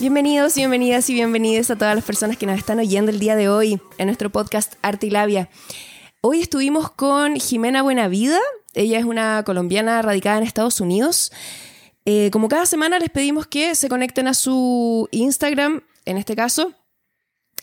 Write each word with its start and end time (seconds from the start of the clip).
Bienvenidos 0.00 0.54
bienvenidas 0.54 1.10
y 1.10 1.14
bienvenidas 1.14 1.70
a 1.70 1.76
todas 1.76 1.94
las 1.94 2.02
personas 2.02 2.38
que 2.38 2.46
nos 2.46 2.56
están 2.56 2.78
oyendo 2.78 3.10
el 3.10 3.18
día 3.18 3.36
de 3.36 3.50
hoy 3.50 3.78
en 3.98 4.06
nuestro 4.06 4.30
podcast 4.30 4.76
Arte 4.80 5.08
y 5.08 5.10
Labia. 5.10 5.50
Hoy 6.22 6.40
estuvimos 6.40 6.90
con 6.90 7.36
Jimena 7.36 7.82
Buenavida. 7.82 8.38
Ella 8.72 8.98
es 8.98 9.04
una 9.04 9.42
colombiana 9.44 10.00
radicada 10.00 10.38
en 10.38 10.44
Estados 10.44 10.80
Unidos. 10.80 11.30
Eh, 12.06 12.30
como 12.32 12.48
cada 12.48 12.64
semana 12.64 12.98
les 12.98 13.10
pedimos 13.10 13.46
que 13.46 13.74
se 13.74 13.90
conecten 13.90 14.26
a 14.26 14.32
su 14.32 15.06
Instagram, 15.10 15.82
en 16.06 16.16
este 16.16 16.34
caso 16.34 16.72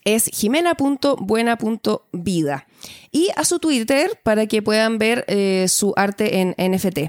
es 0.05 0.25
jimena.buena.vida 0.25 2.67
y 3.11 3.29
a 3.35 3.45
su 3.45 3.57
Twitter 3.57 4.19
para 4.21 4.45
que 4.45 4.61
puedan 4.61 4.99
ver 4.99 5.25
eh, 5.27 5.65
su 5.67 5.91
arte 5.95 6.41
en 6.41 6.53
NFT. 6.59 6.99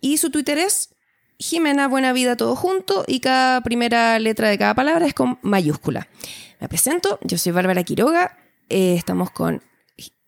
Y 0.00 0.16
su 0.16 0.30
Twitter 0.30 0.56
es 0.56 0.93
Jimena 1.44 1.88
Buena 1.88 2.14
Vida 2.14 2.36
todo 2.36 2.56
junto 2.56 3.04
y 3.06 3.20
cada 3.20 3.60
primera 3.60 4.18
letra 4.18 4.48
de 4.48 4.56
cada 4.56 4.72
palabra 4.72 5.06
es 5.06 5.12
con 5.12 5.38
mayúscula. 5.42 6.08
Me 6.58 6.70
presento, 6.70 7.18
yo 7.22 7.36
soy 7.36 7.52
Bárbara 7.52 7.82
Quiroga, 7.84 8.38
eh, 8.70 8.94
estamos 8.94 9.30
con 9.30 9.62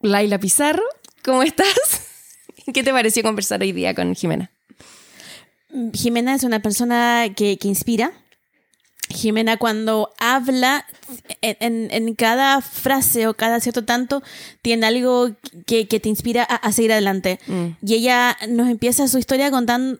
Laila 0.02 0.38
Pizarro. 0.38 0.82
¿Cómo 1.24 1.42
estás? 1.42 1.66
¿Qué 2.74 2.82
te 2.82 2.92
pareció 2.92 3.22
conversar 3.22 3.62
hoy 3.62 3.72
día 3.72 3.94
con 3.94 4.14
Jimena? 4.14 4.50
Jimena 5.94 6.34
es 6.34 6.44
una 6.44 6.60
persona 6.60 7.28
que, 7.34 7.58
inspira. 7.62 8.12
Jimena 9.08 9.56
cuando 9.56 10.12
habla, 10.18 10.84
en, 11.40 12.14
cada 12.14 12.60
frase 12.60 13.26
o 13.26 13.32
cada 13.32 13.60
cierto 13.60 13.86
tanto, 13.86 14.22
tiene 14.60 14.84
algo 14.84 15.30
que, 15.64 15.86
te 15.86 16.10
inspira 16.10 16.42
a, 16.42 16.72
seguir 16.72 16.92
adelante. 16.92 17.40
Mm. 17.46 17.68
Y 17.86 17.94
ella 17.94 18.36
nos 18.50 18.68
empieza 18.68 19.08
su 19.08 19.16
historia 19.16 19.50
contando 19.50 19.98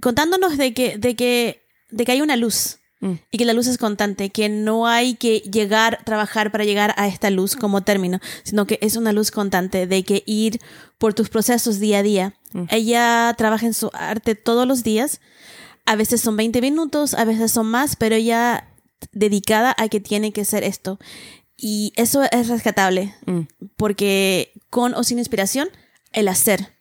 contándonos 0.00 0.56
de 0.56 0.74
que, 0.74 0.98
de 0.98 1.16
que, 1.16 1.62
de 1.90 2.04
que 2.04 2.12
hay 2.12 2.20
una 2.20 2.36
luz 2.36 2.78
mm. 3.00 3.12
y 3.30 3.38
que 3.38 3.44
la 3.44 3.52
luz 3.52 3.66
es 3.66 3.78
constante, 3.78 4.30
que 4.30 4.48
no 4.48 4.86
hay 4.86 5.14
que 5.14 5.40
llegar, 5.40 6.02
trabajar 6.04 6.50
para 6.50 6.64
llegar 6.64 6.94
a 6.96 7.08
esta 7.08 7.30
luz 7.30 7.56
como 7.56 7.82
término, 7.82 8.20
sino 8.42 8.66
que 8.66 8.78
es 8.80 8.96
una 8.96 9.12
luz 9.12 9.30
constante, 9.30 9.86
de 9.86 10.02
que 10.02 10.22
ir 10.26 10.60
por 10.98 11.14
tus 11.14 11.28
procesos 11.28 11.80
día 11.80 11.98
a 11.98 12.02
día. 12.02 12.34
Mm. 12.52 12.64
Ella 12.70 13.34
trabaja 13.36 13.66
en 13.66 13.74
su 13.74 13.90
arte 13.92 14.34
todos 14.34 14.66
los 14.66 14.82
días, 14.82 15.20
a 15.84 15.96
veces 15.96 16.20
son 16.20 16.36
20 16.36 16.60
minutos, 16.60 17.14
a 17.14 17.24
veces 17.24 17.50
son 17.50 17.66
más, 17.66 17.96
pero 17.96 18.14
ella 18.14 18.68
dedicada 19.10 19.74
a 19.76 19.88
que 19.88 20.00
tiene 20.00 20.32
que 20.32 20.44
ser 20.44 20.62
esto. 20.62 20.98
Y 21.56 21.92
eso 21.96 22.22
es 22.30 22.48
rescatable, 22.48 23.14
mm. 23.26 23.40
porque 23.76 24.52
con 24.70 24.94
o 24.94 25.04
sin 25.04 25.18
inspiración, 25.18 25.68
el 26.12 26.28
hacer 26.28 26.72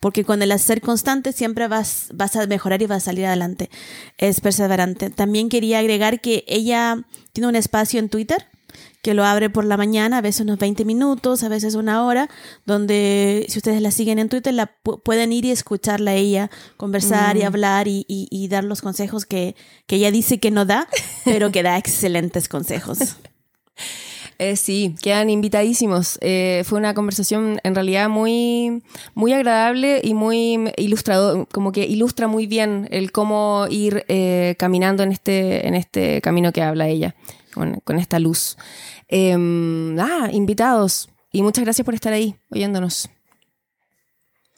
porque 0.00 0.24
con 0.24 0.42
el 0.42 0.50
hacer 0.50 0.80
constante 0.80 1.32
siempre 1.32 1.68
vas, 1.68 2.08
vas 2.14 2.34
a 2.34 2.46
mejorar 2.46 2.80
y 2.82 2.86
vas 2.86 3.02
a 3.02 3.06
salir 3.06 3.26
adelante. 3.26 3.70
Es 4.16 4.40
perseverante. 4.40 5.10
También 5.10 5.48
quería 5.50 5.78
agregar 5.78 6.20
que 6.20 6.44
ella 6.48 7.04
tiene 7.32 7.48
un 7.48 7.56
espacio 7.56 8.00
en 8.00 8.08
Twitter 8.08 8.46
que 9.02 9.14
lo 9.14 9.24
abre 9.24 9.50
por 9.50 9.64
la 9.64 9.76
mañana, 9.76 10.18
a 10.18 10.20
veces 10.20 10.42
unos 10.42 10.58
20 10.58 10.84
minutos, 10.84 11.42
a 11.42 11.48
veces 11.48 11.74
una 11.74 12.04
hora, 12.04 12.28
donde 12.66 13.46
si 13.48 13.58
ustedes 13.58 13.80
la 13.80 13.90
siguen 13.90 14.18
en 14.18 14.28
Twitter, 14.28 14.52
la 14.52 14.66
pueden 14.66 15.32
ir 15.32 15.44
y 15.46 15.50
escucharla 15.50 16.12
a 16.12 16.14
ella, 16.14 16.50
conversar 16.76 17.36
y 17.36 17.42
mm. 17.42 17.46
hablar 17.46 17.88
y, 17.88 18.04
y, 18.08 18.48
dar 18.48 18.64
los 18.64 18.82
consejos 18.82 19.24
que, 19.24 19.56
que 19.86 19.96
ella 19.96 20.10
dice 20.10 20.38
que 20.38 20.50
no 20.50 20.66
da, 20.66 20.86
pero 21.24 21.50
que 21.50 21.62
da 21.62 21.78
excelentes 21.78 22.48
consejos. 22.48 22.98
Eh, 24.40 24.56
sí, 24.56 24.94
quedan 25.02 25.28
invitadísimos. 25.28 26.18
Eh, 26.22 26.62
fue 26.64 26.78
una 26.78 26.94
conversación 26.94 27.60
en 27.62 27.74
realidad 27.74 28.08
muy, 28.08 28.82
muy 29.12 29.34
agradable 29.34 30.00
y 30.02 30.14
muy 30.14 30.72
ilustrador, 30.78 31.46
como 31.52 31.72
que 31.72 31.84
ilustra 31.84 32.26
muy 32.26 32.46
bien 32.46 32.88
el 32.90 33.12
cómo 33.12 33.66
ir 33.68 34.02
eh, 34.08 34.54
caminando 34.58 35.02
en 35.02 35.12
este, 35.12 35.68
en 35.68 35.74
este 35.74 36.22
camino 36.22 36.52
que 36.52 36.62
habla 36.62 36.88
ella, 36.88 37.14
con, 37.52 37.80
con 37.80 37.98
esta 37.98 38.18
luz. 38.18 38.56
Em, 39.08 40.00
ah, 40.00 40.30
invitados. 40.32 41.10
Y 41.30 41.42
muchas 41.42 41.62
gracias 41.62 41.84
por 41.84 41.92
estar 41.92 42.14
ahí, 42.14 42.34
oyéndonos. 42.48 43.10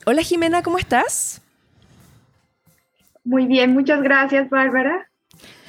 Hola 0.06 0.22
Jimena, 0.22 0.62
¿cómo 0.62 0.78
estás? 0.78 1.43
Muy 3.25 3.47
bien, 3.47 3.72
muchas 3.72 4.00
gracias, 4.00 4.49
Bárbara. 4.49 5.10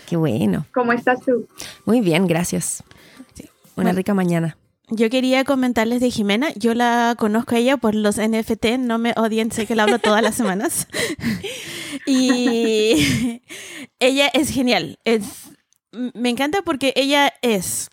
Qué 0.07 0.18
bueno. 0.18 0.68
¿Cómo 0.72 0.94
estás 0.94 1.19
tú? 1.22 1.47
Muy 1.88 2.01
bien, 2.01 2.28
gracias. 2.28 2.84
Una 3.75 3.91
rica 3.91 4.13
mañana. 4.13 4.57
Yo 4.89 5.09
quería 5.09 5.44
comentarles 5.44 6.01
de 6.01 6.11
Jimena. 6.11 6.53
Yo 6.56 6.73
la 6.73 7.16
conozco 7.17 7.56
a 7.56 7.57
ella 7.57 7.78
por 7.78 7.95
los 7.95 8.17
NFT. 8.17 8.78
No 8.79 8.97
me 8.97 9.13
odien, 9.16 9.51
sé 9.51 9.66
que 9.66 9.75
la 9.75 9.84
hablo 9.84 10.00
todas 10.00 10.22
las 10.22 10.35
semanas. 10.35 10.88
y 12.06 13.41
ella 14.00 14.28
es 14.33 14.50
genial. 14.50 15.00
Es, 15.06 15.23
me 15.91 16.29
encanta 16.29 16.62
porque 16.62 16.94
ella 16.95 17.33
es, 17.41 17.89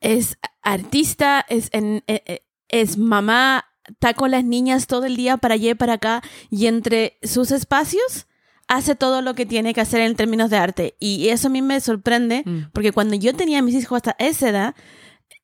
es 0.00 0.38
artista, 0.62 1.44
es, 1.48 1.68
en, 1.72 2.02
e, 2.06 2.22
e, 2.26 2.42
es 2.68 2.96
mamá, 2.96 3.66
está 3.86 4.14
con 4.14 4.30
las 4.30 4.44
niñas 4.44 4.86
todo 4.86 5.04
el 5.04 5.16
día 5.16 5.36
para 5.36 5.54
allá 5.54 5.70
y 5.70 5.74
para 5.74 5.94
acá. 5.94 6.22
Y 6.48 6.66
entre 6.66 7.18
sus 7.22 7.50
espacios 7.50 8.26
hace 8.70 8.94
todo 8.94 9.20
lo 9.20 9.34
que 9.34 9.46
tiene 9.46 9.74
que 9.74 9.80
hacer 9.80 10.00
en 10.00 10.14
términos 10.14 10.48
de 10.48 10.56
arte. 10.56 10.94
Y 11.00 11.28
eso 11.28 11.48
a 11.48 11.50
mí 11.50 11.60
me 11.60 11.80
sorprende, 11.80 12.44
mm. 12.46 12.70
porque 12.72 12.92
cuando 12.92 13.16
yo 13.16 13.34
tenía 13.34 13.58
a 13.58 13.62
mis 13.62 13.74
hijos 13.74 13.96
hasta 13.96 14.14
esa 14.24 14.48
edad, 14.48 14.74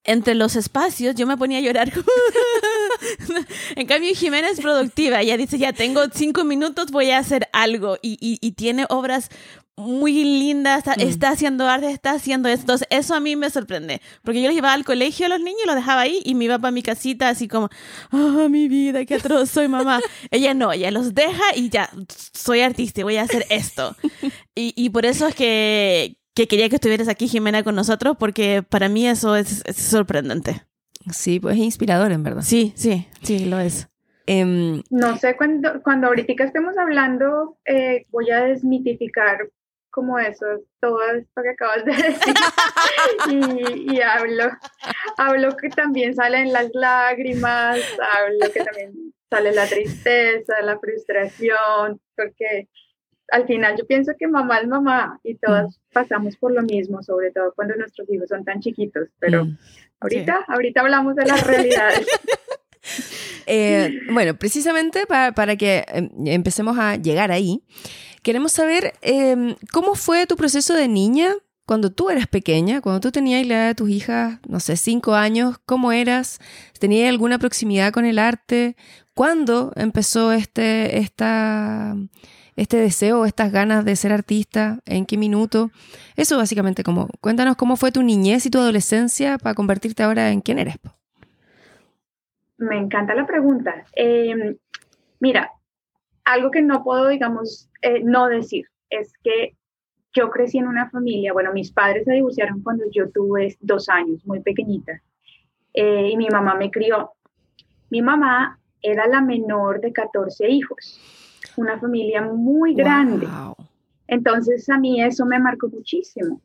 entre 0.04 0.36
los 0.36 0.54
espacios 0.54 1.16
yo 1.16 1.26
me 1.26 1.36
ponía 1.36 1.58
a 1.58 1.60
llorar. 1.60 1.92
en 3.76 3.86
cambio, 3.88 4.14
Jimena 4.14 4.48
es 4.48 4.60
productiva. 4.60 5.20
Ella 5.20 5.36
dice, 5.36 5.58
ya 5.58 5.72
tengo 5.72 6.02
cinco 6.14 6.44
minutos, 6.44 6.92
voy 6.92 7.10
a 7.10 7.18
hacer 7.18 7.48
algo. 7.52 7.98
Y, 8.00 8.16
y, 8.20 8.38
y 8.40 8.52
tiene 8.52 8.86
obras 8.88 9.28
muy 9.76 10.24
linda, 10.24 10.78
mm. 10.78 11.00
está, 11.00 11.30
haciendo 11.30 11.68
arte, 11.68 11.90
está 11.90 12.12
haciendo 12.12 12.48
esto. 12.48 12.62
Entonces, 12.62 12.88
eso 12.90 13.14
a 13.14 13.20
mí 13.20 13.36
me 13.36 13.50
sorprende. 13.50 14.00
Porque 14.22 14.40
yo 14.40 14.48
los 14.48 14.54
llevaba 14.54 14.74
al 14.74 14.84
colegio 14.84 15.26
a 15.26 15.28
los 15.28 15.40
niños, 15.40 15.60
los 15.66 15.74
dejaba 15.74 16.00
ahí 16.00 16.22
y 16.24 16.34
me 16.34 16.46
iba 16.46 16.58
para 16.58 16.70
mi 16.70 16.82
casita 16.82 17.28
así 17.28 17.46
como, 17.46 17.68
oh, 18.10 18.48
mi 18.48 18.68
vida, 18.68 19.04
qué 19.04 19.16
atroz, 19.16 19.50
soy 19.50 19.68
mamá. 19.68 20.00
ella 20.30 20.54
no, 20.54 20.72
ella 20.72 20.90
los 20.90 21.14
deja 21.14 21.54
y 21.54 21.68
ya, 21.68 21.90
soy 22.32 22.60
artista 22.60 23.00
y 23.00 23.04
voy 23.04 23.16
a 23.16 23.22
hacer 23.22 23.44
esto. 23.50 23.94
y, 24.54 24.72
y 24.76 24.90
por 24.90 25.04
eso 25.04 25.28
es 25.28 25.34
que, 25.34 26.16
que 26.36 26.46
quería 26.48 26.68
que 26.68 26.76
estuvieras 26.76 27.08
aquí, 27.08 27.28
Jimena, 27.28 27.62
con 27.62 27.74
nosotros, 27.74 28.16
porque 28.18 28.62
para 28.62 28.88
mí 28.88 29.06
eso 29.06 29.36
es, 29.36 29.62
sorprendente. 29.74 30.62
Sí, 31.10 31.38
pues 31.38 31.56
es 31.56 31.62
inspirador, 31.62 32.12
en 32.12 32.22
verdad. 32.22 32.42
Sí, 32.42 32.72
sí, 32.76 33.06
sí, 33.22 33.46
lo 33.46 33.60
es. 33.60 33.88
Em, 34.26 34.82
no 34.90 35.16
sé, 35.18 35.36
cuando, 35.36 35.82
cuando 35.82 36.08
ahorita 36.08 36.44
estemos 36.44 36.76
hablando, 36.76 37.58
eh, 37.64 38.06
voy 38.10 38.30
a 38.30 38.40
desmitificar 38.40 39.48
como 39.96 40.18
eso, 40.18 40.44
todo 40.78 41.00
esto 41.10 41.42
que 41.42 41.48
acabas 41.48 41.82
de 41.86 41.92
decir. 42.02 42.34
y, 43.94 44.00
hablo, 44.02 44.44
hablo 45.16 45.56
que 45.56 45.70
también 45.70 46.14
salen 46.14 46.52
las 46.52 46.68
lágrimas, 46.74 47.80
hablo 48.14 48.52
que 48.52 48.62
también 48.62 48.92
sale 49.30 49.52
la 49.52 49.66
tristeza, 49.66 50.60
la 50.60 50.78
frustración, 50.78 51.98
porque 52.14 52.68
al 53.32 53.46
final 53.46 53.74
yo 53.78 53.86
pienso 53.86 54.12
que 54.18 54.28
mamá 54.28 54.58
es 54.58 54.68
mamá 54.68 55.18
y 55.24 55.36
todas 55.36 55.78
mm. 55.78 55.92
pasamos 55.94 56.36
por 56.36 56.52
lo 56.52 56.60
mismo, 56.60 57.02
sobre 57.02 57.30
todo 57.30 57.54
cuando 57.56 57.74
nuestros 57.74 58.06
hijos 58.10 58.28
son 58.28 58.44
tan 58.44 58.60
chiquitos, 58.60 59.08
pero 59.18 59.46
mm, 59.46 59.58
ahorita, 60.00 60.44
ahorita 60.46 60.82
hablamos 60.82 61.16
de 61.16 61.24
las 61.24 61.46
realidades. 61.46 62.06
Eh, 63.48 64.00
bueno, 64.12 64.36
precisamente 64.36 65.06
para, 65.06 65.32
para 65.32 65.56
que 65.56 65.84
em, 65.88 66.08
empecemos 66.26 66.76
a 66.78 66.96
llegar 66.96 67.30
ahí, 67.30 67.62
Queremos 68.26 68.50
saber 68.50 68.94
em, 69.02 69.54
cómo 69.72 69.94
fue 69.94 70.26
tu 70.26 70.34
proceso 70.34 70.74
de 70.74 70.88
niña 70.88 71.28
cuando 71.64 71.92
tú 71.92 72.10
eras 72.10 72.26
pequeña, 72.26 72.80
cuando 72.80 72.98
tú 72.98 73.12
tenías 73.12 73.46
la 73.46 73.54
edad 73.54 73.66
de 73.68 73.76
tus 73.76 73.88
hijas, 73.88 74.40
no 74.48 74.58
sé, 74.58 74.76
cinco 74.76 75.14
años, 75.14 75.58
¿cómo 75.64 75.92
eras? 75.92 76.40
¿Tenías 76.80 77.08
alguna 77.08 77.38
proximidad 77.38 77.92
con 77.92 78.04
el 78.04 78.18
arte? 78.18 78.74
¿Cuándo 79.14 79.70
empezó 79.76 80.32
este, 80.32 80.98
esta, 80.98 81.94
este 82.56 82.78
deseo, 82.78 83.26
estas 83.26 83.52
ganas 83.52 83.84
de 83.84 83.94
ser 83.94 84.10
artista? 84.10 84.80
¿En 84.86 85.06
qué 85.06 85.16
minuto? 85.16 85.70
Eso 86.16 86.36
básicamente 86.36 86.82
como, 86.82 87.06
cuéntanos 87.20 87.54
cómo 87.54 87.76
fue 87.76 87.92
tu 87.92 88.02
niñez 88.02 88.44
y 88.44 88.50
tu 88.50 88.58
adolescencia 88.58 89.38
para 89.38 89.54
convertirte 89.54 90.02
ahora 90.02 90.32
en 90.32 90.40
quién 90.40 90.58
eres. 90.58 90.78
Me 92.58 92.76
encanta 92.76 93.14
la 93.14 93.24
pregunta. 93.24 93.84
Em, 93.94 94.56
mira, 95.20 95.52
algo 96.26 96.50
que 96.50 96.60
no 96.60 96.82
puedo, 96.82 97.08
digamos, 97.08 97.70
eh, 97.82 98.02
no 98.02 98.26
decir 98.26 98.66
es 98.90 99.12
que 99.22 99.56
yo 100.12 100.30
crecí 100.30 100.58
en 100.58 100.66
una 100.66 100.90
familia, 100.90 101.32
bueno, 101.32 101.52
mis 101.52 101.70
padres 101.70 102.04
se 102.04 102.12
divorciaron 102.12 102.62
cuando 102.62 102.84
yo 102.90 103.10
tuve 103.10 103.56
dos 103.60 103.88
años, 103.88 104.26
muy 104.26 104.40
pequeñita, 104.40 105.00
eh, 105.72 106.10
y 106.10 106.16
mi 106.16 106.28
mamá 106.28 106.54
me 106.54 106.70
crió. 106.70 107.12
Mi 107.90 108.02
mamá 108.02 108.58
era 108.82 109.06
la 109.06 109.20
menor 109.20 109.80
de 109.80 109.92
14 109.92 110.48
hijos, 110.48 111.00
una 111.56 111.78
familia 111.78 112.22
muy 112.22 112.74
grande. 112.74 113.28
Entonces 114.08 114.68
a 114.68 114.78
mí 114.78 115.02
eso 115.02 115.26
me 115.26 115.38
marcó 115.38 115.68
muchísimo, 115.68 116.40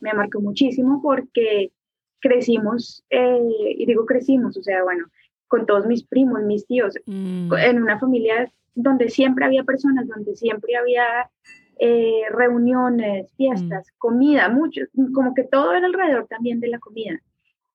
me 0.00 0.12
marcó 0.12 0.40
muchísimo 0.40 1.00
porque 1.00 1.72
crecimos, 2.20 3.04
eh, 3.08 3.38
y 3.78 3.86
digo 3.86 4.04
crecimos, 4.04 4.56
o 4.56 4.62
sea, 4.62 4.82
bueno, 4.82 5.06
con 5.48 5.64
todos 5.64 5.86
mis 5.86 6.04
primos, 6.04 6.42
mis 6.42 6.66
tíos, 6.66 6.98
mm. 7.06 7.52
en 7.54 7.82
una 7.82 7.98
familia 7.98 8.50
donde 8.74 9.08
siempre 9.10 9.44
había 9.44 9.64
personas, 9.64 10.06
donde 10.08 10.34
siempre 10.36 10.76
había 10.76 11.30
eh, 11.78 12.22
reuniones, 12.30 13.32
fiestas, 13.36 13.86
Mm. 13.88 13.98
comida, 13.98 14.48
mucho, 14.48 14.82
como 15.14 15.34
que 15.34 15.44
todo 15.44 15.72
era 15.72 15.86
alrededor 15.86 16.26
también 16.28 16.60
de 16.60 16.68
la 16.68 16.78
comida. 16.78 17.18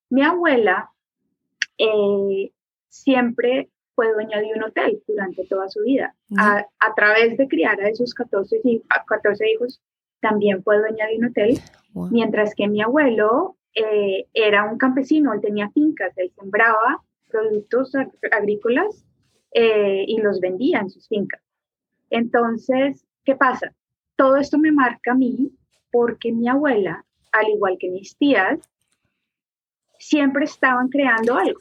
Mi 0.09 0.21
abuela 0.23 0.91
eh, 1.77 2.51
siempre 2.89 3.69
fue 3.95 4.13
dueña 4.13 4.39
de 4.39 4.51
un 4.55 4.63
hotel 4.63 5.01
durante 5.07 5.45
toda 5.47 5.67
su 5.69 5.81
vida. 5.83 6.15
A, 6.37 6.65
a 6.79 6.95
través 6.95 7.37
de 7.37 7.47
criar 7.47 7.81
a 7.81 7.89
esos 7.89 8.13
14, 8.13 8.61
hi- 8.63 8.83
a 8.89 9.03
14 9.05 9.49
hijos, 9.51 9.81
también 10.21 10.63
fue 10.63 10.77
dueña 10.79 11.07
de 11.07 11.17
un 11.17 11.25
hotel, 11.25 11.59
Wow. 11.93 12.09
mientras 12.11 12.53
que 12.53 12.67
mi 12.67 12.81
abuelo 12.81 13.57
eh, 13.73 14.25
era 14.33 14.63
un 14.71 14.77
campesino, 14.77 15.33
él 15.33 15.41
tenía 15.41 15.69
fincas, 15.71 16.13
él 16.17 16.31
sembraba 16.39 17.03
productos 17.29 17.93
ag- 17.95 18.11
agrícolas 18.31 19.03
eh, 19.59 20.05
y 20.07 20.21
los 20.21 20.39
vendía 20.39 20.79
en 20.81 20.91
sus 20.91 21.07
fincas. 21.07 21.41
Entonces, 22.11 23.03
¿qué 23.25 23.35
pasa? 23.35 23.73
Todo 24.15 24.35
esto 24.35 24.59
me 24.59 24.71
marca 24.71 25.13
a 25.13 25.15
mí 25.15 25.51
porque 25.91 26.31
mi 26.31 26.47
abuela, 26.47 27.03
al 27.31 27.47
igual 27.49 27.77
que 27.79 27.89
mis 27.89 28.15
tías, 28.17 28.59
siempre 29.97 30.45
estaban 30.45 30.89
creando 30.89 31.35
algo. 31.35 31.59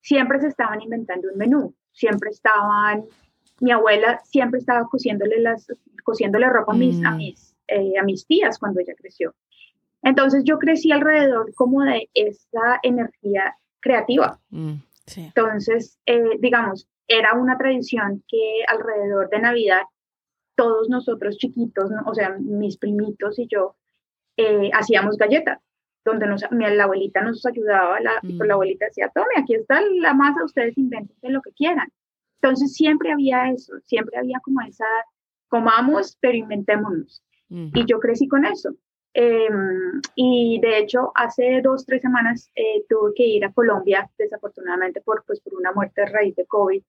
Siempre 0.00 0.40
se 0.40 0.48
estaban 0.48 0.82
inventando 0.82 1.28
un 1.30 1.38
menú. 1.38 1.74
Siempre 1.92 2.30
estaban, 2.30 3.04
mi 3.60 3.70
abuela 3.70 4.20
siempre 4.24 4.58
estaba 4.58 4.88
cosiéndole, 4.88 5.40
las, 5.40 5.68
cosiéndole 6.02 6.48
ropa 6.48 6.72
a 6.72 6.76
mis, 6.76 7.04
a, 7.04 7.12
Mm. 7.12 7.16
mis, 7.16 7.54
eh, 7.68 7.92
a 7.96 8.02
mis 8.02 8.26
tías 8.26 8.58
cuando 8.58 8.80
ella 8.80 8.94
creció. 8.96 9.36
Entonces 10.02 10.42
yo 10.42 10.58
crecí 10.58 10.90
alrededor 10.90 11.54
como 11.54 11.82
de 11.84 12.10
esa 12.12 12.80
energía 12.82 13.56
creativa. 13.78 14.40
Mm. 14.50 14.74
Sí. 15.08 15.22
Entonces, 15.22 15.98
eh, 16.06 16.38
digamos, 16.38 16.88
era 17.06 17.34
una 17.34 17.56
tradición 17.56 18.22
que 18.28 18.62
alrededor 18.68 19.30
de 19.30 19.40
Navidad, 19.40 19.82
todos 20.54 20.88
nosotros 20.88 21.36
chiquitos, 21.38 21.90
¿no? 21.90 22.02
o 22.06 22.14
sea, 22.14 22.36
mis 22.38 22.76
primitos 22.78 23.38
y 23.38 23.46
yo, 23.48 23.76
eh, 24.36 24.70
hacíamos 24.72 25.16
galletas, 25.16 25.58
donde 26.04 26.26
nos, 26.26 26.44
mi, 26.50 26.64
la 26.68 26.84
abuelita 26.84 27.22
nos 27.22 27.44
ayudaba, 27.46 28.00
la, 28.00 28.12
pues 28.20 28.34
la 28.38 28.46
Mm. 28.46 28.50
abuelita 28.52 28.86
decía, 28.86 29.10
tome, 29.14 29.28
aquí 29.36 29.54
está 29.54 29.80
la 29.80 30.14
masa, 30.14 30.44
ustedes 30.44 30.76
inventen 30.78 31.32
lo 31.32 31.42
que 31.42 31.52
quieran. 31.52 31.88
Entonces, 32.40 32.72
siempre 32.74 33.12
había 33.12 33.50
eso, 33.50 33.72
siempre 33.86 34.16
había 34.18 34.38
como 34.42 34.60
esa, 34.62 34.86
comamos, 35.48 36.16
pero 36.20 36.36
inventémonos. 36.36 37.22
Mm. 37.48 37.70
Y 37.74 37.84
yo 37.86 37.98
crecí 38.00 38.28
con 38.28 38.44
eso. 38.44 38.74
Eh, 39.14 39.48
y 40.14 40.60
de 40.60 40.78
hecho, 40.78 41.12
hace 41.14 41.60
dos, 41.62 41.84
tres 41.84 42.02
semanas 42.02 42.50
eh, 42.54 42.84
tuve 42.88 43.12
que 43.14 43.24
ir 43.24 43.44
a 43.44 43.52
Colombia, 43.52 44.10
desafortunadamente 44.18 45.00
por, 45.00 45.24
pues, 45.26 45.40
por 45.40 45.54
una 45.54 45.72
muerte 45.72 46.02
a 46.02 46.06
raíz 46.06 46.36
de 46.36 46.46
COVID. 46.46 46.82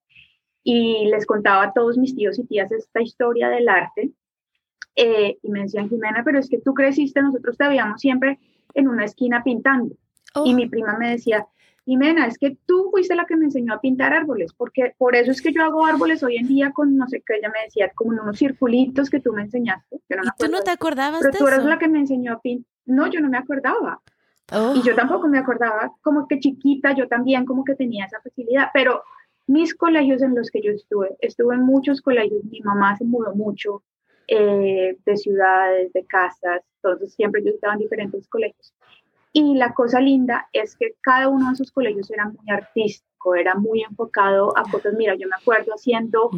Y 0.63 1.07
les 1.07 1.25
contaba 1.25 1.63
a 1.63 1.73
todos 1.73 1.97
mis 1.97 2.15
tíos 2.15 2.37
y 2.37 2.45
tías 2.45 2.71
esta 2.71 3.01
historia 3.01 3.49
del 3.49 3.69
arte. 3.69 4.11
Eh, 4.95 5.37
y 5.41 5.49
me 5.49 5.61
decían, 5.61 5.89
Jimena, 5.89 6.23
pero 6.23 6.39
es 6.39 6.49
que 6.49 6.59
tú 6.59 6.73
creciste, 6.73 7.21
nosotros 7.21 7.57
te 7.57 7.67
veíamos 7.67 8.01
siempre 8.01 8.39
en 8.73 8.87
una 8.87 9.05
esquina 9.05 9.43
pintando. 9.43 9.95
Oh. 10.35 10.45
Y 10.45 10.53
mi 10.53 10.67
prima 10.67 10.97
me 10.97 11.11
decía, 11.11 11.47
Jimena, 11.89 12.27
es 12.27 12.37
que 12.37 12.55
tú 12.67 12.89
fuiste 12.91 13.15
la 13.15 13.25
que 13.25 13.35
me 13.35 13.45
enseñó 13.45 13.73
a 13.73 13.81
pintar 13.81 14.13
árboles, 14.13 14.53
porque 14.53 14.93
por 14.99 15.15
eso 15.15 15.31
es 15.31 15.41
que 15.41 15.51
yo 15.51 15.63
hago 15.63 15.87
árboles 15.87 16.21
hoy 16.21 16.37
en 16.37 16.47
día 16.47 16.71
con, 16.71 16.95
no 16.95 17.07
sé 17.07 17.23
qué, 17.25 17.37
ella 17.37 17.51
me 17.51 17.63
decía, 17.63 17.91
como 17.95 18.13
en 18.13 18.19
unos 18.19 18.37
circulitos 18.37 19.09
que 19.09 19.19
tú 19.19 19.33
me 19.33 19.41
enseñaste. 19.41 19.99
Yo 20.07 20.17
no 20.17 20.21
me 20.21 20.27
¿Y 20.27 20.29
tú 20.29 20.45
acuerdo 20.45 20.57
no 20.57 20.63
te 20.63 20.69
acordabas 20.69 21.19
pero 21.19 21.31
de 21.31 21.39
tú 21.39 21.47
eres 21.47 21.59
eso? 21.61 21.67
la 21.67 21.79
que 21.79 21.87
me 21.87 21.97
enseñó 21.97 22.33
a 22.33 22.41
pintar. 22.41 22.71
No, 22.85 23.07
yo 23.07 23.19
no 23.21 23.29
me 23.29 23.39
acordaba. 23.39 24.01
Oh. 24.51 24.75
Y 24.75 24.83
yo 24.83 24.93
tampoco 24.95 25.27
me 25.27 25.39
acordaba, 25.39 25.91
como 26.01 26.27
que 26.27 26.39
chiquita, 26.39 26.93
yo 26.93 27.07
también 27.07 27.45
como 27.45 27.63
que 27.63 27.73
tenía 27.73 28.05
esa 28.05 28.21
facilidad. 28.21 28.67
Pero 28.71 29.01
mis 29.47 29.73
colegios 29.73 30.21
en 30.21 30.35
los 30.35 30.51
que 30.51 30.61
yo 30.61 30.71
estuve, 30.71 31.15
estuve 31.21 31.55
en 31.55 31.61
muchos 31.61 32.03
colegios, 32.03 32.43
mi 32.45 32.61
mamá 32.61 32.95
se 32.97 33.05
mudó 33.05 33.33
mucho 33.33 33.81
eh, 34.27 34.95
de 35.03 35.17
ciudades, 35.17 35.91
de 35.93 36.05
casas, 36.05 36.61
entonces 36.75 37.15
siempre 37.15 37.43
yo 37.43 37.49
estaba 37.49 37.73
en 37.73 37.79
diferentes 37.79 38.27
colegios. 38.27 38.75
Y 39.39 39.55
la 39.55 39.73
cosa 39.73 40.01
linda 40.01 40.49
es 40.51 40.75
que 40.75 40.95
cada 40.99 41.29
uno 41.29 41.47
de 41.47 41.53
esos 41.53 41.71
colegios 41.71 42.11
era 42.11 42.25
muy 42.25 42.49
artístico, 42.49 43.35
era 43.35 43.55
muy 43.55 43.83
enfocado 43.83 44.57
a 44.57 44.63
cosas, 44.69 44.95
mira, 44.97 45.15
yo 45.15 45.29
me 45.29 45.35
acuerdo 45.39 45.71
haciendo 45.71 46.29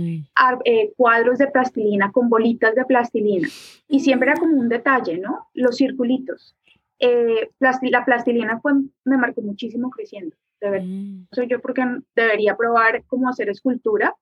eh, 0.66 0.94
cuadros 0.96 1.40
de 1.40 1.48
plastilina 1.48 2.12
con 2.12 2.30
bolitas 2.30 2.76
de 2.76 2.86
plastilina. 2.86 3.48
Y 3.88 4.02
siempre 4.02 4.30
era 4.30 4.40
como 4.40 4.56
un 4.56 4.70
detalle, 4.70 5.18
¿no? 5.18 5.48
Los 5.56 5.78
circulitos. 5.78 6.56
Eh, 7.00 7.50
la 7.60 8.06
plastilina 8.06 8.60
fue, 8.60 8.74
me 9.06 9.18
marcó 9.18 9.42
muchísimo 9.42 9.90
creciendo, 9.90 10.36
de 10.60 10.70
verdad. 10.70 10.88
Mm. 10.88 11.28
Soy 11.32 11.48
yo 11.48 11.60
porque 11.60 11.84
debería 12.16 12.56
probar 12.56 13.04
cómo 13.08 13.30
hacer 13.30 13.50
escultura, 13.50 14.16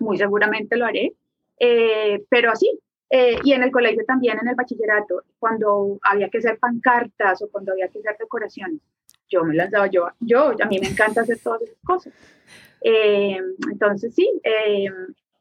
muy 0.00 0.16
seguramente 0.16 0.78
lo 0.78 0.86
haré, 0.86 1.12
eh, 1.58 2.24
pero 2.30 2.50
así. 2.50 2.80
Eh, 3.08 3.38
y 3.44 3.52
en 3.52 3.62
el 3.62 3.70
colegio 3.70 4.04
también, 4.04 4.38
en 4.40 4.48
el 4.48 4.54
bachillerato, 4.54 5.22
cuando 5.38 5.98
había 6.02 6.28
que 6.28 6.38
hacer 6.38 6.58
pancartas 6.58 7.40
o 7.42 7.48
cuando 7.48 7.72
había 7.72 7.88
que 7.88 8.00
hacer 8.00 8.16
decoraciones, 8.18 8.80
yo 9.28 9.44
me 9.44 9.54
lanzaba 9.54 9.86
yo, 9.86 10.08
yo, 10.20 10.50
a 10.60 10.66
mí 10.66 10.78
me 10.80 10.88
encanta 10.88 11.20
hacer 11.20 11.38
todas 11.42 11.62
esas 11.62 11.78
cosas. 11.84 12.12
Eh, 12.80 13.38
entonces, 13.70 14.14
sí, 14.14 14.40
eh, 14.44 14.88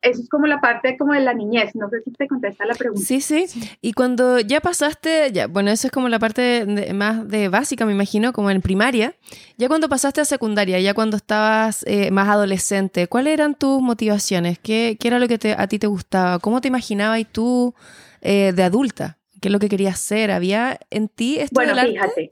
eso 0.06 0.22
es 0.22 0.30
como 0.30 0.46
la 0.48 0.62
parte 0.62 0.96
como 0.98 1.14
de 1.14 1.20
la 1.20 1.34
niñez, 1.34 1.76
no 1.76 1.90
sé 1.90 2.02
si 2.04 2.12
te 2.12 2.28
contesta 2.28 2.66
la 2.66 2.74
pregunta. 2.76 3.04
Sí, 3.06 3.20
sí. 3.22 3.46
Y 3.82 3.94
cuando 3.94 4.40
ya 4.40 4.62
pasaste, 4.62 5.32
ya, 5.34 5.48
bueno, 5.48 5.72
eso 5.72 5.88
es 5.88 5.92
como 5.92 6.08
la 6.10 6.20
parte 6.20 6.66
de- 6.66 6.94
más 6.94 7.28
de 7.28 7.50
básica, 7.50 7.86
me 7.86 7.92
imagino, 7.92 8.32
como 8.32 8.50
en 8.52 8.62
primaria. 8.62 9.16
Ya 9.58 9.68
cuando 9.68 9.90
pasaste 9.90 10.22
a 10.22 10.26
secundaria, 10.26 10.80
ya 10.80 10.94
cuando 10.94 11.18
estabas 11.18 11.84
eh, 11.88 12.12
más 12.12 12.30
adolescente, 12.30 13.08
¿cuáles 13.08 13.34
eran 13.34 13.56
tus 13.56 13.82
motivaciones? 13.82 14.60
¿Qué, 14.60 14.98
qué 15.00 15.08
era 15.08 15.20
lo 15.20 15.28
que 15.28 15.38
te- 15.38 15.54
a 15.58 15.68
ti 15.68 15.80
te 15.80 15.88
gustaba? 15.88 16.40
¿Cómo 16.40 16.62
te 16.62 16.68
imaginabas 16.68 17.22
tú 17.32 17.74
eh, 18.22 18.54
de 18.56 18.64
adulta? 18.64 19.18
¿Qué 19.42 19.50
es 19.50 19.52
lo 19.52 19.60
que 19.60 19.70
querías 19.70 20.00
ser? 20.00 20.32
¿Había 20.32 20.80
en 20.90 21.08
ti 21.10 21.38
esto 21.40 21.56
Bueno, 21.56 21.72
del 21.76 21.80
arte? 21.80 21.92
fíjate, 21.94 22.32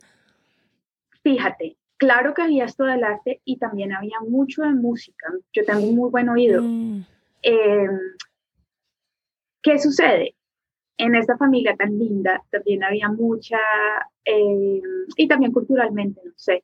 fíjate, 1.23 1.77
claro 1.97 2.33
que 2.33 2.41
había 2.41 2.65
esto 2.65 2.83
del 2.85 3.03
arte 3.03 3.41
y 3.45 3.57
también 3.57 3.93
había 3.93 4.17
mucho 4.27 4.61
de 4.63 4.73
música. 4.73 5.27
Yo 5.53 5.63
tengo 5.65 5.87
un 5.87 5.95
muy 5.95 6.09
buen 6.09 6.29
oído. 6.29 6.61
Mm, 6.63 7.01
Eh, 7.44 7.88
¿Qué 9.62 9.80
sucede? 9.80 10.36
En 10.98 11.16
esta 11.16 11.38
familia 11.38 11.75
tan 11.75 11.98
linda 11.98 12.42
también 12.51 12.84
había 12.84 13.10
mucha, 13.10 13.57
eh, 14.25 14.81
y 15.16 15.28
también 15.28 15.51
culturalmente, 15.51 16.22
no 16.24 16.34
sé, 16.36 16.63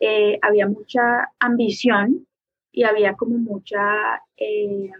eh, 0.00 0.38
había 0.42 0.66
mucha 0.66 1.30
ambición 1.38 2.26
y 2.72 2.84
había 2.84 3.14
como 3.14 3.38
mucha, 3.38 4.22
eh, 4.36 4.90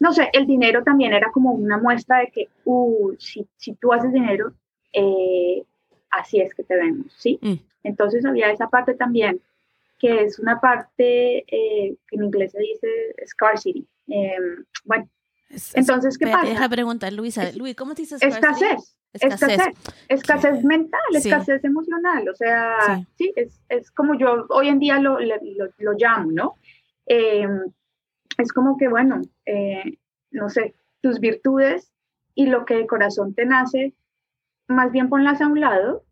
no 0.00 0.12
sé, 0.12 0.30
el 0.32 0.46
dinero 0.46 0.82
también 0.84 1.12
era 1.12 1.30
como 1.32 1.52
una 1.52 1.78
muestra 1.78 2.18
de 2.20 2.28
que, 2.28 2.48
uh, 2.64 3.14
si, 3.18 3.46
si 3.56 3.74
tú 3.74 3.92
haces 3.92 4.12
dinero, 4.12 4.52
eh, 4.92 5.64
así 6.10 6.40
es 6.40 6.54
que 6.54 6.64
te 6.64 6.76
vemos, 6.76 7.12
¿sí? 7.16 7.38
Mm. 7.42 7.54
Entonces 7.84 8.24
había 8.24 8.50
esa 8.50 8.68
parte 8.68 8.94
también, 8.94 9.40
que 9.98 10.22
es 10.22 10.38
una 10.38 10.60
parte 10.60 11.38
eh, 11.38 11.96
que 12.06 12.16
en 12.16 12.24
inglés 12.24 12.52
se 12.52 12.60
dice 12.60 12.88
scarcity. 13.26 13.86
Eh, 14.08 14.36
bueno, 14.84 15.08
Es- 15.50 15.68
es- 15.68 15.74
entonces, 15.76 16.16
¿qué 16.18 16.26
pasa? 16.26 16.46
Deja 16.48 16.68
preguntar, 16.68 17.12
Luisa. 17.12 17.50
Luis, 17.52 17.74
¿cómo 17.74 17.94
te 17.94 18.02
dices? 18.02 18.20
scarcity? 18.20 18.66
escasez, 18.70 18.96
escasez, 19.14 19.74
escasez 20.08 20.64
mental, 20.64 21.00
Sí. 21.12 21.16
escasez 21.30 21.64
emocional, 21.64 22.28
o 22.28 22.34
sea, 22.34 22.76
Sí. 22.86 23.06
sí, 23.16 23.32
es, 23.36 23.60
es 23.70 23.90
como 23.90 24.14
yo 24.18 24.46
hoy 24.50 24.68
en 24.68 24.78
día 24.78 24.98
lo, 25.00 25.18
lo, 25.18 25.36
lo 25.78 25.92
llamo, 25.94 26.30
¿no? 26.30 26.54
Eh, 27.06 27.48
es 28.36 28.52
como 28.52 28.76
que, 28.76 28.88
bueno, 28.88 29.22
eh, 29.46 29.96
no 30.30 30.50
sé, 30.50 30.74
tus 31.00 31.20
virtudes 31.20 31.90
y 32.34 32.46
lo 32.46 32.66
que 32.66 32.74
de 32.74 32.86
corazón 32.86 33.34
te 33.34 33.46
nace, 33.46 33.94
más 34.68 34.92
bien 34.92 35.08
ponlas 35.08 35.40
a 35.40 35.46
un 35.48 35.58
lado, 35.60 36.04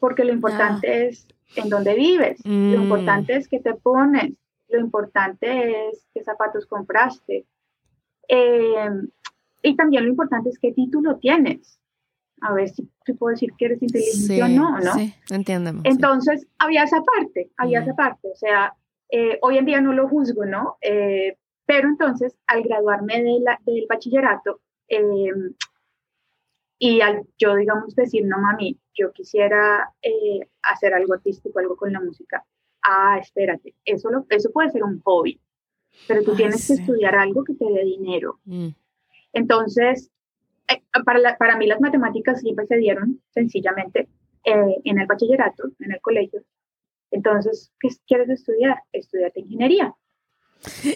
porque 0.00 0.24
lo 0.24 0.32
importante 0.32 1.06
es 1.08 1.28
en 1.56 1.68
dónde 1.68 1.94
vives, 1.94 2.40
lo 2.44 2.78
Mm. 2.78 2.82
importante 2.82 3.36
es 3.36 3.48
que 3.48 3.60
te 3.60 3.74
pones, 3.74 4.32
lo 4.68 4.78
importante 4.80 5.88
es 5.88 6.06
qué 6.14 6.22
zapatos 6.22 6.66
compraste. 6.66 7.46
Eh, 8.28 8.90
y 9.62 9.76
también 9.76 10.04
lo 10.04 10.10
importante 10.10 10.50
es 10.50 10.58
qué 10.58 10.72
título 10.72 11.18
tienes. 11.18 11.78
A 12.42 12.54
ver 12.54 12.68
si, 12.70 12.88
si 13.04 13.12
puedo 13.12 13.32
decir 13.32 13.50
que 13.58 13.66
eres 13.66 13.82
inteligente 13.82 14.34
Sí, 14.34 14.40
o 14.40 14.48
no, 14.48 14.78
¿no? 14.78 14.94
Sí. 14.94 15.12
Entiéndeme. 15.30 15.80
sí. 15.82 15.88
Entonces, 15.88 16.46
había 16.58 16.84
esa 16.84 17.02
parte, 17.02 17.50
había 17.56 17.80
Mm. 17.80 17.82
esa 17.82 17.94
parte. 17.94 18.28
O 18.32 18.36
sea, 18.36 18.74
eh, 19.10 19.38
hoy 19.42 19.58
en 19.58 19.66
día 19.66 19.80
no 19.80 19.92
lo 19.92 20.08
juzgo, 20.08 20.46
¿no? 20.46 20.76
Eh, 20.80 21.36
pero 21.66 21.88
entonces, 21.88 22.36
al 22.46 22.62
graduarme 22.62 23.22
de 23.22 23.40
la- 23.40 23.60
del 23.66 23.84
bachillerato, 23.88 24.60
eh, 24.88 25.32
y 26.82 27.00
al 27.02 27.22
yo, 27.38 27.54
digamos, 27.54 27.94
decir, 27.94 28.24
no, 28.26 28.38
mami, 28.38 28.76
yo 28.94 29.12
quisiera 29.12 29.92
eh, 30.02 30.40
hacer 30.62 30.94
algo 30.94 31.12
artístico, 31.14 31.58
algo 31.60 31.76
con 31.76 31.92
la 31.92 32.00
música. 32.00 32.44
Ah, 32.82 33.18
espérate, 33.20 33.74
eso, 33.84 34.10
lo, 34.10 34.24
eso 34.30 34.50
puede 34.50 34.70
ser 34.70 34.82
un 34.82 34.98
hobby, 35.02 35.38
pero 36.08 36.22
tú 36.24 36.30
Ay, 36.32 36.36
tienes 36.38 36.62
sí. 36.62 36.74
que 36.74 36.80
estudiar 36.80 37.14
algo 37.14 37.44
que 37.44 37.54
te 37.54 37.66
dé 37.66 37.84
dinero. 37.84 38.40
Mm. 38.46 38.68
Entonces, 39.34 40.10
eh, 40.68 40.82
para, 41.04 41.18
la- 41.18 41.36
para 41.36 41.56
mí 41.58 41.66
las 41.66 41.80
matemáticas 41.80 42.40
siempre 42.40 42.66
se 42.66 42.76
dieron 42.78 43.20
sencillamente 43.30 44.08
eh, 44.44 44.76
en 44.84 44.98
el 44.98 45.06
bachillerato, 45.06 45.64
en 45.80 45.92
el 45.92 46.00
colegio. 46.00 46.42
Entonces, 47.10 47.72
¿qué 47.78 47.88
quieres 48.06 48.30
estudiar? 48.30 48.82
Estudiate 48.92 49.40
ingeniería. 49.40 49.94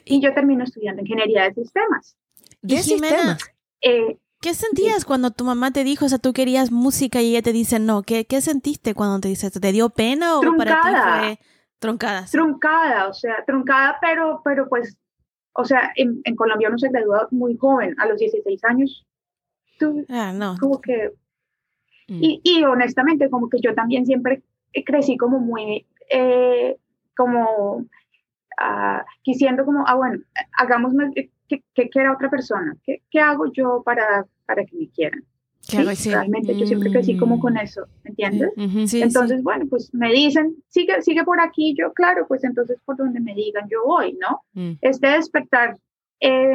Y 0.04 0.20
yo 0.22 0.32
termino 0.32 0.64
estudiando 0.64 1.02
ingeniería 1.02 1.44
de 1.44 1.54
sistemas. 1.54 2.16
De 2.62 2.78
sistemas. 2.78 3.38
Eh, 3.82 4.16
¿Qué 4.44 4.52
sentías 4.52 5.06
cuando 5.06 5.30
tu 5.30 5.42
mamá 5.42 5.70
te 5.70 5.84
dijo, 5.84 6.04
o 6.04 6.08
sea, 6.10 6.18
tú 6.18 6.34
querías 6.34 6.70
música 6.70 7.22
y 7.22 7.30
ella 7.30 7.40
te 7.40 7.54
dice 7.54 7.78
no? 7.78 8.02
¿Qué, 8.02 8.26
qué 8.26 8.42
sentiste 8.42 8.92
cuando 8.92 9.18
te 9.18 9.28
dice 9.28 9.46
esto? 9.46 9.58
¿Te 9.58 9.72
dio 9.72 9.88
pena 9.88 10.38
o 10.38 10.42
para 10.58 10.82
ti 10.82 10.88
fue 10.90 11.38
truncada? 11.78 12.26
Truncada, 12.30 13.08
o 13.08 13.14
sea, 13.14 13.42
truncada, 13.46 13.96
pero, 14.02 14.42
pero 14.44 14.68
pues, 14.68 14.98
o 15.54 15.64
sea, 15.64 15.92
en, 15.96 16.20
en 16.24 16.36
Colombia 16.36 16.68
uno 16.68 16.76
se 16.76 16.90
gradúa 16.90 17.26
muy 17.30 17.56
joven, 17.56 17.94
a 17.98 18.04
los 18.04 18.18
16 18.18 18.62
años. 18.64 19.06
Tú, 19.78 20.04
ah, 20.10 20.30
no. 20.34 20.56
Como 20.60 20.78
que... 20.78 21.12
Mm. 22.08 22.18
Y, 22.20 22.40
y 22.44 22.64
honestamente, 22.64 23.30
como 23.30 23.48
que 23.48 23.62
yo 23.62 23.74
también 23.74 24.04
siempre 24.04 24.42
crecí 24.84 25.16
como 25.16 25.38
muy, 25.38 25.86
eh, 26.10 26.76
como 27.16 27.86
uh, 28.60 29.04
quisiendo 29.22 29.64
como, 29.64 29.84
ah, 29.86 29.94
bueno, 29.94 30.22
hagamos 30.58 30.92
más, 30.92 31.14
¿qué, 31.48 31.62
qué 31.74 31.88
quiera 31.88 32.12
otra 32.12 32.28
persona? 32.28 32.76
¿Qué, 32.84 33.00
¿Qué, 33.10 33.20
hago 33.20 33.50
yo 33.50 33.82
para, 33.82 34.26
para 34.46 34.64
que 34.64 34.76
me 34.76 34.88
quieran? 34.88 35.24
¿Sí? 35.60 36.10
Realmente 36.10 36.58
yo 36.58 36.66
siempre 36.66 36.90
crecí 36.90 37.16
como 37.16 37.40
con 37.40 37.56
eso, 37.56 37.86
¿me 38.02 38.10
entiendes? 38.10 38.52
entonces, 38.56 39.42
bueno, 39.42 39.64
pues 39.68 39.92
me 39.94 40.12
dicen, 40.12 40.56
sigue, 40.68 41.00
sigue 41.00 41.24
por 41.24 41.40
aquí, 41.40 41.74
yo, 41.76 41.92
claro, 41.94 42.26
pues 42.28 42.44
entonces 42.44 42.78
por 42.84 42.96
donde 42.96 43.20
me 43.20 43.34
digan, 43.34 43.66
yo 43.70 43.82
voy, 43.86 44.18
¿no? 44.20 44.42
Mm. 44.52 44.78
Este 44.82 45.08
despertar, 45.08 45.78
eh, 46.20 46.52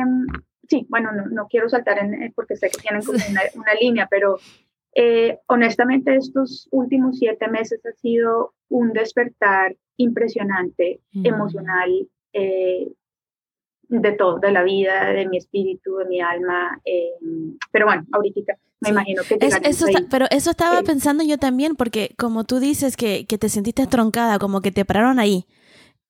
sí, 0.69 0.86
bueno, 0.89 1.12
no, 1.12 1.25
no, 1.25 1.48
quiero 1.48 1.67
saltar 1.69 1.98
en, 1.98 2.31
porque 2.34 2.55
sé 2.55 2.69
que 2.69 2.81
tienen 2.81 3.03
como 3.03 3.17
una, 3.29 3.41
una 3.55 3.74
línea, 3.81 4.08
pero 4.10 4.38
eh, 4.93 5.39
honestamente 5.48 6.15
estos 6.15 6.67
últimos 6.72 7.17
siete 7.17 7.48
meses 7.48 7.84
ha 7.86 7.93
sido 7.93 8.53
un 8.69 8.93
despertar 8.93 9.75
impresionante, 9.98 11.01
mm. 11.13 11.25
emocional, 11.25 12.08
eh, 12.34 12.88
de 13.89 14.12
todo, 14.13 14.39
de 14.39 14.51
la 14.51 14.63
vida, 14.63 15.12
de 15.12 15.27
mi 15.27 15.38
espíritu, 15.38 15.98
de 15.98 16.05
mi 16.05 16.22
alma. 16.22 16.79
Eh, 16.86 17.12
pero 17.72 17.88
bueno, 17.88 18.05
ahorita 18.12 18.53
me 18.81 18.89
imagino 18.89 19.24
que... 19.27 19.38
eso 19.41 19.86
pero 20.10 20.25
eso 20.29 20.51
estaba 20.51 20.81
pensando 20.84 21.24
yo 21.24 21.38
también, 21.38 21.75
porque 21.75 22.12
como 22.17 22.43
tú 22.46 22.60
dices 22.60 22.96
que, 22.96 23.25
que 23.25 23.38
te 23.38 23.50
sentiste 23.50 23.88
troncada, 23.88 24.39
como 24.39 24.62
que 24.62 24.72
te 24.72 24.86
pararon 24.86 25.19
ahí. 25.19 25.46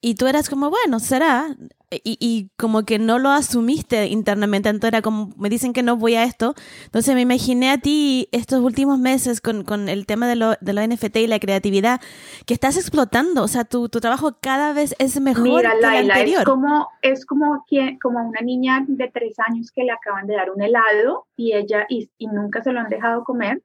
Y 0.01 0.15
tú 0.15 0.27
eras 0.27 0.49
como, 0.49 0.69
bueno, 0.69 0.99
será. 0.99 1.55
Y, 1.91 2.17
y, 2.19 2.51
como 2.55 2.83
que 2.83 2.99
no 2.99 3.19
lo 3.19 3.29
asumiste 3.29 4.05
internamente. 4.07 4.69
Entonces 4.69 4.89
era 4.89 5.01
como, 5.01 5.31
me 5.37 5.49
dicen 5.49 5.73
que 5.73 5.83
no 5.83 5.97
voy 5.97 6.15
a 6.15 6.23
esto. 6.23 6.53
Entonces 6.85 7.15
me 7.15 7.21
imaginé 7.21 7.71
a 7.71 7.79
ti 7.79 8.29
estos 8.31 8.61
últimos 8.61 8.99
meses 8.99 9.41
con, 9.41 9.63
con 9.63 9.89
el 9.89 10.05
tema 10.05 10.27
de 10.27 10.35
lo, 10.35 10.53
de 10.61 10.73
lo 10.73 10.85
NFT 10.85 11.17
y 11.17 11.27
la 11.27 11.39
creatividad, 11.39 11.99
que 12.45 12.53
estás 12.53 12.77
explotando. 12.77 13.43
O 13.43 13.47
sea, 13.49 13.65
tu, 13.65 13.89
tu 13.89 13.99
trabajo 13.99 14.37
cada 14.39 14.71
vez 14.71 14.95
es 14.99 15.19
mejor 15.19 15.43
Mira, 15.43 15.71
que 15.71 15.81
Laila, 15.81 15.99
el 15.99 16.11
anterior. 16.11 16.39
Es 16.41 16.45
como, 16.45 16.87
es 17.01 17.25
como, 17.25 17.65
quien, 17.67 17.99
como 17.99 18.25
una 18.25 18.41
niña 18.41 18.85
de 18.87 19.09
tres 19.09 19.37
años 19.39 19.71
que 19.71 19.83
le 19.83 19.91
acaban 19.91 20.27
de 20.27 20.35
dar 20.35 20.51
un 20.51 20.61
helado 20.61 21.27
y 21.35 21.53
ella, 21.53 21.85
y, 21.89 22.09
y 22.17 22.27
nunca 22.27 22.61
se 22.61 22.71
lo 22.71 22.79
han 22.79 22.89
dejado 22.89 23.23
comer. 23.25 23.63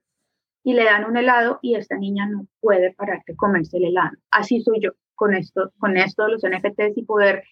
Y 0.66 0.72
le 0.72 0.84
dan 0.84 1.04
un 1.04 1.16
helado 1.18 1.58
y 1.60 1.74
esta 1.74 1.96
niña 1.98 2.26
no 2.26 2.46
puede 2.58 2.94
parar 2.94 3.22
de 3.26 3.36
comerse 3.36 3.76
el 3.76 3.84
helado. 3.84 4.16
Así 4.30 4.62
soy 4.62 4.80
yo 4.80 4.92
con 5.14 5.34
esto, 5.34 5.72
con 5.78 5.96
esto 5.96 6.24
de 6.24 6.32
los 6.32 6.42
NFTs 6.42 6.96
y 6.96 7.04
poder 7.04 7.44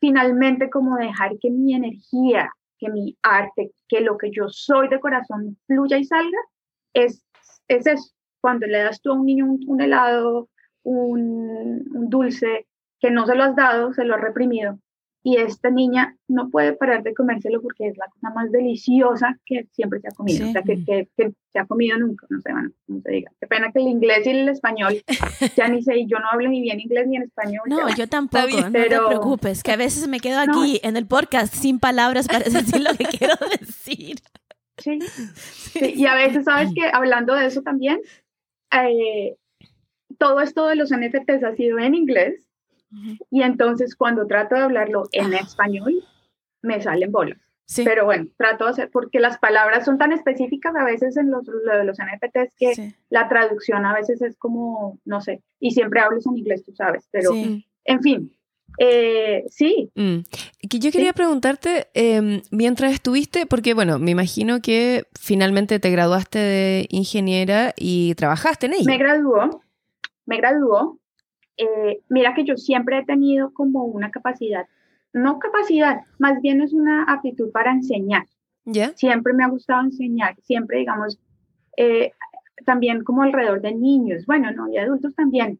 finalmente 0.00 0.70
como 0.70 0.96
dejar 0.96 1.38
que 1.38 1.50
mi 1.50 1.74
energía, 1.74 2.50
que 2.78 2.88
mi 2.90 3.16
arte, 3.22 3.72
que 3.88 4.00
lo 4.00 4.16
que 4.16 4.30
yo 4.30 4.48
soy 4.48 4.88
de 4.88 5.00
corazón 5.00 5.58
fluya 5.66 5.98
y 5.98 6.04
salga, 6.04 6.38
es, 6.94 7.24
es 7.68 7.86
eso. 7.86 8.12
Cuando 8.40 8.66
le 8.66 8.78
das 8.78 9.02
tú 9.02 9.12
a 9.12 9.14
un 9.14 9.26
niño 9.26 9.46
un, 9.66 9.80
helado, 9.80 10.48
un, 10.82 11.86
un, 11.94 12.08
dulce, 12.08 12.66
que 12.98 13.10
no 13.10 13.26
se 13.26 13.34
lo 13.34 13.44
has 13.44 13.54
dado, 13.54 13.92
se 13.92 14.04
lo 14.04 14.14
has 14.14 14.20
reprimido, 14.22 14.78
y 15.22 15.36
esta 15.36 15.70
niña 15.70 16.16
no 16.28 16.48
puede 16.48 16.72
parar 16.72 17.02
de 17.02 17.14
comérselo 17.14 17.60
porque 17.60 17.88
es 17.88 17.98
la 17.98 18.06
cosa 18.06 18.30
más 18.30 18.50
deliciosa 18.50 19.38
que 19.44 19.66
siempre 19.72 20.00
se 20.00 20.08
ha 20.08 20.12
comido, 20.12 20.48
o 20.48 20.52
sea, 20.52 20.62
que, 20.62 20.82
que, 20.84 21.08
se 21.52 21.58
ha 21.58 21.66
comido 21.66 21.98
nunca, 21.98 22.26
no 22.30 22.40
sé, 22.40 22.52
bueno, 22.52 22.70
como 22.86 23.00
se 23.02 23.10
diga. 23.10 23.30
Qué 23.38 23.46
pena 23.46 23.70
que 23.72 23.80
el 23.80 23.88
inglés 23.88 24.26
y 24.26 24.30
el 24.30 24.48
español, 24.48 25.02
ya 25.56 25.68
ni 25.68 25.82
sé, 25.82 26.06
yo 26.06 26.18
no 26.18 26.28
hablo 26.30 26.48
ni 26.48 26.62
bien 26.62 26.80
inglés 26.80 27.06
ni 27.06 27.16
en 27.16 27.22
español. 27.24 27.62
No, 27.66 27.94
yo 27.94 28.08
tampoco, 28.08 28.60
no 28.60 28.72
te 28.72 28.86
preocupes, 28.86 29.62
que 29.62 29.72
a 29.72 29.76
veces 29.76 30.08
me 30.08 30.20
quedo 30.20 30.38
aquí 30.38 30.80
en 30.82 30.96
el 30.96 31.06
podcast 31.06 31.54
sin 31.54 31.78
palabras 31.80 32.26
para 32.26 32.44
decir 32.50 32.80
lo 32.80 32.94
que 32.96 33.04
quiero 33.04 33.34
decir. 33.58 34.20
Sí, 34.78 34.98
sí, 35.34 35.92
y 35.96 36.06
a 36.06 36.14
veces, 36.14 36.44
¿sabes 36.44 36.70
que 36.74 36.88
Hablando 36.90 37.34
de 37.34 37.46
eso 37.46 37.62
también, 37.62 38.00
eh, 38.72 39.36
todo 40.18 40.40
esto 40.40 40.66
de 40.66 40.76
los 40.76 40.90
NFTs 40.90 41.44
ha 41.44 41.54
sido 41.56 41.78
en 41.78 41.94
inglés, 41.94 42.49
y 43.30 43.42
entonces 43.42 43.94
cuando 43.94 44.26
trato 44.26 44.54
de 44.54 44.62
hablarlo 44.62 45.04
en 45.12 45.34
ah. 45.34 45.38
español, 45.38 46.04
me 46.62 46.80
salen 46.80 47.12
bolas. 47.12 47.38
Pero 47.76 48.04
bueno, 48.04 48.26
trato 48.36 48.64
de 48.64 48.70
hacer, 48.70 48.90
porque 48.90 49.20
las 49.20 49.38
palabras 49.38 49.84
son 49.84 49.96
tan 49.96 50.10
específicas 50.10 50.74
a 50.74 50.84
veces 50.84 51.16
en 51.16 51.30
los, 51.30 51.46
los 51.46 51.98
NFTs 51.98 52.54
que 52.58 52.94
la 53.10 53.28
traducción 53.28 53.86
a 53.86 53.94
veces 53.94 54.20
es 54.22 54.36
como, 54.36 54.98
no 55.04 55.20
sé, 55.20 55.42
y 55.60 55.70
siempre 55.70 56.00
hablo 56.00 56.18
en 56.24 56.36
inglés, 56.36 56.64
tú 56.64 56.72
sabes, 56.74 57.06
pero 57.12 57.32
en 57.32 58.02
fin, 58.02 58.32
eh, 58.78 59.44
sí. 59.50 59.90
Mm. 59.94 60.20
Que 60.68 60.78
yo 60.78 60.90
quería 60.90 61.12
preguntarte, 61.12 61.88
em, 61.94 62.42
mientras 62.50 62.92
estuviste, 62.92 63.46
porque 63.46 63.74
bueno, 63.74 63.98
me 63.98 64.10
imagino 64.10 64.60
que 64.60 65.06
finalmente 65.18 65.78
te 65.78 65.90
graduaste 65.90 66.38
de 66.38 66.86
ingeniera 66.90 67.72
y 67.76 68.14
trabajaste 68.14 68.66
en 68.66 68.74
ella. 68.74 68.84
Me 68.86 68.98
graduó, 68.98 69.62
me 70.26 70.36
graduó, 70.38 70.99
eh, 71.60 72.00
mira 72.08 72.34
que 72.34 72.44
yo 72.44 72.56
siempre 72.56 72.98
he 72.98 73.04
tenido 73.04 73.52
como 73.52 73.84
una 73.84 74.10
capacidad, 74.10 74.66
no 75.12 75.38
capacidad, 75.38 76.00
más 76.18 76.40
bien 76.40 76.62
es 76.62 76.72
una 76.72 77.04
aptitud 77.04 77.50
para 77.52 77.72
enseñar. 77.72 78.24
¿Ya? 78.64 78.92
Siempre 78.94 79.32
me 79.32 79.44
ha 79.44 79.48
gustado 79.48 79.82
enseñar, 79.82 80.36
siempre, 80.42 80.78
digamos, 80.78 81.18
eh, 81.76 82.12
también 82.64 83.04
como 83.04 83.22
alrededor 83.22 83.60
de 83.60 83.74
niños, 83.74 84.24
bueno, 84.26 84.50
no, 84.52 84.68
y 84.68 84.78
adultos 84.78 85.14
también, 85.14 85.58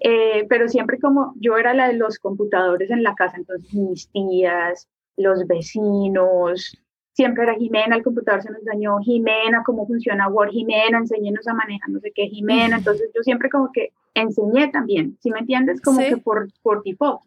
eh, 0.00 0.46
pero 0.48 0.68
siempre 0.68 0.98
como 0.98 1.34
yo 1.36 1.56
era 1.56 1.74
la 1.74 1.88
de 1.88 1.94
los 1.94 2.18
computadores 2.18 2.90
en 2.90 3.02
la 3.02 3.14
casa, 3.14 3.36
entonces 3.36 3.72
mis 3.74 4.08
tías, 4.10 4.88
los 5.16 5.46
vecinos, 5.46 6.76
siempre 7.16 7.44
era 7.44 7.54
Jimena, 7.54 7.96
el 7.96 8.02
computador 8.02 8.42
se 8.42 8.50
nos 8.50 8.62
dañó, 8.62 8.98
Jimena, 8.98 9.62
cómo 9.64 9.86
funciona 9.86 10.28
Word, 10.28 10.50
Jimena, 10.50 10.98
enséñenos 10.98 11.48
a 11.48 11.54
manejar 11.54 11.88
no 11.88 11.98
sé 11.98 12.12
qué, 12.14 12.28
Jimena, 12.28 12.76
entonces 12.76 13.10
yo 13.14 13.22
siempre 13.22 13.48
como 13.48 13.72
que 13.72 13.92
enseñé 14.12 14.68
también, 14.68 15.16
si 15.22 15.30
me 15.30 15.38
entiendes? 15.38 15.80
Como 15.80 16.00
que 16.00 16.18
por, 16.18 16.48
por 16.62 16.82
default. 16.82 17.22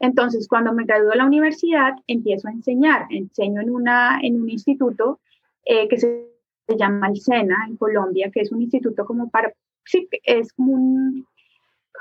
Entonces, 0.00 0.48
cuando 0.48 0.72
me 0.72 0.84
gradué 0.84 1.10
de 1.10 1.16
la 1.16 1.26
universidad, 1.26 1.92
empiezo 2.08 2.48
a 2.48 2.52
enseñar, 2.52 3.06
enseño 3.10 3.60
en, 3.60 3.70
una, 3.70 4.18
en 4.20 4.40
un 4.40 4.50
instituto 4.50 5.20
eh, 5.64 5.86
que 5.88 5.98
se, 5.98 6.26
llama 6.76 7.08
el 7.08 7.20
SENA 7.20 7.66
en 7.68 7.76
Colombia, 7.76 8.30
que 8.32 8.40
es 8.40 8.50
un 8.52 8.62
instituto 8.62 9.04
como 9.04 9.28
para, 9.28 9.52
sí, 9.84 10.08
es 10.24 10.52
como 10.52 10.72
un, 10.72 11.26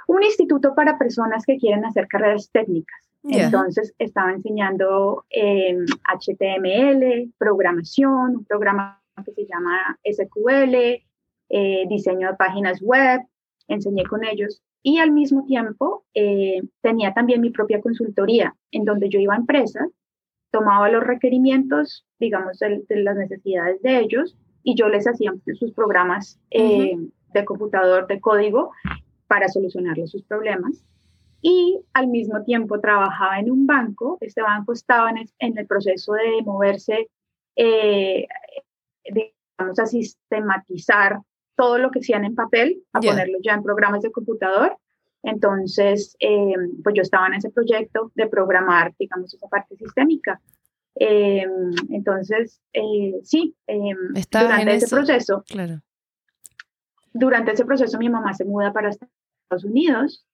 un 0.08 0.24
instituto 0.24 0.74
para 0.74 0.98
personas 0.98 1.44
que 1.46 1.58
quieren 1.58 1.86
hacer 1.86 2.08
carreras 2.08 2.50
técnicas. 2.52 3.09
Entonces 3.24 3.94
estaba 4.00 4.32
enseñando 4.32 5.26
HTML, 5.30 7.04
em, 7.04 7.32
programación, 7.38 8.38
un 8.38 8.46
programa 8.46 9.02
que 9.26 9.34
se 9.34 9.46
llama 9.46 10.00
SQL, 10.04 11.04
eh, 11.50 11.86
diseño 11.90 12.30
de 12.30 12.36
páginas 12.36 12.82
web, 12.82 13.22
enseñé 13.68 14.04
con 14.04 14.24
ellos. 14.24 14.62
Y 14.82 15.00
al 15.00 15.12
mismo 15.12 15.46
tiempo 15.46 16.06
eh, 16.14 16.62
tenía 16.82 17.14
también 17.14 17.42
mi 17.42 17.50
propia 17.50 17.82
consultoría 17.82 18.56
en 18.72 18.86
donde 18.86 19.10
yo 19.10 19.20
iba 19.20 19.34
a 19.34 19.38
empresas, 19.38 19.90
tomaba 20.52 20.90
los 20.90 21.04
requerimientos, 21.04 22.06
digamos, 22.20 22.60
de, 22.60 22.84
las 23.04 23.18
necesidades 23.18 23.82
de 23.82 24.00
ellos 24.00 24.38
y 24.64 24.76
yo 24.76 24.88
les 24.88 25.06
hacía 25.08 25.34
sus 25.58 25.74
programas 25.74 26.40
eh, 26.52 26.98
de 27.34 27.46
computador, 27.46 28.08
de 28.08 28.22
código 28.22 28.72
para 29.28 29.48
solucionarles 29.50 30.10
sus 30.10 30.24
problemas 30.24 30.84
y 31.42 31.82
al 31.94 32.08
mismo 32.08 32.44
tiempo 32.44 32.80
trabajaba 32.80 33.40
en 33.40 33.52
un 33.52 33.66
banco. 33.66 34.18
Este 34.22 34.42
banco 34.42 34.74
estaba 34.74 35.12
en 35.12 35.58
el, 35.58 35.68
proceso 35.68 36.14
de 36.14 36.42
moverse, 36.44 37.10
eh, 37.56 38.28
digamos, 39.06 39.80
a 39.80 39.86
sistematizar 39.86 41.20
todo 41.56 41.78
lo 41.78 41.92
que 41.92 42.00
hacían 42.00 42.26
en 42.26 42.36
papel, 42.36 42.84
a 42.94 43.00
ponerlo 43.00 43.38
ya 43.42 43.54
en 43.54 43.64
programas 43.64 44.02
de 44.02 44.12
computador. 44.12 44.78
Entonces, 45.24 46.16
eh, 46.20 46.54
pues 46.84 46.96
yo 46.96 47.02
estaba 47.02 47.28
en 47.28 47.36
ese 47.36 47.50
proyecto 47.50 48.12
de 48.16 48.28
programar, 48.28 48.94
digamos, 48.98 49.34
esa 49.34 49.48
parte 49.48 49.76
sistémica. 49.76 50.42
Eh, 50.96 51.46
entonces, 51.90 52.62
sí, 53.24 53.56
durante 54.32 54.76
ese 54.76 54.88
proceso, 54.88 55.44
claro. 55.48 55.82
durante 57.14 57.52
ese 57.52 57.66
proceso 57.66 57.98
mi 57.98 58.10
mamá 58.10 58.34
se 58.34 58.44
muda 58.44 58.74
para 58.74 58.90
Estados 58.90 59.64
Unidos 59.64 60.26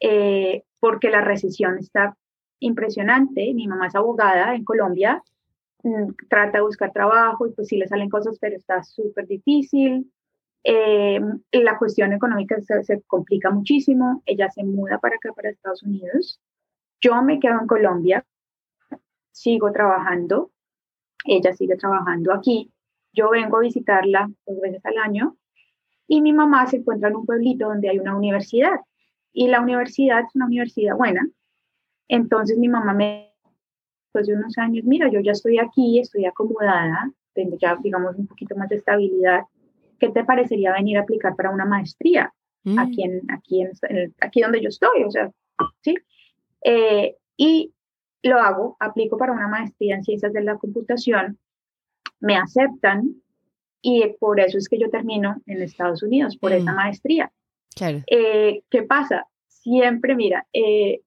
eh, 0.00 0.64
porque 0.80 1.10
la 1.10 1.20
recesión 1.20 1.78
está 1.78 2.16
impresionante. 2.60 3.52
Mi 3.54 3.66
mamá 3.66 3.88
es 3.88 3.94
abogada 3.94 4.54
en 4.54 4.64
Colombia, 4.64 5.22
mm, 5.82 6.12
trata 6.28 6.58
de 6.58 6.64
buscar 6.64 6.92
trabajo 6.92 7.46
y 7.46 7.52
pues 7.52 7.68
sí 7.68 7.76
le 7.76 7.88
salen 7.88 8.08
cosas, 8.08 8.38
pero 8.40 8.56
está 8.56 8.82
súper 8.82 9.26
difícil. 9.26 10.12
Eh, 10.64 11.20
la 11.52 11.78
cuestión 11.78 12.12
económica 12.12 12.60
se, 12.60 12.82
se, 12.84 13.02
complica 13.02 13.50
muchísimo. 13.50 14.22
Ella 14.26 14.50
se 14.50 14.64
muda 14.64 14.98
para 14.98 15.16
acá, 15.16 15.32
para 15.32 15.50
Estados 15.50 15.82
Unidos. 15.82 16.40
Yo 17.00 17.22
me 17.22 17.38
quedo 17.38 17.60
en 17.60 17.66
Colombia, 17.66 18.26
sigo 19.32 19.70
trabajando. 19.72 20.50
Ella 21.24 21.52
sigue 21.54 21.76
trabajando 21.76 22.32
aquí. 22.32 22.72
yo 23.12 23.30
vengo 23.30 23.58
a 23.58 23.60
visitarla 23.60 24.30
dos 24.46 24.60
veces 24.60 24.84
al 24.84 24.98
año 24.98 25.36
y 26.06 26.20
mi 26.20 26.32
mamá 26.32 26.66
se 26.66 26.76
encuentra 26.78 27.08
en 27.08 27.16
un 27.16 27.26
pueblito 27.26 27.68
donde 27.68 27.88
hay 27.88 27.98
una 27.98 28.16
universidad 28.16 28.80
y 29.36 29.48
la 29.48 29.60
universidad 29.60 30.20
es 30.20 30.34
una 30.34 30.46
universidad 30.46 30.96
buena. 30.96 31.28
Entonces 32.08 32.56
mi 32.56 32.68
mamá 32.68 32.94
me, 32.94 33.34
después 34.06 34.26
de 34.26 34.32
unos 34.32 34.56
años, 34.56 34.86
mira, 34.86 35.10
yo 35.10 35.20
ya 35.20 35.32
estoy 35.32 35.58
aquí, 35.58 35.98
estoy 35.98 36.24
acomodada, 36.24 37.12
tengo 37.34 37.58
ya, 37.60 37.76
digamos, 37.82 38.16
un 38.16 38.26
poquito 38.26 38.56
más 38.56 38.70
de 38.70 38.76
estabilidad. 38.76 39.42
¿Qué 40.00 40.08
te 40.08 40.24
parecería 40.24 40.72
venir 40.72 40.96
a 40.96 41.02
aplicar 41.02 41.36
para 41.36 41.50
una 41.50 41.66
maestría 41.66 42.32
mm. 42.64 42.78
aquí, 42.78 43.02
en, 43.02 43.30
aquí, 43.30 43.60
en, 43.60 44.14
aquí 44.22 44.40
donde 44.40 44.62
yo 44.62 44.70
estoy? 44.70 45.04
O 45.04 45.10
sea, 45.10 45.30
¿sí? 45.82 45.94
Eh, 46.64 47.16
y 47.36 47.74
lo 48.22 48.38
hago, 48.38 48.78
aplico 48.80 49.18
para 49.18 49.32
una 49.32 49.48
maestría 49.48 49.96
en 49.96 50.02
ciencias 50.02 50.32
de 50.32 50.44
la 50.44 50.56
computación, 50.56 51.38
me 52.20 52.36
aceptan 52.36 53.16
y 53.82 54.02
por 54.18 54.40
eso 54.40 54.56
es 54.56 54.66
que 54.66 54.78
yo 54.78 54.88
termino 54.88 55.42
en 55.44 55.60
Estados 55.60 56.02
Unidos, 56.02 56.38
por 56.38 56.54
esa 56.54 56.72
mm. 56.72 56.76
maestría. 56.76 57.30
Claro. 57.76 58.02
Eh, 58.06 58.62
¿Qué 58.70 58.82
pasa? 58.82 59.26
Siempre, 59.46 60.16
mira, 60.16 60.46
eh, 60.52 61.02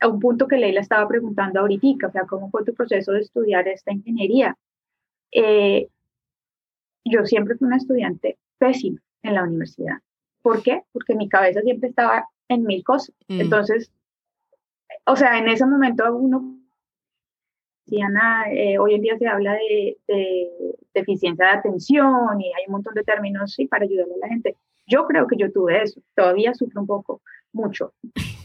a 0.00 0.08
un 0.08 0.20
punto 0.20 0.46
que 0.46 0.56
Leila 0.56 0.80
estaba 0.80 1.08
preguntando 1.08 1.60
ahorita, 1.60 2.06
o 2.06 2.12
sea, 2.12 2.22
¿cómo 2.22 2.50
fue 2.50 2.64
tu 2.64 2.72
proceso 2.72 3.12
de 3.12 3.20
estudiar 3.20 3.66
esta 3.66 3.92
ingeniería? 3.92 4.56
Eh, 5.32 5.88
yo 7.04 7.26
siempre 7.26 7.56
fui 7.56 7.66
una 7.66 7.78
estudiante 7.78 8.38
pésima 8.58 9.00
en 9.22 9.34
la 9.34 9.42
universidad. 9.42 9.96
¿Por 10.40 10.62
qué? 10.62 10.82
Porque 10.92 11.16
mi 11.16 11.28
cabeza 11.28 11.62
siempre 11.62 11.88
estaba 11.88 12.28
en 12.48 12.62
mil 12.62 12.84
cosas. 12.84 13.14
Mm. 13.26 13.40
Entonces, 13.40 13.90
o 15.04 15.16
sea, 15.16 15.38
en 15.38 15.48
ese 15.48 15.66
momento 15.66 16.14
uno 16.14 16.58
eh, 17.90 18.78
hoy 18.78 18.94
en 18.94 19.02
día 19.02 19.16
se 19.18 19.26
habla 19.26 19.54
de, 19.54 19.96
deficiencia 20.94 21.46
de 21.46 21.52
atención 21.52 22.40
y 22.40 22.46
hay 22.48 22.64
un 22.66 22.72
montón 22.72 22.94
de 22.94 23.02
términos 23.02 23.54
sí, 23.54 23.66
para 23.66 23.84
ayudarle 23.84 24.14
a 24.14 24.18
la 24.18 24.28
gente. 24.28 24.56
Yo 24.88 25.06
creo 25.06 25.26
que 25.26 25.36
yo 25.36 25.52
tuve 25.52 25.82
eso, 25.82 26.00
todavía 26.14 26.54
sufro 26.54 26.80
un 26.80 26.86
poco, 26.86 27.20
mucho. 27.52 27.92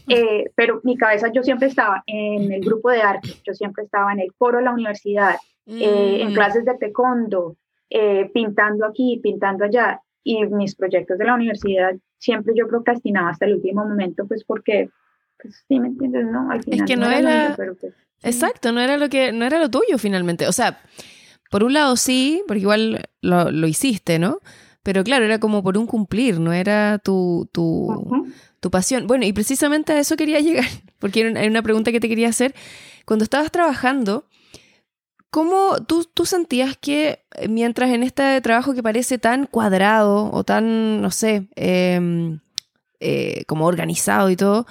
Eh, 0.09 0.51
pero 0.55 0.81
mi 0.83 0.97
cabeza, 0.97 1.31
yo 1.31 1.43
siempre 1.43 1.69
estaba 1.69 2.03
en 2.05 2.51
el 2.51 2.59
grupo 2.59 2.89
de 2.89 3.01
arte, 3.01 3.29
yo 3.45 3.53
siempre 3.53 3.85
estaba 3.85 4.11
en 4.11 4.19
el 4.19 4.33
coro 4.37 4.57
de 4.57 4.65
la 4.65 4.73
universidad, 4.73 5.35
eh, 5.65 6.17
en 6.21 6.31
mm. 6.31 6.33
clases 6.33 6.65
de 6.65 6.75
taekwondo, 6.77 7.55
pintando 8.33 8.85
aquí, 8.85 9.19
pintando 9.23 9.63
allá. 9.63 10.01
Y 10.25 10.45
mis 10.45 10.75
proyectos 10.75 11.17
de 11.17 11.25
la 11.25 11.35
universidad 11.35 11.95
siempre 12.17 12.53
yo 12.55 12.67
procrastinaba 12.67 13.29
hasta 13.29 13.45
el 13.45 13.55
último 13.55 13.85
momento, 13.85 14.25
pues 14.27 14.43
porque, 14.43 14.89
pues, 15.41 15.63
sí, 15.67 15.79
¿me 15.79 15.87
entiendes? 15.87 16.25
No, 16.25 16.49
al 16.51 16.63
final 16.63 16.79
es 16.79 16.85
que 16.85 16.95
no, 16.97 17.09
era... 17.09 17.55
Pues, 17.55 17.93
Exacto, 18.23 18.71
no 18.71 18.79
era 18.79 18.97
lo 18.97 19.09
que, 19.09 19.33
no 19.33 19.45
era 19.45 19.59
lo 19.59 19.69
tuyo 19.69 19.97
finalmente. 19.97 20.47
O 20.47 20.53
sea, 20.53 20.79
por 21.51 21.63
un 21.63 21.73
lado 21.73 21.97
sí, 21.97 22.41
porque 22.47 22.61
igual 22.61 23.09
lo, 23.21 23.51
lo 23.51 23.67
hiciste, 23.67 24.17
¿no? 24.17 24.39
Pero 24.83 25.03
claro, 25.03 25.23
era 25.25 25.39
como 25.39 25.63
por 25.63 25.77
un 25.77 25.87
cumplir, 25.87 26.39
no 26.39 26.51
era 26.51 26.99
tu, 26.99 27.49
tu, 27.53 28.27
tu 28.59 28.69
pasión. 28.69 29.07
Bueno, 29.07 29.25
y 29.25 29.31
precisamente 29.31 29.93
a 29.93 29.99
eso 29.99 30.17
quería 30.17 30.39
llegar, 30.41 30.67
porque 30.99 31.33
hay 31.35 31.47
una 31.47 31.63
pregunta 31.63 31.91
que 31.91 32.01
te 32.01 32.09
quería 32.09 32.29
hacer. 32.29 32.53
Cuando 33.05 33.23
estabas 33.23 33.49
trabajando, 33.51 34.27
¿cómo 35.29 35.77
tú, 35.87 36.05
tú 36.13 36.25
sentías 36.25 36.77
que 36.77 37.25
mientras 37.49 37.91
en 37.91 38.03
este 38.03 38.39
trabajo 38.41 38.73
que 38.73 38.83
parece 38.83 39.17
tan 39.17 39.45
cuadrado 39.45 40.29
o 40.31 40.43
tan, 40.43 41.01
no 41.01 41.11
sé, 41.11 41.47
em, 41.55 42.39
eh, 42.99 43.43
como 43.47 43.65
organizado 43.65 44.29
y 44.29 44.35
todo, 44.35 44.67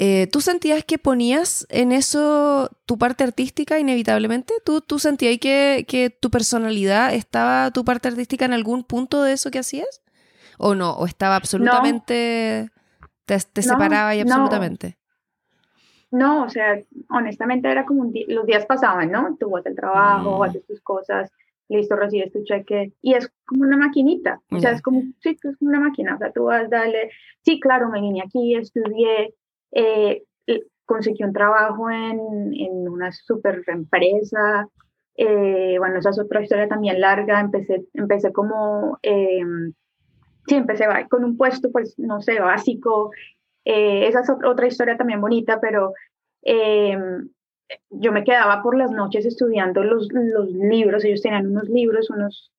eh, 0.00 0.28
¿Tú 0.30 0.40
sentías 0.40 0.84
que 0.84 0.96
ponías 0.96 1.66
en 1.70 1.90
eso 1.90 2.70
tu 2.86 2.98
parte 2.98 3.24
artística 3.24 3.80
inevitablemente? 3.80 4.54
¿Tú, 4.64 4.80
tú 4.80 5.00
sentías 5.00 5.38
que, 5.38 5.84
que 5.88 6.08
tu 6.10 6.30
personalidad 6.30 7.12
estaba, 7.12 7.72
tu 7.72 7.84
parte 7.84 8.06
artística 8.06 8.44
en 8.44 8.52
algún 8.52 8.84
punto 8.84 9.24
de 9.24 9.32
eso 9.32 9.50
que 9.50 9.58
hacías? 9.58 10.02
¿O 10.56 10.76
no? 10.76 10.92
¿O 10.92 11.06
estaba 11.06 11.34
absolutamente, 11.34 12.70
te, 13.24 13.62
separaba 13.62 14.14
y 14.14 14.20
absolutamente? 14.20 14.96
No. 16.12 16.44
o 16.44 16.48
sea, 16.48 16.80
honestamente 17.10 17.68
era 17.68 17.84
como 17.84 18.02
un 18.02 18.14
los 18.28 18.46
días 18.46 18.66
pasaban, 18.66 19.10
¿no? 19.10 19.36
Tú 19.38 19.50
vas 19.50 19.66
al 19.66 19.74
trabajo, 19.74 20.38
mm. 20.38 20.42
haces 20.42 20.64
tus 20.64 20.80
cosas, 20.80 21.30
listo, 21.68 21.96
recibes 21.96 22.32
tu 22.32 22.44
cheque 22.44 22.92
y 23.02 23.14
es 23.14 23.30
como 23.44 23.64
una 23.64 23.76
maquinita, 23.76 24.40
o 24.50 24.60
sea, 24.60 24.70
es 24.70 24.80
como, 24.80 25.02
sí, 25.20 25.36
es 25.42 25.56
como 25.58 25.70
una 25.70 25.80
máquina, 25.80 26.14
o 26.14 26.18
sea, 26.18 26.32
tú 26.32 26.44
vas, 26.44 26.64
a 26.64 26.68
darle, 26.68 27.10
sí, 27.44 27.60
claro, 27.60 27.88
me 27.88 28.00
vine 28.00 28.22
aquí, 28.24 28.54
estudié, 28.56 29.34
eh, 29.72 30.22
conseguí 30.84 31.22
un 31.22 31.32
trabajo 31.32 31.90
en, 31.90 32.54
en 32.54 32.88
una 32.88 33.12
super 33.12 33.62
empresa. 33.66 34.68
Eh, 35.16 35.76
bueno, 35.78 35.98
esa 35.98 36.10
es 36.10 36.18
otra 36.18 36.42
historia 36.42 36.68
también 36.68 37.00
larga. 37.00 37.40
Empecé, 37.40 37.84
empecé 37.94 38.32
como, 38.32 38.98
eh, 39.02 39.42
sí, 40.46 40.54
empecé 40.54 40.86
con 41.10 41.24
un 41.24 41.36
puesto, 41.36 41.70
pues, 41.70 41.98
no 41.98 42.20
sé, 42.20 42.40
básico. 42.40 43.10
esa 43.64 44.20
es 44.20 44.30
otra 44.30 44.66
historia 44.66 44.96
también 44.96 45.20
bonita, 45.20 45.60
pero 45.60 45.92
yo 47.90 48.12
me 48.12 48.24
quedaba 48.24 48.62
por 48.62 48.74
las 48.76 48.90
noches 48.90 49.26
estudiando 49.26 49.84
los, 49.84 50.08
los 50.12 50.50
libros. 50.50 51.04
Ellos 51.04 51.20
tenían 51.20 51.48
unos 51.48 51.68
libros, 51.68 52.08
unos, 52.08 52.50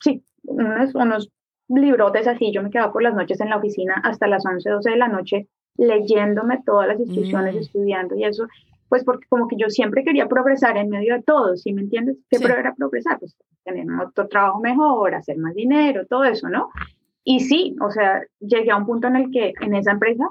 sí, 0.00 0.22
unos, 0.44 0.94
unos 0.94 1.32
librotes 1.68 2.26
así. 2.26 2.52
Yo 2.52 2.62
me 2.62 2.70
quedaba 2.70 2.92
por 2.92 3.02
las 3.02 3.14
noches 3.14 3.40
en 3.40 3.50
la 3.50 3.56
oficina 3.56 4.00
hasta 4.04 4.26
las 4.26 4.44
11, 4.44 4.68
12 4.68 4.90
de 4.90 4.96
la 4.96 5.08
noche 5.08 5.48
leyéndome 5.78 6.62
todas 6.64 6.88
las 6.88 6.98
instrucciones, 6.98 7.54
mm. 7.54 7.58
estudiando 7.58 8.16
y 8.16 8.24
eso, 8.24 8.46
pues 8.88 9.04
porque 9.04 9.26
como 9.28 9.48
que 9.48 9.56
yo 9.56 9.68
siempre 9.68 10.04
quería 10.04 10.26
progresar 10.28 10.76
en 10.76 10.88
medio 10.88 11.14
de 11.14 11.22
todo, 11.22 11.56
¿sí 11.56 11.72
me 11.72 11.82
entiendes? 11.82 12.16
¿Qué 12.30 12.38
era 12.42 12.74
progresar? 12.74 13.18
Pues 13.18 13.36
tener 13.64 13.86
otro 14.00 14.28
trabajo 14.28 14.60
mejor, 14.60 15.14
hacer 15.14 15.36
más 15.38 15.54
dinero, 15.54 16.06
todo 16.06 16.24
eso, 16.24 16.48
¿no? 16.48 16.70
Y 17.24 17.40
sí, 17.40 17.76
o 17.80 17.90
sea, 17.90 18.22
llegué 18.38 18.70
a 18.70 18.76
un 18.76 18.86
punto 18.86 19.08
en 19.08 19.16
el 19.16 19.30
que 19.30 19.52
en 19.60 19.74
esa 19.74 19.92
empresa 19.92 20.30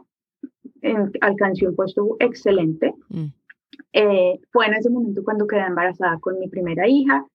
alcancé 1.21 1.67
un 1.67 1.75
puesto 1.75 2.15
excelente. 2.19 2.93
Mm. 3.09 3.25
Eh, 3.91 4.39
fue 4.51 4.67
en 4.67 4.75
ese 4.75 4.89
momento 4.89 5.23
cuando 5.23 5.47
quedé 5.47 5.61
embarazada 5.61 6.17
con 6.19 6.39
mi 6.39 6.47
primera 6.47 6.87
hija 6.87 7.25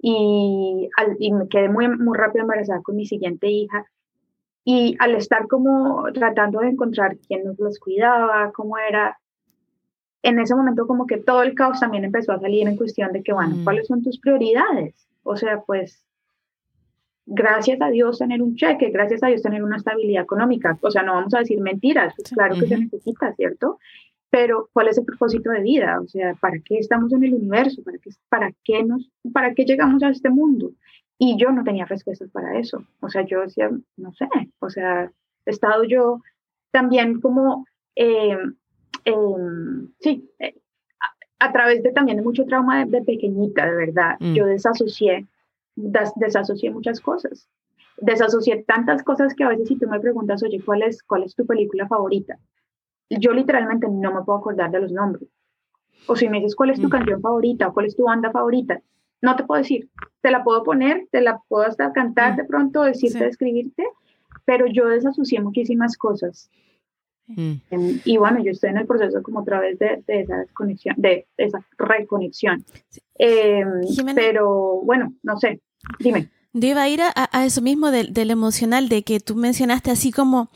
y, 0.00 0.88
y 1.18 1.32
me 1.32 1.48
quedé 1.48 1.68
muy, 1.68 1.88
muy 1.88 2.16
rápido 2.16 2.42
embarazada 2.42 2.82
con 2.82 2.96
mi 2.96 3.06
siguiente 3.06 3.48
hija 3.48 3.86
y 4.68 4.96
al 4.98 5.14
estar 5.14 5.46
como 5.46 6.06
tratando 6.12 6.58
de 6.58 6.70
encontrar 6.70 7.16
quién 7.28 7.44
nos 7.44 7.56
los 7.60 7.78
cuidaba, 7.78 8.50
cómo 8.52 8.76
era, 8.78 9.16
en 10.24 10.40
ese 10.40 10.56
momento 10.56 10.88
como 10.88 11.06
que 11.06 11.18
todo 11.18 11.44
el 11.44 11.54
caos 11.54 11.78
también 11.78 12.04
empezó 12.04 12.32
a 12.32 12.40
salir 12.40 12.66
en 12.66 12.76
cuestión 12.76 13.12
de 13.12 13.22
que, 13.22 13.32
bueno, 13.32 13.54
mm. 13.54 13.64
¿cuáles 13.64 13.86
son 13.86 14.02
tus 14.02 14.18
prioridades? 14.18 15.06
O 15.22 15.36
sea, 15.36 15.60
pues, 15.60 16.04
gracias 17.26 17.80
a 17.80 17.90
Dios 17.90 18.18
tener 18.18 18.42
un 18.42 18.56
cheque, 18.56 18.90
gracias 18.90 19.22
a 19.22 19.28
Dios 19.28 19.42
tener 19.42 19.62
una 19.62 19.76
estabilidad 19.76 20.24
económica. 20.24 20.76
O 20.80 20.90
sea, 20.90 21.04
no 21.04 21.14
vamos 21.14 21.32
a 21.34 21.38
decir 21.38 21.60
mentiras, 21.60 22.12
pues 22.16 22.30
claro 22.30 22.56
que 22.56 22.66
se 22.66 22.76
necesita, 22.76 23.32
¿cierto? 23.34 23.78
Pero, 24.30 24.68
¿cuál 24.72 24.88
es 24.88 24.98
el 24.98 25.04
propósito 25.04 25.50
de 25.50 25.60
vida? 25.60 26.00
O 26.00 26.08
sea, 26.08 26.34
¿para 26.34 26.58
qué 26.58 26.78
estamos 26.78 27.12
en 27.12 27.24
el 27.24 27.34
universo? 27.34 27.82
¿Para 27.84 27.98
qué, 27.98 28.10
para 28.28 28.52
qué, 28.64 28.82
nos, 28.82 29.08
para 29.32 29.54
qué 29.54 29.64
llegamos 29.64 30.02
a 30.02 30.10
este 30.10 30.30
mundo? 30.30 30.72
Y 31.18 31.36
yo 31.38 31.50
no 31.50 31.64
tenía 31.64 31.86
respuestas 31.86 32.30
para 32.30 32.58
eso. 32.58 32.84
O 33.00 33.08
sea, 33.08 33.22
yo 33.22 33.40
decía, 33.40 33.70
no 33.96 34.12
sé, 34.12 34.28
o 34.58 34.68
sea, 34.68 35.10
he 35.46 35.50
estado 35.50 35.84
yo 35.84 36.20
también 36.70 37.20
como, 37.20 37.64
em, 37.94 38.54
em, 39.04 39.88
sí, 40.00 40.28
eh, 40.40 40.54
a, 41.38 41.52
través 41.52 41.82
de 41.82 41.92
también 41.92 42.18
de 42.18 42.24
mucho 42.24 42.44
trauma 42.44 42.84
de, 42.84 43.02
pequeñita, 43.02 43.64
de 43.64 43.76
verdad. 43.76 44.16
Mm. 44.20 44.34
Yo 44.34 44.46
desasocié, 44.46 45.26
desasocié 45.74 46.70
muchas 46.70 47.00
cosas. 47.00 47.48
Desasocié 47.98 48.64
tantas 48.64 49.02
cosas 49.02 49.34
que 49.34 49.44
a 49.44 49.48
veces 49.48 49.68
si 49.68 49.76
tú 49.78 49.88
me 49.88 50.00
preguntas, 50.00 50.42
oye, 50.42 50.60
¿cuál 50.62 50.82
es, 50.82 51.02
cuál 51.02 51.22
es 51.22 51.34
tu 51.34 51.46
película 51.46 51.88
favorita? 51.88 52.38
Yo 53.10 53.32
literalmente 53.32 53.86
no 53.88 54.12
me 54.12 54.22
puedo 54.22 54.38
acordar 54.38 54.70
de 54.70 54.80
los 54.80 54.92
nombres. 54.92 55.28
O 56.06 56.16
si 56.16 56.28
me 56.28 56.38
dices, 56.38 56.54
¿cuál 56.54 56.70
es 56.70 56.80
tu 56.80 56.88
mm. 56.88 56.90
canción 56.90 57.20
favorita? 57.20 57.68
o 57.68 57.72
¿Cuál 57.72 57.86
es 57.86 57.96
tu 57.96 58.04
banda 58.04 58.30
favorita? 58.30 58.80
No 59.22 59.36
te 59.36 59.44
puedo 59.44 59.60
decir, 59.60 59.88
te 60.20 60.30
la 60.30 60.44
puedo 60.44 60.62
poner, 60.62 61.08
te 61.10 61.20
la 61.20 61.40
puedo 61.48 61.64
hasta 61.64 61.92
cantar 61.92 62.34
mm. 62.34 62.36
de 62.36 62.44
pronto, 62.44 62.82
decirte, 62.82 63.24
describirte, 63.24 63.84
pero 64.44 64.66
yo 64.66 64.86
desasocié 64.86 65.40
muchísimas 65.40 65.96
cosas. 65.96 66.50
Mm. 67.28 67.54
Y 68.04 68.16
bueno, 68.18 68.42
yo 68.42 68.52
estoy 68.52 68.70
en 68.70 68.78
el 68.78 68.86
proceso 68.86 69.22
como 69.22 69.40
a 69.40 69.44
través 69.44 69.78
de, 69.78 70.02
esa 70.06 70.38
desconexión, 70.38 70.94
de 70.98 71.26
esa 71.36 71.64
reconexión. 71.76 72.64
Em, 73.18 73.80
pero 74.14 74.80
bueno, 74.84 75.12
no 75.22 75.36
sé, 75.36 75.60
dime. 75.98 76.30
Yo 76.52 76.68
iba 76.68 76.82
a 76.82 76.88
ir 76.88 77.00
a, 77.02 77.44
eso 77.44 77.60
mismo 77.60 77.90
del, 77.90 78.30
emocional, 78.30 78.88
de 78.88 79.02
que 79.02 79.20
tú 79.20 79.34
mencionaste 79.34 79.90
así 79.90 80.10
como, 80.10 80.50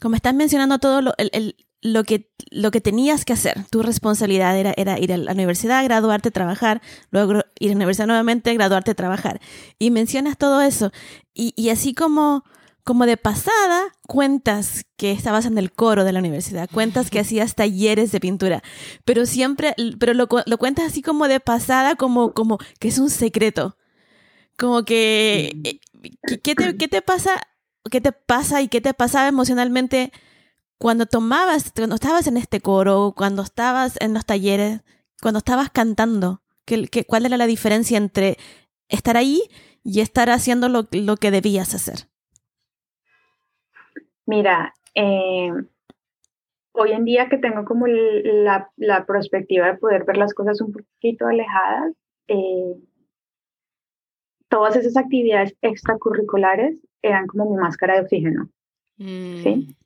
como 0.00 0.16
estás 0.16 0.34
mencionando 0.34 0.78
todo 0.78 1.02
lo, 1.02 1.12
el, 1.18 1.54
lo 1.86 2.04
que, 2.04 2.30
lo 2.50 2.70
que 2.70 2.80
tenías 2.80 3.24
que 3.24 3.32
hacer, 3.32 3.64
tu 3.70 3.82
responsabilidad 3.82 4.56
era, 4.58 4.74
era 4.76 4.98
ir 4.98 5.12
a 5.12 5.16
la 5.16 5.32
universidad, 5.32 5.84
graduarte, 5.84 6.30
trabajar, 6.30 6.82
luego 7.10 7.42
ir 7.58 7.70
a 7.70 7.72
la 7.72 7.76
universidad 7.76 8.06
nuevamente, 8.06 8.52
graduarte, 8.54 8.94
trabajar. 8.94 9.40
Y 9.78 9.90
mencionas 9.90 10.36
todo 10.36 10.60
eso. 10.60 10.92
Y, 11.34 11.68
así 11.68 11.94
como, 11.94 12.44
como 12.82 13.06
de 13.06 13.16
pasada, 13.16 13.84
cuentas 14.06 14.86
que 14.96 15.12
estabas 15.12 15.46
en 15.46 15.58
el 15.58 15.72
coro 15.72 16.04
de 16.04 16.12
la 16.12 16.20
universidad, 16.20 16.68
cuentas 16.72 17.10
que 17.10 17.20
hacías 17.20 17.54
talleres 17.54 18.10
de 18.10 18.20
pintura, 18.20 18.62
pero 19.04 19.26
siempre, 19.26 19.74
pero 19.98 20.14
lo, 20.14 20.28
lo 20.46 20.58
cuentas 20.58 20.86
así 20.86 21.02
como 21.02 21.28
de 21.28 21.40
pasada, 21.40 21.96
como, 21.96 22.32
como 22.32 22.58
que 22.78 22.88
es 22.88 22.98
un 22.98 23.10
secreto. 23.10 23.76
Como 24.56 24.84
que, 24.84 25.54
eh, 25.64 25.80
¿qué, 26.42 26.54
te, 26.54 26.76
¿qué 26.78 26.88
te 26.88 27.02
pasa? 27.02 27.32
¿Qué 27.90 28.00
te 28.00 28.12
pasa 28.12 28.62
y 28.62 28.68
qué 28.68 28.80
te 28.80 28.94
pasaba 28.94 29.28
emocionalmente 29.28 30.10
cuando 30.78 31.06
tomabas, 31.06 31.72
cuando 31.74 31.94
estabas 31.94 32.26
en 32.26 32.36
este 32.36 32.60
coro, 32.60 33.14
cuando 33.16 33.42
estabas 33.42 33.96
en 34.00 34.14
los 34.14 34.26
talleres, 34.26 34.82
cuando 35.22 35.38
estabas 35.38 35.70
cantando? 35.70 36.42
¿Qué, 36.64 36.88
qué, 36.88 37.04
cuál 37.04 37.26
era 37.26 37.36
la 37.36 37.46
diferencia 37.46 37.96
entre 37.96 38.36
estar 38.88 39.16
ahí 39.16 39.40
y 39.82 40.00
estar 40.00 40.30
haciendo 40.30 40.68
lo, 40.68 40.86
lo 40.90 41.16
que 41.16 41.30
debías 41.30 41.74
hacer? 41.74 42.08
Mira, 44.26 44.74
eh, 44.94 45.52
hoy 46.72 46.92
en 46.92 47.04
día 47.04 47.28
que 47.28 47.38
tengo 47.38 47.64
como 47.64 47.86
la, 47.86 48.70
la, 48.76 49.06
perspectiva 49.06 49.66
de 49.66 49.78
poder 49.78 50.04
ver 50.04 50.16
las 50.16 50.34
cosas 50.34 50.60
un 50.60 50.72
poquito 50.72 51.26
alejadas, 51.26 51.94
eh, 52.28 52.74
todas 54.48 54.76
esas 54.76 54.96
actividades 54.96 55.56
extracurriculares 55.62 56.78
eran 57.02 57.26
como 57.26 57.50
mi 57.50 57.56
máscara 57.56 57.94
de 57.94 58.00
oxígeno. 58.00 58.48
¿sí? 58.98 59.68
Mm. 59.68 59.85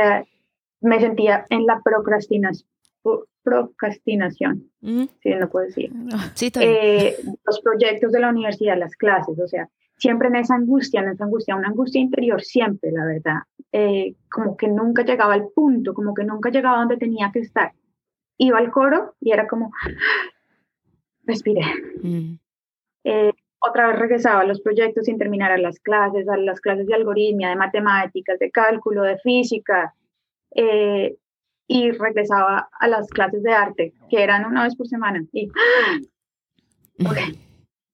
Sea, 0.00 0.24
me 0.80 1.00
sentía 1.00 1.44
en 1.50 1.66
la 1.66 1.80
procrastinación. 1.82 2.68
Procrastinación, 3.42 4.70
mm. 4.80 5.04
sí, 5.22 5.30
no 5.34 5.48
puedo 5.48 5.66
decir. 5.66 5.90
Sí, 6.34 6.52
eh, 6.60 7.16
los 7.46 7.60
proyectos 7.60 8.12
de 8.12 8.20
la 8.20 8.28
universidad, 8.28 8.76
las 8.76 8.94
clases, 8.96 9.38
o 9.38 9.48
sea, 9.48 9.70
siempre 9.96 10.28
en 10.28 10.36
esa 10.36 10.54
angustia, 10.54 11.00
en 11.00 11.08
esa 11.08 11.24
angustia, 11.24 11.56
una 11.56 11.68
angustia 11.68 12.00
interior 12.00 12.42
siempre, 12.42 12.90
la 12.92 13.06
verdad, 13.06 13.38
eh, 13.72 14.14
como 14.30 14.56
que 14.56 14.68
nunca 14.68 15.02
llegaba 15.02 15.32
al 15.34 15.48
punto, 15.54 15.94
como 15.94 16.12
que 16.12 16.24
nunca 16.24 16.50
llegaba 16.50 16.78
donde 16.78 16.98
tenía 16.98 17.30
que 17.32 17.40
estar. 17.40 17.72
Iba 18.36 18.58
al 18.58 18.70
coro 18.70 19.14
y 19.20 19.32
era 19.32 19.48
como, 19.48 19.72
respiré. 21.24 21.62
Mm. 22.02 22.34
Eh, 23.04 23.32
otra 23.60 23.88
vez 23.88 23.98
regresaba 23.98 24.40
a 24.40 24.46
los 24.46 24.60
proyectos 24.60 25.06
sin 25.06 25.18
terminar 25.18 25.50
a 25.50 25.58
las 25.58 25.80
clases, 25.80 26.28
a 26.28 26.36
las 26.36 26.60
clases 26.60 26.86
de 26.86 26.94
algoritmia, 26.94 27.50
de 27.50 27.56
matemáticas, 27.56 28.38
de 28.38 28.50
cálculo, 28.50 29.02
de 29.02 29.18
física, 29.18 29.94
eh, 30.54 31.16
y 31.66 31.90
regresaba 31.90 32.68
a 32.78 32.88
las 32.88 33.08
clases 33.08 33.42
de 33.42 33.52
arte, 33.52 33.92
que 34.08 34.22
eran 34.22 34.46
una 34.46 34.64
vez 34.64 34.74
por 34.74 34.86
semana. 34.86 35.24
Y, 35.32 35.50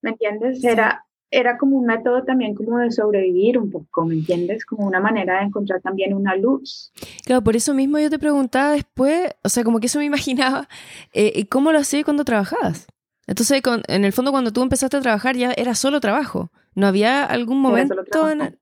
¿Me 0.00 0.10
entiendes? 0.10 0.62
Era, 0.62 1.04
era 1.30 1.58
como 1.58 1.78
un 1.78 1.86
método 1.86 2.22
también 2.24 2.54
como 2.54 2.78
de 2.78 2.92
sobrevivir 2.92 3.58
un 3.58 3.70
poco, 3.70 4.04
¿me 4.04 4.14
entiendes? 4.14 4.64
Como 4.64 4.86
una 4.86 5.00
manera 5.00 5.38
de 5.38 5.46
encontrar 5.46 5.80
también 5.80 6.14
una 6.14 6.36
luz. 6.36 6.92
Claro, 7.24 7.42
por 7.42 7.56
eso 7.56 7.74
mismo 7.74 7.98
yo 7.98 8.10
te 8.10 8.18
preguntaba 8.18 8.72
después, 8.72 9.34
o 9.42 9.48
sea, 9.48 9.64
como 9.64 9.80
que 9.80 9.86
eso 9.86 9.98
me 9.98 10.04
imaginaba, 10.12 10.68
eh, 11.12 11.46
¿cómo 11.48 11.72
lo 11.72 11.78
hacías 11.78 12.04
cuando 12.04 12.24
trabajabas? 12.24 12.86
Entonces, 13.26 13.62
en 13.88 14.04
el 14.04 14.12
fondo, 14.12 14.30
cuando 14.32 14.52
tú 14.52 14.62
empezaste 14.62 14.96
a 14.96 15.00
trabajar 15.00 15.36
ya 15.36 15.52
era 15.56 15.74
solo 15.74 16.00
trabajo. 16.00 16.50
¿No 16.74 16.86
había 16.86 17.24
algún 17.24 17.60
momento? 17.60 17.94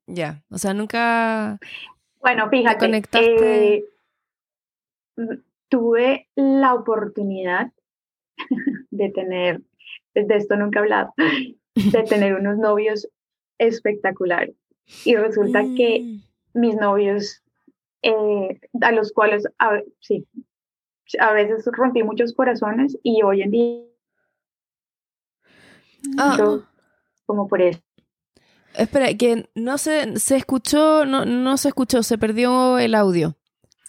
ya, 0.06 0.42
o 0.50 0.58
sea, 0.58 0.74
nunca... 0.74 1.58
Bueno, 2.20 2.48
fíjate, 2.48 2.78
conectaste... 2.78 3.74
Eh, 3.74 3.84
tuve 5.68 6.28
la 6.34 6.74
oportunidad 6.74 7.72
de 8.90 9.10
tener, 9.10 9.62
de 10.14 10.36
esto 10.36 10.56
nunca 10.56 10.78
he 10.78 10.82
hablado, 10.82 11.14
de 11.74 12.02
tener 12.02 12.34
unos 12.34 12.58
novios 12.58 13.08
espectaculares. 13.58 14.54
Y 15.04 15.16
resulta 15.16 15.62
que 15.76 16.00
mm. 16.00 16.60
mis 16.60 16.76
novios, 16.76 17.42
eh, 18.02 18.60
a 18.82 18.92
los 18.92 19.12
cuales, 19.12 19.44
sí, 20.00 20.26
a 21.18 21.32
veces 21.32 21.64
rompí 21.72 22.02
muchos 22.02 22.34
corazones 22.34 22.98
y 23.02 23.22
hoy 23.22 23.42
en 23.42 23.50
día, 23.50 23.82
ah. 26.18 26.58
como 27.26 27.48
por 27.48 27.62
eso. 27.62 27.80
Espera, 28.74 29.12
que 29.14 29.48
no 29.54 29.78
se, 29.78 30.18
se 30.18 30.36
escuchó, 30.36 31.04
no, 31.04 31.24
no 31.24 31.56
se 31.56 31.68
escuchó, 31.68 32.02
se 32.02 32.18
perdió 32.18 32.78
el 32.78 32.94
audio. 32.94 33.36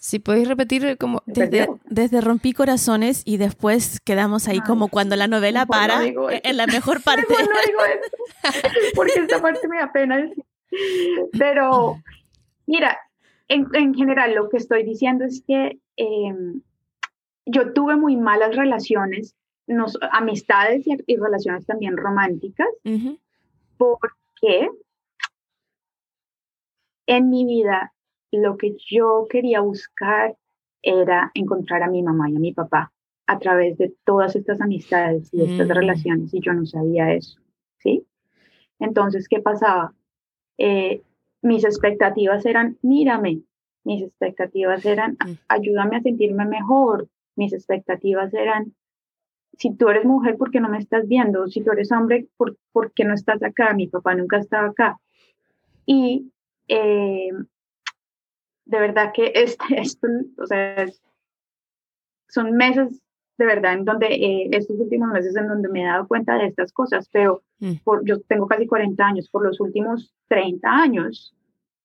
Si 0.04 0.18
podéis 0.18 0.48
repetir 0.48 0.98
como... 0.98 1.22
Desde, 1.24 1.66
desde, 1.86 2.20
rompí 2.20 2.52
corazones 2.52 3.22
y 3.24 3.38
después 3.38 4.00
quedamos 4.00 4.48
ahí 4.48 4.60
como 4.60 4.88
cuando 4.88 5.16
la 5.16 5.28
novela 5.28 5.64
para 5.64 6.04
en 6.04 6.56
la 6.58 6.66
mejor 6.66 7.02
parte. 7.04 7.24
no 7.30 7.36
digo 7.66 7.80
eso, 7.86 8.68
porque 8.94 9.20
esta 9.20 9.40
parte 9.40 9.66
me 9.66 9.78
da 9.78 9.90
pena 9.92 10.18
decir. 10.18 10.44
Pero, 11.38 12.02
mira, 12.66 12.98
en, 13.48 13.66
en, 13.72 13.94
general 13.94 14.34
lo 14.34 14.50
que 14.50 14.58
estoy 14.58 14.84
diciendo 14.84 15.24
es 15.24 15.42
que 15.46 15.78
em, 15.96 16.60
yo 17.46 17.72
tuve 17.72 17.96
muy 17.96 18.16
malas 18.16 18.54
relaciones, 18.56 19.34
nos, 19.66 19.98
amistades 20.12 20.84
y, 20.86 21.16
relaciones 21.16 21.66
también 21.66 21.96
románticas, 21.96 22.68
porque 23.76 24.68
en 27.06 27.30
mi 27.30 27.44
vida 27.44 27.92
lo 28.30 28.56
que 28.56 28.76
yo 28.90 29.26
quería 29.28 29.60
buscar 29.60 30.36
era 30.82 31.30
encontrar 31.34 31.82
a 31.82 31.88
mi 31.88 32.02
mamá 32.02 32.30
y 32.30 32.36
a 32.36 32.40
mi 32.40 32.52
papá 32.52 32.92
a 33.26 33.38
través 33.38 33.78
de 33.78 33.94
todas 34.04 34.36
estas 34.36 34.60
amistades 34.60 35.32
y 35.32 35.42
estas 35.42 35.68
mm. 35.68 35.72
relaciones 35.72 36.34
y 36.34 36.40
yo 36.40 36.52
no 36.52 36.66
sabía 36.66 37.12
eso, 37.14 37.40
¿sí? 37.78 38.06
Entonces, 38.78 39.28
¿qué 39.28 39.40
pasaba? 39.40 39.94
Eh, 40.58 41.02
mis 41.40 41.64
expectativas 41.64 42.44
eran, 42.44 42.78
mírame, 42.82 43.42
mis 43.82 44.02
expectativas 44.02 44.84
eran, 44.84 45.12
mm. 45.12 45.38
ayúdame 45.48 45.96
a 45.96 46.02
sentirme 46.02 46.44
mejor, 46.44 47.08
mis 47.36 47.52
expectativas 47.52 48.34
eran, 48.34 48.74
si 49.58 49.74
tú 49.74 49.88
eres 49.88 50.04
mujer, 50.04 50.36
¿por 50.36 50.50
qué 50.50 50.60
no 50.60 50.68
me 50.68 50.78
estás 50.78 51.06
viendo? 51.08 51.46
Si 51.48 51.62
tú 51.62 51.72
eres 51.72 51.92
hombre, 51.92 52.28
¿por, 52.36 52.56
¿por 52.72 52.92
qué 52.92 53.04
no 53.04 53.14
estás 53.14 53.42
acá? 53.42 53.74
Mi 53.74 53.86
papá 53.86 54.14
nunca 54.14 54.38
estaba 54.38 54.68
acá. 54.68 54.98
Y 55.86 56.32
eh, 56.68 57.30
de 58.64 58.78
verdad 58.78 59.12
que 59.14 59.32
este, 59.34 59.64
esto, 59.80 60.08
o 60.38 60.46
sea, 60.46 60.86
son 62.28 62.52
meses 62.52 63.00
de 63.36 63.46
verdad 63.46 63.74
en 63.74 63.84
donde, 63.84 64.06
eh, 64.06 64.48
estos 64.52 64.78
últimos 64.78 65.08
meses 65.10 65.34
en 65.36 65.48
donde 65.48 65.68
me 65.68 65.82
he 65.82 65.86
dado 65.86 66.06
cuenta 66.06 66.38
de 66.38 66.46
estas 66.46 66.72
cosas, 66.72 67.08
pero 67.12 67.42
mm. 67.58 67.74
por, 67.82 68.04
yo 68.04 68.20
tengo 68.22 68.46
casi 68.46 68.66
40 68.66 69.04
años, 69.04 69.28
por 69.28 69.44
los 69.44 69.60
últimos 69.60 70.14
30 70.28 70.68
años, 70.68 71.34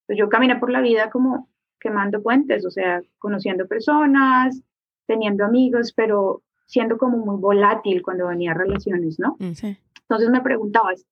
pues 0.06 0.18
yo 0.18 0.30
caminé 0.30 0.58
por 0.58 0.70
la 0.70 0.82
vida 0.82 1.10
como 1.10 1.50
quemando 1.80 2.22
puentes, 2.22 2.66
o 2.66 2.72
sea, 2.72 3.02
conociendo 3.18 3.68
personas, 3.68 4.62
teniendo 5.08 5.44
amigos, 5.44 5.94
pero 5.96 6.44
siendo 6.70 6.98
como 6.98 7.18
muy 7.18 7.40
volátil 7.42 8.02
cuando 8.02 8.28
venía 8.28 8.52
a 8.52 8.54
relaciones, 8.54 9.20
¿no? 9.20 9.36
Mm, 9.40 9.54
Entonces 10.02 10.30
me 10.30 10.42
preguntabas, 10.42 11.06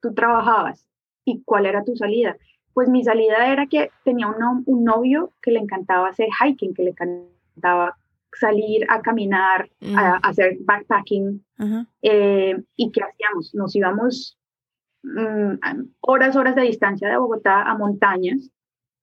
tú 0.00 0.12
trabajabas 0.12 0.86
y 1.24 1.42
cuál 1.44 1.66
era 1.66 1.84
tu 1.84 1.96
salida 1.96 2.36
pues 2.74 2.88
mi 2.88 3.04
salida 3.04 3.50
era 3.50 3.66
que 3.66 3.90
tenía 4.04 4.26
un, 4.26 4.62
un 4.66 4.84
novio 4.84 5.30
que 5.40 5.52
le 5.52 5.60
encantaba 5.60 6.08
hacer 6.08 6.28
hiking, 6.28 6.74
que 6.74 6.82
le 6.82 6.90
encantaba 6.90 7.96
salir 8.34 8.84
a 8.90 9.00
caminar, 9.00 9.70
a, 9.96 10.16
mm. 10.16 10.20
hacer 10.22 10.56
backpacking. 10.60 11.44
Eh, 12.02 12.60
¿Y 12.76 12.90
qué 12.90 13.00
hacíamos? 13.00 13.54
Nos 13.54 13.74
íbamos 13.76 14.36
mm, 15.04 15.54
horas, 16.00 16.34
horas 16.34 16.56
de 16.56 16.62
distancia 16.62 17.08
de 17.08 17.16
Bogotá 17.16 17.62
a 17.62 17.78
montañas, 17.78 18.50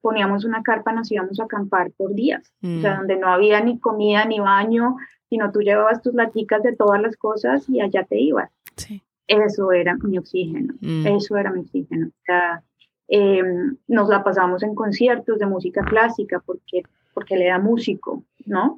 poníamos 0.01 0.43
una 0.43 0.61
carpa, 0.63 0.91
nos 0.91 1.09
íbamos 1.09 1.39
a 1.39 1.45
acampar 1.45 1.91
por 1.91 2.13
días, 2.13 2.53
o 2.61 2.81
sea, 2.81 2.97
donde 2.97 3.17
no 3.17 3.27
había 3.27 3.61
ni 3.61 3.79
comida 3.79 4.25
ni 4.25 4.39
baño, 4.39 4.97
sino 5.31 5.51
tú 5.51 5.61
llevabas 5.61 6.03
tus 6.03 6.13
laticas 6.13 6.61
de 6.61 6.75
todas 6.75 7.01
las 7.01 7.15
cosas 7.15 7.67
y 7.67 7.81
allá 7.81 8.03
te 8.03 8.19
ibas. 8.19 8.51
Eso 9.27 9.71
era 9.71 9.95
mi 9.95 10.19
oxígeno, 10.19 10.75
eso 10.81 11.37
era 11.37 11.51
mi 11.51 11.61
oxígeno. 11.61 12.07
O 12.07 12.23
sea, 12.25 12.63
Em, 13.13 13.75
nos 13.89 14.07
la 14.07 14.23
pasamos 14.23 14.63
en 14.63 14.73
conciertos 14.73 15.37
de 15.37 15.45
música 15.45 15.83
clásica 15.83 16.41
porque, 16.45 16.83
porque 17.13 17.35
él 17.35 17.41
era 17.41 17.59
músico, 17.59 18.23
¿no? 18.45 18.77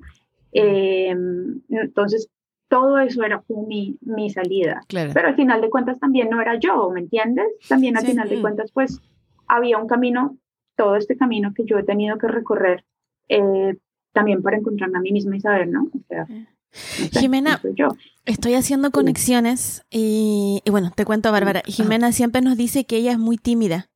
Em, 0.51 1.61
entonces, 1.69 2.31
todo 2.67 2.97
eso 2.97 3.23
era 3.23 3.43
como 3.45 3.67
mi, 3.67 3.99
mi 4.01 4.31
salida. 4.31 4.81
Pero 4.89 5.27
al 5.27 5.35
final 5.35 5.61
de 5.61 5.69
cuentas 5.69 5.99
también 5.99 6.31
no 6.31 6.41
era 6.41 6.57
yo, 6.57 6.89
¿me 6.89 7.01
entiendes? 7.01 7.45
También 7.69 7.95
al 7.95 8.07
final 8.07 8.27
de 8.27 8.41
cuentas, 8.41 8.71
pues 8.71 8.99
había 9.47 9.77
un 9.77 9.87
camino, 9.87 10.35
todo 10.75 10.95
este 10.95 11.15
camino 11.15 11.53
que 11.53 11.65
yo 11.65 11.77
he 11.77 11.83
tenido 11.83 12.17
que 12.17 12.27
recorrer 12.27 12.85
eh, 13.29 13.77
también 14.13 14.41
para 14.41 14.57
encontrarme 14.57 14.97
a 14.97 15.01
mí 15.01 15.11
misma 15.11 15.35
y 15.35 15.41
saber, 15.41 15.67
¿no? 15.67 15.83
O 15.83 15.99
sea, 16.07 16.27
Jimena, 17.19 17.61
yo. 17.75 17.89
estoy 18.25 18.55
haciendo 18.55 18.91
conexiones 18.91 19.83
y, 19.91 20.61
y, 20.65 20.71
bueno, 20.71 20.91
te 20.95 21.05
cuento, 21.05 21.31
Bárbara. 21.31 21.61
Jimena 21.65 22.11
siempre 22.11 22.41
nos 22.41 22.57
dice 22.57 22.85
que 22.85 22.97
ella 22.97 23.11
es 23.11 23.19
muy 23.19 23.37
tímida. 23.37 23.89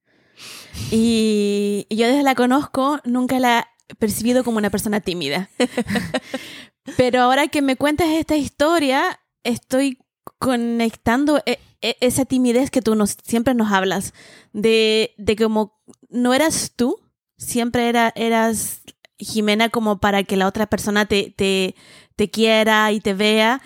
Y 0.92 1.88
yo 1.90 2.08
desde 2.08 2.24
la 2.24 2.36
conozco, 2.36 3.00
nunca 3.04 3.40
la 3.40 3.68
he 3.88 3.96
percibido 3.96 4.44
como 4.44 4.58
una 4.58 4.70
persona 4.70 5.00
tímida. 5.02 5.50
Pero 6.98 7.22
ahora 7.22 7.48
que 7.48 7.62
me 7.62 7.76
cuentas 7.76 8.08
esta 8.10 8.38
historia, 8.38 9.20
estoy 9.44 10.00
conectando 10.40 11.42
e, 11.46 11.60
e, 11.82 11.98
esa 12.00 12.26
timidez 12.26 12.70
que 12.70 12.82
tú 12.82 12.96
nos, 12.96 13.18
siempre 13.24 13.54
nos 13.54 13.72
hablas, 13.72 14.14
de, 14.54 15.14
de 15.18 15.36
como 15.36 15.82
no 16.10 16.34
eras 16.34 16.74
tú, 16.76 17.00
siempre 17.38 17.90
era, 17.90 18.14
eras 18.16 18.84
Jimena 19.20 19.70
como 19.70 20.00
para 20.00 20.24
que 20.24 20.38
la 20.38 20.48
otra 20.48 20.68
persona 20.68 21.06
te, 21.06 21.34
te, 21.36 21.76
te 22.16 22.30
quiera 22.30 22.92
y 22.92 23.00
te 23.00 23.14
vea. 23.14 23.62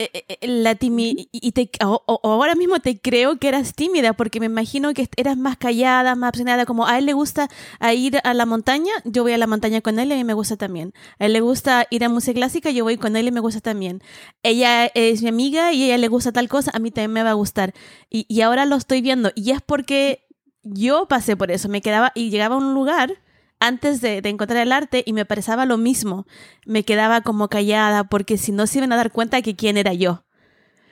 eh, 0.00 0.24
eh, 0.40 0.46
la 0.48 0.74
timidez, 0.76 1.26
y 1.30 1.52
te, 1.52 1.70
ahora 1.80 2.54
mismo 2.54 2.80
te 2.80 2.98
creo 2.98 3.38
que 3.38 3.48
eras 3.48 3.74
tímida, 3.74 4.14
porque 4.14 4.40
me 4.40 4.46
imagino 4.46 4.94
que 4.94 5.06
eras 5.16 5.36
más 5.36 5.58
callada, 5.58 6.14
más 6.14 6.30
obsesionada, 6.30 6.64
como 6.64 6.86
a 6.86 6.96
él 6.98 7.04
le 7.04 7.12
gusta 7.12 7.50
ir 7.94 8.18
a 8.24 8.32
la 8.32 8.46
montaña, 8.46 8.92
yo 9.04 9.22
voy 9.24 9.32
a 9.32 9.38
la 9.38 9.46
montaña 9.46 9.82
con 9.82 9.98
él 9.98 10.08
y 10.08 10.14
a 10.14 10.16
mí 10.16 10.24
me 10.24 10.32
gusta 10.32 10.56
también. 10.56 10.94
A 11.18 11.26
él 11.26 11.34
le 11.34 11.42
gusta 11.42 11.86
ir 11.90 12.02
a 12.02 12.08
música 12.08 12.32
clásica, 12.34 12.70
yo 12.70 12.84
voy 12.84 12.96
con 12.96 13.14
él 13.14 13.28
y 13.28 13.30
me 13.30 13.40
gusta 13.40 13.60
también. 13.60 14.02
Ella 14.42 14.86
es 14.86 15.20
mi 15.20 15.28
amiga 15.28 15.74
y 15.74 15.82
a 15.82 15.86
ella 15.86 15.98
le 15.98 16.08
gusta 16.08 16.32
tal 16.32 16.48
cosa, 16.48 16.70
a 16.74 16.78
mí 16.78 16.90
también 16.90 17.12
me 17.12 17.22
va 17.22 17.30
a 17.30 17.34
gustar. 17.34 17.74
Y, 18.08 18.24
y 18.26 18.40
ahora 18.40 18.64
lo 18.64 18.76
estoy 18.76 19.02
viendo, 19.02 19.32
y 19.34 19.50
es 19.50 19.60
porque 19.60 20.26
yo 20.62 21.08
pasé 21.08 21.36
por 21.36 21.50
eso, 21.50 21.68
me 21.68 21.82
quedaba 21.82 22.12
y 22.14 22.30
llegaba 22.30 22.54
a 22.54 22.58
un 22.58 22.72
lugar 22.72 23.18
antes 23.60 24.00
de, 24.00 24.18
encontrar 24.24 24.62
el 24.62 24.72
arte 24.72 25.02
y 25.06 25.12
me 25.12 25.24
parecía 25.24 25.64
lo 25.66 25.78
mismo. 25.78 26.26
Me 26.66 26.84
quedaba 26.84 27.20
como 27.20 27.48
callada 27.48 28.04
porque 28.04 28.38
si 28.38 28.52
no 28.52 28.66
se 28.66 28.78
iban 28.78 28.92
a 28.92 28.96
dar 28.96 29.12
cuenta 29.12 29.42
que 29.42 29.54
quién 29.54 29.76
era 29.76 29.92
yo. 29.94 30.24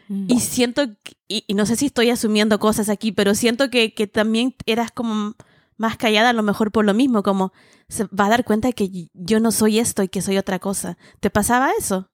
Mm. 0.08 0.26
Y 0.28 0.40
siento, 0.40 0.82
y, 1.26 1.44
no 1.54 1.66
sé 1.66 1.76
si 1.76 1.86
estoy 1.86 2.10
asumiendo 2.10 2.58
cosas 2.58 2.88
aquí, 2.88 3.10
pero 3.10 3.34
siento 3.34 3.70
que, 3.70 3.94
que, 3.94 4.06
también 4.06 4.54
eras 4.66 4.92
como 4.92 5.34
más 5.76 5.96
callada 5.96 6.30
a 6.30 6.34
lo 6.34 6.42
mejor 6.42 6.70
por 6.70 6.84
lo 6.84 6.94
mismo, 6.94 7.22
como 7.22 7.52
se 7.88 8.04
va 8.04 8.26
a 8.26 8.30
dar 8.30 8.44
cuenta 8.44 8.72
que 8.72 9.08
yo 9.12 9.40
no 9.40 9.50
soy 9.50 9.78
esto 9.78 10.02
y 10.02 10.08
que 10.08 10.22
soy 10.22 10.36
otra 10.36 10.58
cosa. 10.58 10.98
¿Te 11.20 11.30
pasaba 11.30 11.70
eso? 11.78 12.10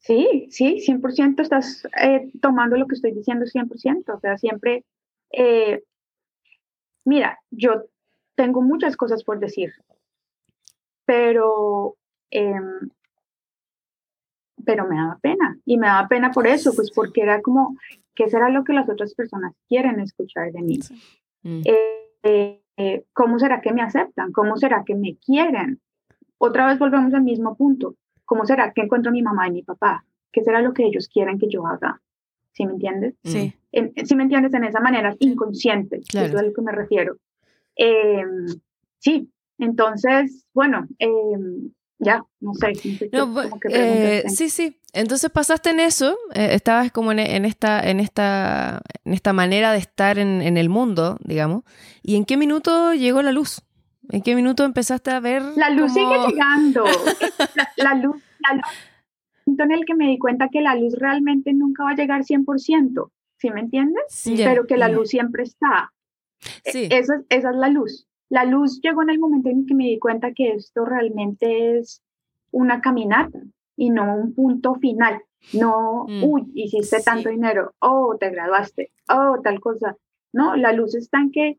Sí, 0.00 0.46
sí, 0.50 0.80
100% 0.86 1.40
estás 1.42 1.86
eh, 2.02 2.30
tomando 2.40 2.76
lo 2.76 2.86
que 2.86 2.94
estoy 2.94 3.12
diciendo 3.12 3.44
100%. 3.46 4.14
O 4.14 4.20
sea, 4.20 4.38
siempre, 4.38 4.84
eh, 5.30 5.82
mira, 7.04 7.38
yo 7.50 7.89
tengo 8.40 8.62
muchas 8.62 8.96
cosas 8.96 9.22
por 9.22 9.38
decir, 9.38 9.70
pero, 11.04 11.96
em, 12.30 12.88
pero 14.64 14.88
me 14.88 14.96
daba 14.96 15.18
pena. 15.20 15.58
Y 15.66 15.76
me 15.76 15.88
daba 15.88 16.08
pena 16.08 16.30
por 16.30 16.46
eso, 16.46 16.72
pues 16.74 16.90
porque 16.90 17.20
era 17.20 17.42
como, 17.42 17.76
¿qué 18.14 18.30
será 18.30 18.48
lo 18.48 18.64
que 18.64 18.72
las 18.72 18.88
otras 18.88 19.14
personas 19.14 19.52
quieren 19.68 20.00
escuchar 20.00 20.52
de 20.52 20.62
mí? 20.62 20.78
Mm. 21.42 21.60
Eh, 21.66 22.62
eh, 22.78 23.04
¿Cómo 23.12 23.38
será 23.38 23.60
que 23.60 23.74
me 23.74 23.82
aceptan? 23.82 24.32
¿Cómo 24.32 24.56
será 24.56 24.84
que 24.86 24.94
me 24.94 25.16
quieren? 25.16 25.78
Otra 26.38 26.66
vez 26.66 26.78
volvemos 26.78 27.12
al 27.12 27.22
mismo 27.22 27.56
punto. 27.56 27.96
¿Cómo 28.24 28.46
será 28.46 28.72
que 28.72 28.80
encuentro 28.80 29.10
a 29.10 29.12
mi 29.12 29.20
mamá 29.20 29.48
y 29.48 29.50
mi 29.50 29.62
papá? 29.62 30.06
¿Qué 30.32 30.42
será 30.42 30.62
lo 30.62 30.72
que 30.72 30.84
ellos 30.84 31.08
quieren 31.08 31.38
que 31.38 31.50
yo 31.50 31.66
haga? 31.66 32.00
¿Sí 32.52 32.64
me 32.64 32.72
entiendes? 32.72 33.16
Sí. 33.22 33.52
¿Sí 34.04 34.16
me 34.16 34.22
entiendes? 34.22 34.54
En 34.54 34.64
esa 34.64 34.80
manera 34.80 35.14
inconsciente, 35.18 35.98
eso 35.98 36.24
es 36.24 36.34
a 36.34 36.42
lo 36.42 36.54
que 36.54 36.62
me 36.62 36.72
refiero. 36.72 37.18
Eh, 37.82 38.24
sí, 38.98 39.30
entonces, 39.58 40.44
bueno, 40.52 40.86
eh, 40.98 41.08
ya, 41.98 42.22
no 42.40 42.52
sé. 42.54 42.72
Eh, 43.70 44.24
sí, 44.28 44.50
sí. 44.50 44.76
Entonces 44.92 45.30
pasaste 45.30 45.70
en 45.70 45.80
eso, 45.80 46.18
estabas 46.34 46.90
como 46.90 47.12
en, 47.12 47.44
esta, 47.44 47.80
en, 47.88 48.00
esta, 48.00 48.82
en 49.04 49.14
esta 49.14 49.32
manera 49.32 49.72
de 49.72 49.78
estar 49.78 50.18
en, 50.18 50.42
en, 50.42 50.56
el 50.56 50.68
mundo, 50.68 51.16
digamos. 51.20 51.62
¿Y 52.02 52.16
en 52.16 52.24
qué 52.24 52.36
minuto 52.36 52.92
llegó 52.92 53.22
la 53.22 53.30
luz? 53.30 53.62
¿En 54.10 54.22
qué 54.22 54.34
minuto 54.34 54.64
empezaste 54.64 55.12
a 55.12 55.20
ver? 55.20 55.42
La 55.56 55.70
luz 55.70 55.92
sigue 55.92 56.18
llegando. 56.28 56.84
la, 57.76 57.94
luz, 57.94 58.16
la 58.40 58.54
luz 58.56 58.64
en 59.46 59.72
el 59.72 59.84
que 59.84 59.94
me 59.94 60.08
di 60.08 60.18
cuenta 60.18 60.48
que 60.48 60.60
la 60.60 60.74
luz 60.74 60.94
realmente 60.98 61.52
nunca 61.52 61.84
va 61.84 61.90
a 61.90 61.94
llegar 61.94 62.22
100%, 62.22 63.10
¿sí 63.38 63.50
me 63.50 63.60
entiendes? 63.60 64.02
Sí, 64.08 64.34
Pero 64.36 64.66
que 64.66 64.76
la 64.76 64.88
luz 64.88 65.08
siempre 65.08 65.42
está. 65.42 65.92
Sí. 66.64 66.88
Esa, 66.90 67.22
esa 67.28 67.50
es 67.50 67.56
la 67.56 67.68
luz. 67.68 68.06
La 68.28 68.44
luz 68.44 68.80
llegó 68.80 69.02
en 69.02 69.10
el 69.10 69.18
momento 69.18 69.48
en 69.48 69.66
que 69.66 69.74
me 69.74 69.84
di 69.84 69.98
cuenta 69.98 70.32
que 70.32 70.52
esto 70.52 70.84
realmente 70.84 71.78
es 71.78 72.02
una 72.52 72.80
caminata 72.80 73.40
y 73.76 73.90
no 73.90 74.16
un 74.16 74.34
punto 74.34 74.74
final. 74.76 75.22
No, 75.52 76.04
mm. 76.06 76.24
uy, 76.24 76.50
hiciste 76.54 77.00
tanto 77.02 77.30
dinero, 77.30 77.72
oh, 77.80 78.16
te 78.18 78.30
graduaste, 78.30 78.92
oh, 79.08 79.40
tal 79.42 79.58
cosa. 79.58 79.96
No, 80.32 80.54
la 80.54 80.72
luz 80.72 80.94
está 80.94 81.18
en 81.18 81.32
que, 81.32 81.58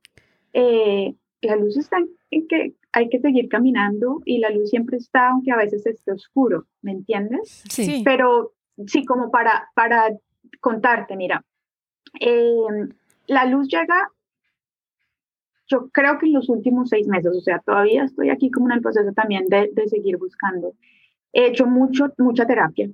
eh, 0.53 1.15
la 1.41 1.55
luz 1.55 1.77
está 1.77 1.97
en 2.29 2.47
que 2.47 2.75
hay 2.93 3.09
que 3.09 3.19
seguir 3.19 3.49
caminando 3.49 4.21
y 4.23 4.37
la 4.37 4.49
luz 4.49 4.69
siempre 4.69 4.97
está, 4.97 5.29
aunque 5.29 5.51
a 5.51 5.57
veces 5.57 5.85
esté 5.85 6.11
oscuro, 6.11 6.67
¿me 6.81 6.91
entiendes? 6.91 7.63
Sí. 7.69 8.01
Pero 8.05 8.53
sí, 8.85 9.03
como 9.03 9.31
para, 9.31 9.69
para 9.73 10.15
contarte, 10.59 11.15
mira, 11.15 11.43
eh, 12.19 12.89
la 13.27 13.45
luz 13.45 13.67
llega 13.67 14.09
yo 15.71 15.89
creo 15.91 16.19
que 16.19 16.25
en 16.25 16.33
los 16.33 16.49
últimos 16.49 16.89
seis 16.89 17.07
meses, 17.07 17.33
o 17.35 17.41
sea, 17.41 17.59
todavía 17.59 18.03
estoy 18.03 18.29
aquí 18.29 18.51
como 18.51 18.67
en 18.67 18.73
el 18.73 18.81
proceso 18.81 19.13
también 19.13 19.45
de, 19.47 19.71
de 19.73 19.87
seguir 19.87 20.17
buscando. 20.17 20.73
He 21.31 21.47
hecho 21.47 21.65
mucho, 21.65 22.11
mucha 22.17 22.45
terapia, 22.45 22.89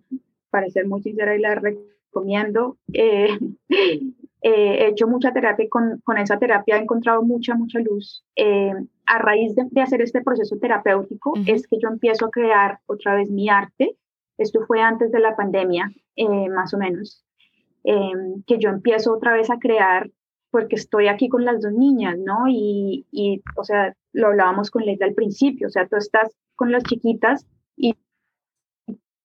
para 0.51 0.69
ser 0.69 0.87
muy 0.87 1.01
sincera 1.01 1.35
y 1.35 1.39
la 1.39 1.55
recomiendo. 1.55 2.77
Eh, 2.93 3.35
eh, 3.69 4.03
he 4.41 4.87
hecho 4.89 5.07
mucha 5.07 5.33
terapia 5.33 5.65
y 5.65 5.69
con, 5.69 5.99
con, 6.03 6.19
esa 6.19 6.37
terapia 6.37 6.77
he 6.77 6.81
encontrado 6.81 7.23
mucha, 7.23 7.55
mucha 7.55 7.79
luz. 7.79 8.23
Eh, 8.35 8.73
a 9.07 9.17
raíz 9.17 9.55
de, 9.55 9.65
de, 9.71 9.81
hacer 9.81 10.01
este 10.01 10.21
proceso 10.21 10.57
terapéutico 10.57 11.33
es 11.47 11.67
que 11.67 11.79
yo 11.79 11.89
empiezo 11.89 12.27
a 12.27 12.31
crear 12.31 12.79
otra 12.85 13.15
vez 13.15 13.31
mi 13.31 13.49
arte. 13.49 13.97
Esto 14.37 14.63
fue 14.67 14.81
antes 14.81 15.11
de 15.11 15.19
la 15.19 15.35
pandemia, 15.35 15.91
más 16.51 16.73
o 16.75 16.77
menos. 16.77 17.25
que 17.83 18.57
yo 18.59 18.69
empiezo 18.69 19.13
otra 19.13 19.33
vez 19.33 19.49
a 19.49 19.57
crear 19.57 20.11
porque 20.51 20.75
estoy 20.75 21.07
aquí 21.07 21.29
con 21.29 21.45
las 21.45 21.62
dos 21.62 21.73
niñas, 21.73 22.17
¿no? 22.17 22.47
Y, 22.47 23.05
y 23.12 23.41
o 23.55 23.63
sea, 23.63 23.95
lo 24.13 24.27
hablábamos 24.27 24.71
con 24.71 24.86
Leila 24.86 25.05
al 25.05 25.13
principio, 25.13 25.67
o 25.67 25.69
sea, 25.69 25.88
tú 25.88 25.97
estás 25.97 26.36
con 26.55 26.71
las 26.71 26.83
chiquitas 26.83 27.45
y, 27.75 27.95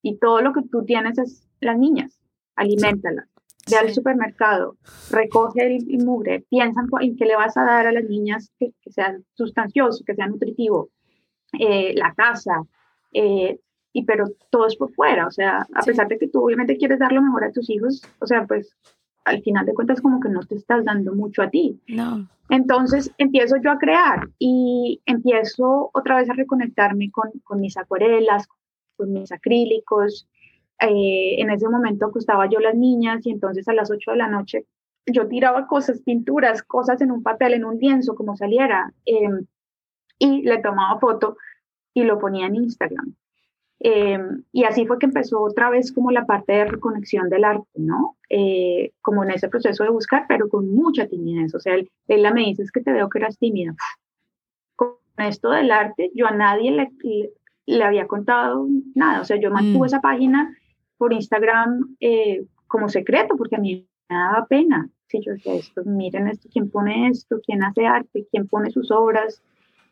y 0.02 0.18
todo 0.18 0.42
lo 0.42 0.52
que 0.52 0.62
tú 0.70 0.84
tienes 0.84 1.18
es 1.18 1.48
las 1.60 1.78
niñas, 1.78 2.20
aliméntalas. 2.56 3.28
Ve 3.70 3.76
al 3.76 3.94
supermercado, 3.94 4.76
recoge 5.10 5.64
el, 5.64 6.04
mugre, 6.04 6.44
piensa 6.50 6.82
en 7.00 7.16
qué 7.16 7.24
le 7.26 7.36
vas 7.36 7.56
a 7.56 7.64
dar 7.64 7.86
a 7.86 7.92
las 7.92 8.04
niñas 8.04 8.50
que, 8.58 8.72
sea 8.86 9.16
sustancioso, 9.34 10.02
que 10.04 10.16
sea 10.16 10.26
nutritivo, 10.26 10.90
eh, 11.58 11.94
la 11.94 12.12
casa, 12.14 12.64
eh, 13.12 13.60
y 13.92 14.04
pero 14.04 14.24
todo 14.50 14.66
es 14.66 14.74
por 14.74 14.92
fuera, 14.92 15.28
o 15.28 15.30
sea, 15.30 15.66
a 15.74 15.82
pesar 15.82 16.08
de 16.08 16.18
que 16.18 16.28
tú 16.28 16.44
obviamente 16.44 16.76
quieres 16.76 16.98
dar 16.98 17.12
lo 17.12 17.22
mejor 17.22 17.44
a 17.44 17.52
tus 17.52 17.70
hijos, 17.70 18.02
o 18.18 18.26
sea, 18.26 18.46
pues 18.46 18.76
al 19.24 19.42
final 19.42 19.66
de 19.66 19.74
cuentas 19.74 20.00
como 20.00 20.20
que 20.20 20.28
no 20.28 20.40
te 20.40 20.56
estás 20.56 20.84
dando 20.84 21.14
mucho 21.14 21.42
a 21.42 21.50
ti. 21.50 21.80
No. 21.88 22.28
Entonces 22.48 23.12
empiezo 23.18 23.56
yo 23.62 23.70
a 23.70 23.78
crear 23.78 24.28
y 24.38 25.00
empiezo 25.06 25.90
otra 25.94 26.16
vez 26.16 26.28
a 26.28 26.34
reconectarme 26.34 27.10
con, 27.10 27.30
con 27.44 27.60
mis 27.60 27.76
acuarelas, 27.76 28.48
con 28.96 29.12
mis 29.12 29.32
acrílicos. 29.32 30.28
Eh, 30.80 31.40
en 31.40 31.50
ese 31.50 31.68
momento 31.68 32.06
acostaba 32.06 32.48
yo 32.48 32.58
las 32.58 32.74
niñas 32.74 33.24
y 33.24 33.30
entonces 33.30 33.68
a 33.68 33.72
las 33.72 33.90
8 33.90 34.12
de 34.12 34.16
la 34.16 34.28
noche 34.28 34.66
yo 35.06 35.26
tiraba 35.28 35.66
cosas, 35.66 36.00
pinturas, 36.02 36.62
cosas 36.62 37.00
en 37.00 37.10
un 37.10 37.22
papel, 37.22 37.54
en 37.54 37.64
un 37.64 37.78
lienzo, 37.78 38.14
como 38.14 38.36
saliera, 38.36 38.92
em, 39.04 39.46
y 40.18 40.42
le 40.42 40.58
tomaba 40.58 41.00
foto 41.00 41.36
y 41.94 42.04
lo 42.04 42.18
ponía 42.18 42.46
en 42.46 42.56
Instagram. 42.56 43.14
Em, 43.84 44.44
y 44.52 44.62
así 44.62 44.86
fue 44.86 45.00
que 45.00 45.06
empezó 45.06 45.40
otra 45.40 45.68
vez 45.68 45.90
como 45.90 46.12
la 46.12 46.24
parte 46.24 46.52
de 46.52 46.66
reconexión 46.66 47.28
del 47.28 47.42
arte, 47.42 47.68
¿no? 47.74 48.16
Eh, 48.30 48.92
como 49.00 49.24
en 49.24 49.32
ese 49.32 49.48
proceso 49.48 49.82
de 49.82 49.90
buscar, 49.90 50.26
pero 50.28 50.48
con 50.48 50.72
mucha 50.72 51.08
timidez. 51.08 51.52
O 51.56 51.58
sea, 51.58 51.74
él, 51.74 51.90
me 52.06 52.42
dice, 52.42 52.62
es 52.62 52.70
que 52.70 52.80
te 52.80 52.92
veo 52.92 53.08
que 53.08 53.18
eras 53.18 53.38
tímida. 53.38 53.74
Con 54.76 54.94
esto 55.18 55.50
del 55.50 55.72
arte, 55.72 56.12
yo 56.14 56.28
a 56.28 56.30
nadie 56.30 56.70
le, 56.70 56.92
le, 57.66 57.84
había 57.84 58.06
contado 58.06 58.68
nada. 58.94 59.20
O 59.20 59.24
sea, 59.24 59.36
yo 59.40 59.50
mantuve 59.50 59.80
mm. 59.80 59.86
esa 59.86 60.00
página 60.00 60.56
por 60.96 61.12
Instagram 61.12 61.96
eh, 61.98 62.44
como 62.68 62.88
secreto, 62.88 63.36
porque 63.36 63.56
a 63.56 63.58
mí 63.58 63.88
me 64.08 64.16
daba 64.16 64.46
pena. 64.46 64.88
Si 65.08 65.20
yo 65.20 65.32
decía 65.32 65.54
esto, 65.54 65.82
miren 65.84 66.28
esto, 66.28 66.48
quién 66.52 66.70
pone 66.70 67.08
esto, 67.08 67.40
quién 67.44 67.64
hace 67.64 67.84
arte, 67.84 68.28
quién 68.30 68.46
pone 68.46 68.70
sus 68.70 68.92
obras, 68.92 69.42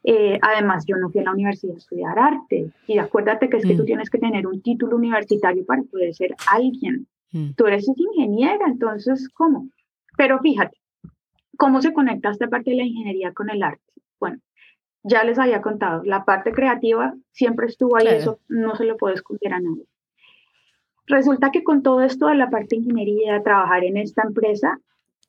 eh, 0.02 0.38
además, 0.40 0.84
yo 0.86 0.96
no 0.96 1.10
fui 1.10 1.20
a 1.20 1.24
la 1.24 1.32
universidad 1.32 1.74
a 1.74 1.78
estudiar 1.78 2.18
arte. 2.18 2.70
Y 2.86 2.98
acuérdate 2.98 3.48
que 3.48 3.58
es 3.58 3.66
que 3.66 3.74
tú 3.74 3.82
mm. 3.82 3.86
tienes 3.86 4.10
que 4.10 4.18
tener 4.18 4.46
un 4.46 4.62
título 4.62 4.96
universitario 4.96 5.64
para 5.64 5.82
poder 5.82 6.14
ser 6.14 6.34
alguien. 6.50 7.06
Mm. 7.32 7.50
Tú 7.56 7.66
eres 7.66 7.86
ingeniera, 7.88 8.66
entonces, 8.66 9.28
¿cómo? 9.28 9.68
Pero 10.16 10.38
fíjate, 10.40 10.76
¿cómo 11.56 11.82
se 11.82 11.92
conecta 11.92 12.30
esta 12.30 12.48
parte 12.48 12.70
de 12.70 12.76
la 12.76 12.84
ingeniería 12.84 13.32
con 13.32 13.50
el 13.50 13.62
arte? 13.62 13.82
Bueno, 14.18 14.38
ya 15.02 15.24
les 15.24 15.38
había 15.38 15.62
contado, 15.62 16.02
la 16.04 16.24
parte 16.24 16.52
creativa 16.52 17.14
siempre 17.30 17.66
estuvo 17.66 17.96
ahí, 17.96 18.06
eso 18.08 18.40
no 18.48 18.76
se 18.76 18.84
lo 18.84 18.96
puedo 18.96 19.14
esconder 19.14 19.54
a 19.54 19.60
nadie. 19.60 19.84
Resulta 21.06 21.50
que 21.50 21.64
con 21.64 21.82
todo 21.82 22.02
esto 22.02 22.26
de 22.26 22.34
la 22.34 22.50
parte 22.50 22.76
de 22.76 22.82
ingeniería, 22.82 23.42
trabajar 23.42 23.84
en 23.84 23.96
esta 23.96 24.22
empresa, 24.22 24.78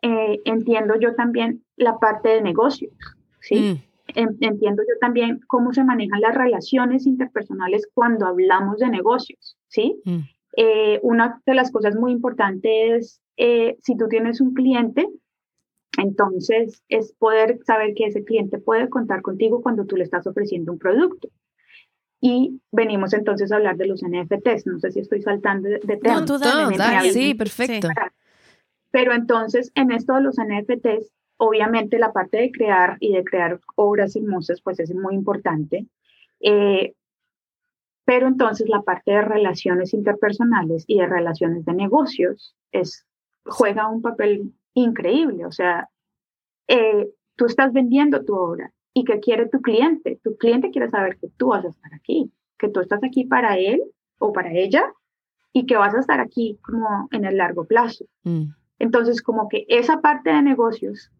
eh, 0.01 0.39
entiendo 0.45 0.95
yo 0.99 1.15
también 1.15 1.63
la 1.77 1.99
parte 1.99 2.29
de 2.29 2.41
negocios, 2.41 2.93
¿sí? 3.39 3.55
Mm 3.55 3.90
entiendo 4.15 4.83
yo 4.83 4.97
también 4.99 5.39
cómo 5.47 5.73
se 5.73 5.83
manejan 5.83 6.21
las 6.21 6.35
relaciones 6.35 7.05
interpersonales 7.05 7.87
cuando 7.93 8.25
hablamos 8.25 8.77
de 8.77 8.89
negocios, 8.89 9.57
¿sí? 9.67 10.01
Mm. 10.05 10.19
Eh, 10.57 10.99
una 11.03 11.41
de 11.45 11.53
las 11.53 11.71
cosas 11.71 11.95
muy 11.95 12.11
importantes 12.11 12.71
es, 12.73 13.21
eh, 13.37 13.77
si 13.81 13.95
tú 13.95 14.07
tienes 14.07 14.41
un 14.41 14.53
cliente, 14.53 15.07
entonces 15.97 16.83
es 16.89 17.13
poder 17.13 17.59
saber 17.65 17.93
que 17.95 18.05
ese 18.05 18.23
cliente 18.23 18.59
puede 18.59 18.89
contar 18.89 19.21
contigo 19.21 19.61
cuando 19.61 19.85
tú 19.85 19.97
le 19.97 20.03
estás 20.03 20.27
ofreciendo 20.27 20.71
un 20.71 20.79
producto. 20.79 21.29
Y 22.21 22.61
venimos 22.71 23.13
entonces 23.13 23.51
a 23.51 23.55
hablar 23.55 23.77
de 23.77 23.87
los 23.87 24.03
NFTs. 24.03 24.67
No 24.67 24.79
sé 24.79 24.91
si 24.91 24.99
estoy 24.99 25.23
saltando 25.23 25.67
de, 25.69 25.79
tema. 25.79 26.21
No, 26.21 27.01
sí, 27.11 27.33
perfecto. 27.33 27.87
Pero 28.91 29.13
entonces, 29.13 29.71
en 29.73 29.91
esto 29.91 30.13
de 30.13 30.21
los 30.21 30.35
NFTs, 30.37 31.11
obviamente 31.43 31.97
la 31.97 32.13
parte 32.13 32.37
de 32.37 32.51
crear 32.51 32.97
y 32.99 33.13
de 33.13 33.23
crear 33.23 33.59
obras 33.75 34.15
hermosas, 34.15 34.61
pues 34.61 34.79
es 34.79 34.93
muy 34.93 35.15
importante. 35.15 35.87
Eh, 36.39 36.93
pero 38.05 38.27
entonces 38.27 38.69
la 38.69 38.83
parte 38.83 39.09
de 39.09 39.23
relaciones 39.23 39.95
interpersonales 39.95 40.85
y 40.85 40.99
de 40.99 41.07
relaciones 41.07 41.65
de 41.65 41.73
negocios 41.73 42.55
es, 42.71 43.07
juega 43.43 43.87
un 43.87 44.03
papel 44.03 44.53
increíble. 44.75 45.47
O 45.47 45.51
sea, 45.51 45.89
eh, 46.67 47.09
tú 47.35 47.47
estás 47.47 47.73
vendiendo 47.73 48.23
tu 48.23 48.35
obra 48.35 48.71
y 48.93 49.03
¿qué 49.03 49.19
quiere 49.19 49.49
tu 49.49 49.61
cliente? 49.61 50.19
Tu 50.23 50.37
cliente 50.37 50.69
quiere 50.69 50.91
saber 50.91 51.17
que 51.17 51.29
tú 51.37 51.47
vas 51.47 51.65
a 51.65 51.69
estar 51.69 51.91
aquí, 51.95 52.31
que 52.59 52.69
tú 52.69 52.81
estás 52.81 53.03
aquí 53.03 53.25
para 53.25 53.57
él 53.57 53.81
o 54.19 54.31
para 54.31 54.53
ella 54.53 54.93
y 55.53 55.65
que 55.65 55.75
vas 55.75 55.95
a 55.95 56.01
estar 56.01 56.19
aquí 56.19 56.59
como 56.61 57.07
en 57.11 57.25
el 57.25 57.37
largo 57.37 57.65
plazo. 57.65 58.05
Mm. 58.25 58.51
Entonces, 58.77 59.23
como 59.23 59.49
que 59.49 59.65
esa 59.69 60.01
parte 60.01 60.29
de 60.29 60.43
negocios 60.43 61.11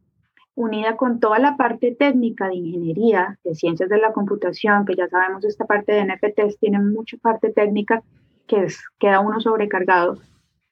unida 0.56 0.98
con 0.98 1.20
toda 1.20 1.40
la 1.40 1.56
parte 1.56 1.96
técnica 1.98 2.48
de 2.48 2.56
ingeniería, 2.56 3.40
de 3.44 3.56
ciencias 3.56 3.90
de 3.90 3.98
la 3.98 4.12
computación, 4.12 4.86
que 4.86 4.96
ya 4.96 5.08
sabemos 5.08 5.46
esta 5.46 5.66
parte 5.66 5.94
de 5.94 6.06
NFTs 6.06 6.60
tiene 6.60 6.80
mucha 6.80 7.18
parte 7.18 7.52
técnica 7.52 8.04
que 8.48 8.64
es, 8.64 8.82
queda 9.00 9.22
uno 9.22 9.40
sobrecargado, 9.40 10.18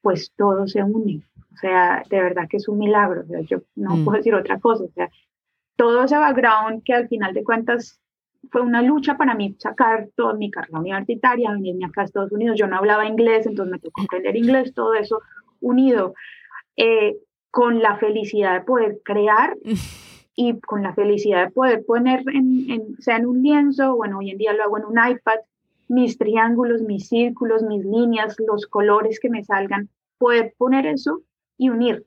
pues 0.02 0.34
todo 0.36 0.68
se 0.68 0.84
une. 0.84 1.24
O 1.54 1.58
sea, 1.58 2.04
de 2.10 2.22
verdad 2.22 2.48
que 2.50 2.58
es 2.58 2.68
un 2.68 2.78
milagro. 2.78 3.24
yo 3.48 3.60
no 3.76 3.98
mm. 3.98 4.06
puedo 4.06 4.18
decir 4.18 4.36
otra 4.36 4.60
cosa. 4.60 4.84
O 4.84 4.92
sea, 4.92 5.10
todo 5.76 6.04
ese 6.04 6.18
background 6.18 6.84
que 6.84 6.94
al 6.94 7.08
final 7.08 7.34
de 7.34 7.44
cuentas 7.44 8.00
fue 8.52 8.62
una 8.62 8.82
lucha 8.82 9.18
para 9.18 9.34
mí 9.34 9.56
sacar 9.60 10.10
toda 10.16 10.34
mi 10.34 10.50
carrera 10.50 10.80
universitaria, 10.80 11.52
venirme 11.52 11.86
acá 11.86 12.02
a 12.02 12.06
Estados 12.06 12.32
Unidos. 12.32 12.58
Yo 12.58 12.68
no 12.68 12.78
hablaba 12.78 13.06
inglés, 13.06 13.46
entonces 13.46 13.72
me 13.72 13.80
tocó 13.80 14.02
aprender 14.02 14.36
inglés, 14.36 14.74
todo 14.74 14.94
eso 14.94 15.22
unido. 15.62 16.14
Eh, 16.76 17.18
con 17.52 17.80
la 17.80 17.98
felicidad 17.98 18.54
de 18.54 18.66
poder 18.66 19.02
crear 19.04 19.58
y 20.36 20.60
con 20.60 20.84
la 20.84 20.94
felicidad 20.94 21.46
de 21.46 21.52
poder 21.52 21.86
poner, 21.86 22.24
en, 22.34 22.96
sea 23.00 23.18
en 23.18 23.26
un 23.26 23.42
lienzo, 23.42 23.96
bueno, 23.96 24.20
hoy 24.20 24.32
en 24.32 24.38
día 24.38 24.54
lo 24.54 24.64
hago 24.64 24.78
en 24.78 24.86
un 24.86 24.98
iPad, 24.98 25.40
mis 25.88 26.18
triángulos, 26.18 26.82
mis 26.82 27.08
círculos, 27.08 27.64
mis 27.64 27.84
líneas, 27.84 28.36
los 28.40 28.68
colores 28.68 29.20
que 29.20 29.30
me 29.30 29.44
salgan, 29.44 29.90
poder 30.18 30.54
poner 30.58 30.86
eso 30.86 31.24
y 31.58 31.70
unir 31.70 32.06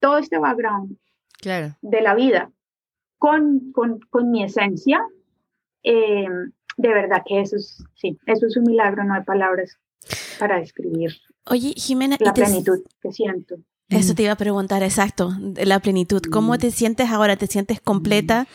todo 0.00 0.18
este 0.18 0.38
background 0.38 0.96
claro. 1.40 1.76
de 1.82 2.00
la 2.00 2.14
vida 2.14 2.50
con, 3.18 3.72
con, 3.72 4.00
con 4.10 4.30
mi 4.30 4.44
esencia, 4.44 5.04
eh, 5.82 6.28
de 6.76 6.88
verdad 6.88 7.22
que 7.26 7.40
eso 7.40 7.56
es, 7.56 7.84
sí, 7.94 8.16
eso 8.26 8.46
es 8.46 8.56
un 8.56 8.64
milagro, 8.64 9.02
no 9.04 9.14
hay 9.14 9.24
palabras 9.24 9.78
para 10.38 10.60
describir 10.60 11.12
Oye, 11.50 11.72
Jimena, 11.76 12.16
la 12.20 12.34
plenitud 12.34 12.80
que 13.00 13.12
siento. 13.12 13.56
Eso 13.88 14.14
te 14.14 14.22
iba 14.24 14.32
a 14.32 14.36
preguntar, 14.36 14.82
exacto, 14.82 15.34
de 15.38 15.64
la 15.64 15.80
plenitud. 15.80 16.20
¿Cómo 16.30 16.58
te 16.58 16.70
sientes 16.70 17.08
ahora? 17.08 17.36
¿Te 17.36 17.46
sientes 17.46 17.80
completa? 17.80 18.46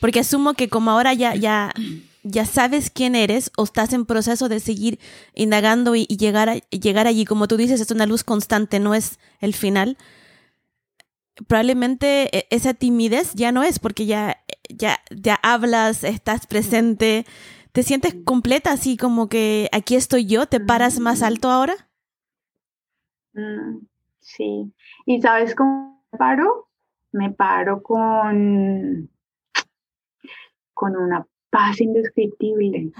Porque 0.00 0.20
asumo 0.20 0.54
que 0.54 0.68
como 0.68 0.90
ahora 0.90 1.12
ya, 1.12 1.34
ya, 1.34 1.74
ya 2.22 2.46
sabes 2.46 2.90
quién 2.90 3.14
eres 3.14 3.50
o 3.56 3.64
estás 3.64 3.92
en 3.92 4.06
proceso 4.06 4.48
de 4.48 4.60
seguir 4.60 4.98
indagando 5.34 5.94
y, 5.94 6.06
llegar, 6.06 6.48
a, 6.48 6.54
llegar 6.70 7.06
allí, 7.06 7.24
como 7.24 7.48
tú 7.48 7.56
dices, 7.56 7.80
es 7.80 7.90
una 7.90 8.06
luz 8.06 8.24
constante, 8.24 8.80
no 8.80 8.94
es 8.94 9.18
el 9.40 9.54
final. 9.54 9.98
Probablemente 11.46 12.36
e, 12.36 12.46
esa 12.50 12.74
timidez 12.74 13.32
ya 13.34 13.52
no 13.52 13.62
es 13.62 13.78
porque 13.78 14.06
ya, 14.06 14.42
ya, 14.68 15.00
ya 15.10 15.38
hablas, 15.42 16.02
estás 16.02 16.46
presente, 16.46 17.26
te 17.72 17.82
sientes 17.82 18.14
completa 18.24 18.72
así 18.72 18.96
como 18.96 19.28
que 19.28 19.68
aquí 19.72 19.96
estoy 19.96 20.26
yo, 20.26 20.46
te 20.46 20.60
paras 20.60 20.98
más 20.98 21.22
alto 21.22 21.50
ahora. 21.50 21.88
Mm, 23.34 23.86
sí, 24.20 24.72
¿Y 25.08 25.22
sabes 25.22 25.54
cómo 25.54 26.04
me 26.12 26.18
paro? 26.18 26.68
Me 27.12 27.30
paro 27.30 27.82
con, 27.82 29.08
con 30.74 30.96
una 30.96 31.26
paz 31.48 31.80
indescriptible. 31.80 32.92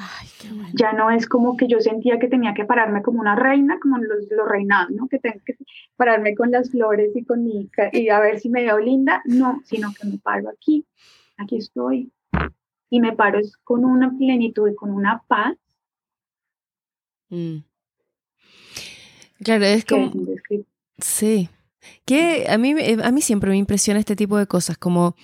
Ya 0.73 0.95
no 0.95 1.11
es 1.11 1.29
como 1.29 1.59
que 1.59 1.69
yo 1.69 1.81
sentía 1.81 2.19
que 2.19 2.29
tenía 2.29 2.55
que 2.55 2.65
pararme 2.65 3.03
como 3.03 3.21
una 3.21 3.37
reina, 3.37 3.79
como 3.79 3.99
los, 3.99 4.27
los 4.31 4.49
reinados, 4.49 4.91
¿no? 4.93 5.07
Que 5.09 5.19
tengo 5.19 5.39
que 5.45 5.59
pararme 5.97 6.35
con 6.35 6.51
las 6.51 6.71
flores 6.71 7.15
y 7.15 7.27
con 7.27 7.45
mi 7.45 7.69
y 7.93 8.09
a 8.09 8.21
ver 8.21 8.41
si 8.41 8.49
me 8.49 8.63
veo 8.63 8.79
linda. 8.79 9.21
No, 9.27 9.61
sino 9.67 9.93
que 9.93 10.09
me 10.09 10.17
paro 10.17 10.49
aquí, 10.49 10.87
aquí 11.37 11.59
estoy. 11.59 12.11
Y 12.89 13.01
me 13.01 13.13
paro 13.13 13.39
con 13.65 13.85
una 13.85 14.17
plenitud 14.17 14.71
y 14.71 14.75
con 14.75 14.93
una 14.93 15.23
paz. 15.29 15.59
Mm. 17.29 17.59
Claro, 19.45 19.65
es 19.67 19.85
como... 19.85 20.11
sí, 20.97 21.51
que 22.05 22.47
a 22.49 22.59
mí, 22.59 22.75
eh, 22.79 22.99
a 23.03 23.11
mí 23.11 23.21
siempre 23.21 23.51
me 23.51 23.57
impresiona 23.57 24.01
este 24.01 24.17
tipo 24.17 24.37
de 24.39 24.47
cosas, 24.47 24.79
como 24.79 25.17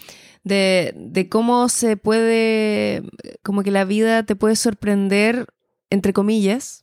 de, 0.43 0.93
de 0.97 1.29
cómo 1.29 1.69
se 1.69 1.97
puede, 1.97 3.03
como 3.43 3.63
que 3.63 3.71
la 3.71 3.85
vida 3.85 4.25
te 4.25 4.37
puede 4.37 4.57
sorprender, 4.57 5.47
entre 5.91 6.13
comillas, 6.13 6.81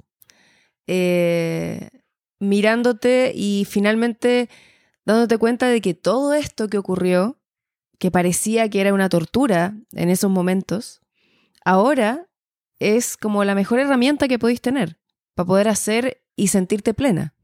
eh, 0.87 1.89
mirándote 2.39 3.31
y 3.35 3.65
finalmente 3.69 4.49
dándote 5.05 5.37
cuenta 5.37 5.67
de 5.67 5.81
que 5.81 5.93
todo 5.93 6.33
esto 6.33 6.67
que 6.67 6.77
ocurrió, 6.77 7.39
que 7.99 8.11
parecía 8.11 8.69
que 8.69 8.81
era 8.81 8.93
una 8.93 9.09
tortura 9.09 9.75
en 9.93 10.09
esos 10.09 10.31
momentos, 10.31 11.01
ahora 11.63 12.27
es 12.79 13.15
como 13.15 13.43
la 13.43 13.53
mejor 13.53 13.79
herramienta 13.79 14.27
que 14.27 14.39
podéis 14.39 14.61
tener 14.61 14.97
para 15.35 15.45
poder 15.45 15.67
hacer 15.67 16.23
y 16.35 16.47
sentirte 16.47 16.93
plena. 16.93 17.35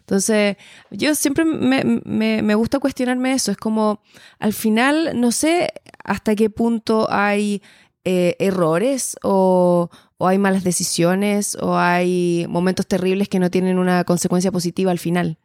Entonces, 0.00 0.56
yo 0.90 1.14
siempre 1.14 1.44
me, 1.44 2.54
gusta 2.54 2.80
cuestionarme 2.80 3.32
eso. 3.32 3.52
Es 3.52 3.56
como, 3.56 4.02
al 4.38 4.52
final, 4.52 5.12
no 5.20 5.30
sé 5.30 5.72
hasta 6.02 6.34
qué 6.34 6.50
punto 6.50 7.06
hay 7.10 7.62
eh, 8.04 8.34
errores 8.40 9.16
o, 9.22 9.88
hay 10.18 10.38
malas 10.38 10.64
decisiones 10.64 11.56
o 11.60 11.78
hay 11.78 12.44
momentos 12.48 12.86
terribles 12.86 13.28
que 13.28 13.38
no 13.38 13.50
tienen 13.50 13.78
una 13.78 14.04
consecuencia 14.04 14.50
positiva 14.50 14.90
al 14.90 14.98
final. 14.98 15.38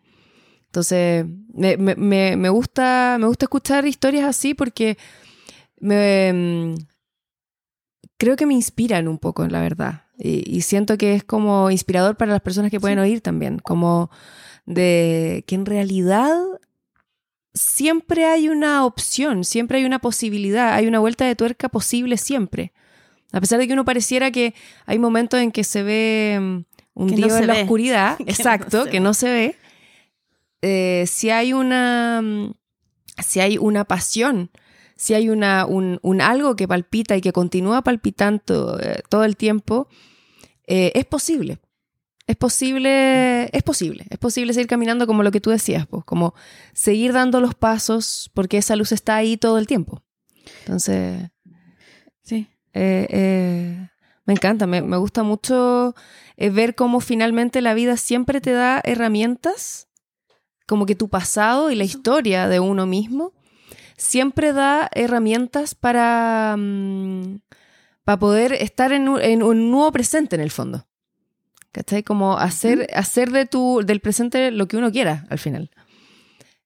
Entonces, 0.65 1.25
me, 1.53 2.49
gusta, 2.49 3.17
me 3.19 3.27
gusta 3.27 3.45
escuchar 3.45 3.85
historias 3.85 4.25
así 4.25 4.53
porque 4.53 4.97
me, 5.79 6.75
creo 8.17 8.35
que 8.35 8.45
me 8.45 8.53
inspiran 8.53 9.07
un 9.07 9.19
poco, 9.19 9.47
la 9.47 9.61
verdad. 9.61 10.04
Y, 10.17 10.43
y, 10.49 10.61
siento 10.61 10.97
que 10.97 11.15
es 11.15 11.23
como 11.23 11.69
inspirador 11.71 12.15
para 12.15 12.31
las 12.31 12.41
personas 12.41 12.71
que 12.71 12.79
pueden 12.79 12.99
oír 12.99 13.21
también. 13.21 13.59
Como 13.59 14.09
de 14.65 15.43
que 15.47 15.55
en 15.55 15.65
realidad 15.65 16.37
siempre 17.55 18.25
hay 18.25 18.49
una 18.49 18.85
opción, 18.85 19.43
siempre 19.43 19.79
hay 19.79 19.85
una 19.85 19.99
posibilidad, 19.99 20.73
hay 20.73 20.87
una 20.87 20.99
vuelta 20.99 21.25
de 21.25 21.35
tuerca 21.35 21.69
posible 21.69 22.17
siempre. 22.17 22.73
A 23.31 23.39
pesar 23.39 23.59
de 23.59 23.67
que 23.67 23.73
uno 23.73 23.85
pareciera 23.85 24.31
que 24.31 24.53
hay 24.85 24.99
momentos 24.99 25.39
en 25.39 25.51
que 25.51 25.63
se 25.63 25.83
ve 25.83 26.37
mm, 26.39 26.63
un 26.93 27.07
día 27.07 27.39
en 27.39 27.47
la 27.47 27.53
oscuridad, 27.53 28.17
exacto, 28.27 28.85
que 28.85 28.99
no 28.99 29.13
se 29.13 29.29
ve, 29.29 29.55
eh, 30.61 31.05
si 31.07 31.29
hay 31.29 31.53
una 31.53 32.21
mm, 32.21 32.53
si 33.23 33.39
hay 33.39 33.57
una 33.57 33.85
pasión, 33.85 34.51
si 34.95 35.13
hay 35.13 35.29
una, 35.29 35.65
un, 35.65 35.99
algo 36.21 36.55
que 36.55 36.67
palpita 36.67 37.17
y 37.17 37.21
que 37.21 37.33
continúa 37.33 37.83
palpitando 37.83 38.79
eh, 38.79 39.01
todo 39.09 39.23
el 39.23 39.35
tiempo, 39.35 39.87
eh, 40.67 40.91
es 40.95 41.05
posible. 41.05 41.59
Es 42.27 42.37
posible, 42.37 43.55
es 43.55 43.61
posible, 43.61 44.07
es 44.09 44.17
posible 44.17 44.51
seguir 44.53 44.67
caminando 44.67 45.05
como 45.05 45.21
lo 45.21 45.29
que 45.29 45.39
tú 45.39 45.51
decías, 45.51 45.85
pues, 45.85 46.03
como 46.05 46.33
seguir 46.73 47.13
dando 47.13 47.39
los 47.39 47.53
pasos 47.53 48.31
porque 48.33 48.57
esa 48.57 48.75
luz 48.75 48.91
está 48.91 49.15
ahí 49.15 49.37
todo 49.37 49.59
el 49.59 49.67
tiempo. 49.67 50.01
Entonces, 50.61 51.29
sí, 52.23 52.47
eh, 52.73 53.87
me 54.25 54.33
encanta, 54.33 54.65
me, 54.65 54.81
gusta 54.97 55.21
mucho 55.21 55.93
ver 56.35 56.73
cómo 56.73 56.99
finalmente 56.99 57.61
la 57.61 57.75
vida 57.75 57.95
siempre 57.95 58.41
te 58.41 58.53
da 58.53 58.81
herramientas, 58.83 59.87
como 60.65 60.87
que 60.87 60.95
tu 60.95 61.09
pasado 61.09 61.69
y 61.69 61.75
la 61.75 61.83
historia 61.83 62.47
de 62.47 62.59
uno 62.59 62.87
mismo 62.87 63.33
siempre 63.97 64.53
da 64.53 64.89
herramientas 64.93 65.75
para, 65.75 66.55
mm, 66.57 67.39
para 68.03 68.19
poder 68.19 68.53
estar 68.53 68.91
en 68.91 69.07
un 69.09 69.71
nuevo 69.71 69.91
presente 69.91 70.35
en 70.35 70.41
el 70.41 70.51
fondo. 70.51 70.85
¿Cachai? 71.75 72.03
Como 72.03 72.37
hacer, 72.37 72.87
hacer 72.93 73.31
de 73.31 73.45
tu, 73.45 73.81
del 73.85 73.99
presente 73.99 74.49
lo 74.49 74.65
que 74.65 74.77
uno 74.77 74.93
quiera 74.93 75.25
al 75.29 75.39
final. 75.39 75.69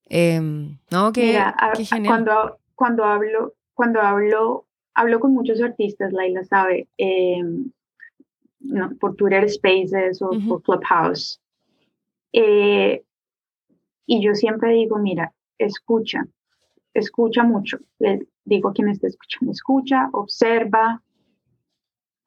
Em, 0.05 0.77
¿No? 0.91 1.11
Que, 1.11 1.39
Cuando, 2.05 2.59
cuando 2.75 3.03
hablo, 3.05 3.55
cuando 3.73 4.01
hablo, 4.01 4.67
hablo 4.93 5.19
con 5.19 5.34
muchos 5.34 5.61
artistas, 5.61 6.13
Laila 6.13 6.43
sabe, 6.43 6.89
em, 6.97 7.71
por 8.99 9.15
Twitter 9.15 9.49
Spaces 9.49 10.21
o 10.21 10.30
por 10.47 10.61
Clubhouse. 10.61 11.41
Eh, 12.32 13.03
y 14.05 14.23
yo 14.23 14.36
siempre 14.36 14.73
digo, 14.73 14.99
mira, 14.99 15.34
escucha, 15.57 16.27
escucha 16.93 17.43
mucho. 17.43 17.79
Le 17.99 18.27
digo 18.45 18.69
a 18.69 18.73
quien 18.73 18.89
esté 18.89 19.07
escuchando, 19.07 19.51
escucha, 19.51 20.09
observa, 20.13 21.01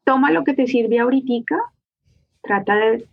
toma 0.05 0.31
lo 0.31 0.45
que 0.45 0.55
te 0.55 0.67
sirve 0.67 0.99
ahorita, 0.99 1.57
trata 2.43 2.75
de, 2.77 3.09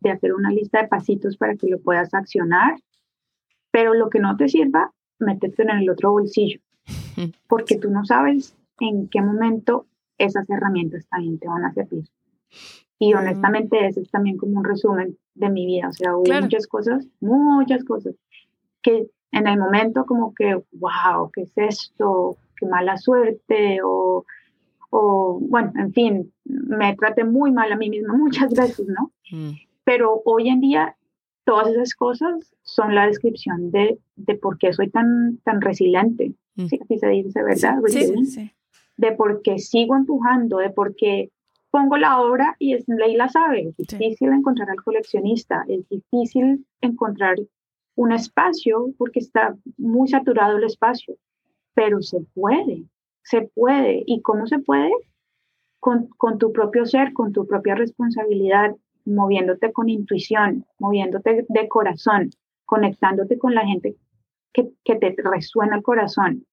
de 0.00 0.10
hacer 0.10 0.34
una 0.34 0.50
lista 0.50 0.82
de 0.82 0.88
pasitos 0.88 1.36
para 1.36 1.56
que 1.56 1.68
lo 1.68 1.80
puedas 1.80 2.14
accionar, 2.14 2.76
pero 3.70 3.94
lo 3.94 4.10
que 4.10 4.18
no 4.18 4.36
te 4.36 4.48
sirva, 4.48 4.92
métetelo 5.18 5.72
en 5.72 5.78
el 5.78 5.90
otro 5.90 6.12
bolsillo, 6.12 6.60
porque 7.48 7.76
tú 7.76 7.90
no 7.90 8.04
sabes 8.04 8.56
en 8.80 9.08
qué 9.08 9.20
momento 9.20 9.86
esas 10.18 10.48
herramientas 10.50 11.06
también 11.08 11.38
te 11.38 11.48
van 11.48 11.64
a 11.64 11.72
servir. 11.72 12.04
Y 12.98 13.14
mm. 13.14 13.18
honestamente 13.18 13.86
ese 13.86 14.00
es 14.00 14.10
también 14.10 14.36
como 14.36 14.58
un 14.58 14.64
resumen 14.64 15.16
de 15.34 15.50
mi 15.50 15.66
vida, 15.66 15.88
o 15.88 15.92
sea, 15.92 16.16
hubo 16.16 16.40
muchas 16.40 16.66
cosas, 16.66 17.06
muchas 17.20 17.84
cosas, 17.84 18.14
que 18.82 19.08
en 19.32 19.46
el 19.46 19.58
momento 19.58 20.04
como 20.04 20.34
que, 20.34 20.54
wow, 20.72 21.30
¿qué 21.32 21.42
es 21.42 21.52
esto? 21.56 22.36
Qué 22.56 22.66
mala 22.66 22.96
suerte, 22.96 23.80
o, 23.82 24.24
o 24.90 25.38
bueno, 25.40 25.72
en 25.76 25.92
fin, 25.92 26.32
me 26.44 26.94
traté 26.96 27.24
muy 27.24 27.52
mal 27.52 27.72
a 27.72 27.76
mí 27.76 27.90
misma 27.90 28.14
muchas 28.16 28.52
veces, 28.52 28.86
¿no? 28.88 29.12
Mm. 29.30 29.52
Pero 29.84 30.22
hoy 30.24 30.48
en 30.48 30.60
día 30.60 30.96
todas 31.44 31.68
esas 31.68 31.94
cosas 31.94 32.54
son 32.62 32.94
la 32.94 33.06
descripción 33.06 33.70
de, 33.70 33.98
de 34.16 34.34
por 34.34 34.58
qué 34.58 34.72
soy 34.72 34.90
tan, 34.90 35.38
tan 35.38 35.60
resiliente. 35.60 36.34
Mm. 36.56 36.66
Sí, 36.66 36.78
así 36.82 36.98
se 36.98 37.08
dice, 37.08 37.42
¿verdad? 37.42 37.78
Sí, 37.86 38.24
sí, 38.26 38.52
De 38.96 39.12
por 39.12 39.42
qué 39.42 39.58
sigo 39.58 39.96
empujando, 39.96 40.58
de 40.58 40.70
por 40.70 40.94
qué 40.94 41.30
pongo 41.70 41.96
la 41.96 42.20
obra 42.20 42.56
y 42.58 42.74
es 42.74 42.84
ley 42.88 43.16
la 43.16 43.28
sabe. 43.28 43.68
Es 43.68 43.76
difícil 43.76 44.32
encontrar 44.32 44.70
al 44.70 44.82
coleccionista, 44.82 45.64
es 45.68 45.88
difícil 45.88 46.66
encontrar 46.80 47.36
un 48.00 48.12
espacio 48.12 48.94
porque 48.96 49.18
está 49.18 49.54
muy 49.76 50.08
saturado 50.08 50.56
el 50.56 50.64
espacio, 50.64 51.16
pero 51.74 52.00
se 52.00 52.20
puede, 52.34 52.84
se 53.22 53.42
puede. 53.54 54.02
¿Y 54.06 54.22
cómo 54.22 54.46
se 54.46 54.58
puede? 54.58 54.90
Con, 55.80 56.08
con 56.16 56.38
tu 56.38 56.50
propio 56.50 56.86
ser, 56.86 57.12
con 57.12 57.32
tu 57.32 57.46
propia 57.46 57.74
responsabilidad, 57.74 58.74
moviéndote 59.04 59.70
con 59.72 59.90
intuición, 59.90 60.64
moviéndote 60.78 61.44
de 61.46 61.68
corazón, 61.68 62.30
conectándote 62.64 63.38
con 63.38 63.54
la 63.54 63.66
gente 63.66 63.96
que, 64.54 64.70
que 64.82 64.96
te 64.96 65.14
resuena 65.22 65.76
el 65.76 65.82
corazón 65.82 66.46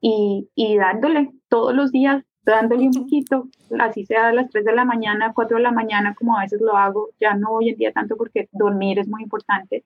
y, 0.00 0.50
y, 0.54 0.76
dándole 0.76 1.30
todos 1.48 1.74
los 1.74 1.90
días, 1.90 2.22
dándole 2.44 2.86
un 2.86 2.92
poquito, 2.92 3.48
así 3.78 4.04
sea 4.04 4.28
a 4.28 4.32
las 4.32 4.50
3 4.50 4.64
de 4.64 4.74
la 4.74 4.84
mañana, 4.84 5.32
4 5.34 5.56
de 5.56 5.62
la 5.62 5.70
mañana, 5.70 6.14
como 6.14 6.36
a 6.36 6.42
veces 6.42 6.60
lo 6.60 6.76
hago, 6.76 7.10
ya 7.20 7.34
no 7.34 7.50
hoy 7.50 7.70
en 7.70 7.76
día 7.76 7.92
tanto 7.92 8.16
porque 8.16 8.48
dormir 8.52 8.98
es 8.98 9.08
muy 9.08 9.22
importante, 9.22 9.84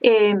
em, 0.00 0.40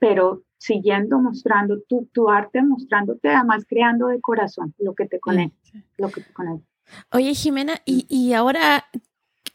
pero 0.00 0.42
siguiendo 0.58 1.18
mostrando 1.18 1.80
tu, 1.88 2.08
tu 2.12 2.28
arte, 2.28 2.62
mostrándote, 2.62 3.28
además 3.28 3.64
creando 3.68 4.06
de 4.06 4.20
corazón 4.20 4.74
lo 4.78 4.94
que 4.94 5.06
te 5.06 5.18
conecta, 5.18 5.70
lo 5.98 6.08
que 6.08 6.20
te 6.20 6.32
conecta. 6.32 6.66
Oye, 7.10 7.34
Jimena, 7.34 7.74
y, 7.84 8.06
y 8.08 8.32
ahora 8.32 8.84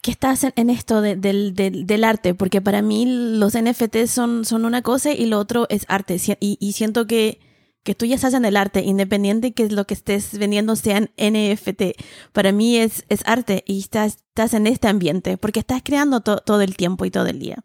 que 0.01 0.11
estás 0.11 0.45
en, 0.55 0.70
esto 0.70 1.01
del, 1.01 1.53
del, 1.53 2.03
arte, 2.03 2.34
porque 2.34 2.61
para 2.61 2.82
mí 2.82 3.05
los 3.05 3.57
NFTs 3.57 4.09
son, 4.09 4.45
son 4.45 4.65
una 4.65 4.82
cosa 4.82 5.11
y 5.11 5.26
lo 5.26 5.39
otro 5.39 5.65
es 5.70 5.86
arte. 5.89 6.18
Y, 6.39 6.57
y 6.59 6.72
siento 6.74 7.07
que, 7.07 7.39
que, 7.84 7.95
tú 7.95 8.05
ya 8.05 8.15
estás 8.15 8.34
en 8.34 8.45
el 8.45 8.55
arte, 8.55 8.84
independiente 8.84 9.53
que 9.53 9.70
lo 9.70 9.86
que 9.86 9.95
estés 9.95 10.38
vendiendo 10.38 10.76
sean 10.78 11.09
NFT. 11.18 12.01
Para 12.32 12.51
mí 12.51 12.78
es, 12.78 13.05
es 13.09 13.22
arte 13.26 13.63
y 13.68 13.80
estás, 13.80 14.20
estás 14.30 14.53
en 14.53 14.68
este 14.68 14.88
ambiente, 14.88 15.38
porque 15.38 15.59
estás 15.59 15.82
creando 15.84 16.22
todo 16.22 16.61
el 16.61 16.78
tiempo 16.78 17.03
y 17.05 17.11
todo 17.11 17.28
el 17.28 17.39
día. 17.39 17.57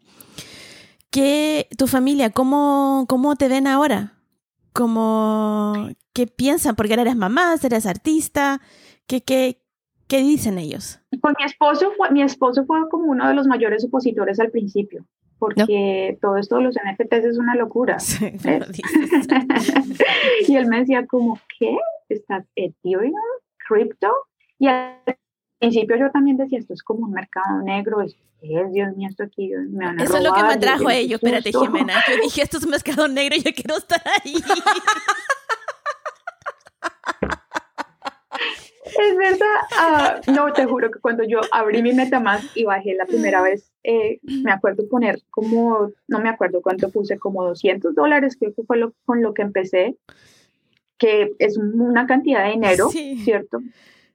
¿Qué, 1.13 1.67
tu 1.77 1.85
familia, 1.85 2.31
cómo, 2.31 3.05
cómo 3.07 3.35
te 3.35 3.47
ven 3.47 3.67
ahora? 3.67 4.13
¿Cómo, 4.73 5.89
¿Qué 6.11 6.25
piensan? 6.25 6.75
Porque 6.75 6.93
eres 6.93 7.15
mamá, 7.15 7.53
eres 7.61 7.85
artista. 7.85 8.59
¿Qué, 9.05 9.21
qué, 9.21 9.61
¿Qué 10.07 10.21
dicen 10.21 10.57
ellos? 10.57 10.99
Con 11.21 11.35
mi 11.37 11.45
esposo 11.45 11.91
fue, 11.95 12.09
mi 12.09 12.23
esposo 12.23 12.65
fue 12.65 12.89
como 12.89 13.11
uno 13.11 13.27
de 13.27 13.35
los 13.35 13.45
mayores 13.45 13.85
opositores 13.85 14.39
al 14.39 14.49
principio, 14.49 15.05
porque 15.37 16.17
todo 16.19 16.37
esto 16.37 16.55
de 16.55 16.63
los 16.63 16.75
NFTs 16.75 17.25
es 17.25 17.37
una 17.37 17.53
locura. 17.53 17.97
y 20.47 20.55
él 20.55 20.65
me 20.65 20.79
decía 20.79 21.05
como, 21.05 21.39
¿qué? 21.59 21.77
¿Estás 22.09 22.47
Ethereum? 22.55 23.13
¿Crypto? 23.67 24.11
Y 24.57 24.65
al 24.65 24.97
principio 25.69 25.97
yo 25.97 26.11
también 26.11 26.37
decía, 26.37 26.59
esto 26.59 26.73
es 26.73 26.83
como 26.83 27.05
un 27.05 27.11
mercado 27.11 27.61
negro, 27.61 28.01
es, 28.01 28.15
Dios 28.41 28.95
mío, 28.95 29.07
esto 29.09 29.23
aquí 29.23 29.51
me 29.69 29.85
van 29.85 29.99
a 29.99 30.03
Eso 30.03 30.17
es 30.17 30.23
lo 30.23 30.33
que 30.33 30.43
me 30.43 30.57
trajo 30.57 30.87
a 30.87 30.95
ello, 30.95 31.15
espérate 31.15 31.51
Jimena, 31.51 32.03
yo 32.09 32.21
dije, 32.21 32.41
esto 32.41 32.57
es 32.57 32.63
un 32.65 32.71
mercado 32.71 33.07
negro, 33.07 33.35
yo 33.37 33.51
quiero 33.53 33.77
estar 33.77 34.01
ahí. 34.23 34.35
Es 38.95 39.17
verdad. 39.17 39.57
Ah, 39.77 40.21
no, 40.27 40.53
te 40.53 40.65
juro 40.65 40.91
que 40.91 40.99
cuando 40.99 41.23
yo 41.23 41.39
abrí 41.51 41.81
mi 41.81 41.93
MetaMask 41.93 42.55
y 42.55 42.65
bajé 42.65 42.93
la 42.93 43.05
primera 43.05 43.41
vez, 43.41 43.71
eh, 43.83 44.19
me 44.23 44.51
acuerdo 44.51 44.87
poner 44.87 45.21
como, 45.31 45.91
no 46.07 46.19
me 46.19 46.29
acuerdo 46.29 46.61
cuánto 46.61 46.89
puse, 46.89 47.17
como 47.17 47.43
200 47.43 47.95
dólares, 47.95 48.37
creo 48.37 48.53
que 48.53 48.63
fue 48.63 48.77
lo, 48.77 48.93
con 49.05 49.21
lo 49.21 49.33
que 49.33 49.41
empecé, 49.41 49.97
que 50.97 51.31
es 51.39 51.57
una 51.57 52.05
cantidad 52.05 52.45
de 52.45 52.51
dinero, 52.51 52.89
¿cierto? 52.89 53.61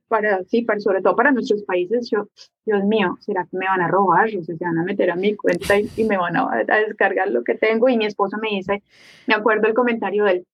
Para, 0.08 0.42
sí, 0.44 0.62
para, 0.62 0.80
sobre 0.80 1.02
todo 1.02 1.14
para 1.14 1.32
nuestros 1.32 1.62
países, 1.64 2.08
yo, 2.10 2.28
Dios 2.64 2.82
mío, 2.84 3.16
¿será 3.20 3.46
que 3.50 3.58
me 3.58 3.66
van 3.66 3.82
a 3.82 3.88
robar? 3.88 4.28
O 4.28 4.42
sea, 4.42 4.56
se 4.56 4.64
van 4.64 4.78
a 4.78 4.82
meter 4.82 5.10
a 5.10 5.16
mi 5.16 5.36
cuenta 5.36 5.78
y, 5.78 6.04
me 6.04 6.16
van 6.16 6.36
a, 6.36 6.64
descargar 6.86 7.28
lo 7.30 7.44
que 7.44 7.54
tengo. 7.54 7.88
Y 7.88 7.98
mi 7.98 8.06
esposo 8.06 8.38
me 8.38 8.48
dice, 8.48 8.82
me 9.26 9.34
acuerdo 9.34 9.66
el 9.66 9.74
comentario 9.74 10.24
de 10.24 10.32
él, 10.32 10.46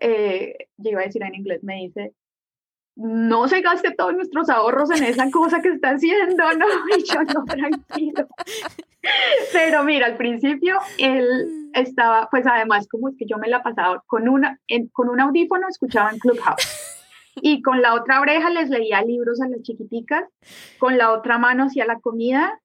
eh, 0.00 0.68
yo 0.76 0.90
iba 0.90 1.00
a 1.00 1.04
decir 1.04 1.22
en 1.22 1.34
inglés, 1.34 1.62
me 1.62 1.76
dice, 1.76 2.14
no 2.96 3.48
se 3.48 3.62
gaste 3.62 3.92
todos 3.92 4.14
nuestros 4.14 4.50
ahorros 4.50 4.90
en 4.90 5.04
esa 5.04 5.30
cosa 5.30 5.62
que 5.62 5.68
está 5.68 5.90
haciendo, 5.90 6.52
¿no? 6.54 6.66
Y 6.98 7.04
yo 7.04 7.22
no, 7.22 7.44
tranquilo. 7.44 8.28
Pero 9.52 9.84
mira, 9.84 10.06
al 10.06 10.16
principio 10.16 10.78
él 10.98 11.70
estaba, 11.72 12.28
pues 12.30 12.46
además 12.46 12.86
como 12.88 13.08
es 13.08 13.16
que 13.16 13.26
yo 13.26 13.38
me 13.38 13.48
la 13.48 13.62
pasaba 13.62 14.02
con, 14.06 14.28
una, 14.28 14.60
con 14.92 15.08
un 15.08 15.20
audífono 15.20 15.68
escuchaba 15.68 16.10
en 16.10 16.18
Clubhouse 16.18 16.79
y 17.36 17.62
con 17.62 17.82
la 17.82 17.94
otra 17.94 18.20
oreja 18.20 18.50
les 18.50 18.70
leía 18.70 19.02
libros 19.02 19.40
a 19.40 19.48
las 19.48 19.62
chiquiticas, 19.62 20.24
con 20.78 20.98
la 20.98 21.12
otra 21.12 21.38
mano 21.38 21.64
hacía 21.64 21.86
la 21.86 22.00
comida, 22.00 22.60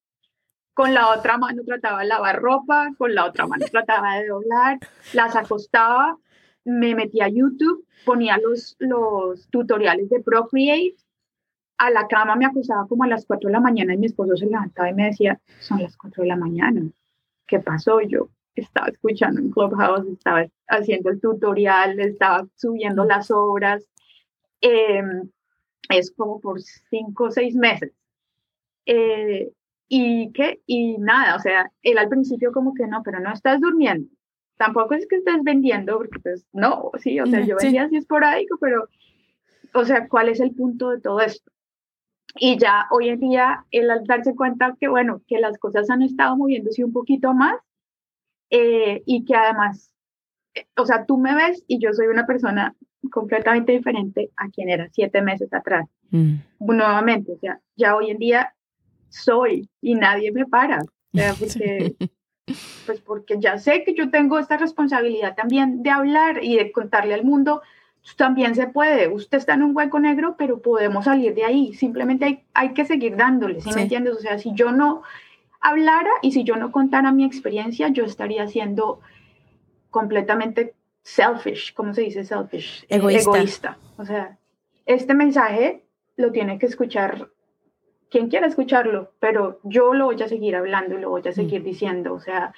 con 0.74 0.93
la 0.93 1.09
otra 1.09 1.38
mano 1.38 1.63
trataba 1.66 2.01
de 2.01 2.07
lavar 2.07 2.41
ropa, 2.41 2.89
con 2.97 3.16
la 3.16 3.26
otra 3.26 3.47
mano 3.47 3.66
trataba 3.72 4.16
de 4.16 4.28
doblar, 4.28 4.80
las 5.13 5.36
acostaba 5.36 6.18
me 6.66 6.95
metí 6.95 7.22
a 7.22 7.30
YouTube, 7.30 7.86
ponía 8.03 8.38
los, 8.38 8.76
los 8.80 9.47
tutoriales 9.49 10.09
de 10.09 10.20
Procreate, 10.20 10.95
a 11.78 11.91
la 11.91 12.07
cama 12.07 12.36
me 12.36 12.45
acostaba 12.45 12.88
como 12.88 13.03
a 13.03 13.07
las 13.07 13.26
4 13.26 13.47
de 13.47 13.53
la 13.53 13.59
mañana 13.59 13.93
y 13.93 13.97
mi 13.97 14.07
esposo 14.07 14.36
se 14.36 14.47
levantaba 14.47 14.89
y 14.89 14.93
me 14.93 15.05
decía, 15.05 15.39
son 15.59 15.82
las 15.82 15.95
4 15.95 16.24
de 16.24 16.28
la 16.28 16.36
mañana, 16.36 16.82
¿qué 17.47 17.59
pasó? 17.59 18.01
Yo 18.01 18.30
estaba 18.55 18.88
escuchando 18.88 19.41
en 19.41 19.51
Clubhouse, 19.51 20.07
estaba 20.07 20.45
haciendo 20.68 21.09
el 21.09 21.22
tutorial, 21.22 21.99
estaba 21.99 22.47
subiendo 22.55 23.05
las 23.05 23.30
obras, 23.30 23.86
em, 24.66 25.30
es 25.89 26.11
como 26.11 26.39
por 26.39 26.61
5 26.61 27.24
o 27.24 27.32
6 27.32 27.55
meses. 27.55 27.91
Eh, 28.86 29.51
y 29.88 30.32
qué, 30.34 30.61
y 30.66 30.97
nada, 30.97 31.36
o 31.36 31.39
sea, 31.39 31.72
él 31.84 31.97
al 31.97 32.09
principio 32.09 32.51
como 32.51 32.74
que 32.74 32.88
no, 32.88 33.03
pero 33.03 33.20
no 33.20 33.32
estás 33.32 33.61
durmiendo 33.61 34.09
tampoco 34.57 34.93
es 34.93 35.07
que 35.07 35.18
estés 35.18 35.43
vendiendo, 35.43 35.97
porque 35.97 36.20
pues 36.20 36.45
no, 36.53 36.91
sí, 36.99 37.20
o 37.20 37.26
sea, 37.26 37.41
yo 37.41 37.57
vendía 37.61 37.84
así 37.84 37.97
esporádico, 37.97 38.57
pero, 38.59 38.88
o 39.74 39.86
sea, 39.86 40.07
¿cuál 40.07 40.30
es 40.30 40.39
el 40.39 40.53
punto 40.55 40.89
de 40.89 41.01
todo 41.01 41.20
esto? 41.22 41.51
Y 42.38 42.57
ya 42.57 42.88
hoy 42.91 43.09
en 43.09 43.20
día, 43.20 43.66
el 43.72 43.89
al 43.89 44.03
darse 44.05 44.36
cuenta 44.36 44.76
que, 44.80 44.88
bueno, 44.88 45.22
que 45.28 45.39
las 45.39 45.57
cosas 45.57 45.89
han 45.89 46.01
estado 46.01 46.36
moviéndose 46.36 46.84
un 46.84 46.91
poquito 46.91 47.34
más 47.34 47.55
eh, 48.49 49.03
y 49.05 49.24
que 49.26 49.36
además, 49.36 49.91
eh, 50.53 50.66
o 50.76 50.86
sea, 50.86 51.05
tú 51.05 51.18
me 51.18 51.34
ves 51.36 51.63
y 51.68 51.80
yo 51.80 51.93
soy 51.93 52.07
una 52.07 52.26
persona 52.26 52.76
completamente 53.10 53.72
diferente 53.72 54.32
a 54.38 54.49
quien 54.49 54.70
era 54.70 54.89
siete 54.91 55.22
meses 55.22 55.53
atrás. 55.53 55.88
Mm. 56.12 56.36
Nuevamente, 56.60 57.32
o 57.32 57.38
sea, 57.38 57.60
ya 57.76 57.95
hoy 57.95 58.12
en 58.12 58.18
día 58.18 58.53
soy 59.10 59.70
y 59.82 59.95
nadie 59.95 60.32
me 60.32 60.45
para. 60.45 60.80
O 60.80 61.18
sea, 61.18 61.34
porque 61.39 61.95
Pues 62.86 63.01
porque 63.01 63.39
ya 63.39 63.58
sé 63.58 63.84
que 63.84 63.95
yo 63.95 64.12
tengo 64.12 64.38
esta 64.38 64.58
responsabilidad 64.58 65.36
también 65.36 65.82
de 65.82 65.89
hablar 65.89 66.43
y 66.43 66.58
de 66.58 66.72
contarle 66.72 67.16
al 67.16 67.24
mundo, 67.24 67.62
pues, 68.01 68.16
también 68.16 68.53
se 68.53 68.68
puede. 68.68 69.08
Usted 69.08 69.39
está 69.39 69.56
en 69.56 69.64
un 69.64 69.76
hueco 69.76 69.99
negro, 69.99 70.36
pero 70.38 70.62
podemos 70.62 71.06
salir 71.06 71.34
de 71.34 71.43
ahí. 71.43 71.74
Simplemente 71.74 72.26
hay, 72.26 72.43
hay 72.53 72.74
que 72.74 72.86
seguir 72.86 73.16
dándole, 73.18 73.62
¿sí, 73.62 73.72
me 73.74 73.82
entiendes? 73.84 74.16
O 74.16 74.20
sea, 74.20 74.38
si 74.38 74.53
yo 74.53 74.72
no 74.72 75.01
hablara 75.60 76.12
y 76.22 76.32
si 76.32 76.43
yo 76.43 76.56
no 76.56 76.72
contara 76.72 77.12
mi 77.12 77.26
experiencia, 77.26 77.88
yo 77.88 78.06
estaría 78.06 78.47
siendo 78.47 78.99
completamente 79.89 80.74
selfish, 81.06 81.74
¿cómo 81.76 81.93
se 81.93 82.01
dice 82.01 82.24
selfish? 82.24 82.84
Egoísta. 82.89 83.30
Egoísta. 83.30 83.78
O 83.97 84.06
sea, 84.06 84.38
este 84.88 85.14
mensaje 85.14 85.84
lo 86.18 86.32
tiene 86.32 86.58
que 86.58 86.66
escuchar 86.66 87.30
quien 88.10 88.30
quiera 88.30 88.47
escucharlo, 88.47 89.12
pero 89.20 89.60
yo 89.64 89.93
lo 89.93 90.06
voy 90.06 90.22
a 90.22 90.28
seguir 90.28 90.56
hablando 90.56 90.95
y 90.95 91.01
lo 91.01 91.10
voy 91.10 91.22
a 91.28 91.32
seguir 91.32 91.62
mm. 91.62 91.66
diciendo. 91.66 92.14
O 92.14 92.20
sea, 92.20 92.53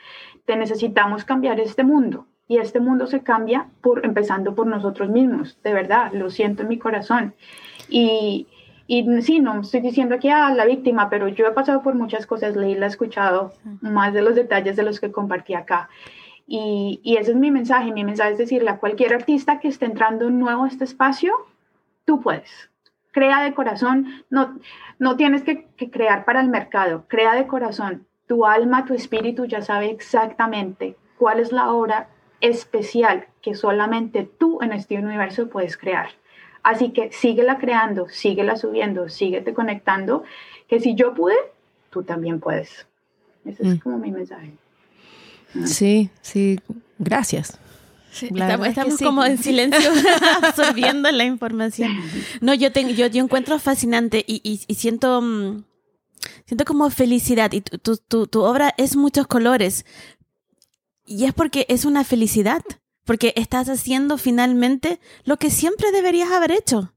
te 0.45 0.55
necesitamos 0.55 1.25
cambiar 1.25 1.59
este 1.59 1.83
mundo 1.83 2.27
y 2.47 2.57
este 2.57 2.79
mundo 2.79 3.05
se 3.07 3.21
cambia 3.21 3.67
por 3.81 4.05
empezando 4.05 4.55
por 4.55 4.67
nosotros 4.67 5.09
mismos, 5.09 5.57
de 5.63 5.73
verdad, 5.73 6.11
lo 6.13 6.29
siento 6.29 6.63
en 6.63 6.69
mi 6.69 6.77
corazón. 6.77 7.33
Y, 7.89 8.47
Y 8.89 9.03
sí, 9.21 9.39
no 9.41 9.59
estoy 9.59 9.81
diciendo 9.81 10.15
aquí 10.15 10.29
a 10.29 10.53
la 10.53 10.63
víctima, 10.63 11.09
pero 11.09 11.27
yo 11.27 11.45
he 11.47 11.51
pasado 11.51 11.81
por 11.81 11.95
muchas 11.95 12.25
cosas, 12.25 12.55
leí, 12.55 12.73
la 12.75 12.85
he 12.85 12.89
escuchado, 12.89 13.51
más 13.81 14.13
de 14.13 14.21
los 14.21 14.35
detalles 14.35 14.77
de 14.77 14.83
los 14.83 15.01
que 15.01 15.11
compartí 15.11 15.55
acá. 15.55 15.89
Y, 16.47 17.01
y, 17.03 17.17
ese 17.17 17.31
es 17.31 17.37
mi 17.37 17.51
mensaje. 17.51 17.91
Mi 17.91 18.03
mensaje 18.03 18.31
es 18.31 18.37
decirle 18.37 18.69
a 18.69 18.77
cualquier 18.77 19.13
artista 19.13 19.59
que 19.59 19.67
esté 19.67 19.85
entrando 19.85 20.29
nuevo 20.29 20.63
a 20.63 20.67
este 20.67 20.85
espacio, 20.85 21.33
tú 22.05 22.21
puedes. 22.21 22.69
Crea 23.11 23.43
de 23.43 23.53
corazón, 23.53 24.23
no, 24.29 24.57
no 24.97 25.17
tienes 25.17 25.43
que, 25.43 25.65
que 25.75 25.91
crear 25.91 26.23
para 26.23 26.39
el 26.39 26.47
mercado, 26.47 27.05
crea 27.07 27.35
de 27.35 27.47
corazón. 27.47 28.07
Tu 28.27 28.45
alma, 28.45 28.85
tu 28.85 28.93
espíritu 28.93 29.45
ya 29.45 29.61
sabe 29.61 29.89
exactamente 29.89 30.95
cuál 31.17 31.39
es 31.39 31.51
la 31.51 31.71
obra 31.71 32.09
especial 32.41 33.27
que 33.41 33.55
solamente 33.55 34.29
tú 34.37 34.61
en 34.61 34.71
este 34.71 34.97
universo 34.97 35.49
puedes 35.49 35.77
crear. 35.77 36.09
Así 36.63 36.91
que 36.91 37.11
síguela 37.11 37.57
creando, 37.57 38.07
síguela 38.09 38.57
subiendo, 38.57 39.09
síguete 39.09 39.53
conectando, 39.53 40.23
que 40.67 40.79
si 40.79 40.95
yo 40.95 41.13
pude, 41.13 41.35
tú 41.89 42.03
también 42.03 42.39
puedes. 42.39 42.87
Ese 43.45 43.63
es 43.63 43.75
mm. 43.75 43.77
como 43.79 43.97
mi 43.97 44.11
mensaje. 44.11 44.51
Sí, 45.65 46.09
sí, 46.21 46.59
gracias. 46.99 47.57
estamos, 48.11 48.97
como 48.99 49.23
en 49.23 49.37
silencio 49.37 49.91
absorbiendo 50.43 51.11
la 51.11 51.23
información. 51.23 51.91
No, 52.41 52.53
yo 52.53 52.71
tengo, 52.71 52.91
yo, 52.91 53.07
yo 53.07 53.23
encuentro 53.23 53.59
fascinante 53.59 54.23
y, 54.27 54.41
y, 54.43 54.75
siento, 54.75 55.21
mm, 55.21 55.63
siento 56.45 56.65
como 56.65 56.89
felicidad. 56.89 57.51
Y 57.53 57.61
tu, 57.61 57.97
tu, 57.97 58.27
tu, 58.27 58.41
obra 58.41 58.73
es 58.77 58.95
muchos 58.95 59.27
colores. 59.27 59.85
Y 61.05 61.25
es 61.25 61.33
porque 61.33 61.65
es 61.69 61.85
una 61.85 62.03
felicidad. 62.03 62.61
Porque 63.05 63.33
estás 63.37 63.69
haciendo 63.69 64.17
finalmente 64.17 64.99
lo 65.23 65.37
que 65.37 65.49
siempre 65.49 65.93
deberías 65.93 66.29
haber 66.29 66.51
hecho. 66.51 66.93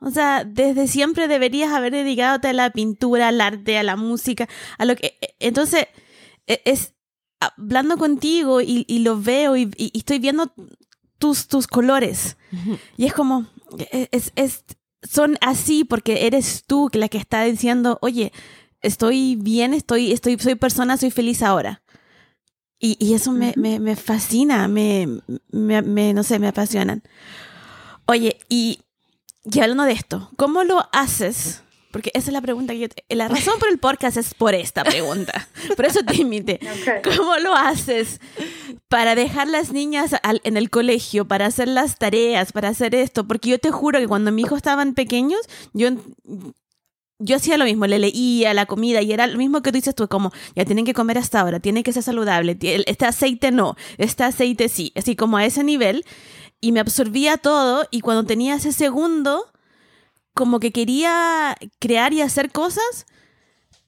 O 0.00 0.10
sea, 0.10 0.44
desde 0.44 0.86
siempre 0.86 1.28
deberías 1.28 1.72
haber 1.72 1.92
dedicado 1.92 2.48
a 2.48 2.52
la 2.52 2.70
pintura, 2.70 3.28
al 3.28 3.40
arte, 3.40 3.78
a 3.78 3.82
la 3.82 3.96
música, 3.96 4.48
a 4.78 4.84
lo 4.84 4.96
que. 4.96 5.18
E, 5.20 5.34
entonces, 5.38 5.86
e, 6.46 6.62
es, 6.64 6.93
hablando 7.56 7.96
contigo 7.96 8.60
y, 8.60 8.84
lo 9.00 9.20
veo 9.20 9.56
y, 9.56 9.70
estoy 9.94 10.18
viendo 10.18 10.52
tus, 11.18 11.48
tus 11.48 11.66
colores. 11.66 12.36
Y 12.96 13.06
es 13.06 13.12
como, 13.12 13.46
e, 13.78 14.08
es, 14.12 14.32
es, 14.36 14.64
son 15.02 15.36
así 15.40 15.84
porque 15.84 16.26
eres 16.26 16.64
tú 16.66 16.90
la 16.92 17.08
que 17.08 17.18
está 17.18 17.42
diciendo, 17.44 17.98
oye, 18.02 18.32
estoy 18.80 19.36
bien, 19.36 19.74
estoy, 19.74 20.12
estoy, 20.12 20.38
soy 20.38 20.54
persona, 20.54 20.96
soy 20.96 21.10
feliz 21.10 21.42
ahora. 21.42 21.82
Y, 22.78 22.96
y 22.98 23.14
eso 23.14 23.32
me, 23.32 23.54
me, 23.56 23.80
me, 23.80 23.96
fascina, 23.96 24.68
me, 24.68 25.08
me, 25.50 26.12
no 26.12 26.22
sé, 26.22 26.38
me 26.38 26.48
apasionan. 26.48 27.02
Oye, 28.06 28.38
y, 28.48 28.80
y 29.44 29.60
hablando 29.60 29.84
de 29.84 29.92
esto, 29.92 30.30
¿cómo 30.36 30.64
lo 30.64 30.86
haces? 30.92 31.62
Porque 31.94 32.10
esa 32.12 32.30
es 32.30 32.32
la 32.32 32.40
pregunta 32.40 32.72
que 32.72 32.80
yo... 32.80 32.88
La 33.10 33.28
razón 33.28 33.56
por 33.60 33.68
el 33.68 33.78
podcast 33.78 34.16
es 34.16 34.34
por 34.34 34.52
esta 34.52 34.82
pregunta. 34.82 35.46
Por 35.76 35.84
eso 35.84 36.00
te 36.04 36.16
invité. 36.16 36.58
¿Cómo 37.04 37.36
lo 37.36 37.54
haces 37.54 38.20
para 38.88 39.14
dejar 39.14 39.46
las 39.46 39.72
niñas 39.72 40.10
en 40.42 40.56
el 40.56 40.70
colegio, 40.70 41.28
para 41.28 41.46
hacer 41.46 41.68
las 41.68 41.96
tareas, 41.96 42.50
para 42.50 42.70
hacer 42.70 42.96
esto? 42.96 43.28
Porque 43.28 43.50
yo 43.50 43.60
te 43.60 43.70
juro 43.70 44.00
que 44.00 44.08
cuando 44.08 44.32
mis 44.32 44.44
hijos 44.44 44.56
estaban 44.56 44.94
pequeños, 44.94 45.38
yo 45.72 45.90
yo 47.20 47.36
hacía 47.36 47.56
lo 47.58 47.64
mismo, 47.64 47.86
le 47.86 48.00
leía 48.00 48.52
la 48.54 48.66
comida 48.66 49.00
y 49.00 49.12
era 49.12 49.28
lo 49.28 49.38
mismo 49.38 49.62
que 49.62 49.70
tú 49.70 49.76
dices 49.76 49.94
tú, 49.94 50.08
como 50.08 50.32
ya 50.56 50.64
tienen 50.64 50.84
que 50.84 50.94
comer 50.94 51.16
hasta 51.16 51.40
ahora, 51.40 51.60
tiene 51.60 51.84
que 51.84 51.92
ser 51.92 52.02
saludable, 52.02 52.58
este 52.60 53.06
aceite 53.06 53.52
no, 53.52 53.76
este 53.98 54.24
aceite 54.24 54.68
sí, 54.68 54.92
así 54.96 55.14
como 55.14 55.36
a 55.36 55.44
ese 55.44 55.62
nivel 55.62 56.04
y 56.60 56.72
me 56.72 56.80
absorbía 56.80 57.36
todo 57.36 57.86
y 57.92 58.00
cuando 58.00 58.24
tenía 58.24 58.56
ese 58.56 58.72
segundo 58.72 59.46
como 60.34 60.60
que 60.60 60.72
quería 60.72 61.56
crear 61.78 62.12
y 62.12 62.20
hacer 62.20 62.50
cosas, 62.50 63.06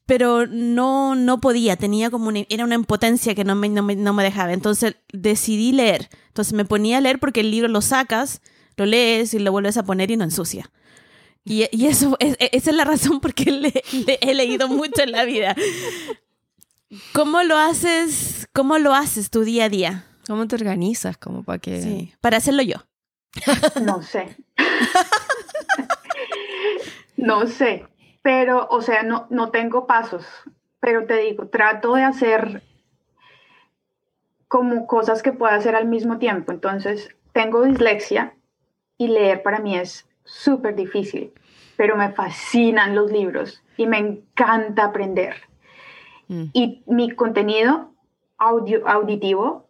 pero 0.07 0.47
no, 0.47 1.17
no 1.17 1.41
podía, 1.41 1.77
tenía 1.77 2.11
como 2.11 2.29
una, 2.29 2.45
era 2.49 2.65
una 2.65 2.77
impotencia 2.77 3.35
que 3.35 3.45
no 3.45 3.57
me, 3.57 3.69
no, 3.69 3.83
me, 3.83 4.23
dejaba. 4.23 4.53
Entonces 4.53 4.95
decidí 5.13 5.73
leer. 5.73 6.09
Entonces 6.29 6.55
me 6.55 6.65
ponía 6.65 6.99
a 6.99 7.01
leer 7.01 7.19
porque 7.19 7.41
el 7.41 7.51
libro 7.51 7.69
lo 7.69 7.83
sacas, 7.83 8.41
lo 8.77 8.87
lees 8.87 9.35
y 9.35 9.41
lo 9.41 9.51
vuelves 9.51 9.77
a 9.77 9.83
poner 9.83 10.13
y 10.13 10.17
no 10.17 10.25
ensucia. 10.25 10.71
Y, 11.45 11.67
y 11.73 11.87
eso, 11.87 12.17
es, 12.21 12.37
esa 12.39 12.71
es 12.71 12.77
la 12.77 12.85
razón 12.85 13.21
por 13.21 13.35
qué 13.35 13.51
le, 13.51 13.83
he 14.21 14.35
leído 14.35 14.69
mucho 14.69 15.03
en 15.03 15.13
la 15.13 15.25
vida. 15.25 15.57
¿Cómo 17.13 17.43
lo 17.43 17.57
haces, 17.57 18.49
cómo 18.53 18.79
lo 18.79 18.95
haces 18.95 19.31
tu 19.31 19.43
día 19.43 19.65
a 19.65 19.69
día? 19.69 20.05
¿Cómo 20.29 20.47
te 20.47 20.55
organizas? 20.55 21.17
Como 21.19 21.43
para 21.43 21.59
que... 21.59 21.83
Sí, 21.83 22.13
para 22.21 22.37
hacerlo 22.37 22.63
yo. 22.63 22.77
No 23.83 24.03
sé. 24.03 24.37
No 27.17 27.47
sé, 27.47 27.87
pero, 28.23 28.67
o 28.71 28.83
sea, 28.83 29.03
no, 29.03 29.27
no 29.31 29.51
tengo 29.51 29.87
pasos, 29.87 30.27
pero 30.81 31.07
te 31.07 31.17
digo, 31.19 31.49
trato 31.49 31.95
de 31.95 32.03
hacer 32.03 32.63
como 34.49 34.87
cosas 34.87 35.23
que 35.23 35.33
pueda 35.33 35.55
hacer 35.55 35.75
al 35.75 35.87
mismo 35.87 36.19
tiempo. 36.19 36.53
Entonces, 36.53 37.15
tengo 37.33 37.65
dislexia 37.65 38.35
y 38.99 39.09
leer 39.09 39.43
para 39.43 39.59
mí 39.59 39.77
es 39.77 40.09
súper 40.25 40.75
difícil, 40.75 41.33
pero 41.77 41.97
me 41.97 42.13
fascinan 42.13 42.95
los 42.95 43.11
libros 43.11 43.63
y 43.77 43.87
me 43.87 43.99
encanta 43.99 44.85
aprender. 44.85 45.37
Mm. 46.29 46.45
Y 46.53 46.83
mi 46.87 47.11
contenido 47.11 47.93
audio, 48.39 48.87
auditivo 48.89 49.69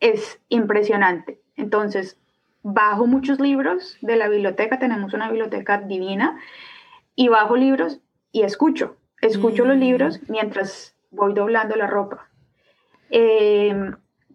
es 0.00 0.40
impresionante. 0.48 1.40
Entonces, 1.56 2.18
bajo 2.62 3.06
muchos 3.06 3.40
libros 3.40 3.96
de 4.00 4.16
la 4.16 4.28
biblioteca, 4.28 4.78
tenemos 4.78 5.14
una 5.14 5.28
biblioteca 5.28 5.78
divina, 5.78 6.38
y 7.18 7.26
bajo 7.26 7.56
libros 7.56 7.98
y 8.30 8.42
escucho, 8.42 8.94
escucho 9.20 9.64
los 9.64 9.76
libros 9.76 10.20
mm. 10.20 10.24
mientras 10.32 10.94
voy 11.10 11.34
doblando 11.34 11.74
la 11.74 11.88
ropa. 11.88 12.28
Eh, 13.10 13.74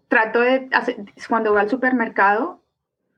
trato 0.08 0.40
de, 0.40 0.68
hacer, 0.70 0.96
cuando 1.26 1.52
voy 1.52 1.62
al 1.62 1.70
supermercado, 1.70 2.60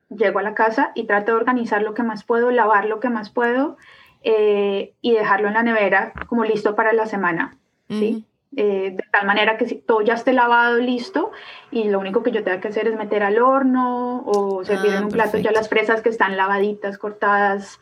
llego 0.07 0.39
a 0.39 0.43
la 0.43 0.53
casa 0.53 0.93
y 0.95 1.03
trato 1.03 1.33
de 1.33 1.39
organizar 1.39 1.81
lo 1.81 1.93
que 1.93 2.01
más 2.01 2.23
puedo, 2.23 2.49
lavar 2.49 2.85
lo 2.85 3.01
que 3.01 3.09
más 3.09 3.29
puedo 3.29 3.75
eh, 4.23 4.93
y 5.01 5.11
dejarlo 5.11 5.49
en 5.49 5.55
la 5.55 5.63
nevera 5.63 6.13
como 6.27 6.45
listo 6.45 6.73
para 6.73 6.93
la 6.93 7.05
semana. 7.05 7.57
¿sí? 7.89 8.23
Eh, 8.55 8.91
de 8.95 9.03
tal 9.11 9.27
manera 9.27 9.57
que 9.57 9.67
si 9.67 9.75
todo 9.75 10.01
ya 10.01 10.13
esté 10.13 10.31
lavado, 10.31 10.77
listo, 10.77 11.31
y 11.71 11.89
lo 11.89 11.99
único 11.99 12.23
que 12.23 12.31
yo 12.31 12.41
tenga 12.41 12.61
que 12.61 12.69
hacer 12.69 12.87
es 12.87 12.95
meter 12.95 13.21
al 13.21 13.41
horno 13.41 14.23
o 14.25 14.63
servir 14.63 14.93
en 14.93 15.03
ah, 15.03 15.05
un 15.07 15.11
plato 15.11 15.37
ya 15.37 15.51
las 15.51 15.67
fresas 15.67 16.01
que 16.01 16.07
están 16.07 16.37
lavaditas, 16.37 16.97
cortadas. 16.97 17.81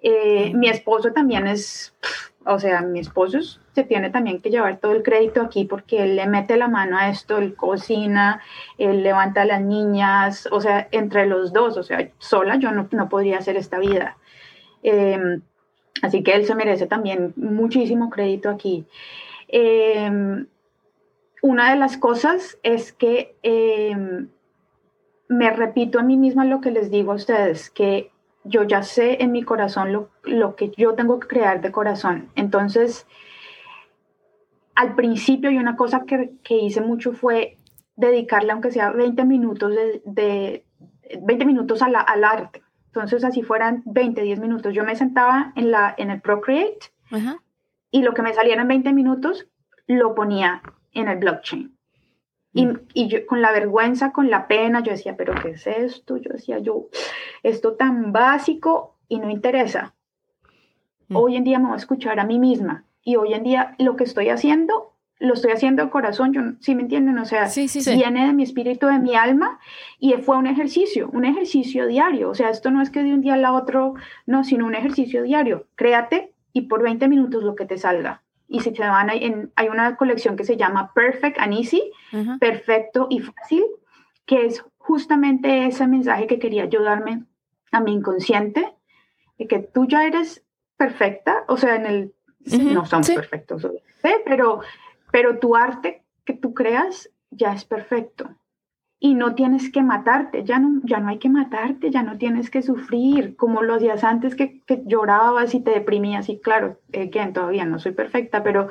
Eh, 0.00 0.52
mi 0.54 0.68
esposo 0.68 1.12
también 1.12 1.46
es, 1.46 1.94
o 2.44 2.58
sea, 2.58 2.82
mi 2.82 3.00
esposo 3.00 3.40
se 3.72 3.84
tiene 3.84 4.10
también 4.10 4.40
que 4.40 4.50
llevar 4.50 4.78
todo 4.78 4.92
el 4.92 5.02
crédito 5.02 5.42
aquí 5.42 5.64
porque 5.64 6.02
él 6.02 6.16
le 6.16 6.26
mete 6.26 6.56
la 6.56 6.68
mano 6.68 6.96
a 6.96 7.08
esto, 7.08 7.38
él 7.38 7.54
cocina, 7.54 8.40
él 8.78 9.02
levanta 9.02 9.42
a 9.42 9.44
las 9.44 9.60
niñas, 9.60 10.48
o 10.52 10.60
sea, 10.60 10.88
entre 10.92 11.26
los 11.26 11.52
dos, 11.52 11.76
o 11.76 11.82
sea, 11.82 12.10
sola 12.18 12.56
yo 12.56 12.70
no, 12.70 12.88
no 12.90 13.08
podría 13.08 13.38
hacer 13.38 13.56
esta 13.56 13.78
vida. 13.78 14.16
Em, 14.82 15.42
así 16.02 16.22
que 16.22 16.34
él 16.34 16.46
se 16.46 16.54
merece 16.54 16.86
también 16.86 17.32
muchísimo 17.36 18.10
crédito 18.10 18.50
aquí. 18.50 18.86
Em, 19.48 20.46
una 21.42 21.70
de 21.70 21.76
las 21.76 21.96
cosas 21.96 22.58
es 22.62 22.92
que 22.92 23.36
em, 23.42 24.28
me 25.28 25.50
repito 25.50 25.98
a 25.98 26.02
mí 26.02 26.16
misma 26.16 26.44
lo 26.44 26.60
que 26.60 26.70
les 26.70 26.90
digo 26.90 27.12
a 27.12 27.16
ustedes, 27.16 27.70
que 27.70 28.10
yo 28.48 28.64
ya 28.64 28.82
sé 28.82 29.22
en 29.22 29.32
mi 29.32 29.42
corazón 29.42 29.92
lo, 30.22 30.56
que 30.56 30.72
yo 30.76 30.94
tengo 30.94 31.20
que 31.20 31.28
crear 31.28 31.60
de 31.60 31.72
corazón. 31.72 32.30
Entonces, 32.34 33.06
al 34.74 34.94
principio 34.94 35.50
y 35.50 35.58
una 35.58 35.76
cosa 35.76 36.04
que, 36.06 36.36
hice 36.48 36.80
mucho 36.80 37.12
fue 37.12 37.58
dedicarle, 37.96 38.52
aunque 38.52 38.70
sea 38.70 38.90
20 38.90 39.24
minutos, 39.24 39.74
de, 40.04 40.64
20 41.22 41.44
minutos 41.44 41.82
al 41.82 42.24
arte. 42.24 42.62
Entonces, 42.86 43.22
así 43.24 43.42
fueran 43.42 43.82
20, 43.86 44.22
10 44.22 44.40
minutos. 44.40 44.74
Yo 44.74 44.84
me 44.84 44.96
sentaba 44.96 45.52
en, 45.56 45.70
la, 45.70 45.94
en 45.96 46.10
el 46.10 46.20
Procreate 46.20 46.90
y 47.90 48.02
lo 48.02 48.12
que 48.12 48.22
me 48.22 48.34
saliera 48.34 48.62
en 48.62 48.68
20 48.68 48.92
minutos 48.92 49.46
lo 49.86 50.14
ponía 50.14 50.62
en 50.92 51.08
el 51.08 51.18
blockchain. 51.18 51.77
Y, 52.58 52.68
y, 52.94 53.08
yo 53.08 53.26
con 53.26 53.40
la 53.40 53.52
vergüenza, 53.52 54.12
con 54.12 54.30
la 54.30 54.48
pena, 54.48 54.82
yo 54.82 54.92
decía, 54.92 55.16
pero 55.16 55.34
¿qué 55.40 55.50
es 55.50 55.66
esto? 55.66 56.16
Yo 56.16 56.32
decía, 56.32 56.58
yo, 56.58 56.88
esto 57.42 57.74
tan 57.74 58.12
básico 58.12 58.96
y 59.08 59.18
no 59.18 59.30
interesa. 59.30 59.94
Mm. 61.08 61.16
Hoy 61.16 61.36
en 61.36 61.44
día 61.44 61.58
me 61.58 61.66
voy 61.66 61.74
a 61.74 61.78
escuchar 61.78 62.20
a 62.20 62.24
mí 62.24 62.38
misma 62.38 62.84
y 63.02 63.16
hoy 63.16 63.32
en 63.32 63.44
día 63.44 63.74
lo 63.78 63.96
que 63.96 64.04
estoy 64.04 64.28
haciendo, 64.28 64.94
lo 65.18 65.34
estoy 65.34 65.52
haciendo 65.52 65.84
de 65.84 65.90
corazón, 65.90 66.32
yo, 66.32 66.40
¿sí 66.60 66.74
me 66.74 66.82
entienden? 66.82 67.18
O 67.18 67.24
sea, 67.24 67.48
viene 67.94 68.26
de 68.26 68.32
mi 68.32 68.42
espíritu, 68.42 68.86
de 68.86 68.98
mi 68.98 69.14
alma 69.14 69.58
y 69.98 70.12
fue 70.14 70.36
un 70.36 70.46
ejercicio, 70.46 71.10
un 71.12 71.24
ejercicio 71.24 71.86
diario. 71.86 72.30
O 72.30 72.34
sea, 72.34 72.50
esto 72.50 72.70
no 72.70 72.82
es 72.82 72.90
que 72.90 73.02
de 73.02 73.14
un 73.14 73.20
día 73.20 73.34
al 73.34 73.44
otro, 73.46 73.94
no, 74.26 74.44
sino 74.44 74.66
un 74.66 74.74
ejercicio 74.74 75.22
diario. 75.22 75.66
Créate 75.74 76.34
y 76.52 76.62
por 76.62 76.82
20 76.82 77.08
minutos 77.08 77.42
lo 77.42 77.54
que 77.54 77.66
te 77.66 77.78
salga 77.78 78.22
y 78.48 78.60
si 78.60 78.74
se 78.74 78.82
van, 78.82 79.10
en, 79.10 79.52
hay 79.56 79.68
una 79.68 79.96
colección 79.96 80.36
que 80.36 80.44
se 80.44 80.56
llama 80.56 80.92
Perfect 80.94 81.38
and 81.38 81.52
Easy, 81.52 81.92
perfecto 82.40 83.06
y 83.10 83.20
fácil, 83.20 83.64
que 84.24 84.46
es 84.46 84.64
justamente 84.78 85.66
ese 85.66 85.86
mensaje 85.86 86.26
que 86.26 86.38
quería 86.38 86.64
yo 86.64 86.82
darme 86.82 87.24
a 87.70 87.80
mi 87.80 87.92
inconsciente, 87.92 88.74
de 89.38 89.46
que 89.46 89.58
tú 89.58 89.86
ya 89.86 90.06
eres 90.06 90.44
perfecta, 90.76 91.44
o 91.46 91.56
sea, 91.56 91.76
en 91.76 91.86
el, 91.86 92.14
no 92.72 92.86
somos 92.86 93.10
perfectos, 93.10 93.66
pero, 94.24 94.60
pero 95.12 95.38
tu 95.38 95.54
arte 95.54 96.02
que 96.24 96.32
tú 96.32 96.54
creas 96.54 97.10
ya 97.30 97.52
es 97.52 97.64
perfecto 97.64 98.30
y 99.00 99.14
no 99.14 99.34
tienes 99.34 99.70
que 99.70 99.82
matarte, 99.82 100.42
ya 100.44 100.58
no, 100.58 100.80
ya 100.82 100.98
no 100.98 101.08
hay 101.08 101.18
que 101.18 101.28
matarte, 101.28 101.90
ya 101.90 102.02
no 102.02 102.18
tienes 102.18 102.50
que 102.50 102.62
sufrir 102.62 103.36
como 103.36 103.62
los 103.62 103.80
días 103.80 104.02
antes 104.02 104.34
que, 104.34 104.60
que 104.62 104.82
llorabas 104.86 105.54
y 105.54 105.60
te 105.60 105.70
deprimías 105.70 106.28
y 106.28 106.40
claro, 106.40 106.80
eh, 106.92 107.08
que 107.10 107.24
todavía 107.26 107.64
no 107.64 107.78
soy 107.78 107.92
perfecta, 107.92 108.42
pero 108.42 108.68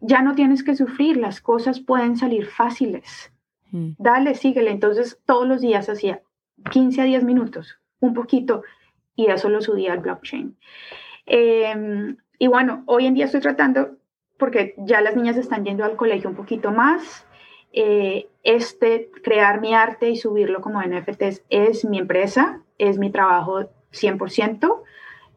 ya 0.00 0.20
no 0.22 0.34
tienes 0.34 0.62
que 0.62 0.76
sufrir, 0.76 1.16
las 1.16 1.40
cosas 1.40 1.80
pueden 1.80 2.16
salir 2.16 2.46
fáciles. 2.46 3.32
Mm. 3.70 3.90
Dale, 3.98 4.34
síguele. 4.34 4.70
Entonces 4.70 5.20
todos 5.24 5.46
los 5.46 5.60
días 5.60 5.88
hacía 5.88 6.22
15 6.70 7.00
a 7.00 7.04
10 7.04 7.24
minutos, 7.24 7.78
un 8.00 8.12
poquito, 8.12 8.62
y 9.14 9.26
eso 9.26 9.48
lo 9.48 9.62
subía 9.62 9.92
al 9.92 10.00
blockchain. 10.00 10.56
Em, 11.26 12.16
y 12.38 12.46
bueno, 12.46 12.82
hoy 12.86 13.06
en 13.06 13.14
día 13.14 13.26
estoy 13.26 13.40
tratando, 13.40 13.96
porque 14.38 14.74
ya 14.78 15.00
las 15.00 15.16
niñas 15.16 15.36
están 15.36 15.64
yendo 15.64 15.84
al 15.84 15.96
colegio 15.96 16.30
un 16.30 16.36
poquito 16.36 16.72
más, 16.72 17.26
eh, 17.72 18.28
este, 18.42 19.10
crear 19.22 19.60
mi 19.60 19.74
arte 19.74 20.10
y 20.10 20.16
subirlo 20.16 20.60
como 20.60 20.82
NFTs 20.82 21.42
es 21.50 21.84
mi 21.84 21.98
empresa, 21.98 22.60
es 22.78 22.98
mi 22.98 23.10
trabajo 23.10 23.68
100%. 23.92 24.82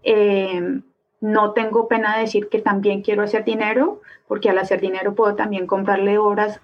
Eh, 0.04 0.82
no 1.22 1.52
tengo 1.54 1.88
pena 1.88 2.16
de 2.16 2.22
decir 2.22 2.50
que 2.50 2.60
también 2.60 3.02
quiero 3.02 3.24
hacer 3.24 3.46
dinero, 3.46 4.02
porque 4.28 4.50
al 4.50 4.58
hacer 4.58 4.82
dinero 4.82 5.16
puedo 5.16 5.36
también 5.36 5.68
comprarle 5.68 6.18
horas 6.18 6.60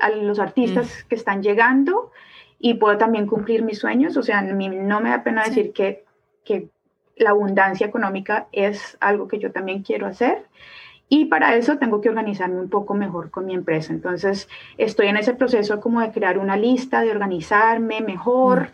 a 0.00 0.10
los 0.10 0.38
artistas 0.38 0.86
mm. 0.86 1.08
que 1.08 1.14
están 1.14 1.42
llegando 1.42 2.10
y 2.58 2.74
puedo 2.74 2.96
también 2.96 3.26
cumplir 3.26 3.62
mis 3.62 3.78
sueños. 3.78 4.16
O 4.16 4.22
sea, 4.22 4.42
no 4.42 5.00
me 5.00 5.10
da 5.10 5.22
pena 5.22 5.44
decir 5.44 5.72
que, 5.72 6.04
que 6.44 6.68
la 7.16 7.30
abundancia 7.30 7.86
económica 7.86 8.48
es 8.52 8.96
algo 9.00 9.28
que 9.28 9.38
yo 9.38 9.52
también 9.52 9.82
quiero 9.82 10.06
hacer. 10.06 10.46
Y 11.08 11.26
para 11.26 11.54
eso 11.54 11.78
tengo 11.78 12.00
que 12.00 12.08
organizarme 12.08 12.60
un 12.60 12.68
poco 12.68 12.94
mejor 12.94 13.30
con 13.30 13.46
mi 13.46 13.54
empresa. 13.54 13.92
Entonces, 13.92 14.48
estoy 14.76 15.06
en 15.06 15.16
ese 15.16 15.34
proceso 15.34 15.80
como 15.80 16.00
de 16.00 16.10
crear 16.10 16.38
una 16.38 16.56
lista, 16.56 17.02
de 17.02 17.10
organizarme 17.10 18.00
mejor. 18.00 18.62
Mm. 18.62 18.66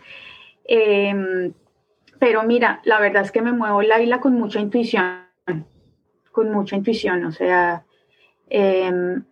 Em, 0.65 1.53
pero 2.19 2.43
mira, 2.45 2.81
la 2.85 3.01
verdad 3.01 3.23
es 3.23 3.33
que 3.33 3.43
me 3.43 3.53
muevo 3.53 3.83
la 3.83 4.01
isla 4.01 4.21
con 4.21 4.35
mucha 4.35 4.61
intuición, 4.61 5.27
con 6.31 6.51
mucha 6.53 6.77
intuición. 6.77 7.25
O 7.25 7.33
sea, 7.33 7.85
em, 8.49 9.25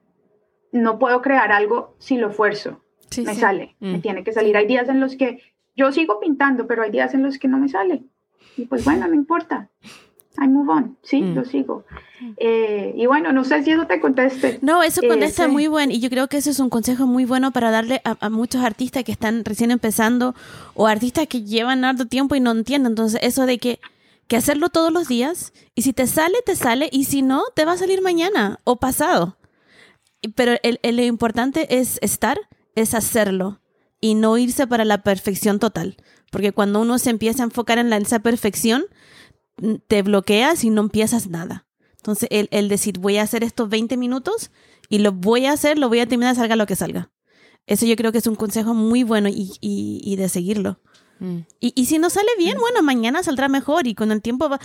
no 0.72 0.98
puedo 0.98 1.22
crear 1.22 1.52
algo 1.52 1.94
si 1.98 2.18
lo 2.18 2.30
esfuerzo. 2.30 2.82
me 3.24 3.34
sale, 3.34 3.74
me 3.80 3.98
mm. 3.98 4.00
tiene 4.02 4.24
que 4.24 4.32
salir. 4.32 4.56
Hay 4.56 4.66
días 4.66 4.88
en 4.88 5.00
los 5.00 5.16
que 5.16 5.42
yo 5.74 5.90
sigo 5.90 6.20
pintando, 6.20 6.66
pero 6.66 6.82
hay 6.82 6.90
días 6.90 7.14
en 7.14 7.22
los 7.22 7.38
que 7.38 7.48
no 7.48 7.58
me 7.58 7.68
sale. 7.68 8.04
Y 8.56 8.66
pues 8.66 8.84
bueno, 8.84 9.08
no 9.08 9.14
importa. 9.14 9.70
I 10.38 10.46
move 10.46 10.70
on, 10.70 10.96
sí, 11.02 11.20
mm. 11.22 11.34
lo 11.34 11.44
sigo. 11.44 11.84
Eh, 12.36 12.94
y 12.96 13.06
bueno, 13.06 13.32
no 13.32 13.44
sé 13.44 13.62
si 13.64 13.72
eso 13.72 13.86
te 13.86 14.00
conteste. 14.00 14.58
No, 14.62 14.82
eso 14.82 15.00
contesta 15.06 15.48
muy 15.48 15.66
bueno 15.66 15.92
y 15.92 16.00
yo 16.00 16.08
creo 16.08 16.28
que 16.28 16.36
eso 16.36 16.50
es 16.50 16.60
un 16.60 16.70
consejo 16.70 17.06
muy 17.06 17.24
bueno 17.24 17.50
para 17.50 17.70
darle 17.70 18.00
a, 18.04 18.28
muchos 18.30 18.62
artistas 18.62 19.04
que 19.04 19.12
están 19.12 19.44
recién 19.44 19.70
empezando 19.70 20.34
o 20.74 20.86
artistas 20.86 21.26
que 21.26 21.42
llevan 21.42 21.84
harto 21.84 22.06
tiempo 22.06 22.36
y 22.36 22.40
no 22.40 22.52
entienden. 22.52 22.92
Entonces, 22.92 23.20
eso 23.22 23.46
de 23.46 23.58
que, 23.58 23.80
que 24.28 24.36
hacerlo 24.36 24.68
todos 24.68 24.92
los 24.92 25.08
días 25.08 25.52
y 25.74 25.82
si 25.82 25.92
te 25.92 26.06
sale, 26.06 26.36
te 26.46 26.54
sale 26.54 26.88
y 26.92 27.04
si 27.04 27.22
no, 27.22 27.42
te 27.54 27.64
va 27.64 27.72
a 27.72 27.78
salir 27.78 28.00
mañana 28.00 28.60
o 28.64 28.76
pasado. 28.76 29.36
Pero 30.34 30.52
el, 30.62 30.78
lo 30.96 31.02
importante 31.02 31.78
es 31.80 31.98
estar, 32.02 32.38
es 32.76 32.94
hacerlo 32.94 33.60
y 34.00 34.14
no 34.14 34.38
irse 34.38 34.66
para 34.66 34.84
la 34.84 35.02
perfección 35.02 35.58
total. 35.58 35.96
Porque 36.30 36.52
cuando 36.52 36.80
uno 36.80 36.98
se 36.98 37.10
empieza 37.10 37.42
a 37.42 37.46
enfocar 37.46 37.78
en 37.78 37.90
la, 37.90 37.96
esa 37.96 38.20
perfección, 38.20 38.84
te 39.86 40.02
bloqueas 40.02 40.64
y 40.64 40.70
no 40.70 40.82
empiezas 40.82 41.28
nada. 41.28 41.66
Entonces, 41.96 42.28
el, 42.30 42.68
decir, 42.68 42.98
voy 42.98 43.18
a 43.18 43.22
hacer 43.22 43.44
estos 43.44 43.68
20 43.68 43.96
minutos 43.96 44.50
y 44.88 44.98
lo 44.98 45.12
voy 45.12 45.46
a 45.46 45.52
hacer, 45.52 45.78
lo 45.78 45.88
voy 45.88 46.00
a 46.00 46.06
terminar, 46.06 46.34
salga 46.34 46.56
lo 46.56 46.66
que 46.66 46.76
salga. 46.76 47.10
Eso 47.66 47.84
yo 47.84 47.94
creo 47.94 48.10
que 48.10 48.18
es 48.18 48.26
un 48.26 48.36
consejo 48.36 48.72
muy 48.72 49.02
bueno 49.02 49.28
y, 49.30 50.16
de 50.16 50.28
seguirlo. 50.28 50.80
Mm. 51.18 51.40
Y, 51.60 51.84
si 51.84 51.98
no 51.98 52.08
sale 52.08 52.30
bien, 52.38 52.56
mm. 52.56 52.60
bueno, 52.60 52.82
mañana 52.82 53.22
saldrá 53.22 53.48
mejor 53.48 53.86
y 53.86 53.94
con 53.94 54.12
el 54.12 54.22
tiempo 54.22 54.48
va... 54.48 54.58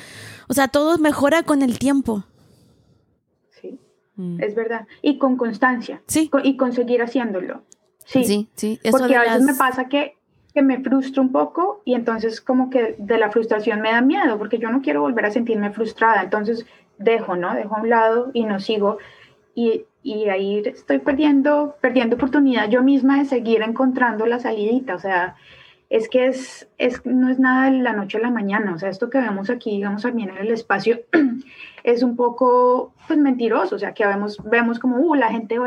O 0.48 0.54
sea, 0.54 0.70
todo 0.70 0.98
mejora 0.98 1.43
con 1.43 1.62
el 1.62 1.78
tiempo. 1.78 2.24
Sí, 3.62 3.78
mm. 4.16 4.41
es 4.41 4.56
verdad. 4.56 4.88
Y 5.02 5.18
con 5.18 5.36
constancia. 5.36 6.02
Sí. 6.08 6.32
y 6.43 6.56
conseguir 6.56 7.02
haciéndolo. 7.02 7.66
Sí, 8.06 8.24
sí. 8.24 8.50
sí. 8.56 8.80
Porque 8.89 9.16
a 9.16 9.22
veces 9.22 9.41
me 9.41 9.56
pasa 9.56 9.89
que 9.89 10.18
que 10.56 10.62
me 10.62 10.80
frustro 10.80 11.22
un 11.22 11.34
poco 11.34 11.82
y 11.84 11.95
entonces 11.95 12.39
como 12.39 12.70
que 12.70 12.95
de 12.97 13.18
la 13.18 13.30
frustración 13.30 13.82
me 13.82 13.91
da 13.91 14.01
miedo 14.01 14.38
porque 14.38 14.58
yo 14.58 14.72
no 14.72 14.82
quiero 14.82 15.01
volver 15.01 15.26
a 15.26 15.32
sentirme 15.32 15.72
frustrada, 15.72 16.24
entonces 16.24 16.66
dejo, 16.97 17.36
¿no? 17.36 17.53
Dejo 17.53 17.76
a 17.76 17.82
un 17.82 17.89
lado 17.89 18.32
y 18.34 18.45
no 18.45 18.62
sigo. 18.62 18.97
Y, 19.53 19.84
y 20.01 20.30
ahí 20.30 20.64
estoy 20.66 20.99
perdiendo, 20.99 21.76
perdiendo 21.82 22.16
oportunidad 22.16 22.70
yo 22.70 22.82
misma 22.84 23.20
de 23.20 23.26
seguir 23.26 23.62
encontrando 23.64 24.26
la 24.26 24.39
salidita, 24.39 24.95
o 24.95 24.99
sea, 24.99 25.36
es 25.89 26.08
que 26.08 26.28
es, 26.28 26.70
es, 26.78 27.06
no 27.06 27.30
es 27.30 27.38
nada 27.38 27.70
de 27.70 27.80
la 27.80 27.93
noche 27.93 28.18
a 28.18 28.22
la 28.22 28.32
mañana, 28.32 28.74
o 28.74 28.80
sea, 28.80 28.89
esto 28.89 29.10
que 29.10 29.20
vemos 29.20 29.49
aquí, 29.49 29.72
digamos, 29.72 30.03
también 30.03 30.30
en 30.30 30.38
el 30.38 30.51
espacio, 30.51 31.01
es 31.84 32.01
un 32.01 32.16
poco, 32.16 32.93
pues, 33.08 33.20
mentiroso, 33.20 33.76
o 33.76 33.80
sea, 33.80 33.93
que 33.93 34.06
vemos, 34.06 34.38
vemos 34.49 34.80
como, 34.80 34.97
uh, 34.97 35.16
la 35.16 35.32
gente 35.32 35.60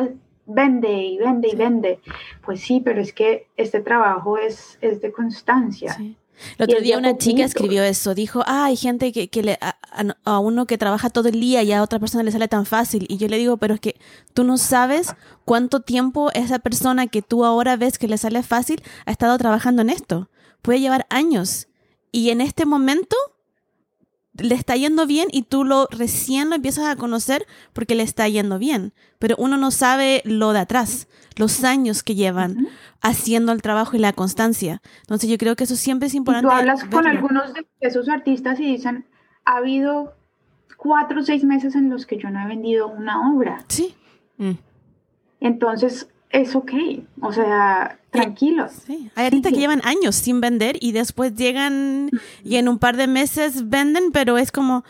vende 0.49 0.91
y 0.93 1.19
vende 1.19 1.49
y 1.53 1.55
vende. 1.55 2.01
Pues 2.45 2.61
sí, 2.61 2.81
pero 2.85 3.01
es 3.01 3.13
que 3.13 3.47
este 3.57 3.81
trabajo 3.81 4.39
es, 4.39 4.79
es 4.81 5.01
de 5.01 5.13
constancia. 5.13 5.97
El 6.57 6.65
otro 6.65 6.81
día 6.81 6.99
una 6.99 7.19
chica 7.19 7.45
escribió 7.45 7.83
eso, 7.83 8.15
dijo, 8.15 8.43
ah, 8.47 8.67
hay 8.67 8.77
gente 8.77 9.13
que, 9.13 9.29
que 9.29 9.43
le, 9.43 9.59
a, 9.61 10.39
uno 10.39 10.67
que 10.67 10.79
trabaja 10.79 11.11
todo 11.11 11.29
el 11.29 11.41
día 11.41 11.63
y 11.63 11.73
a 11.73 11.83
otra 11.83 11.99
persona 11.99 12.23
le 12.23 12.31
sale 12.31 12.49
tan 12.49 12.65
fácil. 12.65 13.07
Y 13.09 13.19
yo 13.19 13.29
le 13.29 13.39
digo, 13.39 13.57
pero 13.57 13.75
es 13.75 13.81
que 13.81 13.97
tú 14.35 14.45
no 14.45 14.57
sabes 14.57 15.15
cuánto 15.45 15.81
tiempo 15.81 16.31
esa 16.33 16.59
persona 16.61 17.09
que 17.09 17.23
tú 17.23 17.45
ahora 17.45 17.77
ves 17.77 17.99
que 17.99 18.09
le 18.09 18.19
sale 18.19 18.43
fácil 18.43 18.83
ha 19.05 19.11
estado 19.11 19.37
trabajando 19.37 19.83
en 19.83 19.91
esto. 19.91 20.31
Puede 20.63 20.81
llevar 20.81 21.07
años. 21.11 21.69
Y 22.13 22.31
en 22.31 22.41
este 22.41 22.67
momento 22.67 23.17
le 24.39 24.55
está 24.55 24.77
yendo 24.77 25.07
bien 25.07 25.29
y 25.33 25.43
tú 25.43 25.65
lo 25.65 25.87
recién 25.91 26.49
lo 26.49 26.57
empiezas 26.57 26.87
a 26.87 26.97
conocer 26.97 27.47
porque 27.73 27.95
le 27.95 28.03
está 28.03 28.29
yendo 28.29 28.59
bien, 28.59 28.93
pero 29.19 29.35
uno 29.39 29.57
no 29.57 29.71
sabe 29.71 30.23
lo 30.25 30.53
de 30.53 30.61
atrás, 30.61 31.09
los 31.37 31.65
años 31.65 32.03
que 32.03 32.15
llevan 32.15 32.69
haciendo 33.01 33.53
el 33.53 33.63
trabajo 33.63 33.97
y 33.97 34.01
la 34.01 34.13
constancia. 34.13 34.81
Entonces 35.01 35.29
yo 35.29 35.39
creo 35.39 35.57
que 35.57 35.65
eso 35.65 35.77
siempre 35.77 36.09
es 36.09 36.15
importante. 36.15 36.49
tú 36.49 36.53
hablas 36.53 36.85
con 36.85 37.07
algunos 37.07 37.53
de 37.55 37.67
esos 37.81 38.09
artistas 38.09 38.61
y 38.61 38.67
dicen, 38.67 39.07
ha 39.45 39.57
habido 39.57 40.15
cuatro 40.77 41.21
o 41.21 41.23
seis 41.23 41.45
meses 41.45 41.75
en 41.75 41.91
los 41.91 42.07
que 42.07 42.19
yo 42.19 42.31
no 42.31 42.41
he 42.41 42.47
vendido 42.47 42.89
una 42.89 43.33
obra. 43.33 43.65
Sí. 43.69 43.95
Mm. 44.37 44.53
Entonces, 45.41 46.09
es 46.31 46.55
ok. 46.55 46.73
O 47.21 47.33
sea, 47.33 47.99
tranquilos. 48.11 48.73
Sí. 48.87 49.11
Hay 49.15 49.27
artistas 49.27 49.53
que 49.53 49.59
llevan 49.59 49.81
años 49.85 50.17
sin 50.17 50.41
vender 50.41 50.77
y 50.81 50.93
después 50.93 51.35
llegan 51.35 52.11
y 52.45 52.57
en 52.57 52.69
un 52.69 52.79
par 52.79 52.97
de 52.97 53.07
meses 53.07 53.69
venden, 53.69 54.13
pero 54.13 54.39
es 54.39 54.53
como, 54.53 54.85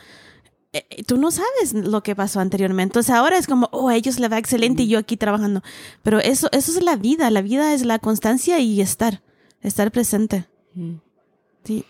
eh, 0.72 0.84
eh, 0.90 1.02
tú 1.04 1.16
no 1.16 1.30
sabes 1.30 1.72
lo 1.72 2.02
que 2.02 2.16
pasó 2.16 2.40
anteriormente. 2.40 2.90
Entonces 2.90 3.14
ahora 3.14 3.38
es 3.38 3.46
como, 3.46 3.68
oh, 3.72 3.88
a 3.88 3.96
ellos 3.96 4.18
les 4.18 4.30
va 4.30 4.38
excelente 4.38 4.82
y 4.82 4.88
yo 4.88 4.98
aquí 4.98 5.16
trabajando. 5.16 5.62
Pero 6.02 6.18
eso, 6.18 6.48
eso 6.52 6.72
es 6.72 6.82
la 6.82 6.96
vida. 6.96 7.30
La 7.30 7.42
vida 7.42 7.72
es 7.72 7.84
la 7.84 7.98
constancia 7.98 8.58
y 8.58 8.80
estar, 8.80 9.22
estar 9.62 9.90
presente. 9.90 10.46
Sí. 11.64 11.84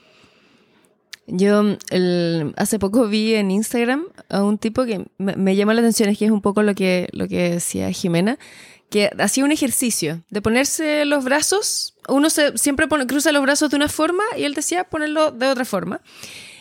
Yo 1.26 1.76
el, 1.90 2.54
hace 2.56 2.78
poco 2.78 3.06
vi 3.06 3.34
en 3.34 3.50
Instagram 3.50 4.04
a 4.30 4.42
un 4.42 4.56
tipo 4.56 4.86
que 4.86 5.06
me, 5.18 5.36
me 5.36 5.56
llamó 5.56 5.74
la 5.74 5.80
atención, 5.80 6.08
es 6.08 6.16
que 6.16 6.24
es 6.24 6.30
un 6.30 6.40
poco 6.40 6.62
lo 6.62 6.74
que, 6.74 7.08
lo 7.12 7.28
que 7.28 7.50
decía 7.50 7.92
Jimena, 7.92 8.38
que 8.90 9.10
hacía 9.18 9.44
un 9.44 9.52
ejercicio 9.52 10.22
de 10.30 10.42
ponerse 10.42 11.04
los 11.04 11.24
brazos. 11.24 11.94
Uno 12.08 12.30
se, 12.30 12.56
siempre 12.56 12.88
cruza 12.88 13.32
los 13.32 13.42
brazos 13.42 13.70
de 13.70 13.76
una 13.76 13.88
forma 13.88 14.24
y 14.36 14.44
él 14.44 14.54
decía 14.54 14.84
ponerlo 14.84 15.30
de 15.30 15.48
otra 15.48 15.64
forma. 15.64 16.00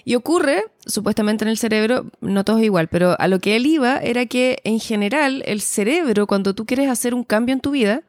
Y 0.04 0.16
ocurre, 0.16 0.64
supuestamente 0.86 1.44
en 1.44 1.50
el 1.50 1.58
cerebro, 1.58 2.06
no 2.22 2.46
todo 2.46 2.60
es 2.60 2.64
igual, 2.64 2.88
pero 2.88 3.20
a 3.20 3.28
lo 3.28 3.40
que 3.40 3.58
él 3.58 3.66
iba 3.66 3.98
era 3.98 4.26
que 4.26 4.60
en 4.64 4.80
general 4.80 5.44
el 5.46 5.60
cerebro, 5.60 6.28
cuando 6.28 6.56
tú 6.56 6.66
quieres 6.66 6.90
hacer 6.90 7.14
un 7.14 7.26
cambio 7.26 7.52
en 7.52 7.60
tu 7.60 7.72
vida, 7.72 8.04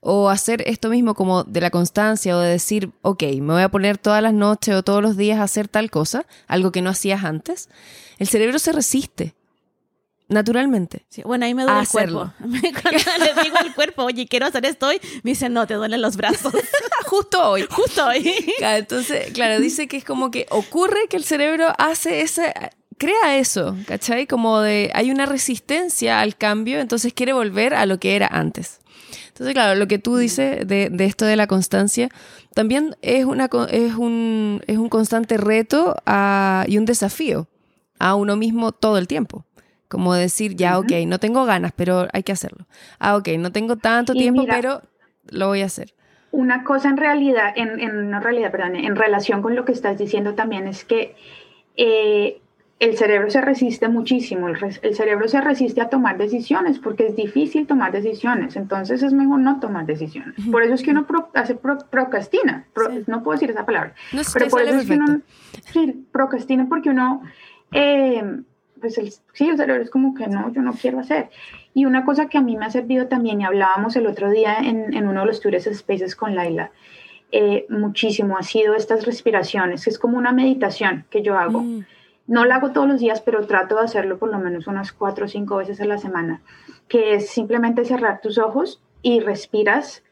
o 0.00 0.30
hacer 0.30 0.62
esto 0.66 0.88
mismo 0.88 1.14
como 1.14 1.44
de 1.44 1.60
la 1.60 1.68
constancia, 1.70 2.36
o 2.38 2.40
de 2.40 2.48
decir, 2.48 2.92
ok, 3.02 3.24
me 3.40 3.52
voy 3.52 3.62
a 3.62 3.68
poner 3.68 3.98
todas 3.98 4.22
las 4.22 4.32
noches 4.32 4.74
o 4.74 4.82
todos 4.82 5.02
los 5.02 5.18
días 5.18 5.40
a 5.40 5.42
hacer 5.42 5.68
tal 5.68 5.90
cosa, 5.90 6.24
algo 6.48 6.72
que 6.72 6.80
no 6.80 6.88
hacías 6.88 7.22
antes, 7.22 7.68
el 8.18 8.28
cerebro 8.28 8.58
se 8.58 8.72
resiste 8.72 9.34
naturalmente. 10.28 11.04
bueno, 11.24 11.44
ahí 11.44 11.54
me 11.54 11.64
duele 11.64 11.80
el 11.80 11.88
cuerpo. 11.88 12.32
Cuando 12.38 13.24
le 13.24 13.42
digo 13.42 13.56
al 13.58 13.74
cuerpo, 13.74 14.04
oye, 14.04 14.26
quiero 14.26 14.46
hacer 14.46 14.64
esto 14.66 14.86
hoy, 14.86 15.00
me 15.22 15.32
dice, 15.32 15.48
no, 15.48 15.66
te 15.66 15.74
duelen 15.74 16.00
los 16.00 16.16
brazos. 16.16 16.52
Justo 17.06 17.50
hoy. 17.50 17.66
Justo 17.70 18.06
hoy. 18.06 18.44
entonces, 18.58 19.32
claro, 19.32 19.60
dice 19.60 19.88
que 19.88 19.96
es 19.96 20.04
como 20.04 20.30
que 20.30 20.46
ocurre 20.50 21.08
que 21.08 21.16
el 21.16 21.24
cerebro 21.24 21.72
hace 21.78 22.22
ese, 22.22 22.52
crea 22.98 23.36
eso, 23.36 23.76
¿cachai? 23.86 24.26
Como 24.26 24.60
de, 24.60 24.90
hay 24.94 25.10
una 25.10 25.26
resistencia 25.26 26.20
al 26.20 26.36
cambio, 26.36 26.80
entonces 26.80 27.12
quiere 27.12 27.32
volver 27.32 27.74
a 27.74 27.86
lo 27.86 27.98
que 27.98 28.16
era 28.16 28.26
antes. 28.26 28.80
Entonces, 29.28 29.54
claro, 29.54 29.74
lo 29.78 29.88
que 29.88 29.98
tú 29.98 30.16
dices 30.16 30.66
de, 30.66 30.88
de 30.90 31.04
esto 31.04 31.24
de 31.24 31.36
la 31.36 31.46
constancia, 31.46 32.10
también 32.54 32.96
es, 33.02 33.24
una, 33.24 33.48
es, 33.70 33.94
un, 33.94 34.62
es 34.66 34.78
un 34.78 34.88
constante 34.88 35.36
reto 35.36 35.96
a, 36.06 36.64
y 36.68 36.78
un 36.78 36.84
desafío 36.84 37.48
a 37.98 38.14
uno 38.14 38.36
mismo 38.36 38.72
todo 38.72 38.98
el 38.98 39.08
tiempo. 39.08 39.44
Como 39.92 40.14
decir, 40.14 40.56
ya, 40.56 40.78
ok, 40.78 40.90
no 41.06 41.18
tengo 41.18 41.44
ganas, 41.44 41.72
pero 41.76 42.08
hay 42.14 42.22
que 42.22 42.32
hacerlo. 42.32 42.64
Ah, 42.98 43.14
ok, 43.14 43.28
no 43.38 43.52
tengo 43.52 43.76
tanto 43.76 44.14
tiempo, 44.14 44.46
pero 44.48 44.80
lo 45.30 45.48
voy 45.48 45.60
a 45.60 45.66
hacer. 45.66 45.92
Una 46.30 46.64
cosa 46.64 46.88
en 46.88 46.96
realidad, 46.96 47.52
en, 47.54 47.78
en 47.78 48.22
realidad, 48.22 48.50
perdón, 48.50 48.76
en 48.76 48.96
relación 48.96 49.42
con 49.42 49.54
lo 49.54 49.66
que 49.66 49.72
estás 49.72 49.98
diciendo 49.98 50.32
también 50.32 50.66
es 50.66 50.86
que 50.86 51.14
eh, 51.76 52.40
el 52.78 52.96
cerebro 52.96 53.28
se 53.28 53.42
resiste 53.42 53.86
muchísimo, 53.88 54.48
el, 54.48 54.94
cerebro 54.94 55.28
se 55.28 55.42
resiste 55.42 55.82
a 55.82 55.90
tomar 55.90 56.16
decisiones 56.16 56.78
porque 56.78 57.08
es 57.08 57.16
difícil 57.16 57.66
tomar 57.66 57.92
decisiones, 57.92 58.56
entonces 58.56 59.02
es 59.02 59.12
mejor 59.12 59.40
no 59.40 59.60
tomar 59.60 59.84
decisiones. 59.84 60.34
Por 60.50 60.62
eso 60.62 60.72
es 60.72 60.82
que 60.82 60.92
uno 60.92 61.06
hace 61.34 61.54
procrastina, 61.54 62.64
no 63.06 63.22
puedo 63.22 63.36
decir 63.36 63.50
esa 63.50 63.66
palabra, 63.66 63.94
pero 64.32 64.48
por 64.48 64.62
eso 64.62 64.78
es 64.78 64.86
que 64.86 64.94
uno 64.94 65.20
procrastina 66.12 66.66
porque 66.66 66.88
uno, 66.88 67.22
eh, 67.72 68.40
pues 68.82 68.98
el, 68.98 69.10
sí, 69.32 69.48
el 69.48 69.56
cerebro 69.56 69.82
es 69.82 69.88
como 69.88 70.14
que 70.14 70.26
no, 70.26 70.52
yo 70.52 70.60
no 70.60 70.74
quiero 70.74 70.98
hacer. 70.98 71.30
Y 71.72 71.86
una 71.86 72.04
cosa 72.04 72.26
que 72.26 72.36
a 72.36 72.42
mí 72.42 72.56
me 72.56 72.66
ha 72.66 72.70
servido 72.70 73.06
también, 73.06 73.40
y 73.40 73.44
hablábamos 73.44 73.96
el 73.96 74.06
otro 74.06 74.28
día 74.28 74.58
en, 74.58 74.92
en 74.92 75.08
uno 75.08 75.20
de 75.20 75.26
los 75.26 75.40
tours 75.40 75.70
Spaces 75.72 76.16
con 76.16 76.34
Laila, 76.34 76.72
eh, 77.30 77.64
muchísimo 77.70 78.36
ha 78.36 78.42
sido 78.42 78.74
estas 78.74 79.06
respiraciones, 79.06 79.86
es 79.86 79.98
como 79.98 80.18
una 80.18 80.32
meditación 80.32 81.06
que 81.08 81.22
yo 81.22 81.38
hago. 81.38 81.62
Mm. 81.62 81.86
No 82.26 82.44
la 82.44 82.56
hago 82.56 82.72
todos 82.72 82.88
los 82.88 83.00
días, 83.00 83.20
pero 83.20 83.46
trato 83.46 83.76
de 83.76 83.82
hacerlo 83.82 84.18
por 84.18 84.30
lo 84.30 84.38
menos 84.38 84.66
unas 84.66 84.92
cuatro 84.92 85.24
o 85.24 85.28
cinco 85.28 85.56
veces 85.56 85.80
a 85.80 85.86
la 85.86 85.98
semana, 85.98 86.42
que 86.88 87.14
es 87.14 87.30
simplemente 87.30 87.84
cerrar 87.84 88.20
tus 88.20 88.36
ojos 88.36 88.82
y 89.00 89.20
respiras. 89.20 90.02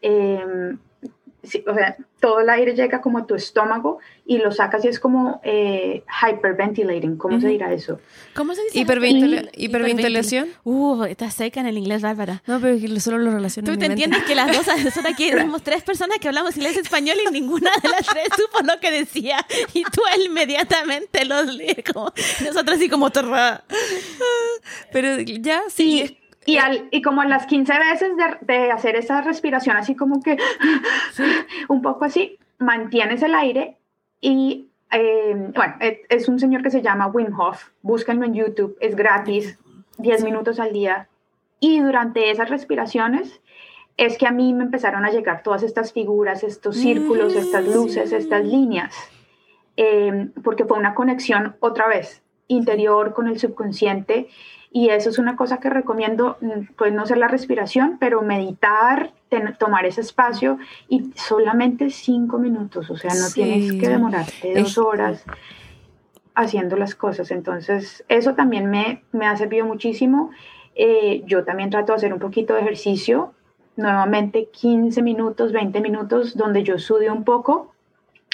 Em, 1.42 1.62
o 1.66 1.74
sea, 1.74 1.96
todo 2.20 2.40
el 2.40 2.50
aire 2.50 2.74
llega 2.74 3.00
como 3.00 3.18
a 3.18 3.26
tu 3.26 3.34
estómago 3.34 3.98
y 4.26 4.38
lo 4.38 4.52
sacas 4.52 4.84
y 4.84 4.88
es 4.88 5.00
como 5.00 5.40
eh, 5.42 6.04
hyperventilating, 6.22 7.16
¿cómo 7.16 7.40
se 7.40 7.48
dirá 7.48 7.72
eso? 7.72 7.98
¿Cómo 8.34 8.54
se 8.54 8.62
dice? 8.64 8.78
hiperventilación. 8.78 10.48
Uh, 10.64 11.04
está 11.04 11.30
seca 11.30 11.60
en 11.60 11.66
el 11.66 11.78
inglés, 11.78 12.02
Bárbara. 12.02 12.42
No, 12.46 12.60
pero 12.60 12.78
solo 13.00 13.18
lo 13.18 13.30
relaciono. 13.30 13.70
Tú 13.70 13.78
te 13.78 13.86
entiendes 13.86 14.22
que 14.24 14.34
las 14.34 14.54
dos 14.54 14.66
son 14.94 15.06
aquí, 15.06 15.30
somos 15.32 15.62
tres 15.62 15.82
personas 15.82 16.18
que 16.18 16.28
hablamos 16.28 16.56
inglés 16.56 16.76
y 16.76 16.80
español 16.80 17.16
y 17.26 17.32
ninguna 17.32 17.70
de 17.82 17.88
las 17.88 18.06
tres 18.06 18.28
supo 18.36 18.64
lo 18.64 18.78
que 18.80 18.90
decía 18.90 19.44
y 19.72 19.82
tú 19.84 20.02
inmediatamente 20.24 21.24
lo 21.24 21.42
lees 21.44 21.84
como 21.92 22.12
nosotros 22.44 22.76
así 22.76 22.88
como 22.88 23.10
torra. 23.10 23.64
Pero 24.92 25.20
ya 25.20 25.62
sí. 25.68 26.19
Y, 26.50 26.58
al, 26.58 26.88
y 26.90 27.00
como 27.00 27.20
a 27.20 27.26
las 27.26 27.46
15 27.46 27.72
veces 27.78 28.10
de, 28.16 28.54
de 28.54 28.72
hacer 28.72 28.96
esa 28.96 29.20
respiración, 29.20 29.76
así 29.76 29.94
como 29.94 30.20
que 30.20 30.36
un 31.68 31.80
poco 31.80 32.04
así, 32.04 32.38
mantienes 32.58 33.22
el 33.22 33.36
aire 33.36 33.76
y, 34.20 34.68
eh, 34.90 35.52
bueno, 35.54 35.74
es 36.08 36.28
un 36.28 36.40
señor 36.40 36.64
que 36.64 36.70
se 36.70 36.82
llama 36.82 37.06
Wim 37.06 37.38
Hof, 37.38 37.68
búsquenlo 37.82 38.24
en 38.24 38.34
YouTube, 38.34 38.76
es 38.80 38.96
gratis, 38.96 39.60
10 39.98 40.24
minutos 40.24 40.58
al 40.58 40.72
día. 40.72 41.08
Y 41.60 41.78
durante 41.78 42.32
esas 42.32 42.50
respiraciones 42.50 43.40
es 43.96 44.18
que 44.18 44.26
a 44.26 44.32
mí 44.32 44.52
me 44.52 44.64
empezaron 44.64 45.04
a 45.04 45.10
llegar 45.10 45.44
todas 45.44 45.62
estas 45.62 45.92
figuras, 45.92 46.42
estos 46.42 46.76
círculos, 46.76 47.36
estas 47.36 47.64
luces, 47.64 48.10
estas 48.10 48.44
líneas, 48.44 48.92
eh, 49.76 50.30
porque 50.42 50.64
fue 50.64 50.78
una 50.78 50.94
conexión 50.94 51.54
otra 51.60 51.86
vez 51.86 52.24
interior 52.48 53.14
con 53.14 53.28
el 53.28 53.38
subconsciente 53.38 54.28
y 54.72 54.90
eso 54.90 55.10
es 55.10 55.18
una 55.18 55.34
cosa 55.34 55.58
que 55.58 55.68
recomiendo, 55.68 56.36
mm, 56.40 56.74
pues 56.76 56.92
no 56.92 57.04
ser 57.04 57.18
la 57.18 57.28
respiración, 57.28 57.96
pero 57.98 58.22
meditar, 58.22 59.12
tomar 59.58 59.84
ese 59.84 60.00
espacio 60.00 60.58
y 60.88 61.12
solamente 61.14 61.90
cinco 61.90 62.38
minutos, 62.38 62.88
o 62.90 62.96
sea, 62.96 63.12
no 63.14 63.30
tienes 63.32 63.72
que 63.72 63.88
demorarte 63.88 64.54
dos 64.54 64.78
horas 64.78 65.24
haciendo 66.34 66.76
las 66.76 66.94
cosas. 66.94 67.30
Entonces, 67.30 68.04
eso 68.08 68.34
también 68.34 68.70
me, 68.70 69.02
me 69.12 69.26
ha 69.26 69.36
servido 69.36 69.66
muchísimo. 69.66 70.30
Eh, 70.74 71.22
yo 71.26 71.44
también 71.44 71.70
trato 71.70 71.92
de 71.92 71.96
hacer 71.96 72.12
un 72.12 72.20
poquito 72.20 72.54
de 72.54 72.60
ejercicio, 72.60 73.34
nuevamente 73.76 74.48
15 74.52 75.02
minutos, 75.02 75.52
20 75.52 75.80
minutos, 75.80 76.36
donde 76.36 76.62
yo 76.62 76.78
sude 76.78 77.10
un 77.10 77.24
poco. 77.24 77.72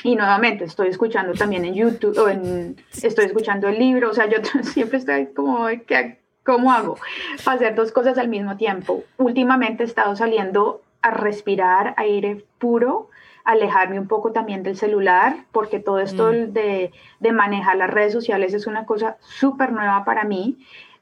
Y 0.05 0.15
nuevamente 0.15 0.65
estoy 0.65 0.89
escuchando 0.89 1.33
también 1.33 1.65
en 1.65 1.75
YouTube, 1.75 2.17
o 2.19 2.29
en, 2.29 2.77
estoy 3.03 3.25
escuchando 3.25 3.69
el 3.69 3.79
libro, 3.79 4.11
o 4.11 4.13
sea, 4.13 4.29
yo 4.29 4.39
siempre 4.63 4.99
estoy 4.99 5.27
como, 5.29 5.67
que 5.87 6.26
¿Cómo 6.47 6.73
hago 6.73 6.97
para 7.45 7.57
hacer 7.57 7.75
dos 7.75 7.91
cosas 7.91 8.17
al 8.19 8.29
mismo 8.29 8.57
tiempo? 8.57 9.03
Últimamente 9.19 9.83
he 9.83 9.87
estado 9.87 10.15
saliendo 10.15 10.81
a 11.03 11.11
respirar 11.11 11.95
aire 11.97 12.45
puro, 12.59 13.11
alejarme 13.45 13.99
un 13.99 14.07
poco 14.07 14.31
también 14.31 14.63
del 14.63 14.77
celular, 14.77 15.37
porque 15.51 15.81
todo 15.81 15.99
esto 15.99 16.29
mm. 16.29 16.53
de, 16.53 16.93
de, 17.19 17.33
manejar 17.33 17.77
las 17.77 17.91
redes 17.91 18.13
sociales 18.13 18.55
es 18.55 18.69
una 18.69 18.87
cosa 18.87 19.17
súper 19.21 19.73
nueva 19.73 20.05
para 20.05 20.23
mí. 20.23 20.57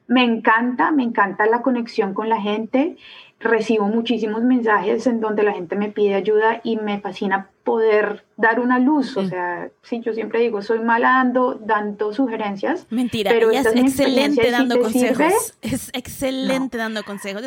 Me 0.07 0.25
encanta, 0.25 0.91
me 0.91 1.03
encanta 1.03 1.47
la 1.47 1.63
conexión 1.63 2.15
con 2.15 2.31
la 2.31 2.41
gente 2.41 2.97
recibo 3.41 3.87
muchísimos 3.87 4.43
mensajes 4.43 5.07
en 5.07 5.21
donde 5.21 5.43
la 5.43 5.53
gente 5.53 5.77
me 5.77 5.91
pide 5.91 6.15
ayuda 6.15 6.61
y 6.65 6.77
me 6.77 7.01
fascina 7.01 7.51
poder 7.63 8.25
dar 8.37 8.61
una 8.61 8.79
luz. 8.79 9.17
O 9.17 9.23
mm. 9.23 9.29
sea, 9.29 9.71
sí, 9.83 10.01
yo 10.05 10.13
siempre 10.13 10.41
digo, 10.41 10.63
soy 10.63 10.81
mala 10.81 11.09
dando, 11.09 11.55
dando 11.55 12.13
sugerencias. 12.13 12.87
Mentira, 12.91 13.31
pero 13.31 13.51
ella 13.51 13.61
es 13.61 13.77
excelente 13.77 14.51
dando 14.51 14.81
consejos. 14.81 15.55
Es 15.63 15.91
excelente 15.93 16.77
dando 16.77 17.05
consejos. 17.05 17.43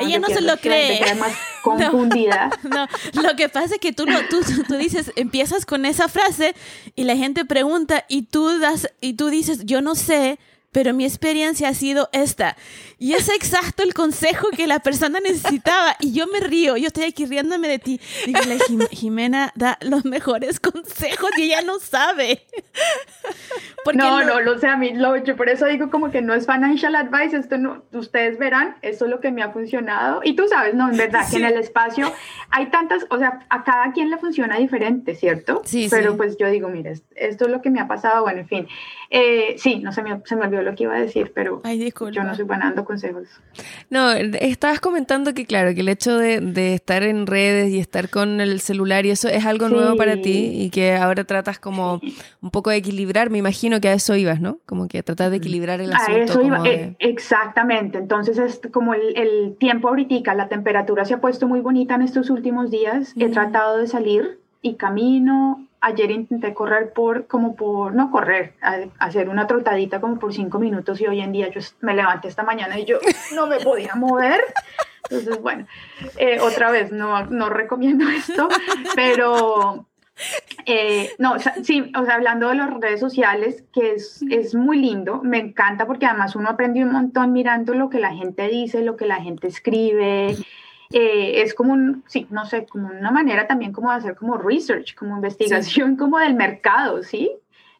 ella 0.00 0.18
no 0.18 0.28
se 0.28 0.40
lo 0.40 0.56
cree. 0.56 1.00
Más 1.16 1.32
confundida. 1.62 2.50
No, 2.62 2.86
lo 3.22 3.36
que 3.36 3.48
pasa 3.48 3.74
es 3.74 3.80
que 3.80 3.92
tú, 3.92 4.06
tú, 4.30 4.40
tú 4.66 4.74
dices, 4.76 5.12
empiezas 5.16 5.66
con 5.66 5.84
esa 5.84 6.08
frase 6.08 6.54
y 6.94 7.04
la 7.04 7.16
gente 7.16 7.44
pregunta 7.44 8.04
y 8.08 8.22
tú, 8.22 8.58
das, 8.60 8.88
y 9.00 9.14
tú 9.14 9.28
dices, 9.28 9.66
yo 9.66 9.82
no 9.82 9.94
sé 9.94 10.38
pero 10.72 10.94
mi 10.94 11.04
experiencia 11.04 11.68
ha 11.68 11.74
sido 11.74 12.08
esta. 12.12 12.56
Y 13.02 13.14
es 13.14 13.28
exacto 13.28 13.82
el 13.82 13.94
consejo 13.94 14.46
que 14.56 14.68
la 14.68 14.78
persona 14.78 15.18
necesitaba. 15.18 15.96
Y 15.98 16.12
yo 16.12 16.28
me 16.28 16.38
río, 16.38 16.76
yo 16.76 16.86
estoy 16.86 17.02
aquí 17.02 17.26
riéndome 17.26 17.66
de 17.66 17.80
ti. 17.80 18.00
Digo, 18.26 18.38
Jimena 18.92 19.50
da 19.56 19.76
los 19.80 20.04
mejores 20.04 20.60
consejos 20.60 21.30
y 21.36 21.46
ella 21.46 21.62
no 21.62 21.80
sabe. 21.80 22.42
no, 23.92 24.22
no, 24.22 24.40
lo 24.40 24.56
sé 24.60 24.68
a 24.68 24.76
mí, 24.76 24.92
lo, 24.92 25.16
yo 25.16 25.34
por 25.34 25.48
eso 25.48 25.66
digo 25.66 25.90
como 25.90 26.12
que 26.12 26.22
no 26.22 26.32
es 26.32 26.46
financial 26.46 26.94
advice, 26.94 27.36
esto 27.36 27.58
no, 27.58 27.82
ustedes 27.92 28.38
verán, 28.38 28.76
eso 28.82 29.06
es 29.06 29.10
lo 29.10 29.18
que 29.18 29.32
me 29.32 29.42
ha 29.42 29.50
funcionado. 29.50 30.20
Y 30.22 30.36
tú 30.36 30.46
sabes, 30.46 30.74
no, 30.74 30.88
en 30.88 30.96
verdad, 30.96 31.28
que 31.28 31.38
en 31.38 31.46
el 31.46 31.56
espacio 31.56 32.12
hay 32.50 32.66
tantas, 32.66 33.04
o 33.10 33.18
sea, 33.18 33.40
a 33.48 33.64
cada 33.64 33.92
quien 33.92 34.10
le 34.10 34.18
funciona 34.18 34.58
diferente, 34.58 35.16
¿cierto? 35.16 35.62
Sí, 35.64 35.88
Pero 35.90 36.16
pues 36.16 36.36
yo 36.38 36.48
digo, 36.48 36.68
mire, 36.68 36.92
esto 37.16 37.46
es 37.46 37.50
lo 37.50 37.60
que 37.60 37.70
me 37.70 37.80
ha 37.80 37.88
pasado, 37.88 38.22
bueno, 38.22 38.42
en 38.42 38.46
fin. 38.46 38.68
Eh, 39.10 39.56
sí, 39.58 39.80
no 39.80 39.90
se 39.90 40.02
me, 40.02 40.22
se 40.24 40.36
me 40.36 40.46
olvidó 40.46 40.62
lo 40.62 40.74
que 40.76 40.84
iba 40.84 40.94
a 40.94 41.00
decir, 41.00 41.32
pero 41.34 41.60
yo 42.12 42.22
no 42.22 42.34
soy 42.36 42.44
buena 42.44 42.66
dando 42.66 42.84
consejos. 42.92 43.28
No, 43.88 44.12
estabas 44.12 44.80
comentando 44.80 45.32
que, 45.32 45.46
claro, 45.46 45.74
que 45.74 45.80
el 45.80 45.88
hecho 45.88 46.18
de, 46.18 46.40
de, 46.40 46.74
estar 46.74 47.02
en 47.02 47.26
redes 47.26 47.70
y 47.70 47.78
estar 47.78 48.10
con 48.10 48.40
el 48.40 48.60
celular 48.60 49.06
y 49.06 49.10
eso 49.10 49.28
es 49.28 49.46
algo 49.46 49.68
nuevo 49.68 49.96
para 49.96 50.20
ti 50.20 50.50
y 50.54 50.70
que 50.70 50.94
ahora 50.94 51.24
tratas 51.24 51.58
como 51.58 52.00
un 52.42 52.50
poco 52.50 52.70
de 52.70 52.76
equilibrar. 52.76 53.30
Me 53.30 53.38
imagino 53.38 53.80
que 53.80 53.88
a 53.88 53.94
eso 53.94 54.14
ibas, 54.14 54.40
¿no? 54.40 54.58
Como 54.66 54.88
que 54.88 55.02
tratar 55.02 55.30
de 55.30 55.38
equilibrar 55.38 55.80
el 55.80 55.92
asunto. 55.92 56.20
A 56.20 56.24
eso 56.24 56.42
iba, 56.42 56.62
eh, 56.68 56.96
exactamente. 56.98 57.98
Entonces, 57.98 58.38
es 58.38 58.60
como 58.70 58.92
el, 58.92 59.16
el 59.16 59.56
tiempo 59.58 59.88
ahorita, 59.88 60.34
la 60.34 60.48
temperatura 60.48 61.04
se 61.04 61.14
ha 61.14 61.20
puesto 61.20 61.48
muy 61.48 61.60
bonita 61.60 61.94
en 61.94 62.02
estos 62.02 62.28
últimos 62.28 62.70
días. 62.70 63.14
He 63.16 63.30
tratado 63.30 63.78
de 63.78 63.86
salir 63.86 64.38
y 64.60 64.74
camino 64.74 65.66
ayer 65.82 66.10
intenté 66.12 66.54
correr 66.54 66.92
por, 66.92 67.26
como 67.26 67.54
por, 67.56 67.92
no 67.94 68.10
correr, 68.10 68.54
hacer 68.98 69.28
una 69.28 69.46
trotadita 69.46 70.00
como 70.00 70.18
por 70.18 70.32
cinco 70.32 70.58
minutos 70.58 71.00
y 71.00 71.06
hoy 71.06 71.20
en 71.20 71.32
día 71.32 71.50
yo 71.50 71.60
me 71.80 71.94
levanté 71.94 72.28
esta 72.28 72.44
mañana 72.44 72.78
y 72.78 72.84
yo 72.84 72.98
no 73.34 73.46
me 73.46 73.58
podía 73.60 73.94
mover. 73.94 74.40
Entonces, 75.10 75.42
bueno, 75.42 75.66
eh, 76.16 76.38
otra 76.40 76.70
vez, 76.70 76.92
no, 76.92 77.26
no 77.26 77.50
recomiendo 77.50 78.08
esto, 78.08 78.48
pero 78.94 79.86
eh, 80.66 81.10
no, 81.18 81.34
sí, 81.62 81.92
o 81.98 82.04
sea, 82.04 82.14
hablando 82.14 82.48
de 82.48 82.54
las 82.54 82.72
redes 82.72 83.00
sociales, 83.00 83.64
que 83.72 83.94
es, 83.94 84.22
es 84.30 84.54
muy 84.54 84.78
lindo, 84.78 85.20
me 85.22 85.38
encanta 85.38 85.86
porque 85.86 86.06
además 86.06 86.36
uno 86.36 86.48
aprende 86.48 86.84
un 86.84 86.92
montón 86.92 87.32
mirando 87.32 87.74
lo 87.74 87.90
que 87.90 87.98
la 87.98 88.14
gente 88.14 88.48
dice, 88.48 88.82
lo 88.82 88.96
que 88.96 89.06
la 89.06 89.20
gente 89.20 89.48
escribe. 89.48 90.36
Eh, 90.92 91.42
es 91.42 91.54
como 91.54 91.72
un, 91.72 92.04
sí, 92.06 92.26
no 92.30 92.44
sé, 92.44 92.66
como 92.66 92.88
una 92.88 93.10
manera 93.10 93.46
también 93.46 93.72
como 93.72 93.90
de 93.90 93.96
hacer 93.96 94.14
como 94.14 94.36
research, 94.36 94.94
como 94.94 95.16
investigación 95.16 95.96
como 95.96 96.18
del 96.18 96.34
mercado, 96.34 97.02
¿sí? 97.02 97.30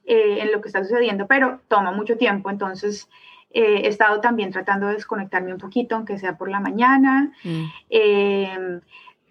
Eh, 0.05 0.39
en 0.41 0.51
lo 0.51 0.61
que 0.61 0.69
está 0.69 0.83
sucediendo, 0.83 1.27
pero 1.27 1.61
toma 1.69 1.93
mucho 1.93 2.17
tiempo, 2.17 2.51
entonces 2.51 3.09
eh, 3.51 3.83
he 3.85 3.89
estado 3.89 4.21
también 4.21 4.51
tratando 4.51 4.87
de 4.89 4.95
desconectarme 4.95 5.53
un 5.53 5.59
poquito, 5.59 5.95
aunque 5.95 6.19
sea 6.19 6.37
por 6.37 6.51
la 6.51 6.61
mañana. 6.61 7.33
Mm. 7.45 8.81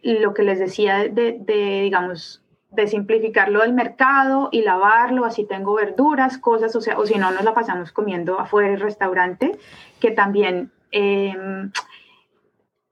lo 0.04 0.34
que 0.34 0.44
les 0.44 0.58
decía 0.58 0.98
de, 1.10 1.38
de, 1.40 1.82
digamos, 1.84 2.42
de 2.72 2.88
simplificarlo 2.88 3.62
del 3.62 3.74
mercado 3.74 4.50
y 4.52 4.62
lavarlo, 4.62 5.26
así 5.26 5.46
tengo 5.46 5.76
verduras, 5.76 6.38
cosas, 6.38 6.76
o 6.76 6.82
sea, 6.82 6.98
o 6.98 7.06
si 7.06 7.16
no, 7.16 7.32
nos 7.32 7.44
la 7.44 7.54
pasamos 7.54 7.92
comiendo 7.92 8.40
afuera 8.40 8.70
del 8.70 8.80
restaurante, 8.80 9.60
que 10.00 10.12
también 10.12 10.72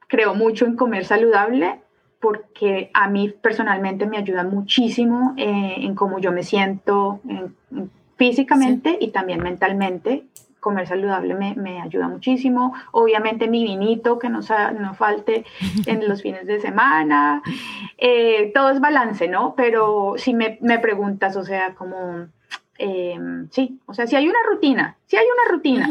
creo 0.09 0.35
mucho 0.35 0.65
en 0.65 0.75
comer 0.75 1.05
saludable 1.05 1.79
porque 2.19 2.91
a 2.93 3.07
mí 3.07 3.29
personalmente 3.29 4.05
me 4.05 4.17
ayuda 4.17 4.43
muchísimo 4.43 5.33
eh, 5.37 5.75
en 5.77 5.95
cómo 5.95 6.19
yo 6.19 6.33
me 6.33 6.43
siento, 6.43 7.21
en, 7.25 7.55
físicamente 8.17 8.97
y 8.99 9.11
también 9.11 9.41
mentalmente. 9.41 10.25
Comer 10.59 10.85
saludable 10.85 11.35
me, 11.35 11.55
me, 11.55 11.81
ayuda 11.81 12.09
muchísimo. 12.09 12.73
Obviamente 12.91 13.47
mi 13.47 13.63
vinito, 13.63 14.19
que 14.19 14.27
no, 14.27 14.41
no 14.77 14.93
falte 14.93 15.45
en 15.85 16.09
los 16.09 16.21
fines 16.21 16.45
de 16.45 16.59
semana. 16.59 17.41
Eh, 17.97 18.51
todo 18.53 18.71
es 18.71 18.81
balance, 18.81 19.29
¿no? 19.29 19.53
Pero 19.55 20.15
si 20.17 20.33
me, 20.33 20.57
me 20.59 20.79
preguntas, 20.79 21.37
o 21.37 21.45
sea, 21.45 21.75
como, 21.75 22.27
eh, 22.77 23.17
sí, 23.51 23.79
o 23.85 23.93
sea, 23.93 24.05
si 24.05 24.17
hay 24.17 24.27
una 24.27 24.39
rutina, 24.49 24.97
si 25.05 25.15
hay 25.15 25.25
una 25.25 25.55
rutina. 25.55 25.89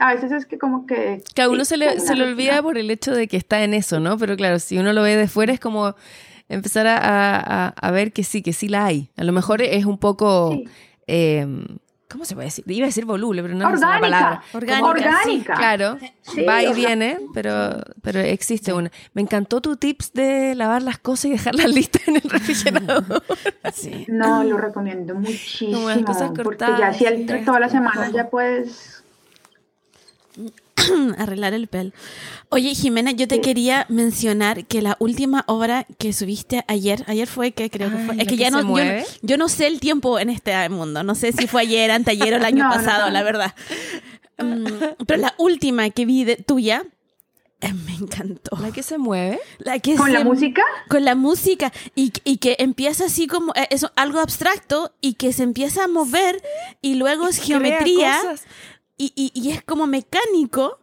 A 0.00 0.14
veces 0.14 0.32
es 0.32 0.46
que 0.46 0.58
como 0.58 0.86
que... 0.86 1.22
Que 1.34 1.42
a 1.42 1.48
uno 1.48 1.64
se, 1.64 1.76
le, 1.76 2.00
se 2.00 2.14
le 2.14 2.24
olvida 2.24 2.62
por 2.62 2.78
el 2.78 2.90
hecho 2.90 3.12
de 3.12 3.26
que 3.26 3.36
está 3.36 3.64
en 3.64 3.74
eso, 3.74 4.00
¿no? 4.00 4.16
Pero 4.16 4.36
claro, 4.36 4.58
si 4.58 4.78
uno 4.78 4.92
lo 4.92 5.02
ve 5.02 5.16
de 5.16 5.28
fuera 5.28 5.52
es 5.52 5.60
como 5.60 5.94
empezar 6.48 6.86
a, 6.86 6.96
a, 6.98 7.68
a 7.68 7.90
ver 7.90 8.12
que 8.12 8.22
sí, 8.22 8.42
que 8.42 8.52
sí 8.52 8.68
la 8.68 8.86
hay. 8.86 9.10
A 9.16 9.24
lo 9.24 9.32
mejor 9.32 9.62
es 9.62 9.84
un 9.84 9.98
poco... 9.98 10.56
Eh, 11.06 11.46
¿Cómo 12.10 12.24
se 12.24 12.34
puede 12.34 12.46
decir? 12.46 12.64
Iba 12.66 12.86
a 12.86 12.88
decir 12.88 13.04
voluble, 13.04 13.42
pero 13.42 13.54
no 13.54 13.68
es 13.68 13.80
una 13.80 14.00
palabra. 14.00 14.42
Orgánica. 14.54 14.86
Orgánica. 14.88 15.54
claro, 15.54 15.98
va 16.48 16.62
y 16.62 16.72
viene, 16.72 17.18
pero, 17.34 17.82
pero 18.00 18.20
existe 18.20 18.72
una. 18.72 18.90
Me 19.12 19.20
encantó 19.20 19.60
tu 19.60 19.76
tips 19.76 20.14
de 20.14 20.54
lavar 20.54 20.80
las 20.80 20.98
cosas 20.98 21.26
y 21.26 21.30
dejarlas 21.32 21.68
listas 21.68 22.08
en 22.08 22.16
el 22.16 22.22
refrigerador. 22.30 23.22
Sí. 23.74 24.06
No, 24.08 24.42
lo 24.42 24.56
recomiendo 24.56 25.14
muchísimo. 25.16 25.74
Como 25.74 25.88
las 25.90 25.98
cosas 25.98 26.30
cortadas, 26.30 26.80
porque 26.80 26.80
ya 26.80 26.92
si 26.94 27.04
el, 27.04 27.44
toda 27.44 27.60
la 27.60 27.68
semana 27.68 28.10
ya 28.10 28.30
puedes 28.30 28.97
arreglar 31.18 31.54
el 31.54 31.66
pelo. 31.66 31.92
Oye, 32.50 32.74
Jimena, 32.74 33.10
yo 33.12 33.28
te 33.28 33.40
quería 33.40 33.86
mencionar 33.88 34.64
que 34.66 34.82
la 34.82 34.96
última 35.00 35.44
obra 35.46 35.86
que 35.98 36.12
subiste 36.12 36.64
ayer, 36.66 37.04
ayer 37.06 37.26
fue 37.26 37.52
que 37.52 37.70
creo 37.70 37.90
que 37.90 37.98
fue, 37.98 38.16
es 38.18 38.26
que 38.26 38.36
ya 38.36 38.50
no 38.50 38.58
yo, 39.22 39.36
no, 39.36 39.48
sé 39.48 39.66
el 39.66 39.80
tiempo 39.80 40.18
en 40.18 40.30
este 40.30 40.68
mundo, 40.68 41.02
no 41.02 41.14
sé 41.14 41.32
si 41.32 41.46
fue 41.46 41.62
ayer, 41.62 41.90
anteayer 41.90 42.34
o 42.34 42.36
el 42.36 42.44
año 42.44 42.68
pasado, 42.68 43.10
la 43.10 43.22
verdad. 43.22 43.54
Mm, 44.38 45.04
pero 45.06 45.20
la 45.20 45.34
última 45.38 45.90
que 45.90 46.06
vi 46.06 46.24
de 46.24 46.36
tuya 46.36 46.84
eh, 47.60 47.72
me 47.72 47.94
encantó. 47.94 48.56
¿La 48.60 48.70
que 48.70 48.84
se 48.84 48.98
mueve? 48.98 49.40
La 49.58 49.80
que 49.80 49.96
¿Con 49.96 50.12
la 50.12 50.22
música? 50.22 50.62
Con 50.88 51.04
la 51.04 51.16
música. 51.16 51.72
Y, 51.96 52.12
y, 52.22 52.36
que 52.36 52.54
empieza 52.60 53.06
así 53.06 53.26
como 53.26 53.52
eh, 53.56 53.66
eso, 53.70 53.90
algo 53.96 54.20
abstracto 54.20 54.92
y 55.00 55.14
que 55.14 55.32
se 55.32 55.42
empieza 55.42 55.84
a 55.84 55.88
mover 55.88 56.40
y 56.82 56.94
luego 56.94 57.26
es 57.26 57.38
geometría 57.38 58.16
y, 58.98 59.12
y, 59.14 59.30
y, 59.32 59.52
es 59.52 59.62
como 59.62 59.86
mecánico 59.86 60.80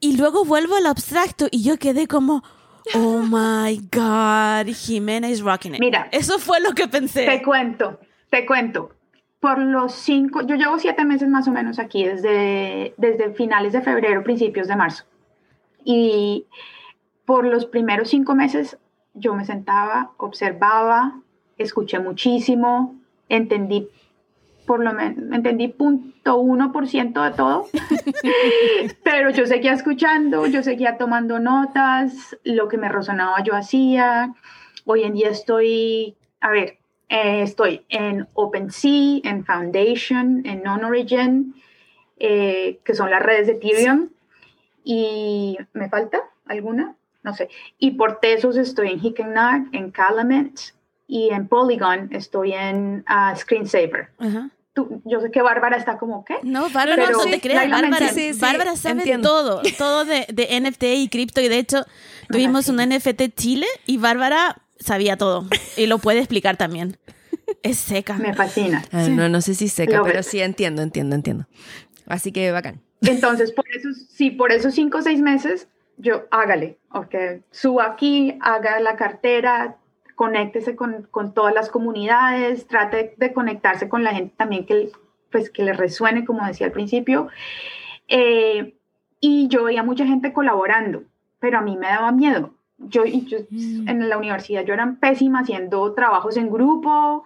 y 0.00 0.16
luego 0.16 0.44
vuelvo 0.44 0.76
al 0.76 0.86
abstracto 0.86 1.46
y 1.50 1.62
yo 1.62 1.78
quedé 1.78 2.06
como, 2.06 2.42
oh 2.94 3.22
my 3.22 3.78
God, 3.92 4.72
Jimena 4.74 5.28
is 5.28 5.40
rocking 5.40 5.74
it. 5.74 5.80
Mira, 5.80 6.08
eso 6.12 6.38
fue 6.38 6.60
lo 6.60 6.72
que 6.72 6.88
pensé. 6.88 7.24
Te 7.26 7.42
cuento, 7.42 7.98
te 8.30 8.44
cuento. 8.44 8.90
Por 9.40 9.58
los 9.58 9.94
cinco, 9.94 10.42
yo 10.42 10.56
llevo 10.56 10.80
siete 10.80 11.04
meses 11.04 11.28
más 11.28 11.46
o 11.46 11.52
menos 11.52 11.78
aquí, 11.78 12.04
desde, 12.04 12.92
desde 12.96 13.32
finales 13.34 13.72
de 13.72 13.82
febrero, 13.82 14.24
principios 14.24 14.66
de 14.66 14.74
marzo. 14.74 15.04
Y 15.84 16.46
por 17.24 17.46
los 17.46 17.66
primeros 17.66 18.08
cinco 18.08 18.34
meses 18.34 18.78
yo 19.14 19.34
me 19.34 19.44
sentaba, 19.44 20.10
observaba, 20.16 21.20
escuché 21.56 22.00
muchísimo, 22.00 22.96
entendí 23.28 23.88
por 24.68 24.84
lo 24.84 24.92
menos 24.92 25.34
entendí 25.34 25.68
punto 25.68 26.36
uno 26.36 26.72
por 26.72 26.86
ciento 26.86 27.22
de 27.22 27.30
todo, 27.30 27.68
pero 29.02 29.30
yo 29.30 29.46
seguía 29.46 29.72
escuchando, 29.72 30.46
yo 30.46 30.62
seguía 30.62 30.98
tomando 30.98 31.38
notas, 31.38 32.36
lo 32.44 32.68
que 32.68 32.76
me 32.76 32.90
resonaba 32.90 33.42
yo 33.42 33.54
hacía. 33.54 34.34
Hoy 34.84 35.04
en 35.04 35.14
día 35.14 35.30
estoy, 35.30 36.18
a 36.40 36.50
ver, 36.50 36.76
eh, 37.08 37.40
estoy 37.40 37.86
en 37.88 38.28
OpenSea, 38.34 39.20
en 39.24 39.46
Foundation, 39.46 40.42
en 40.44 40.62
Non-Origin, 40.62 41.54
eh, 42.18 42.78
que 42.84 42.92
son 42.92 43.10
las 43.10 43.22
redes 43.22 43.46
de 43.46 43.54
Ethereum, 43.54 44.10
y 44.84 45.56
¿me 45.72 45.88
falta 45.88 46.20
alguna? 46.44 46.94
No 47.22 47.32
sé. 47.32 47.48
Y 47.78 47.92
por 47.92 48.20
Tesos 48.20 48.58
estoy 48.58 48.90
en 48.90 49.02
Hickenag, 49.02 49.68
en 49.72 49.90
Calumet, 49.90 50.74
y 51.06 51.30
en 51.30 51.48
Polygon 51.48 52.10
estoy 52.12 52.52
en 52.52 53.02
uh, 53.08 53.34
Screensaver 53.34 54.10
yo 55.04 55.20
sé 55.20 55.30
que 55.30 55.42
Bárbara 55.42 55.76
está 55.76 55.98
como, 55.98 56.24
¿qué? 56.24 56.36
No, 56.42 56.68
Bárbara 56.70 57.10
no, 57.10 57.20
te 57.20 57.40
creas, 57.40 57.70
Bárbara, 57.70 58.10
Bárbara 58.40 58.76
sabe 58.76 59.18
todo, 59.18 59.62
todo 59.76 60.04
de, 60.04 60.26
de, 60.32 60.60
NFT 60.60 60.82
y 60.96 61.08
cripto, 61.08 61.40
y 61.40 61.48
de 61.48 61.58
hecho 61.58 61.84
tuvimos 62.28 62.68
un 62.68 62.76
NFT 62.76 63.34
Chile 63.34 63.66
y 63.86 63.96
Bárbara 63.98 64.62
sabía 64.78 65.16
todo, 65.16 65.46
y 65.76 65.86
lo 65.86 65.98
puede 65.98 66.18
explicar 66.18 66.56
también. 66.56 66.98
Es 67.62 67.78
seca. 67.78 68.14
Me 68.14 68.34
fascina. 68.34 68.84
Ah, 68.92 69.08
no, 69.08 69.28
no 69.28 69.40
sé 69.40 69.54
si 69.54 69.68
seca, 69.68 70.02
pero 70.04 70.22
sí 70.22 70.40
entiendo, 70.40 70.82
entiendo, 70.82 71.14
entiendo. 71.14 71.46
Así 72.06 72.30
que 72.30 72.52
bacán. 72.52 72.82
Entonces, 73.00 73.52
por 73.52 73.64
eso, 73.68 73.88
sí, 74.10 74.30
por 74.30 74.52
esos 74.52 74.74
cinco 74.74 74.98
o 74.98 75.02
seis 75.02 75.20
meses, 75.20 75.68
yo 75.96 76.26
hágale, 76.30 76.78
ok, 76.92 77.14
suba 77.50 77.86
aquí, 77.86 78.38
haga 78.40 78.80
la 78.80 78.96
cartera, 78.96 79.77
conéctese 80.18 80.74
con, 80.74 81.06
con, 81.12 81.32
todas 81.32 81.54
las 81.54 81.70
comunidades, 81.70 82.66
trate 82.66 83.14
de 83.18 83.32
conectarse 83.32 83.88
con 83.88 84.02
la 84.02 84.12
gente 84.12 84.34
también 84.36 84.66
que, 84.66 84.90
pues, 85.30 85.48
que 85.48 85.62
le 85.62 85.72
resuene, 85.72 86.24
como 86.24 86.44
decía 86.44 86.66
al 86.66 86.72
principio. 86.72 87.28
Eh, 88.08 88.74
y 89.20 89.46
yo 89.46 89.62
veía 89.62 89.84
mucha 89.84 90.04
gente 90.04 90.32
colaborando, 90.32 91.04
pero 91.38 91.58
a 91.58 91.60
mí 91.60 91.76
me 91.76 91.86
daba 91.86 92.10
miedo. 92.10 92.50
Yo, 92.78 93.04
mm. 93.04 93.88
en 93.88 94.08
la 94.08 94.18
universidad 94.18 94.64
yo 94.64 94.74
era 94.74 94.96
pésima 95.00 95.40
haciendo 95.40 95.94
trabajos 95.94 96.36
en 96.36 96.50
grupo, 96.50 97.22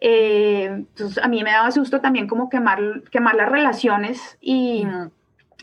eh, 0.00 0.64
entonces 0.64 1.22
a 1.22 1.28
mí 1.28 1.44
me 1.44 1.52
daba 1.52 1.70
susto 1.70 2.00
también 2.00 2.26
como 2.26 2.50
quemar, 2.50 3.04
quemar 3.12 3.36
las 3.36 3.52
relaciones 3.52 4.36
y, 4.40 4.84
mm. 4.84 5.10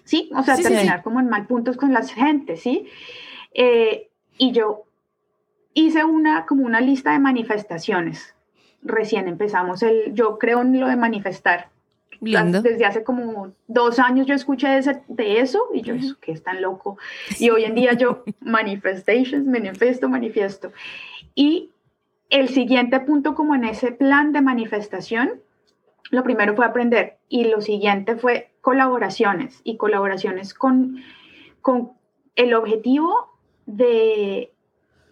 sí, 0.06 0.32
o 0.34 0.44
sea, 0.44 0.56
terminar 0.56 1.04
como 1.04 1.20
en 1.20 1.28
mal 1.28 1.46
puntos 1.46 1.76
con 1.76 1.92
la 1.92 2.04
gente, 2.04 2.56
¿sí? 2.56 2.88
Eh, 3.54 4.08
y 4.38 4.54
yo 4.54 4.86
hice 5.74 6.04
una, 6.04 6.46
como 6.46 6.66
una 6.66 6.82
lista 6.82 7.12
de 7.12 7.20
manifestaciones. 7.20 8.36
Recién 8.82 9.28
empezamos 9.28 9.84
el, 9.84 10.14
yo 10.14 10.38
creo 10.38 10.62
en 10.62 10.80
lo 10.80 10.88
de 10.88 10.96
manifestar. 10.96 11.70
Desde 12.22 12.86
hace 12.86 13.04
como 13.04 13.54
dos 13.68 13.98
años 13.98 14.28
yo 14.28 14.36
escuché 14.36 14.68
de, 14.68 15.02
de 15.08 15.40
eso 15.40 15.70
y 15.74 15.82
yo, 15.82 15.94
eso 15.94 16.18
que 16.20 16.34
es 16.34 16.44
tan 16.44 16.62
loco. 16.62 16.98
Y 17.40 17.50
hoy 17.50 17.64
en 17.64 17.76
día 17.76 17.94
yo, 17.94 18.24
manifestations, 18.42 19.46
manifiesto, 19.46 20.10
manifiesto. 20.10 20.74
Y 21.34 21.72
el 22.30 22.50
siguiente 22.50 23.00
punto 23.00 23.36
como 23.36 23.56
en 23.56 23.64
ese 23.64 23.92
plan 23.92 24.34
de 24.34 24.42
manifestación, 24.42 25.42
lo 26.12 26.24
primero 26.24 26.56
fue 26.56 26.66
aprender 26.66 27.18
y 27.30 27.46
lo 27.46 27.62
siguiente 27.62 28.16
fue 28.16 28.52
colaboraciones 28.62 29.62
y 29.64 29.78
colaboraciones 29.78 30.54
con, 30.54 31.02
con 31.62 31.92
el 32.36 32.54
objetivo 32.54 33.38
de 33.66 34.52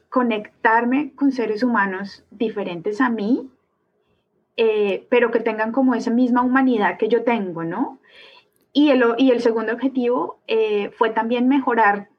conectarme 0.09 1.13
con 1.13 1.31
seres 1.31 1.63
humanos 1.63 2.23
diferentes 2.31 3.01
a 3.01 3.09
mí, 3.09 3.49
eh, 4.55 5.05
pero 5.09 5.31
que 5.31 5.39
tengan 5.39 5.71
como 5.71 5.95
esa 5.95 6.11
misma 6.11 6.41
humanidad 6.41 6.97
que 6.97 7.09
yo 7.09 7.23
tengo, 7.23 7.63
¿no? 7.63 7.99
Y 8.73 8.89
el, 8.89 9.03
y 9.17 9.31
el 9.31 9.41
segundo 9.41 9.73
objetivo 9.73 10.39
eh, 10.47 10.91
fue 10.97 11.09
también 11.09 11.47
mejorar, 11.47 12.09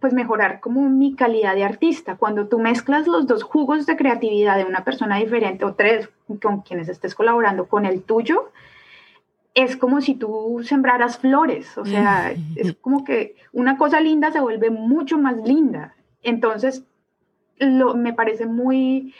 pues 0.00 0.12
mejorar 0.12 0.60
como 0.60 0.88
mi 0.88 1.14
calidad 1.14 1.54
de 1.54 1.64
artista. 1.64 2.16
Cuando 2.16 2.48
tú 2.48 2.58
mezclas 2.58 3.06
los 3.06 3.26
dos 3.26 3.42
jugos 3.42 3.86
de 3.86 3.96
creatividad 3.96 4.56
de 4.56 4.64
una 4.64 4.84
persona 4.84 5.16
diferente 5.16 5.64
o 5.64 5.74
tres 5.74 6.08
con 6.42 6.62
quienes 6.62 6.88
estés 6.88 7.14
colaborando 7.14 7.66
con 7.66 7.86
el 7.86 8.02
tuyo, 8.02 8.50
es 9.54 9.76
como 9.76 10.00
si 10.00 10.14
tú 10.14 10.62
sembraras 10.64 11.18
flores, 11.18 11.76
o 11.76 11.84
sea, 11.84 12.32
es 12.56 12.74
como 12.80 13.04
que 13.04 13.36
una 13.52 13.76
cosa 13.76 14.00
linda 14.00 14.32
se 14.32 14.40
vuelve 14.40 14.70
mucho 14.70 15.18
más 15.18 15.36
linda. 15.36 15.94
Entonces, 16.22 16.84
me 17.60 18.12
parece 18.12 18.46
muy 18.46 19.14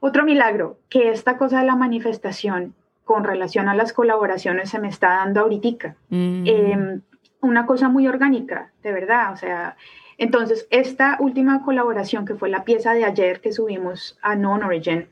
otro 0.00 0.24
milagro 0.24 0.78
que 0.88 1.10
esta 1.10 1.36
cosa 1.36 1.60
de 1.60 1.66
la 1.66 1.76
manifestación 1.76 2.74
con 3.04 3.24
relación 3.24 3.68
a 3.68 3.74
las 3.74 3.92
colaboraciones 3.92 4.70
se 4.70 4.78
me 4.78 4.88
está 4.88 5.08
dando 5.08 5.40
ahorita. 5.40 5.96
Mm. 6.08 6.46
Em, 6.46 7.00
una 7.40 7.66
cosa 7.66 7.88
muy 7.88 8.06
orgánica, 8.06 8.70
de 8.82 8.92
verdad. 8.92 9.32
O 9.32 9.36
sea, 9.36 9.76
entonces 10.18 10.66
esta 10.70 11.16
última 11.18 11.62
colaboración 11.62 12.24
que 12.24 12.34
fue 12.34 12.48
la 12.50 12.64
pieza 12.64 12.92
de 12.92 13.04
ayer 13.04 13.40
que 13.40 13.52
subimos 13.52 14.18
a 14.22 14.36
Non 14.36 14.62
Origin, 14.62 15.08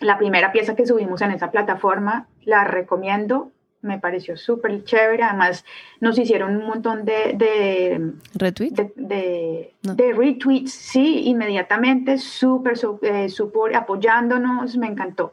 la 0.00 0.18
primera 0.18 0.52
pieza 0.52 0.74
que 0.74 0.86
subimos 0.86 1.22
en 1.22 1.30
esa 1.30 1.50
plataforma, 1.50 2.26
la 2.44 2.64
recomiendo 2.64 3.50
me 3.82 3.98
pareció 3.98 4.36
súper 4.36 4.84
chévere. 4.84 5.22
Además, 5.22 5.64
nos 6.00 6.18
hicieron 6.18 6.56
un 6.56 6.66
montón 6.66 7.04
de, 7.04 7.34
de 7.34 8.12
retweets. 8.34 8.82
De, 8.96 10.12
retweets, 10.16 10.72
sí, 10.72 11.24
inmediatamente, 11.26 12.18
súper, 12.18 12.78
eh, 13.02 13.28
apoyándonos, 13.74 14.76
me 14.76 14.86
encantó. 14.86 15.32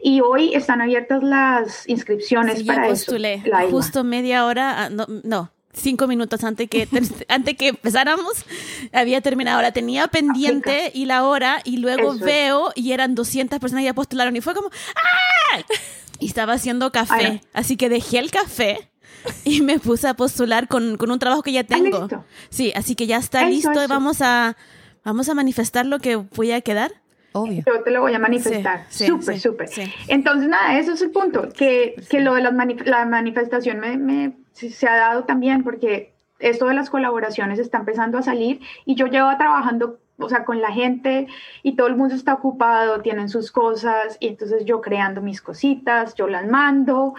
Y 0.00 0.20
hoy 0.20 0.54
están 0.54 0.80
abiertas 0.82 1.22
las 1.22 1.88
inscripciones 1.88 2.62
para 2.64 2.88
eso. 2.88 3.16
justo 3.70 4.04
media 4.04 4.44
hora, 4.44 4.84
ah, 4.84 4.90
no, 4.90 5.06
no, 5.22 5.50
cinco 5.72 6.06
minutos 6.06 6.42
antes 6.44 6.68
que, 6.68 6.88
antes 7.28 7.56
que 7.56 7.68
empezáramos, 7.68 8.44
había 8.92 9.20
terminado. 9.20 9.62
La 9.62 9.72
tenía 9.72 10.08
pendiente 10.08 10.90
y 10.94 11.06
la 11.06 11.24
hora, 11.24 11.60
y 11.64 11.78
luego 11.78 12.14
veo 12.18 12.72
y 12.74 12.92
eran 12.92 13.14
200 13.14 13.58
personas 13.58 13.82
que 13.82 13.86
ya 13.86 13.94
postularon 13.94 14.34
y 14.36 14.40
fue 14.40 14.54
como 14.54 14.68
¡ah! 14.68 15.60
Y 16.24 16.28
estaba 16.28 16.54
haciendo 16.54 16.90
café. 16.90 17.14
Ay, 17.14 17.32
no. 17.34 17.40
Así 17.52 17.76
que 17.76 17.88
dejé 17.88 18.18
el 18.18 18.30
café 18.30 18.90
y 19.44 19.60
me 19.62 19.78
puse 19.78 20.08
a 20.08 20.14
postular 20.14 20.68
con, 20.68 20.96
con 20.96 21.10
un 21.10 21.18
trabajo 21.18 21.42
que 21.42 21.52
ya 21.52 21.64
tengo. 21.64 22.00
listo. 22.00 22.24
Sí, 22.50 22.72
así 22.74 22.94
que 22.94 23.06
ya 23.06 23.18
está 23.18 23.40
Eso, 23.42 23.48
listo 23.50 23.72
y 23.74 23.78
eso. 23.84 23.88
vamos 23.88 24.20
a, 24.22 24.56
vamos 25.04 25.28
a 25.28 25.34
manifestar 25.34 25.86
lo 25.86 25.98
que 25.98 26.16
voy 26.16 26.52
a 26.52 26.60
quedar. 26.60 26.92
Obvio. 27.32 27.62
Yo 27.66 27.82
te 27.82 27.90
lo 27.90 28.00
voy 28.00 28.14
a 28.14 28.18
manifestar. 28.18 28.86
Sí, 28.88 29.04
sí, 29.04 29.06
súper, 29.10 29.34
sí, 29.34 29.40
súper. 29.40 29.68
sí. 29.68 29.82
Entonces, 30.08 30.48
nada, 30.48 30.78
eso 30.78 30.92
es 30.92 31.02
el 31.02 31.10
punto, 31.10 31.48
que, 31.50 31.96
que 32.08 32.20
lo 32.20 32.34
de 32.34 32.42
las 32.42 32.52
mani- 32.54 32.84
la 32.84 33.04
manifestación 33.06 33.80
me, 33.80 33.96
me- 33.98 34.32
se 34.52 34.70
se 34.70 34.86
ha 34.88 34.96
dado 34.96 35.24
también 35.24 35.64
porque 35.64 36.14
esto 36.38 36.66
de 36.68 36.74
las 36.74 36.90
colaboraciones 36.90 37.58
está 37.58 37.78
empezando 37.78 38.18
a 38.18 38.22
salir 38.22 38.60
y 38.86 38.94
yo 38.94 39.06
llevo 39.08 39.30
trabajando, 39.36 39.98
o 40.24 40.28
sea, 40.28 40.44
con 40.44 40.60
la 40.60 40.72
gente 40.72 41.26
y 41.62 41.76
todo 41.76 41.86
el 41.86 41.96
mundo 41.96 42.14
está 42.14 42.34
ocupado, 42.34 43.00
tienen 43.00 43.28
sus 43.28 43.52
cosas 43.52 44.16
y 44.20 44.28
entonces 44.28 44.64
yo 44.64 44.80
creando 44.80 45.20
mis 45.20 45.40
cositas, 45.40 46.14
yo 46.14 46.28
las 46.28 46.46
mando 46.46 47.14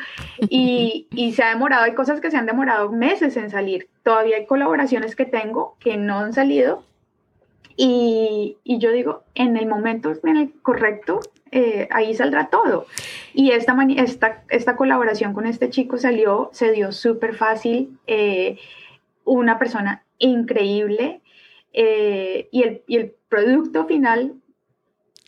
y, 0.50 1.08
y 1.12 1.34
se 1.34 1.44
ha 1.44 1.50
demorado, 1.50 1.84
hay 1.84 1.94
cosas 1.94 2.20
que 2.20 2.32
se 2.32 2.38
han 2.38 2.46
demorado 2.46 2.92
meses 2.92 3.38
en 3.38 3.50
salir. 3.50 3.88
Todavía 4.04 4.38
hay 4.38 4.46
colaboraciones 4.46 5.16
que 5.16 5.26
tengo 5.26 5.76
que 5.80 5.98
no 5.98 6.20
han 6.20 6.34
salido 6.34 6.84
y, 7.78 8.58
y 8.64 8.80
yo 8.80 8.92
digo, 8.92 9.24
en 9.34 9.58
el 9.58 9.68
momento 9.68 10.14
en 10.24 10.38
el 10.38 10.54
correcto, 10.62 11.20
eh, 11.52 11.88
ahí 11.92 12.14
saldrá 12.16 12.50
todo. 12.50 12.86
Y 13.34 13.52
esta, 13.52 13.76
esta, 13.98 14.44
esta 14.50 14.76
colaboración 14.76 15.34
con 15.34 15.46
este 15.46 15.70
chico 15.70 15.98
salió, 15.98 16.50
se 16.54 16.72
dio 16.72 16.92
súper 16.92 17.36
fácil, 17.36 17.98
eh, 18.08 18.58
una 19.26 19.60
persona 19.60 20.04
increíble 20.20 21.22
eh, 21.78 22.48
y, 22.52 22.64
el, 22.64 22.82
y 22.88 22.96
el 22.98 23.16
producto 23.30 23.86
final, 23.86 24.36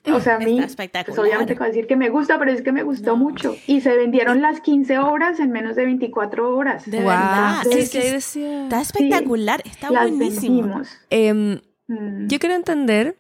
o 0.06 0.20
sea, 0.22 0.36
a 0.36 0.40
mí, 0.40 0.56
pues 0.56 0.68
espectacular. 0.68 1.20
obviamente 1.20 1.56
puedo 1.56 1.70
decir 1.70 1.86
que 1.88 1.96
me 1.98 2.10
gusta, 2.10 2.40
pero 2.40 2.52
es 2.52 2.62
que 2.62 2.72
me 2.72 2.84
gustó 2.84 3.12
No. 3.12 3.18
mucho. 3.18 3.56
Y 3.68 3.82
se 3.82 3.96
vendieron 3.98 4.42
las 4.42 4.62
15 4.62 4.98
horas 5.00 5.40
en 5.40 5.52
menos 5.52 5.76
de 5.76 5.86
24 5.86 6.56
horas. 6.56 6.90
De 6.90 6.98
Wow. 7.00 7.08
verdad. 7.08 7.64
Sí, 7.70 7.98
Es 7.98 8.24
sí. 8.26 8.44
Está 8.44 8.82
espectacular, 8.82 9.62
está 9.66 9.92
las 9.92 10.10
buenísimo. 10.10 10.82
Em, 11.10 11.60
Mm. 11.90 12.28
Yo 12.28 12.38
quiero 12.40 12.54
entender 12.54 13.16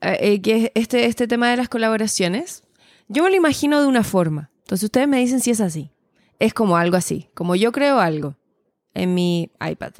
eh, 0.00 0.18
eh, 0.20 0.40
que 0.40 0.70
este, 0.76 1.06
este 1.06 1.26
tema 1.26 1.50
de 1.50 1.56
las 1.56 1.68
colaboraciones, 1.68 2.62
yo 3.08 3.24
me 3.24 3.30
lo 3.30 3.34
imagino 3.36 3.80
de 3.80 3.88
una 3.88 4.04
forma. 4.04 4.50
Entonces 4.58 4.84
ustedes 4.84 5.08
me 5.08 5.18
dicen 5.18 5.40
si 5.40 5.50
es 5.50 5.60
así. 5.60 5.90
Es 6.38 6.54
como 6.54 6.76
algo 6.76 6.96
así, 6.96 7.28
como 7.34 7.56
yo 7.56 7.72
creo 7.72 7.98
algo 7.98 8.36
en 8.94 9.14
mi 9.14 9.50
iPad. 9.60 9.94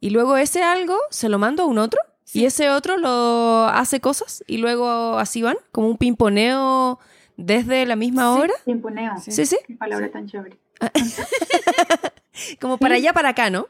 Y 0.00 0.10
luego 0.10 0.36
ese 0.36 0.62
algo 0.62 0.96
se 1.10 1.28
lo 1.28 1.38
mando 1.38 1.62
a 1.64 1.66
un 1.66 1.78
otro 1.78 2.00
y 2.32 2.44
ese 2.46 2.70
otro 2.70 2.96
lo 2.96 3.64
hace 3.66 4.00
cosas 4.00 4.42
y 4.46 4.56
luego 4.58 5.18
así 5.18 5.42
van, 5.42 5.56
como 5.72 5.88
un 5.88 5.98
pimponeo 5.98 6.98
desde 7.36 7.84
la 7.86 7.96
misma 7.96 8.34
Sí. 8.34 8.40
hora. 8.40 8.54
Pimponeo. 8.64 9.12
Sí, 9.18 9.44
sí. 9.46 9.58
Qué 9.66 9.74
palabra 9.74 10.10
tan 10.10 10.26
chévere. 10.26 10.56
Como 12.60 12.78
para 12.78 12.94
Sí. 12.96 13.02
allá, 13.02 13.12
para 13.12 13.30
acá, 13.30 13.50
¿no? 13.50 13.68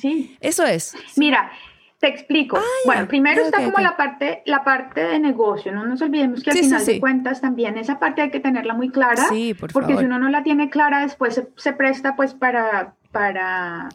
Sí. 0.00 0.36
Eso 0.40 0.64
es. 0.64 0.94
Mira, 1.16 1.50
te 1.98 2.06
explico. 2.08 2.60
bueno, 2.84 3.08
primero 3.08 3.42
está 3.42 3.64
como 3.64 3.78
la 3.78 3.96
parte, 3.96 4.42
la 4.46 4.62
parte 4.62 5.00
de 5.02 5.18
negocio. 5.18 5.72
No 5.72 5.84
nos 5.86 6.00
olvidemos 6.02 6.42
que 6.42 6.50
al 6.50 6.56
Sí, 6.56 6.62
sí, 6.62 6.68
final 6.68 6.82
sí. 6.84 6.92
de 6.94 7.00
cuentas 7.00 7.40
también 7.40 7.76
esa 7.78 7.98
parte 7.98 8.22
hay 8.22 8.30
que 8.30 8.38
tenerla 8.40 8.74
muy 8.74 8.90
clara. 8.90 9.24
Sí, 9.28 9.54
por 9.54 9.72
porque 9.72 9.88
favor. 9.94 10.02
si 10.02 10.06
uno 10.06 10.18
no 10.20 10.28
la 10.28 10.42
tiene 10.44 10.70
clara, 10.70 11.00
después 11.00 11.34
se, 11.34 11.48
se 11.56 11.72
presta 11.72 12.14
pues 12.14 12.34
para, 12.34 12.94
para 13.10 13.88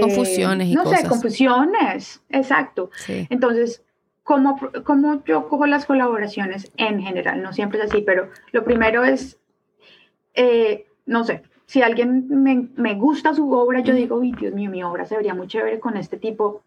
Confusiones 0.00 0.68
y 0.68 0.74
no 0.74 0.84
cosas. 0.84 1.00
sé, 1.00 1.08
confusiones. 1.08 2.22
Exacto. 2.30 2.90
Sí. 2.96 3.26
Entonces, 3.30 3.82
¿cómo, 4.22 4.58
¿cómo 4.84 5.24
yo 5.24 5.48
cojo 5.48 5.66
las 5.66 5.86
colaboraciones 5.86 6.70
en 6.76 7.00
general? 7.00 7.42
No 7.42 7.52
siempre 7.52 7.78
es 7.78 7.86
así, 7.86 8.02
pero 8.02 8.30
lo 8.52 8.64
primero 8.64 9.04
es, 9.04 9.38
eh, 10.34 10.86
no 11.06 11.24
sé, 11.24 11.42
si 11.66 11.82
alguien 11.82 12.26
me, 12.28 12.68
me 12.76 12.94
gusta 12.94 13.34
su 13.34 13.50
obra, 13.52 13.80
yo 13.80 13.94
digo, 13.94 14.16
uy, 14.16 14.32
Dios 14.32 14.52
mío, 14.54 14.70
mi 14.70 14.82
obra 14.82 15.06
se 15.06 15.16
vería 15.16 15.34
muy 15.34 15.46
chévere 15.46 15.80
con 15.80 15.96
este 15.96 16.16
tipo, 16.16 16.62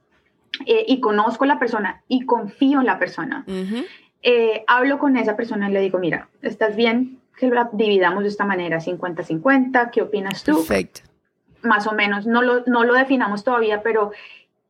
eh, 0.65 0.85
y 0.87 0.99
conozco 0.99 1.43
a 1.43 1.47
la 1.47 1.59
persona 1.59 2.01
y 2.07 2.25
confío 2.25 2.79
en 2.79 2.85
la 2.85 2.97
persona. 2.97 3.45
Ujú. 3.47 3.83
Eh, 4.23 4.63
hablo 4.67 4.97
con 4.97 5.17
esa 5.17 5.35
persona 5.35 5.69
y 5.69 5.73
le 5.73 5.81
digo, 5.81 5.99
mira, 5.99 6.29
¿estás 6.41 6.75
bien 6.75 7.19
que 7.37 7.49
la 7.49 7.69
dividamos 7.73 8.23
de 8.23 8.29
esta 8.29 8.45
manera, 8.45 8.79
50-50? 8.79 9.91
¿Qué 9.91 10.01
opinas 10.01 10.43
tú? 10.43 10.55
Perfecto. 10.55 11.01
Más 11.65 11.87
o 11.87 11.93
menos, 11.93 12.25
no 12.25 12.41
lo, 12.41 12.63
no 12.65 12.83
lo 12.83 12.93
definamos 12.93 13.43
todavía, 13.43 13.81
pero 13.83 14.11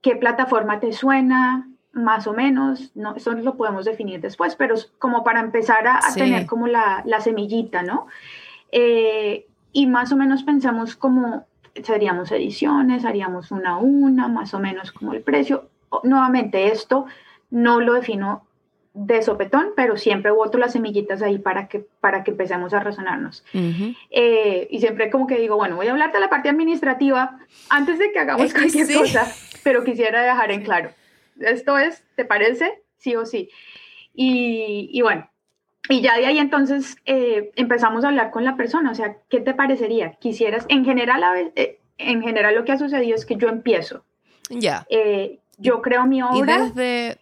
¿qué 0.02 0.16
plataforma 0.16 0.80
te 0.80 0.92
suena? 0.94 1.68
Más 1.94 2.28
o 2.28 2.34
menos, 2.34 2.92
no, 2.96 3.16
eso 3.16 3.32
lo 3.32 3.56
podemos 3.56 3.86
definir 3.86 4.20
después, 4.22 4.56
pero 4.56 4.74
es 4.76 4.92
como 5.00 5.24
para 5.24 5.40
empezar 5.40 5.88
a, 5.88 5.98
a 5.98 6.12
Sí. 6.12 6.20
tener 6.20 6.46
como 6.46 6.68
la, 6.68 7.02
la 7.06 7.22
semillita, 7.22 7.84
¿no? 7.84 8.08
Eh, 8.72 9.48
y 9.72 9.88
más 9.88 10.12
o 10.12 10.16
menos 10.18 10.44
pensamos 10.44 10.96
como, 10.96 11.46
haríamos 11.94 12.32
ediciones, 12.32 13.06
haríamos 13.06 13.52
una 13.52 13.72
a 13.72 13.78
una, 13.78 14.28
más 14.28 14.54
o 14.54 14.60
menos 14.60 14.92
como 14.92 15.14
el 15.14 15.22
precio. 15.22 15.70
Nuevamente, 16.04 16.68
esto 16.72 17.06
no 17.50 17.80
lo 17.80 17.94
defino 17.94 18.46
de 18.98 19.22
sopetón, 19.22 19.74
pero 19.76 19.98
siempre 19.98 20.32
boto 20.32 20.58
las 20.58 20.72
semillitas 20.72 21.22
ahí 21.22 21.38
para 21.38 21.68
que, 21.68 21.86
para 22.00 22.24
que 22.24 22.32
empecemos 22.32 22.74
a 22.74 22.80
razonarnos. 22.80 23.44
Ujú. 23.54 23.94
Eh, 24.10 24.68
y 24.72 24.80
siempre 24.80 25.12
como 25.12 25.28
que 25.28 25.38
digo, 25.38 25.58
bueno, 25.58 25.76
voy 25.76 25.88
a 25.88 25.92
hablarte 25.92 26.18
de 26.18 26.22
la 26.22 26.30
parte 26.30 26.48
administrativa 26.50 27.38
antes 27.70 28.00
de 28.00 28.12
que 28.14 28.20
hagamos 28.20 28.46
Es 28.46 28.54
que 28.54 28.62
cualquier 28.62 28.86
sí. 28.88 28.94
cosa, 28.94 29.30
pero 29.64 29.84
quisiera 29.84 30.24
dejar 30.24 30.50
en 30.52 30.64
claro. 30.64 30.92
Esto 31.42 31.78
es, 31.78 32.04
¿te 32.16 32.24
parece? 32.24 32.82
Sí 32.98 33.16
o 33.18 33.26
sí. 33.26 33.50
Y, 34.14 34.90
y 34.94 35.02
bueno, 35.02 35.30
y 35.90 36.00
ya 36.02 36.18
de 36.18 36.26
ahí 36.28 36.38
entonces 36.40 36.96
eh, 37.06 37.52
empezamos 37.58 38.06
a 38.06 38.08
hablar 38.08 38.32
con 38.32 38.46
la 38.46 38.56
persona, 38.56 38.92
o 38.92 38.96
sea, 38.96 39.18
¿qué 39.30 39.42
te 39.42 39.54
parecería? 39.54 40.14
Quisieras, 40.14 40.66
en 40.70 40.86
general, 40.86 41.22
a 41.24 41.38
eh, 41.38 41.80
en 41.98 42.22
general 42.22 42.56
lo 42.56 42.64
que 42.64 42.72
ha 42.72 42.78
sucedido 42.78 43.14
es 43.16 43.26
que 43.26 43.36
yo 43.36 43.50
empiezo, 43.50 44.06
Ya. 44.50 44.86
eh, 44.90 45.40
yo 45.58 45.82
creo 45.82 46.06
mi 46.06 46.20
Y 46.20 46.22
obra 46.22 46.64
desde. 46.74 47.18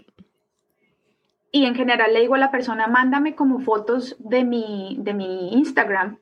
Y 1.55 1.67
en 1.67 1.75
general 1.75 2.11
le 2.11 2.21
digo 2.21 2.33
a 2.33 2.39
la 2.39 2.49
persona, 2.49 2.87
mándame 2.87 3.35
como 3.35 3.59
fotos 3.59 4.15
de 4.17 4.43
mi, 4.43 4.97
de 4.99 5.13
mi 5.13 5.53
Instagram, 5.53 6.17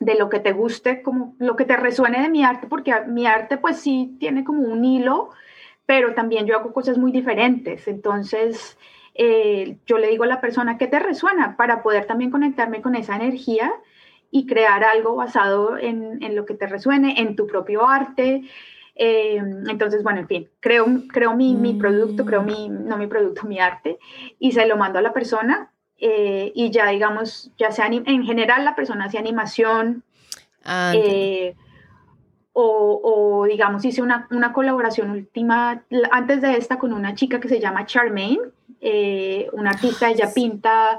de 0.00 0.14
lo 0.14 0.30
que 0.30 0.40
te 0.40 0.52
guste, 0.52 1.02
como 1.02 1.36
lo 1.38 1.56
que 1.56 1.66
te 1.66 1.76
resuene 1.76 2.22
de 2.22 2.30
mi 2.30 2.42
arte, 2.42 2.66
porque 2.66 2.94
mi 3.06 3.26
arte 3.26 3.58
pues 3.58 3.78
sí 3.78 4.16
tiene 4.18 4.44
como 4.44 4.62
un 4.62 4.82
hilo, 4.82 5.28
pero 5.84 6.14
también 6.14 6.46
yo 6.46 6.56
hago 6.56 6.72
cosas 6.72 6.96
muy 6.96 7.12
diferentes. 7.12 7.86
Entonces, 7.86 8.78
eh, 9.14 9.76
yo 9.84 9.98
le 9.98 10.08
digo 10.08 10.24
a 10.24 10.28
la 10.28 10.40
persona, 10.40 10.78
¿qué 10.78 10.86
te 10.86 11.00
resuena? 11.00 11.58
Para 11.58 11.82
poder 11.82 12.06
también 12.06 12.30
conectarme 12.30 12.80
con 12.80 12.94
esa 12.94 13.14
energía 13.14 13.70
y 14.30 14.46
crear 14.46 14.84
algo 14.84 15.16
basado 15.16 15.76
en, 15.76 16.22
en 16.22 16.34
lo 16.34 16.46
que 16.46 16.54
te 16.54 16.66
resuene, 16.66 17.20
en 17.20 17.36
tu 17.36 17.46
propio 17.46 17.86
arte. 17.86 18.44
Eh, 18.96 19.36
entonces, 19.68 20.02
bueno, 20.02 20.20
en 20.20 20.26
fin, 20.26 20.48
creo, 20.60 20.86
creo 21.08 21.36
mi, 21.36 21.54
mi 21.54 21.74
producto, 21.74 22.24
creo 22.24 22.42
mi, 22.42 22.68
no 22.68 22.96
mi 22.96 23.06
producto, 23.06 23.46
mi 23.46 23.60
arte, 23.60 23.98
y 24.38 24.52
se 24.52 24.66
lo 24.66 24.76
mando 24.76 24.98
a 24.98 25.02
la 25.02 25.12
persona. 25.12 25.70
eh, 25.98 26.52
y 26.54 26.70
ya, 26.70 26.88
digamos, 26.88 27.50
ya 27.56 27.70
sea 27.70 27.86
en 27.86 28.24
general 28.24 28.64
la 28.64 28.74
persona 28.74 29.06
hace 29.06 29.18
animación, 29.18 30.02
Ah, 30.66 30.92
eh, 30.96 31.54
o, 32.52 33.00
o, 33.04 33.44
digamos, 33.46 33.84
hice 33.84 34.02
una, 34.02 34.26
una 34.30 34.52
colaboración 34.52 35.10
última, 35.10 35.84
antes 36.10 36.40
de 36.40 36.56
esta, 36.56 36.78
con 36.78 36.92
una 36.92 37.14
chica 37.14 37.38
que 37.38 37.48
se 37.48 37.60
llama 37.60 37.86
Charmaine, 37.86 38.40
eh, 38.80 39.48
una 39.52 39.70
artista, 39.70 40.10
ella 40.10 40.32
pinta, 40.34 40.98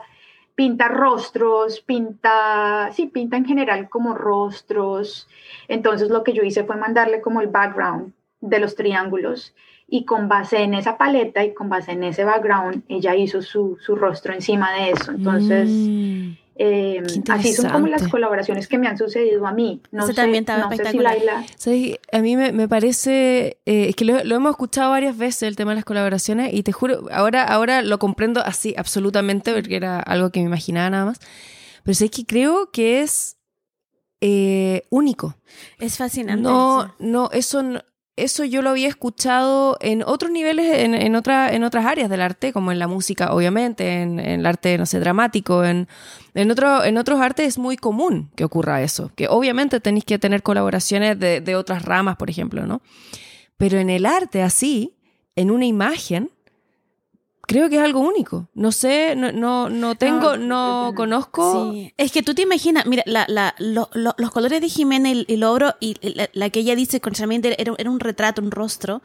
pinta 0.58 0.88
rostros, 0.88 1.82
pinta, 1.82 2.89
sí, 2.91 3.05
pinta 3.05 3.38
en 3.38 3.45
general 3.45 3.89
como 3.89 4.16
rostros. 4.16 5.28
Entonces 5.68 6.10
lo 6.10 6.24
que 6.24 6.34
yo 6.34 6.41
hice 6.41 6.64
fue 6.64 6.76
mandarle 6.76 7.22
como 7.22 7.41
el 7.41 7.47
background 7.47 8.14
de 8.41 8.58
los 8.58 8.74
triángulos 8.74 9.53
y 9.88 10.03
con 10.03 10.28
base 10.28 10.64
en 10.64 10.74
esa 10.74 10.97
paleta 10.97 11.45
y 11.45 11.53
con 11.53 11.70
base 11.70 11.91
en 11.91 12.03
ese 12.03 12.24
background, 12.24 12.82
ella 12.88 13.14
hizo 13.16 13.43
su, 13.43 13.78
su 13.80 13.95
rostro 13.95 14.34
encima 14.34 14.74
de 14.74 14.91
eso. 14.91 15.12
Entonces... 15.12 15.70
Mm. 15.70 16.47
Eh, 16.60 17.03
así 17.30 17.53
son 17.53 17.70
como 17.70 17.88
las 17.88 18.08
colaboraciones 18.08 18.68
que 18.68 18.78
me 18.78 18.88
han 18.88 18.97
sucedido 18.97 19.45
a 19.45 19.51
mí. 19.53 19.82
No 19.91 20.03
Ese 20.03 20.14
sé, 20.14 20.16
también 20.22 20.41
estaba 20.43 20.60
no 20.64 20.70
sé 20.70 20.76
si 20.78 20.82
espectacular. 20.82 21.16
Laila. 21.18 21.45
¿Sabes? 21.55 21.99
A 22.12 22.20
mí 22.20 22.36
me, 22.36 22.51
me 22.51 22.68
parece, 22.68 23.58
eh, 23.66 23.89
es 23.89 23.95
que 23.95 24.05
lo, 24.05 24.24
lo 24.24 24.36
hemos 24.36 24.51
escuchado 24.51 24.89
varias 24.91 25.18
veces 25.18 25.43
el 25.43 25.55
tema 25.55 25.72
de 25.72 25.76
las 25.76 25.86
colaboraciones 25.86 26.53
y 26.53 26.64
te 26.64 26.72
juro, 26.72 27.05
ahora, 27.12 27.43
ahora 27.43 27.82
lo 27.84 27.99
comprendo 27.99 28.41
así 28.43 28.74
absolutamente 28.78 29.53
porque 29.53 29.76
era 29.76 29.99
algo 29.99 30.32
que 30.32 30.39
me 30.39 30.47
imaginaba 30.47 30.89
nada 30.89 31.05
más, 31.05 31.20
pero 31.84 31.93
sé 31.95 32.10
que 32.10 32.26
creo 32.26 32.72
que 32.72 33.01
es 33.01 33.38
eh, 34.22 34.84
único. 34.89 35.36
Es 35.80 35.97
fascinante. 35.97 36.41
No, 36.41 36.95
no, 36.99 37.30
eso 37.34 37.62
no- 37.62 37.82
eso 38.18 38.43
yo 38.43 38.63
lo 38.63 38.72
había 38.72 38.88
escuchado 38.88 39.78
en 39.80 40.03
otros 40.03 40.32
niveles, 40.32 40.80
en, 40.80 40.95
en, 40.95 41.15
otra, 41.15 41.53
en 41.53 41.63
otras 41.63 41.86
áreas 41.86 42.09
del 42.09 42.22
arte, 42.22 42.51
como 42.51 42.72
en 42.72 42.80
la 42.80 42.88
música, 42.88 43.32
obviamente, 43.32 44.01
en, 44.01 44.20
el 44.20 44.45
arte, 44.45 44.78
no 44.78 44.88
sé, 44.88 44.99
dramático, 44.99 45.63
en, 45.63 45.88
en, 46.34 46.51
otro, 46.51 46.84
en 46.84 46.97
otros 46.97 47.22
artes 47.22 47.47
es 47.47 47.57
muy 47.59 47.78
común 47.78 48.32
que 48.36 48.43
ocurra 48.43 48.82
eso, 48.82 49.11
que 49.15 49.28
obviamente 49.28 49.80
tenéis 49.80 50.03
que 50.03 50.18
tener 50.18 50.41
colaboraciones 50.41 51.20
de, 51.20 51.41
de 51.41 51.55
otras 51.55 51.86
ramas, 51.86 52.18
por 52.18 52.30
ejemplo, 52.30 52.65
¿no? 52.65 52.82
Pero 53.55 53.78
en 53.78 53.89
el 53.89 54.05
arte 54.05 54.41
así, 54.41 54.95
en 55.36 55.51
una 55.51 55.65
imagen, 55.65 56.32
creo 57.48 57.70
que 57.70 57.78
es 57.78 57.82
algo 57.82 58.02
único. 58.02 58.48
No 58.54 58.72
sé, 58.72 59.16
no, 59.16 59.32
no, 59.32 59.70
no 59.70 59.95
tengo, 59.95 60.38
no, 60.38 60.93
conozco. 60.95 61.72
Sí. 61.74 61.93
Es 61.98 62.12
que 62.12 62.22
tú 62.22 62.36
te 62.36 62.43
imaginas, 62.43 62.86
mira, 62.86 63.02
la, 63.08 63.26
la, 63.28 63.56
lo- 63.58 63.89
lo- 63.93 64.14
los 64.18 64.30
colores 64.32 64.62
de 64.62 64.70
Jimena 64.70 65.10
y 65.12 65.26
el 65.28 65.43
oro 65.43 65.74
y 65.80 65.95
la, 66.14 66.30
la 66.34 66.50
que 66.52 66.60
ella 66.60 66.76
dice 66.76 67.02
constantemente 67.02 67.60
era, 67.60 67.74
era 67.80 67.89
un 67.89 68.00
retrato, 68.00 68.41
un 68.41 68.52
rostro. 68.52 69.02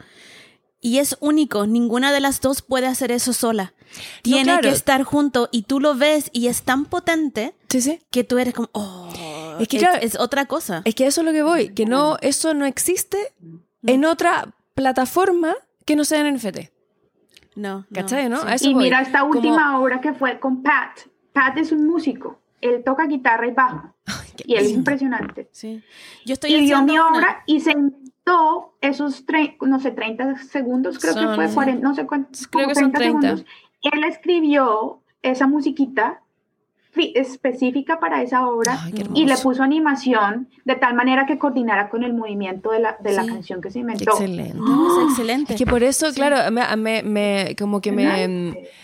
Y 0.85 0.99
es 0.99 1.15
único, 1.21 1.65
ninguna 1.65 2.11
de 2.11 2.19
las 2.19 2.41
dos 2.41 2.61
puede 2.61 2.87
hacer 2.87 3.11
eso 3.13 3.31
sola. 3.31 3.73
Tiene 4.21 4.43
claro. 4.43 4.61
que 4.63 4.69
estar 4.69 5.03
junto 5.03 5.47
y 5.49 5.61
tú 5.61 5.79
lo 5.79 5.95
ves 5.95 6.29
y 6.33 6.47
es 6.47 6.63
tan 6.63 6.83
potente 6.85 7.55
Sí, 7.69 7.79
sí. 7.81 8.01
que 8.11 8.25
tú 8.25 8.37
eres 8.37 8.53
como, 8.53 8.69
oh, 8.73 9.55
Es 9.61 9.69
que 9.69 9.77
es, 9.77 9.83
claro, 9.83 9.99
es 10.01 10.19
otra 10.19 10.45
cosa. 10.45 10.81
Es 10.83 10.93
que 10.93 11.07
eso 11.07 11.21
es 11.21 11.25
lo 11.25 11.31
que 11.31 11.41
voy, 11.41 11.69
que 11.69 11.85
no, 11.85 12.17
eso 12.19 12.53
no 12.53 12.65
existe 12.65 13.17
en 13.85 14.03
otra 14.03 14.53
plataforma 14.75 15.55
que 15.85 15.95
no 15.95 16.03
sea 16.03 16.19
en 16.19 16.35
NFT. 16.35 16.72
No, 17.55 17.79
no, 17.79 17.85
¿Cachai, 17.93 18.29
no? 18.29 18.41
A 18.41 18.55
eso 18.55 18.69
Y 18.69 18.73
voy. 18.73 18.83
mira 18.83 19.01
esta 19.01 19.19
Como- 19.21 19.33
última 19.33 19.79
obra 19.79 20.01
que 20.01 20.13
fue 20.13 20.39
con 20.39 20.61
Pat. 20.63 20.99
Pat 21.33 21.57
es 21.57 21.71
un 21.71 21.85
músico. 21.87 22.39
Él 22.61 22.81
toca 22.83 23.05
guitarra 23.07 23.47
y 23.47 23.51
bajo. 23.51 23.93
qué 24.37 24.43
Y 24.47 24.55
él 24.55 24.65
es 24.65 24.71
impresionante. 24.71 25.49
Sí. 25.51 25.83
Yo 26.25 26.33
estoy 26.33 26.51
Y 26.53 26.61
vio 26.61 26.77
haciendo 26.77 26.93
mi 26.93 26.99
una- 26.99 27.09
obra 27.09 27.43
y 27.45 27.59
se 27.59 27.71
inventó 27.71 28.73
esos, 28.81 29.25
tre- 29.25 29.55
no 29.61 29.79
sé, 29.79 29.91
30 29.91 30.37
segundos, 30.37 30.97
creo 30.99 31.13
Son- 31.13 31.29
que 31.29 31.35
fue 31.35 31.53
40, 31.53 31.87
no 31.87 31.93
sé 31.93 32.05
cuántos. 32.05 32.47
Creo 32.47 32.63
como 32.65 32.73
que 32.73 32.79
son 32.79 32.91
30. 32.91 33.29
Él 33.33 34.03
escribió 34.07 35.01
esa 35.21 35.45
musiquita 35.47 36.21
específica 37.15 37.99
para 37.99 38.21
esa 38.21 38.47
obra 38.47 38.79
Ay, 38.83 38.93
y 39.15 39.25
le 39.25 39.37
puso 39.37 39.63
animación 39.63 40.47
de 40.65 40.75
tal 40.75 40.93
manera 40.93 41.25
que 41.25 41.37
coordinara 41.37 41.89
con 41.89 42.03
el 42.03 42.13
movimiento 42.13 42.71
de 42.71 42.79
la, 42.79 42.97
de 42.99 43.13
la 43.13 43.25
canción 43.25 43.61
que 43.61 43.71
se 43.71 43.79
inventó. 43.79 44.11
excelente. 44.11 44.57
Es 44.57 45.09
excelente. 45.09 45.53
Es 45.53 45.59
que 45.59 45.65
por 45.65 45.83
eso, 45.83 46.11
claro, 46.13 46.37
me, 46.51 46.63
me- 46.77 47.03
me- 47.03 47.55
como 47.57 47.81
que 47.81 47.91
me, 47.91 48.27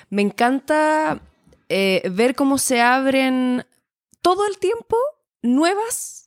me 0.10 0.22
encanta 0.22 1.20
eh, 1.70 2.02
ver 2.12 2.36
cómo 2.36 2.58
se 2.58 2.82
abren 2.82 3.64
todo 4.22 4.46
el 4.48 4.58
tiempo 4.58 4.98
nuevas 5.42 6.19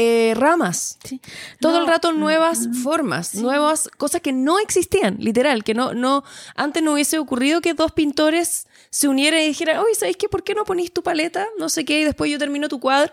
eh, 0.00 0.32
ramas. 0.36 0.96
Sí. 1.02 1.20
Todo 1.60 1.72
No, 1.72 1.80
el 1.80 1.86
rato 1.88 2.12
nuevas 2.12 2.68
formas, 2.84 3.28
Sí. 3.28 3.42
nuevas 3.42 3.88
cosas 3.96 4.20
que 4.20 4.32
no 4.32 4.60
existían, 4.60 5.16
literal, 5.18 5.64
que 5.64 5.74
no, 5.74 5.92
no, 5.92 6.22
antes 6.54 6.84
no 6.84 6.92
hubiese 6.92 7.18
ocurrido 7.18 7.60
que 7.60 7.74
dos 7.74 7.90
pintores 7.90 8.68
se 8.90 9.08
unieran 9.08 9.40
y 9.40 9.48
dijeran, 9.48 9.78
oye, 9.78 9.94
¿sabéis 9.96 10.16
qué? 10.16 10.28
¿Por 10.28 10.44
qué 10.44 10.54
no 10.54 10.64
ponís 10.64 10.92
tu 10.92 11.02
paleta? 11.02 11.46
No 11.58 11.68
sé 11.68 11.84
qué, 11.84 12.00
y 12.00 12.04
después 12.04 12.30
yo 12.30 12.38
termino 12.38 12.68
tu 12.68 12.78
cuadro. 12.78 13.12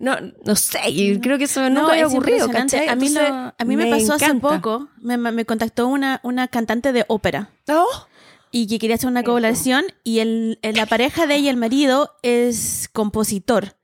No, 0.00 0.16
no 0.44 0.56
sé, 0.56 0.78
y 0.90 1.18
creo 1.20 1.38
que 1.38 1.44
eso 1.44 1.70
nunca 1.70 1.92
había 1.92 2.06
es 2.06 2.12
ocurrido. 2.12 2.48
A 2.88 2.94
mí, 2.96 3.08
lo- 3.10 3.20
a 3.20 3.64
mí 3.64 3.76
me, 3.76 3.86
pasó 3.86 4.14
hace 4.14 4.34
poco, 4.34 4.88
me, 5.00 5.16
me 5.18 5.44
contactó 5.44 5.86
una, 5.86 6.20
una 6.24 6.48
cantante 6.48 6.92
de 6.92 7.04
ópera 7.08 7.50
Oh, 7.68 7.86
y 8.50 8.66
que 8.66 8.78
quería 8.80 8.96
hacer 8.96 9.08
una 9.08 9.22
colaboración 9.22 9.84
y 10.04 10.18
el- 10.18 10.58
la 10.62 10.86
pareja 10.86 11.26
de 11.28 11.36
ella, 11.36 11.50
el 11.50 11.56
marido, 11.56 12.12
es 12.22 12.88
compositor. 12.92 13.74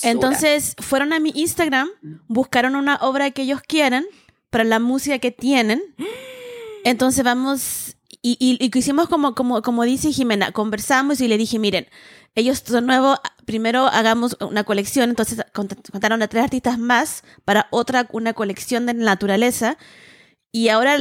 Qué. 0.00 0.08
Entonces 0.10 0.74
fueron 0.78 1.12
a 1.12 1.20
mi 1.20 1.30
Instagram, 1.34 1.88
buscaron 2.28 2.76
una 2.76 2.96
obra 2.96 3.30
que 3.30 3.42
ellos 3.42 3.60
quieran 3.66 4.04
para 4.50 4.64
la 4.64 4.78
música 4.78 5.18
que 5.18 5.30
tienen. 5.30 5.82
Entonces 6.84 7.24
vamos 7.24 7.96
y, 8.22 8.36
y, 8.38 8.58
y 8.64 8.78
hicimos 8.78 9.08
como, 9.08 9.34
como, 9.34 9.62
como 9.62 9.82
dice 9.84 10.12
Jimena, 10.12 10.52
conversamos 10.52 11.20
y 11.20 11.28
le 11.28 11.38
dije, 11.38 11.58
miren, 11.58 11.88
ellos 12.34 12.62
son 12.64 12.86
nuevos, 12.86 13.18
primero 13.44 13.86
hagamos 13.86 14.36
una 14.40 14.64
colección, 14.64 15.10
entonces 15.10 15.38
cont- 15.52 15.90
contaron 15.90 16.22
a 16.22 16.28
tres 16.28 16.44
artistas 16.44 16.78
más 16.78 17.24
para 17.44 17.66
otra, 17.70 18.08
una 18.12 18.32
colección 18.32 18.86
de 18.86 18.94
naturaleza. 18.94 19.76
Y 20.52 20.68
ahora 20.68 20.98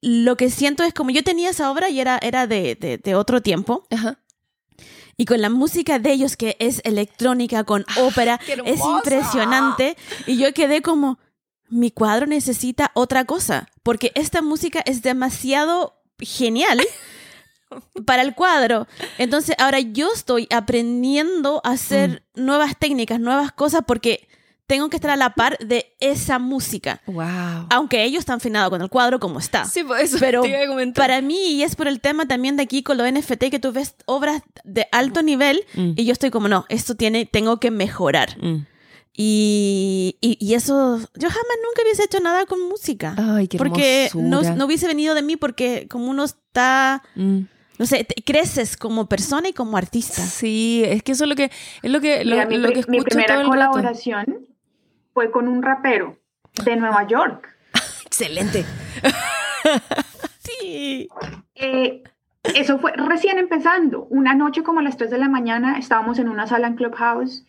lo 0.00 0.36
que 0.36 0.50
siento 0.50 0.82
es 0.84 0.92
como 0.94 1.10
yo 1.10 1.24
tenía 1.24 1.50
esa 1.50 1.70
obra 1.70 1.88
y 1.88 2.00
era, 2.00 2.18
era 2.22 2.46
de, 2.46 2.74
de, 2.76 2.98
de 2.98 3.14
otro 3.14 3.40
tiempo. 3.42 3.86
Ajá. 3.90 4.18
Y 5.16 5.26
con 5.26 5.40
la 5.40 5.50
música 5.50 5.98
de 5.98 6.12
ellos, 6.12 6.36
que 6.36 6.56
es 6.58 6.80
electrónica, 6.84 7.64
con 7.64 7.84
ópera, 8.00 8.38
qué 8.38 8.60
es 8.64 8.80
impresionante. 8.80 9.96
Y 10.26 10.38
yo 10.38 10.52
quedé 10.54 10.82
como, 10.82 11.18
mi 11.68 11.90
cuadro 11.90 12.26
necesita 12.26 12.90
otra 12.94 13.24
cosa, 13.24 13.68
porque 13.82 14.12
esta 14.14 14.42
música 14.42 14.82
es 14.84 15.02
demasiado 15.02 16.02
genial 16.18 16.80
para 18.06 18.22
el 18.22 18.34
cuadro. 18.34 18.86
Entonces 19.18 19.56
ahora 19.58 19.80
yo 19.80 20.12
estoy 20.12 20.48
aprendiendo 20.50 21.60
a 21.64 21.70
hacer 21.70 22.24
nuevas 22.34 22.76
técnicas, 22.78 23.20
nuevas 23.20 23.52
cosas, 23.52 23.82
porque 23.86 24.28
tengo 24.72 24.88
que 24.88 24.96
estar 24.96 25.10
a 25.10 25.16
la 25.16 25.34
par 25.34 25.58
de 25.58 25.94
esa 26.00 26.38
música. 26.38 27.00
Wow. 27.06 27.66
Aunque 27.70 28.04
ellos 28.04 28.20
están 28.20 28.36
afinados 28.36 28.70
con 28.70 28.80
el 28.80 28.88
cuadro 28.88 29.20
como 29.20 29.38
está. 29.38 29.66
Sí, 29.66 29.84
por 29.84 29.98
eso 30.00 30.16
Pero 30.18 30.40
te 30.40 30.48
iba 30.48 30.62
a 30.62 30.66
comentar. 30.66 31.02
Para 31.02 31.20
mí, 31.20 31.38
y 31.56 31.62
es 31.62 31.76
por 31.76 31.88
el 31.88 32.00
tema 32.00 32.26
también 32.26 32.56
de 32.56 32.62
aquí 32.62 32.82
con 32.82 32.96
lo 32.96 33.04
NFT, 33.06 33.50
que 33.50 33.58
tú 33.58 33.72
ves 33.72 33.94
obras 34.06 34.42
de 34.64 34.86
alto 34.92 35.22
nivel 35.22 35.62
Mm. 35.74 35.92
y 35.96 36.04
yo 36.06 36.12
estoy 36.12 36.30
como, 36.30 36.48
no, 36.48 36.64
esto 36.70 36.94
tiene, 36.94 37.26
tengo 37.26 37.60
que 37.60 37.70
mejorar. 37.70 38.36
Mm. 38.42 38.66
Y, 39.14 40.16
y, 40.22 40.38
y 40.40 40.54
eso, 40.54 40.98
yo 40.98 41.28
jamás 41.28 41.56
nunca 41.62 41.82
hubiese 41.82 42.04
hecho 42.04 42.20
nada 42.20 42.46
con 42.46 42.66
música. 42.68 43.14
Ay, 43.18 43.46
qué 43.48 43.58
porque 43.58 44.08
no, 44.14 44.40
no 44.42 44.64
hubiese 44.64 44.86
venido 44.86 45.14
de 45.14 45.20
mí 45.22 45.36
porque 45.36 45.86
como 45.90 46.06
uno 46.10 46.24
está, 46.24 47.02
Mm. 47.14 47.40
no 47.78 47.86
sé, 47.86 48.04
te- 48.04 48.22
creces 48.22 48.76
como 48.78 49.08
persona 49.10 49.48
y 49.48 49.52
como 49.52 49.76
artista. 49.76 50.24
Sí, 50.24 50.82
es 50.86 51.02
que 51.02 51.12
eso 51.12 51.24
es 51.24 51.28
lo 51.28 51.36
que 51.36 51.50
es 51.82 51.90
lo 51.90 52.00
que 52.00 52.24
lo, 52.24 52.36
Mira, 52.36 52.46
mi, 52.46 52.56
lo 52.56 52.68
que 52.68 52.74
mi 52.74 52.80
escucho 52.80 52.98
todo 52.98 53.04
primera 53.04 53.34
el 53.42 53.52
rato. 53.52 54.02
Fue 55.14 55.30
con 55.30 55.48
un 55.48 55.62
rapero 55.62 56.16
de 56.64 56.76
Nueva 56.76 57.06
York. 57.06 57.48
Excelente. 58.06 58.64
Sí. 60.38 61.08
Eh, 61.54 62.02
eso 62.54 62.78
fue 62.78 62.92
recién 62.92 63.38
empezando. 63.38 64.04
Una 64.10 64.34
noche 64.34 64.62
como 64.62 64.80
a 64.80 64.82
las 64.82 64.96
3 64.96 65.10
de 65.10 65.18
la 65.18 65.28
mañana 65.28 65.78
estábamos 65.78 66.18
en 66.18 66.28
una 66.28 66.46
sala 66.46 66.66
en 66.66 66.74
Clubhouse 66.74 67.44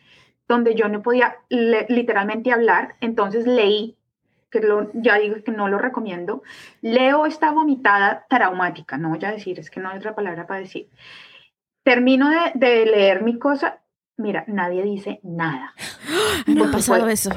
donde 0.48 0.76
yo 0.76 0.88
no 0.90 1.02
podía 1.02 1.38
literalmente 1.50 2.52
hablar, 2.52 2.96
entonces 3.02 3.48
leí, 3.48 3.98
que 4.52 4.60
lo, 4.60 4.92
ya 4.94 5.18
digo 5.18 5.38
que 5.44 5.52
no 5.52 5.70
lo 5.70 5.80
recomiendo, 5.80 6.44
leo 6.82 7.26
esta 7.26 7.50
vomitada 7.52 8.26
traumática, 8.30 8.98
no 8.98 9.10
voy 9.10 9.24
a 9.26 9.32
decir, 9.32 9.58
es 9.60 9.72
que 9.72 9.80
no 9.80 9.90
hay 9.90 9.98
otra 9.98 10.14
palabra 10.16 10.46
para 10.46 10.60
decir. 10.60 10.90
Termino 11.84 12.30
de, 12.30 12.52
de 12.54 12.86
leer 12.86 13.24
mi 13.24 13.40
cosa, 13.40 13.80
mira, 14.18 14.44
nadie 14.48 14.84
dice 14.84 15.20
nada. 15.24 15.74
Me 16.46 16.66
ha 16.66 16.72
pasado 16.72 17.02
fue- 17.04 17.14
eso. 17.14 17.32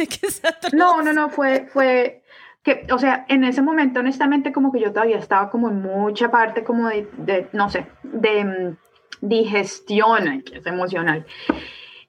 Que. 0.08 0.76
No, 0.76 1.02
no, 1.02 1.12
no, 1.12 1.30
fue, 1.30 1.66
fue 1.72 2.22
que, 2.62 2.86
o 2.92 2.98
sea, 2.98 3.24
en 3.28 3.44
ese 3.44 3.62
momento, 3.62 4.00
honestamente, 4.00 4.52
como 4.52 4.72
que 4.72 4.80
yo 4.80 4.92
todavía 4.92 5.18
estaba 5.18 5.50
como 5.50 5.70
en 5.70 5.80
mucha 5.80 6.30
parte 6.30 6.64
como 6.64 6.88
de, 6.88 7.08
de, 7.18 7.48
no 7.52 7.70
sé, 7.70 7.86
de 8.02 8.44
mm, 8.44 8.76
digestión, 9.20 10.42
que 10.42 10.58
es 10.58 10.66
emocional. 10.66 11.26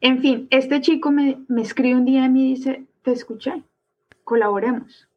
En 0.01 0.19
fin, 0.19 0.47
este 0.49 0.81
chico 0.81 1.11
me, 1.11 1.39
me 1.47 1.61
escribe 1.61 1.95
un 1.95 2.05
día 2.05 2.25
y 2.25 2.29
me 2.29 2.39
dice, 2.39 2.85
te 3.03 3.11
escuché, 3.11 3.63
colaboremos. 4.23 5.07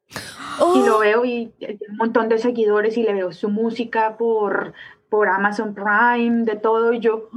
Oh, 0.61 0.75
Y 0.77 0.87
lo 0.87 0.99
veo 1.01 1.25
y 1.25 1.53
tiene 1.59 1.79
un 1.89 1.97
montón 1.97 2.29
de 2.29 2.39
seguidores 2.39 2.97
y 2.97 3.03
le 3.03 3.15
veo 3.15 3.33
su 3.33 3.49
música 3.49 4.17
por, 4.17 4.75
por 5.09 5.29
Amazon 5.29 5.75
Prime, 5.75 6.45
de 6.45 6.57
todo, 6.57 6.93
y 6.93 7.01
yo... 7.01 7.29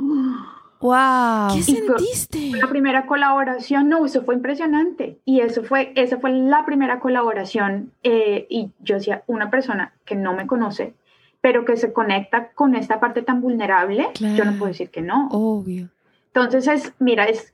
wow. 0.81 1.49
¿Qué 1.53 1.59
Y 1.59 1.63
fue- 1.63 1.75
sentiste? 1.97 2.51
La 2.59 2.67
primera 2.67 3.05
colaboración, 3.05 3.89
no, 3.89 4.05
eso 4.05 4.23
fue 4.23 4.35
impresionante. 4.35 5.17
Y 5.25 5.41
eso 5.41 5.63
fue, 5.63 5.91
esa 5.95 6.17
fue 6.17 6.31
la 6.31 6.65
primera 6.65 6.99
colaboración. 6.99 7.91
eh, 8.03 8.45
y 8.49 8.71
yo 8.79 8.95
decía, 8.95 9.23
una 9.27 9.49
persona 9.49 9.93
que 10.05 10.15
no 10.15 10.33
me 10.33 10.47
conoce, 10.47 10.93
pero 11.41 11.65
que 11.65 11.77
se 11.77 11.93
conecta 11.93 12.49
con 12.49 12.75
esta 12.75 12.99
parte 12.99 13.21
tan 13.21 13.41
vulnerable, 13.41 14.07
yo 14.35 14.43
no 14.45 14.53
puedo 14.57 14.67
decir 14.67 14.89
que 14.89 15.01
no. 15.01 15.27
Obvio. 15.31 15.89
Entonces, 16.33 16.67
es, 16.67 16.93
mira, 16.99 17.25
es 17.25 17.53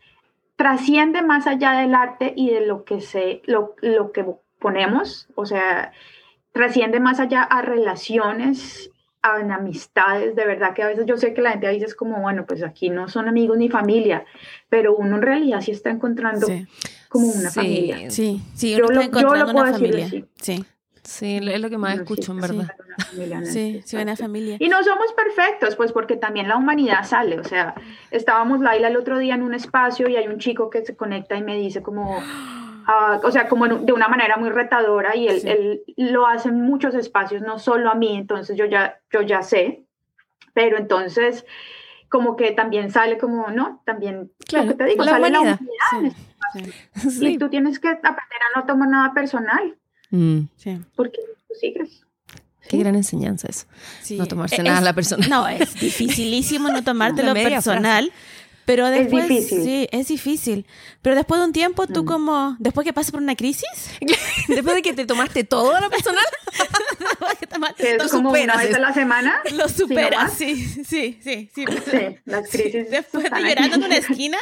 trasciende 0.56 1.22
más 1.22 1.48
allá 1.48 1.72
del 1.74 1.96
arte 1.96 2.34
y 2.36 2.50
de 2.52 2.66
lo 2.66 2.84
que 2.86 3.02
se, 3.02 3.42
lo, 3.46 3.76
lo 3.82 4.12
que 4.12 4.26
ponemos, 4.60 5.28
o 5.36 5.46
sea, 5.46 5.92
trasciende 6.52 7.00
más 7.00 7.20
allá 7.20 7.42
a 7.44 7.62
relaciones, 7.62 8.92
a 9.24 9.38
amistades, 9.56 10.36
de 10.36 10.46
verdad 10.46 10.74
que 10.74 10.84
a 10.84 10.88
veces 10.88 11.06
yo 11.06 11.18
sé 11.18 11.34
que 11.34 11.42
la 11.42 11.52
gente 11.52 11.70
dice 11.70 11.86
es 11.86 11.96
como, 11.96 12.22
bueno, 12.22 12.46
pues 12.46 12.62
aquí 12.62 12.90
no 12.90 13.08
son 13.08 13.28
amigos 13.28 13.58
ni 13.58 13.70
familia, 13.70 14.26
pero 14.70 14.96
uno 14.96 15.16
en 15.16 15.22
realidad 15.22 15.62
sí 15.62 15.72
está 15.72 15.90
encontrando 15.90 16.46
Sí, 16.46 16.68
como 17.10 17.28
una 17.28 17.50
Sí, 17.50 17.60
familia. 17.60 18.12
sí, 18.12 18.42
sí, 18.54 18.72
Yo 18.76 18.86
uno 18.86 18.96
lo- 18.96 19.02
está 19.02 19.20
yo 19.22 19.28
lo 19.30 19.36
encontrando 19.36 19.52
puedo 19.54 19.64
una 19.64 19.72
decir 19.78 19.88
familia. 19.88 20.26
Sí, 20.36 20.66
Sí, 21.06 21.36
es 21.42 21.60
lo 21.60 21.70
que 21.70 21.78
más 21.78 21.96
Uno 21.96 22.06
sí 22.06 22.14
escucho, 22.14 22.32
en 22.32 22.38
está 22.40 22.54
verdad. 22.54 22.64
encontrando 22.76 23.06
familia 23.10 23.38
en 23.40 23.46
sí, 23.46 23.82
sí, 23.86 23.98
una 23.98 24.16
familia. 24.16 24.56
Y 24.60 24.70
no 24.70 24.82
somos 24.86 25.12
perfectos, 25.12 25.76
pues 25.76 25.92
porque 25.92 26.16
también 26.16 26.48
la 26.48 26.56
humanidad 26.56 27.04
sale. 27.04 27.40
O 27.42 27.44
sea, 27.44 27.76
estábamos 28.10 28.62
Laila 28.62 28.88
el 28.88 28.96
otro 28.96 29.18
día 29.18 29.36
en 29.36 29.44
un 29.44 29.54
espacio 29.54 30.08
y 30.08 30.16
hay 30.16 30.30
un 30.30 30.38
chico 30.40 30.70
que 30.70 30.86
se 30.86 30.96
conecta 30.96 31.36
y 31.36 31.44
me 31.44 31.58
dice 31.58 31.82
como, 31.82 32.22
ah, 32.88 33.20
o 33.24 33.32
sea, 33.32 33.48
como 33.48 33.66
en 33.66 33.86
de 33.86 33.94
una 33.94 34.08
manera 34.08 34.38
muy 34.38 34.50
retadora 34.50 35.16
y 35.16 35.28
él, 35.28 35.40
Sí. 35.42 35.50
él 35.50 35.84
lo 35.98 36.28
hace 36.28 36.50
en 36.50 36.62
muchos 36.62 36.96
espacios, 36.96 37.42
no 37.42 37.60
solo 37.60 37.90
a 37.92 37.96
mí, 37.96 38.16
entonces 38.18 38.58
yo 38.58 38.66
ya, 38.66 39.00
yo 39.12 39.22
ya 39.22 39.42
sé, 39.42 39.86
pero 40.54 40.78
entonces 40.78 41.46
como 42.10 42.36
que 42.36 42.52
también 42.52 42.92
sale 42.92 43.18
como, 43.18 43.48
¿no? 43.50 43.82
También, 43.86 44.32
Claro, 44.48 44.66
lo 44.68 44.72
que 44.74 44.78
te 44.78 44.90
digo, 44.92 45.04
la 45.04 45.12
sale 45.14 45.30
la 45.32 45.40
humanidad. 45.40 45.60
humanidad 45.62 46.18
Sí, 46.96 47.10
sí, 47.10 47.28
y 47.28 47.38
tú 47.40 47.50
tienes 47.50 47.80
que 47.80 47.88
aprender 47.88 48.40
a 48.54 48.60
no 48.60 48.66
tomar 48.68 48.88
nada 48.90 49.14
personal, 49.14 49.76
Mm. 50.12 50.42
sí. 50.56 50.80
porque 50.96 51.20
tú 51.48 51.54
sigues. 51.60 52.02
Qué 52.70 52.78
gran 52.78 52.96
enseñanza 52.96 53.48
eso. 53.50 53.66
Sí. 54.02 54.18
No 54.18 54.26
tomarse 54.28 54.56
Es- 54.58 54.64
nada 54.64 54.78
a 54.78 54.82
la 54.82 54.94
persona. 54.94 55.28
No, 55.28 55.48
es 55.48 55.74
dificilísimo 55.74 56.70
no 56.70 56.84
tomártelo 56.84 57.34
personal. 57.34 58.12
Pero 58.66 58.90
después, 58.90 59.28
difícil. 59.28 59.64
sí, 59.64 59.88
es 59.92 60.08
difícil. 60.08 60.66
Pero 61.02 61.16
después 61.16 61.40
de 61.42 61.46
un 61.48 61.54
tiempo, 61.54 61.84
Mm. 61.84 61.94
tú 61.94 62.06
como, 62.06 62.56
después 62.60 62.86
que 62.86 62.94
pasas 62.94 63.12
por 63.12 63.22
una 63.22 63.36
crisis, 63.36 63.68
Después 64.48 64.76
de 64.76 64.82
que 64.82 64.94
te 64.94 65.06
tomaste 65.06 65.44
todo 65.44 65.76
a 65.76 65.82
la 65.82 65.90
personal, 65.90 66.24
después 67.42 67.74
que 67.78 67.98
Lo 67.98 68.04
es 68.06 68.12
como 68.12 68.30
una 68.30 68.40
superas 68.40 68.58
vez 68.58 68.68
eso. 68.70 68.78
a 68.78 68.80
la 68.80 68.94
semana. 68.94 69.36
lo 69.54 69.68
¿sí, 69.68 69.74
superas. 69.78 70.34
Sí, 70.34 70.56
sí, 70.56 70.84
sí, 70.86 71.20
sí. 71.24 71.50
Sí, 71.56 71.66
las 72.26 72.50
crisis. 72.50 72.90
Después 72.90 73.24
de 73.24 73.30
llorando 73.42 73.76
en 73.76 73.84
una 73.84 73.98
esquina, 73.98 74.38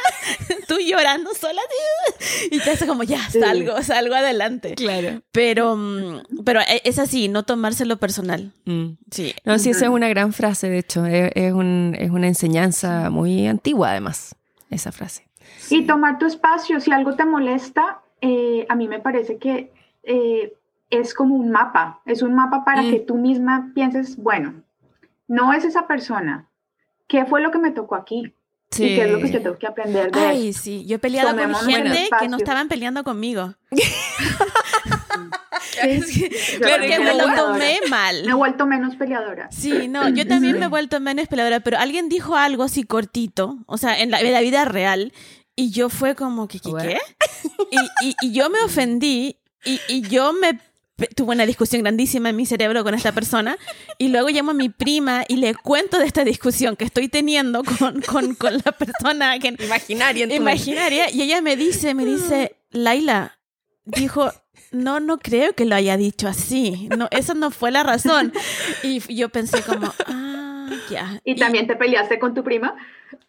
tú 0.68 0.76
llorando 0.78 1.30
sola, 1.34 1.60
tío, 1.68 2.48
y 2.50 2.58
te 2.60 2.70
hace 2.70 2.86
como, 2.86 3.02
ya, 3.02 3.20
Sí. 3.30 3.40
salgo, 3.40 3.82
salgo 3.82 4.14
adelante. 4.14 4.74
claro. 4.74 5.22
Pero, 5.32 5.76
mm, 5.76 6.44
pero 6.44 6.60
e- 6.60 6.82
es 6.84 6.98
así, 6.98 7.28
no 7.28 7.44
tomárselo 7.44 7.96
personal. 7.98 8.52
Mm. 8.66 8.90
Sí. 9.10 9.34
No, 9.44 9.58
sí, 9.58 9.70
esa 9.70 9.86
es 9.86 9.90
una 9.90 10.08
gran 10.08 10.32
frase, 10.32 10.68
de 10.68 10.78
hecho. 10.78 11.06
Es, 11.06 11.32
es 11.34 11.52
un- 11.52 11.96
es 11.98 12.10
una 12.10 12.26
enseñanza 12.28 13.10
muy 13.10 13.46
antigua, 13.46 13.90
además, 13.90 14.21
esa 14.72 14.92
frase. 14.92 15.28
Y 15.70 15.82
tomar 15.86 16.18
tu 16.18 16.26
espacio, 16.26 16.80
si 16.80 16.92
algo 16.92 17.14
te 17.14 17.24
molesta, 17.24 18.00
eh, 18.20 18.66
a 18.68 18.74
mí 18.74 18.88
me 18.88 18.98
parece 19.00 19.38
que 19.38 19.72
eh, 20.04 20.54
es 20.90 21.14
como 21.14 21.34
un 21.36 21.50
mapa, 21.50 22.00
es 22.06 22.22
un 22.22 22.34
mapa 22.34 22.64
para 22.64 22.82
Mm. 22.82 22.90
que 22.90 23.00
tú 23.00 23.16
misma 23.16 23.70
pienses, 23.74 24.16
bueno, 24.16 24.62
no 25.28 25.52
es 25.52 25.64
esa 25.64 25.86
persona, 25.86 26.48
¿qué 27.06 27.24
fue 27.24 27.40
lo 27.40 27.50
que 27.50 27.58
me 27.58 27.70
tocó 27.70 27.94
aquí? 27.94 28.34
¿Y 28.74 28.94
qué 28.94 29.04
es 29.04 29.10
lo 29.12 29.18
que 29.20 29.30
yo 29.30 29.42
tengo 29.42 29.58
que 29.58 29.66
aprender 29.66 30.10
de 30.10 30.18
Ay, 30.18 30.48
eso? 30.48 30.60
sí. 30.62 30.86
Yo 30.86 30.96
he 30.96 30.98
peleado 30.98 31.28
con 31.28 31.36
Tomémonos 31.36 31.66
gente 31.66 32.08
que 32.18 32.28
no 32.28 32.38
estaban 32.38 32.68
peleando 32.68 33.04
conmigo. 33.04 33.54
Sí, 36.06 36.28
Claro, 36.58 36.84
como 36.96 37.04
me 37.04 37.14
lo 37.14 37.34
tomé 37.34 37.58
Me 37.58 37.76
he 37.86 37.88
mal. 37.88 38.34
vuelto 38.36 38.66
menos 38.66 38.96
peleadora. 38.96 39.48
Sí, 39.50 39.88
no, 39.88 40.08
yo 40.08 40.26
también 40.26 40.58
me 40.58 40.66
he 40.66 40.68
vuelto 40.68 41.00
menos 41.00 41.28
peleadora, 41.28 41.60
pero 41.60 41.78
alguien 41.78 42.08
dijo 42.08 42.36
algo 42.36 42.62
así 42.64 42.84
cortito, 42.84 43.58
o 43.66 43.78
sea, 43.78 44.00
en 44.00 44.10
la, 44.10 44.20
en 44.20 44.32
la 44.32 44.40
vida 44.40 44.64
real, 44.64 45.12
y 45.56 45.70
yo 45.70 45.88
fue 45.88 46.14
como, 46.14 46.48
¿qué, 46.48 46.58
qué, 46.60 46.70
qué? 46.80 46.98
Y, 47.70 48.08
y- 48.08 48.16
y 48.22 48.32
yo 48.32 48.48
me 48.50 48.60
ofendí, 48.62 49.36
y, 49.64 49.80
y 49.88 50.02
yo 50.02 50.32
me 50.32 50.58
tuve 51.16 51.34
una 51.34 51.46
discusión 51.46 51.82
grandísima 51.82 52.28
en 52.30 52.36
mi 52.36 52.46
cerebro 52.46 52.84
con 52.84 52.94
esta 52.94 53.12
persona, 53.12 53.56
y 53.98 54.08
luego 54.08 54.28
llamo 54.28 54.52
a 54.52 54.54
mi 54.54 54.68
prima 54.68 55.24
y 55.26 55.36
le 55.36 55.54
cuento 55.54 55.98
de 55.98 56.06
esta 56.06 56.22
discusión 56.24 56.76
que 56.76 56.84
estoy 56.84 57.08
teniendo 57.08 57.62
con, 57.64 58.00
con, 58.02 58.34
con 58.34 58.54
la 58.64 58.72
persona 58.72 59.38
que, 59.38 59.48
Imaginaria 59.64 60.26
imaginaria 60.34 61.10
y 61.10 61.22
ella 61.22 61.40
me 61.42 61.56
dice, 61.56 61.94
me 61.94 62.04
dice, 62.04 62.56
Laila, 62.70 63.38
dijo, 63.84 64.32
no, 64.72 65.00
no 65.00 65.18
creo 65.18 65.54
que 65.54 65.64
lo 65.64 65.74
haya 65.74 65.96
dicho 65.96 66.28
así, 66.28 66.88
no, 66.96 67.08
esa 67.10 67.34
no 67.34 67.50
fue 67.50 67.70
la 67.70 67.82
razón. 67.82 68.32
Y 68.82 69.00
yo 69.14 69.28
pensé 69.28 69.62
como, 69.62 69.92
ah, 70.06 70.68
ya. 70.90 71.20
¿Y 71.24 71.36
también 71.36 71.66
te 71.66 71.76
peleaste 71.76 72.18
con 72.18 72.34
tu 72.34 72.42
prima? 72.42 72.74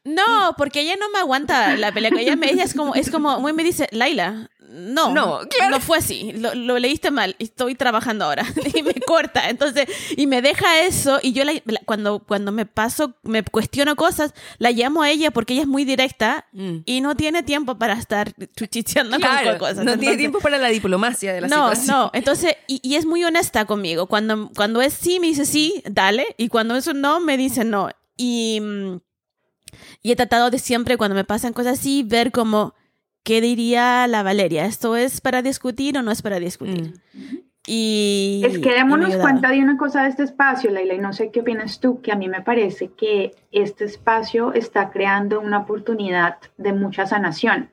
No, 0.03 0.55
porque 0.57 0.81
ella 0.81 0.95
no 0.99 1.09
me 1.09 1.19
aguanta 1.19 1.77
la 1.77 1.91
pelea 1.91 2.11
ella, 2.17 2.35
me, 2.35 2.49
ella 2.49 2.63
es 2.63 2.73
como, 2.73 2.95
es 2.95 3.11
como, 3.11 3.39
muy 3.39 3.53
me 3.53 3.63
dice, 3.63 3.87
Laila, 3.91 4.49
no, 4.69 5.13
No, 5.13 5.39
claro. 5.49 5.71
no 5.71 5.79
fue 5.79 5.97
así, 5.99 6.31
lo, 6.33 6.53
lo 6.55 6.79
leíste 6.79 7.11
mal, 7.11 7.35
estoy 7.39 7.75
trabajando 7.75 8.25
ahora, 8.25 8.43
y 8.73 8.81
me 8.83 8.93
corta, 8.93 9.49
entonces, 9.49 9.87
y 10.17 10.25
me 10.27 10.41
deja 10.41 10.81
eso, 10.81 11.19
y 11.21 11.33
yo 11.33 11.43
la- 11.43 11.53
la- 11.65 11.81
cuando, 11.85 12.19
cuando 12.19 12.51
me 12.51 12.65
paso, 12.65 13.15
me 13.23 13.43
cuestiono 13.43 13.95
cosas, 13.95 14.33
la 14.57 14.71
llamo 14.71 15.03
a 15.03 15.09
ella 15.11 15.31
porque 15.31 15.53
ella 15.53 15.63
es 15.63 15.67
muy 15.67 15.85
directa, 15.85 16.45
Mm. 16.53 16.77
y 16.85 17.01
no 17.01 17.15
tiene 17.15 17.43
tiempo 17.43 17.77
para 17.77 17.93
estar 17.93 18.33
chuchicheando 18.55 19.17
Claro, 19.17 19.51
con 19.51 19.69
cosas. 19.69 19.85
no 19.85 19.97
tiene 19.97 20.17
tiempo 20.17 20.39
para 20.39 20.57
la 20.57 20.69
diplomacia 20.69 21.33
de 21.33 21.41
la 21.41 21.47
no, 21.47 21.69
situación. 21.69 21.87
no, 21.95 22.11
entonces, 22.13 22.55
y, 22.67 22.79
y 22.83 22.95
es 22.95 23.05
muy 23.05 23.23
honesta 23.23 23.65
conmigo. 23.65 24.07
Cuando, 24.07 24.49
cuando 24.55 24.81
es 24.81 24.93
sí, 24.93 25.19
me 25.19 25.27
dice 25.27 25.45
sí, 25.45 25.83
dale, 25.89 26.35
y 26.37 26.47
cuando 26.47 26.75
es 26.75 26.87
un 26.87 27.01
no, 27.01 27.19
me 27.19 27.37
dice 27.37 27.63
no. 27.63 27.89
Y, 28.17 28.59
mm, 28.61 28.97
y 30.03 30.11
he 30.11 30.15
tratado 30.15 30.49
de 30.49 30.59
siempre, 30.59 30.97
cuando 30.97 31.15
me 31.15 31.23
pasan 31.23 31.53
cosas 31.53 31.79
así, 31.79 32.03
ver 32.03 32.31
como, 32.31 32.75
¿qué 33.23 33.41
diría 33.41 34.07
la 34.07 34.23
Valeria? 34.23 34.65
¿Esto 34.65 34.95
es 34.95 35.21
para 35.21 35.41
discutir 35.41 35.97
o 35.97 36.01
no 36.01 36.11
es 36.11 36.21
para 36.21 36.39
discutir? 36.39 36.93
Mm. 37.13 37.37
Y 37.65 38.41
Es 38.45 38.59
que 38.59 38.73
démonos 38.73 39.15
cuenta 39.15 39.49
de 39.49 39.61
una 39.61 39.77
cosa 39.77 40.03
de 40.03 40.09
este 40.09 40.23
espacio, 40.23 40.69
Leila, 40.69 40.95
y 40.95 40.99
no 40.99 41.13
sé 41.13 41.31
qué 41.31 41.39
opinas 41.39 41.79
tú, 41.79 42.01
que 42.01 42.11
a 42.11 42.15
mí 42.15 42.27
me 42.27 42.41
parece 42.41 42.89
que 42.89 43.35
este 43.53 43.85
espacio 43.85 44.51
está 44.53 44.91
creando 44.91 45.39
una 45.39 45.59
oportunidad 45.59 46.37
de 46.57 46.73
mucha 46.73 47.05
sanación. 47.05 47.71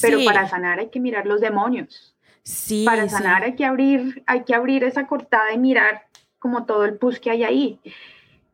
Pero 0.00 0.18
Sí, 0.18 0.24
para 0.24 0.48
sanar 0.48 0.78
hay 0.78 0.88
que 0.88 1.00
mirar 1.00 1.26
los 1.26 1.40
demonios. 1.40 2.16
sí, 2.42 2.84
Para 2.86 3.02
sí. 3.04 3.10
sanar 3.10 3.42
hay 3.42 3.54
que 3.54 3.66
abrir, 3.66 4.22
hay 4.26 4.44
que 4.44 4.54
abrir 4.54 4.82
esa 4.84 5.06
cortada 5.06 5.52
y 5.52 5.58
mirar 5.58 6.06
como 6.38 6.64
todo 6.64 6.86
el 6.86 6.96
pus 6.96 7.20
que 7.20 7.30
hay 7.30 7.44
ahí. 7.44 7.80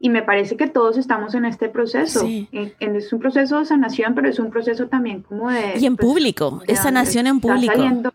Y 0.05 0.11
me 0.11 0.23
parece 0.23 0.59
que 0.59 0.67
todos 0.67 0.99
estamos 0.99 1.35
en 1.35 1.47
este 1.47 1.71
proceso. 1.71 2.21
Sí. 2.21 2.47
En- 2.53 2.75
en- 2.79 2.97
es 2.97 3.11
un 3.15 3.21
proceso 3.21 3.59
de 3.59 3.65
sanación, 3.65 4.15
pero 4.15 4.29
es 4.29 4.39
un 4.39 4.51
proceso 4.51 4.87
también 4.87 5.23
como 5.23 5.51
de... 5.51 5.79
Y 5.79 5.87
en 5.87 5.97
pues, 5.97 6.07
público, 6.07 6.61
es 6.67 6.79
sanación 6.81 7.27
en 7.27 7.41
público. 7.41 7.73
saliendo- 7.73 8.13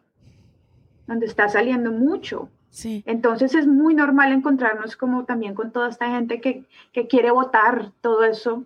donde 1.07 1.25
está 1.25 1.49
saliendo 1.49 1.91
mucho. 1.91 2.47
Sí. 2.69 3.01
Entonces 3.07 3.55
es 3.55 3.65
muy 3.65 3.95
normal 3.95 4.31
encontrarnos 4.31 4.95
como 4.95 5.25
también 5.25 5.55
con 5.55 5.71
toda 5.71 5.89
esta 5.89 6.11
gente 6.11 6.39
que, 6.39 6.63
que 6.93 7.07
quiere 7.07 7.31
votar 7.31 7.91
todo 8.01 8.23
eso 8.23 8.65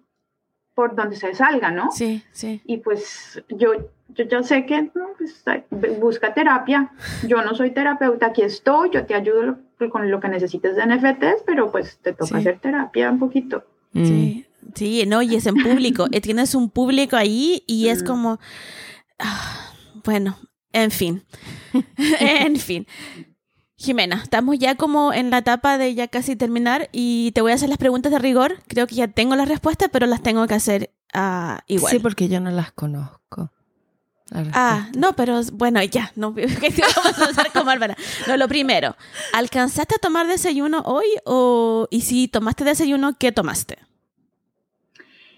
por 0.76 0.94
donde 0.94 1.16
se 1.16 1.34
salga, 1.34 1.72
¿no? 1.72 1.92
Sí, 1.94 2.22
sí. 2.34 2.62
Y 2.66 2.80
pues 2.80 3.42
yo, 3.48 3.70
yo, 4.10 4.26
yo 4.26 4.44
sé 4.44 4.66
que 4.66 4.82
no, 4.84 5.08
pues, 5.18 6.00
busca 6.00 6.34
terapia. 6.34 6.92
Yo 7.28 7.42
no 7.44 7.56
soy 7.56 7.72
terapeuta, 7.72 8.28
aquí 8.28 8.42
estoy, 8.42 8.90
yo 8.92 9.06
te 9.06 9.16
ayudo 9.16 9.44
lo- 9.44 9.90
con 9.90 10.10
lo 10.10 10.20
que 10.20 10.30
necesites 10.30 10.76
de 10.76 10.84
NFTs, 10.86 11.44
pero 11.46 11.72
pues 11.72 11.98
te 12.02 12.14
toca 12.14 12.28
Sí. 12.28 12.36
hacer 12.36 12.60
terapia 12.60 13.10
un 13.12 13.20
poquito. 13.20 13.66
Mm. 13.94 14.06
Sí, 14.06 14.46
sí, 14.76 15.06
no, 15.06 15.22
y 15.22 15.36
es 15.36 15.46
en 15.46 15.56
público. 15.56 16.08
Eh, 16.12 16.22
Tienes 16.22 16.56
un 16.56 16.70
público 16.70 17.16
ahí 17.18 17.64
y 17.68 17.90
es 17.90 18.04
Mm. 18.04 18.06
como. 18.08 18.40
ah, 19.20 19.74
bueno, 20.06 20.38
en 20.72 20.90
fin. 20.92 21.24
en 22.20 22.56
fin. 22.58 22.88
Jimena, 23.76 24.22
estamos 24.24 24.58
ya 24.60 24.76
como 24.76 25.12
en 25.12 25.30
la 25.30 25.40
etapa 25.40 25.78
de 25.78 25.94
ya 25.96 26.08
casi 26.08 26.36
terminar 26.38 26.88
y 26.94 27.32
te 27.34 27.42
voy 27.42 27.52
a 27.52 27.56
hacer 27.56 27.68
las 27.68 27.78
preguntas 27.78 28.12
de 28.12 28.20
rigor. 28.20 28.56
Creo 28.68 28.88
que 28.88 28.96
ya 28.96 29.08
tengo 29.10 29.36
las 29.36 29.50
respuestas, 29.50 29.90
pero 29.92 30.06
las 30.06 30.22
tengo 30.24 30.48
que 30.48 30.54
hacer 30.54 30.92
ah, 31.14 31.62
igual. 31.68 31.92
Sí, 31.92 32.00
porque 32.00 32.30
yo 32.30 32.40
no 32.40 32.52
las 32.52 32.72
conozco. 32.72 33.52
Ah, 34.54 34.90
no, 34.98 35.16
pero 35.16 35.42
bueno, 35.54 35.82
ya, 35.84 36.12
no, 36.16 36.34
que 36.36 36.48
vamos 36.96 37.20
a 37.20 37.30
usar 37.30 37.52
como 37.52 37.66
Bárbara. 37.66 37.96
No, 38.28 38.36
lo 38.38 38.48
primero, 38.48 38.96
¿alcanzaste 39.34 39.96
a 39.96 40.00
tomar 40.00 40.26
desayuno 40.28 40.82
hoy 40.86 41.06
o 41.26 41.88
y 41.92 42.02
si 42.02 42.28
tomaste 42.28 42.64
desayuno, 42.64 43.16
qué 43.20 43.32
tomaste? 43.32 43.78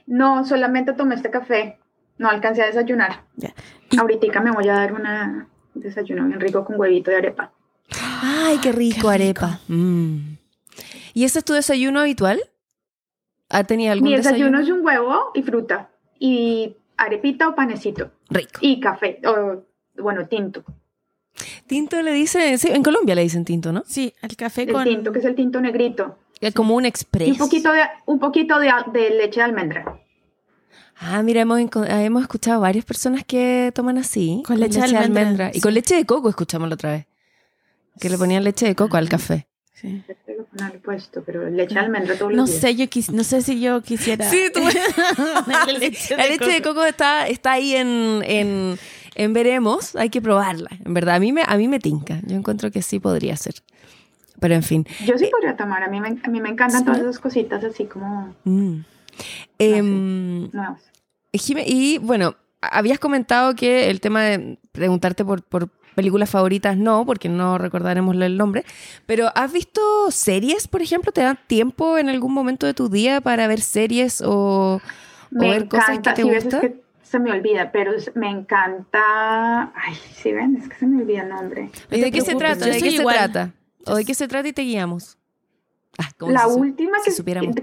No, 0.08 0.46
solamente 0.46 0.94
tomé 0.94 1.16
este 1.16 1.32
café, 1.32 1.80
no 2.18 2.30
alcancé 2.30 2.62
a 2.62 2.68
desayunar. 2.68 3.24
Ya. 3.36 3.54
Y- 3.92 3.98
Ahorita 4.00 4.40
me 4.42 4.52
voy 4.52 4.68
a 4.70 4.74
dar 4.74 4.94
una 4.94 5.48
un 5.74 5.82
desayuno 5.82 6.26
bien 6.26 6.40
rico 6.40 6.64
con 6.64 6.80
huevito 6.80 7.12
de 7.12 7.18
arepa. 7.18 7.52
Ay, 8.22 8.60
qué 8.60 8.72
rico, 8.72 8.96
rico. 8.98 9.10
arepa. 9.10 9.60
Mm. 9.68 10.38
¿Y 11.14 11.24
ese 11.26 11.40
es 11.40 11.46
tu 11.46 11.54
desayuno 11.54 12.00
habitual? 12.00 12.42
¿Ha 13.50 13.64
tenido 13.66 13.92
algún 13.92 14.10
Mi 14.10 14.16
desayuno 14.16 14.58
desayuno? 14.58 14.60
es 14.60 14.70
un 14.70 14.86
huevo 14.86 15.32
y 15.34 15.44
fruta 15.44 15.90
y 16.20 16.78
arepita 16.98 17.50
o 17.50 17.56
panecito 17.56 18.12
Rico. 18.30 18.60
y 18.62 18.80
café, 18.80 19.20
o 19.26 19.64
bueno, 20.02 20.28
tinto. 20.28 20.64
Tinto 21.68 22.02
le 22.02 22.14
dice, 22.14 22.58
sí, 22.58 22.70
en 22.72 22.84
Colombia 22.84 23.16
le 23.16 23.22
dicen 23.24 23.44
tinto, 23.46 23.72
¿no? 23.74 23.84
Sí, 23.86 24.14
el 24.22 24.36
café 24.38 24.64
El 24.64 24.72
con... 24.74 24.84
tinto, 24.86 25.12
que 25.12 25.20
es 25.20 25.26
el 25.26 25.36
tinto 25.36 25.60
negrito. 25.62 26.18
Es 26.42 26.54
como 26.54 26.76
un 26.76 26.86
Y 26.86 26.88
express. 26.88 27.30
un 27.32 27.38
poquito 27.38 27.72
de, 27.72 27.82
un 28.06 28.20
poquito 28.20 28.60
de, 28.60 28.72
de 28.94 29.10
leche 29.12 29.40
de 29.40 29.44
almendra. 29.44 30.00
Ah, 30.98 31.22
mira, 31.24 31.42
hemos, 31.42 31.60
hemos 31.60 32.22
escuchado 32.22 32.62
varias 32.62 32.86
personas 32.86 33.26
que 33.26 33.72
toman 33.76 33.98
así. 33.98 34.42
Con 34.46 34.60
leche 34.60 34.80
de 34.82 34.98
almendra, 34.98 35.50
Y 35.50 35.56
sí. 35.56 35.62
con 35.62 35.74
leche 35.74 35.96
de 35.96 36.06
coco 36.06 36.30
escuchamos 36.30 36.70
la 36.70 36.76
otra 36.76 36.92
vez. 36.92 37.06
Que 38.00 38.10
le 38.10 38.18
ponían 38.18 38.44
leche 38.44 38.66
de 38.66 38.76
coco 38.76 38.96
al 38.98 39.10
café. 39.10 39.48
Sí. 39.74 40.04
Tengo 40.56 40.72
que 40.72 40.78
ponerle 40.80 40.80
puesto, 40.80 41.24
pero 41.26 41.50
leche 41.50 41.74
de 41.74 41.80
almendra 41.80 42.16
todos 42.18 42.32
los 42.32 42.38
No 42.38 42.46
días. 42.46 42.60
sé, 42.62 42.76
yo 42.76 42.86
quis- 42.86 43.10
no 43.12 43.24
sé 43.24 43.42
si 43.42 43.60
yo 43.60 43.82
quisiera. 43.82 44.30
Sí, 44.30 44.44
tú- 44.54 44.62
leche 45.80 46.16
La 46.16 46.26
leche 46.28 46.46
de 46.52 46.62
coco 46.62 46.84
está, 46.86 47.28
está 47.28 47.54
ahí 47.54 47.76
en, 47.76 48.22
en, 48.24 48.78
en 49.16 49.34
veremos. 49.34 49.96
Hay 49.96 50.10
que 50.10 50.22
probarla. 50.22 50.70
En 50.86 50.94
verdad, 50.94 51.16
a 51.16 51.20
mí, 51.20 51.32
me, 51.34 51.44
a 51.46 51.58
mí 51.58 51.68
me 51.68 51.80
tinca. 51.80 52.20
Yo 52.26 52.36
encuentro 52.38 52.72
que 52.72 52.82
sí 52.82 53.00
podría 53.00 53.36
ser. 53.38 53.56
Pero 54.40 54.54
en 54.56 54.64
fin. 54.64 54.86
Yo 55.06 55.18
sí 55.18 55.28
podría 55.32 55.56
tomar, 55.56 55.84
a 55.84 55.88
mí 55.88 56.00
me, 56.02 56.18
a 56.22 56.28
mí 56.30 56.42
me 56.42 56.50
encantan 56.50 56.80
¿Sí? 56.82 56.86
todas 56.86 57.00
esas 57.02 57.20
cositas 57.20 57.64
así 57.64 57.86
como 57.86 58.34
Mm. 58.44 58.80
Em, 59.60 60.50
y 61.66 61.98
bueno, 62.00 62.36
habías 62.62 63.00
comentado 63.00 63.56
que 63.56 63.90
el 63.90 64.00
tema 64.02 64.24
de 64.24 64.58
preguntarte 64.72 65.24
por, 65.24 65.42
por 65.44 65.70
películas 65.96 66.30
favoritas 66.30 66.78
no, 66.78 67.06
porque 67.06 67.30
no 67.30 67.58
recordaremos 67.58 68.16
el 68.16 68.38
nombre, 68.38 68.64
pero 69.06 69.32
¿has 69.34 69.52
visto 69.52 69.82
series, 70.12 70.68
por 70.68 70.82
ejemplo? 70.82 71.12
¿Te 71.12 71.22
da 71.22 71.36
tiempo 71.36 71.98
en 71.98 72.10
algún 72.10 72.34
momento 72.34 72.68
de 72.68 72.74
tu 72.74 72.90
día 72.90 73.22
para 73.22 73.48
ver 73.48 73.62
series 73.62 74.22
o, 74.24 74.82
ver 75.32 75.68
cosas 75.68 76.00
que 76.00 76.12
te 76.12 76.22
sí, 76.22 76.30
gustan? 76.30 76.62
que 76.62 76.86
se 77.02 77.20
me 77.20 77.32
olvida, 77.32 77.72
pero 77.72 77.94
me 78.16 78.30
encanta. 78.30 79.72
Ay, 79.76 79.96
sí, 80.16 80.32
ven, 80.34 80.58
es 80.58 80.68
que 80.68 80.76
se 80.76 80.86
me 80.86 81.02
olvida 81.02 81.22
el 81.22 81.30
nombre. 81.30 81.70
¿Y 81.90 82.02
de 82.02 82.12
qué 82.12 82.22
se 82.22 82.36
trata? 82.36 82.66
¿De 82.66 82.82
qué 82.82 82.92
se 82.92 83.04
trata? 83.04 83.52
¿O 83.86 83.96
de 83.96 84.06
qué 84.06 84.14
se 84.14 84.28
trata 84.28 84.48
y 84.48 84.54
te 84.54 84.64
guiamos? 84.64 85.18
Ah, 85.98 86.10
como 86.18 86.32
La 86.34 86.42
si 86.42 86.60
última 86.60 86.98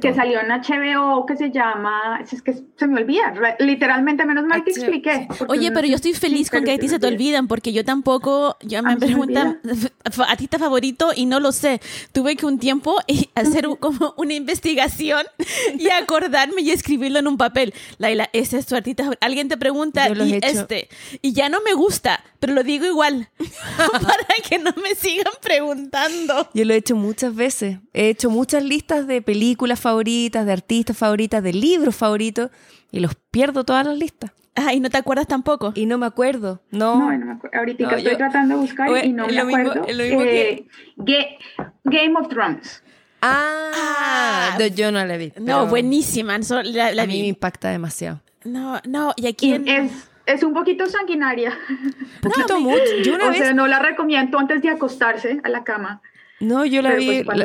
que, 0.00 0.14
salió 0.14 0.40
en 0.40 0.48
HBO 0.48 1.26
que 1.26 1.36
se 1.36 1.50
llama, 1.50 2.20
es 2.30 2.40
que 2.40 2.54
se 2.54 2.86
me 2.86 3.02
olvida, 3.02 3.34
literalmente, 3.58 4.24
menos 4.24 4.46
mal 4.46 4.64
que 4.64 4.70
expliqué. 4.70 5.28
Oye, 5.48 5.70
pero 5.70 5.86
yo 5.86 5.96
estoy 5.96 6.14
feliz 6.14 6.46
sí, 6.46 6.50
con 6.56 6.64
que 6.64 6.70
a 6.72 6.74
se 6.74 6.80
ti 6.80 6.88
se 6.88 6.98
te 6.98 7.06
olvida. 7.06 7.18
olvidan, 7.18 7.48
porque 7.48 7.72
yo 7.72 7.84
tampoco, 7.84 8.56
yo 8.62 8.78
A 8.78 8.82
me 8.82 8.96
preguntan, 8.96 9.60
artista 10.28 10.58
favorito 10.58 11.10
y 11.14 11.26
no 11.26 11.40
lo 11.40 11.52
sé. 11.52 11.80
Tuve 12.12 12.36
que 12.36 12.46
un 12.46 12.58
tiempo 12.58 12.96
eh, 13.06 13.28
hacer 13.34 13.68
como 13.78 14.14
una 14.16 14.34
investigación 14.34 15.26
y 15.78 15.90
acordarme 15.90 16.62
y 16.62 16.70
escribirlo 16.70 17.18
en 17.18 17.26
un 17.26 17.36
papel. 17.36 17.74
Laila, 17.98 18.30
ese 18.32 18.58
es 18.58 18.66
tu 18.66 18.76
artista 18.76 19.02
favorito. 19.02 19.26
Alguien 19.26 19.48
te 19.48 19.56
pregunta 19.56 20.08
y 20.08 20.34
he 20.34 20.40
este, 20.42 20.88
y 21.20 21.32
ya 21.32 21.48
no 21.48 21.60
me 21.60 21.74
gusta, 21.74 22.24
pero 22.40 22.54
lo 22.54 22.62
digo 22.62 22.86
igual, 22.86 23.28
para 23.76 24.26
que 24.48 24.58
no 24.58 24.72
me 24.82 24.94
sigan 24.94 25.32
preguntando. 25.42 26.48
Yo 26.54 26.64
lo 26.64 26.72
he 26.74 26.78
hecho 26.78 26.96
muchas 26.96 27.34
veces. 27.34 27.78
He 27.92 28.08
hecho 28.08 28.21
muchas 28.30 28.62
listas 28.64 29.06
de 29.06 29.22
películas 29.22 29.80
favoritas, 29.80 30.44
de 30.46 30.52
artistas 30.52 30.96
favoritas, 30.96 31.42
de 31.42 31.52
libros 31.52 31.96
favoritos 31.96 32.50
y 32.90 33.00
los 33.00 33.14
pierdo 33.14 33.64
todas 33.64 33.86
las 33.86 33.96
listas. 33.96 34.32
Ay, 34.54 34.80
no 34.80 34.90
te 34.90 34.98
acuerdas 34.98 35.26
tampoco. 35.26 35.72
Y 35.74 35.86
no 35.86 35.96
me 35.96 36.04
acuerdo. 36.06 36.60
No. 36.70 36.98
No, 36.98 37.16
no 37.18 37.26
me 37.26 37.32
acuerdo. 37.32 37.58
Ahorita 37.58 37.84
No, 37.84 37.90
estoy 37.96 38.12
yo- 38.12 38.18
tratando 38.18 38.54
de 38.56 38.60
buscar 38.60 38.88
Oye, 38.90 39.06
y 39.06 39.12
no 39.12 39.26
me 39.26 39.32
lo 39.32 39.44
mismo- 39.46 39.70
acuerdo. 39.70 39.86
es 39.88 39.96
lo 39.96 40.04
mismo 40.04 40.20
que- 40.20 40.50
Eh, 40.50 40.66
Ga- 40.98 41.72
Game 41.84 42.14
of 42.20 42.28
Thrones. 42.28 42.82
Ah, 43.22 43.70
Ah. 43.74 44.56
no, 44.58 44.66
yo 44.66 44.92
no 44.92 45.04
la 45.04 45.16
vi. 45.16 45.32
No, 45.40 45.66
buenísima. 45.68 46.36
la, 46.64 46.92
la 46.92 47.02
a 47.02 47.06
mí 47.06 47.14
me 47.16 47.22
vi. 47.22 47.28
impacta 47.28 47.70
demasiado. 47.70 48.20
No, 48.44 48.80
no, 48.86 49.14
y 49.16 49.26
aquí 49.28 49.50
Y 49.50 49.54
en- 49.54 49.68
es, 49.68 49.92
es 50.26 50.42
un 50.42 50.52
poquito 50.52 50.86
sanguinaria. 50.86 51.56
Poquito 52.20 52.58
mucho. 52.60 52.82
Yo 53.04 53.14
una 53.14 53.26
o 53.26 53.30
vez. 53.30 53.38
sea, 53.38 53.54
no 53.54 53.66
la 53.68 53.78
recomiendo 53.78 54.38
antes 54.38 54.60
de 54.60 54.68
acostarse 54.70 55.40
a 55.44 55.48
la 55.48 55.64
cama. 55.64 56.02
no, 56.40 56.64
yo 56.64 56.82
la 56.82 56.90
Pero 56.90 57.00
vi. 57.00 57.22
pues 57.24 57.38
la- 57.38 57.44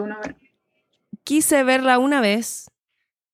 quise 1.27 1.63
verla 1.63 1.99
una 1.99 2.21
vez 2.21 2.71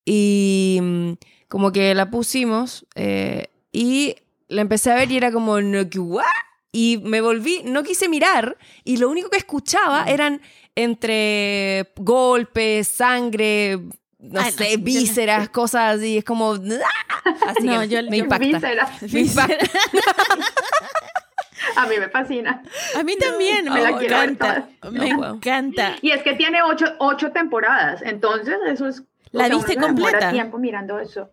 y 0.04 0.80
mm, 0.82 1.12
como 1.48 1.72
que 1.72 1.94
la 1.94 2.10
pusimos 2.10 2.88
eh, 2.96 3.50
y 3.72 4.16
la 4.48 4.62
empecé 4.62 4.92
a 4.92 4.96
ver 4.96 5.12
y 5.12 5.18
era 5.18 5.32
como 5.32 5.62
no 5.62 5.84
what? 5.98 6.24
y 6.72 6.98
me 7.04 7.22
volví 7.22 7.62
no 7.66 7.84
quise 7.84 8.10
mirar 8.10 8.58
y 8.84 8.98
lo 8.98 9.10
único 9.10 9.30
que 9.30 9.38
escuchaba 9.38 10.06
eran 10.06 10.42
entre 10.76 11.94
golpes 11.98 12.88
sangre 12.88 13.78
no 14.18 14.40
Ay, 14.42 14.52
no, 14.52 14.58
sé 14.58 14.78
no- 14.78 14.84
vísceras 14.84 15.50
cosas 15.50 15.98
así 16.00 16.18
es 16.18 16.24
como 16.24 16.54
¡ah! 16.54 17.36
así 17.48 17.64
No, 17.68 17.82
que 17.82 17.90
yo- 17.90 18.02
me 18.10 18.18
yo- 18.18 18.24
impacta 18.24 18.46
Vísceras. 18.48 19.02
me 19.14 19.20
impacta 19.22 19.58
A 21.76 21.86
mí 21.88 21.96
me 22.00 22.10
fascina. 22.10 22.62
A 22.98 23.04
mí 23.04 23.16
también, 23.18 23.66
me 23.66 23.72
me, 23.72 23.82
la 23.82 23.98
quiero 23.98 24.18
ver 24.18 24.30
encanta. 24.30 24.68
toda. 24.82 24.92
Me 24.92 25.10
No 25.10 25.18
puedo. 25.18 25.34
encanta. 25.36 25.96
Y 26.02 26.12
es 26.12 26.24
que 26.24 26.34
tiene 26.34 26.62
ocho, 26.64 26.86
ocho 27.00 27.32
temporadas, 27.32 28.02
entonces 28.04 28.56
eso 28.68 28.88
es... 28.88 29.04
¿La 29.32 29.50
viste 29.50 29.76
completa? 29.78 30.32
tiempo 30.32 30.60
mirando 30.60 31.00
eso. 31.00 31.30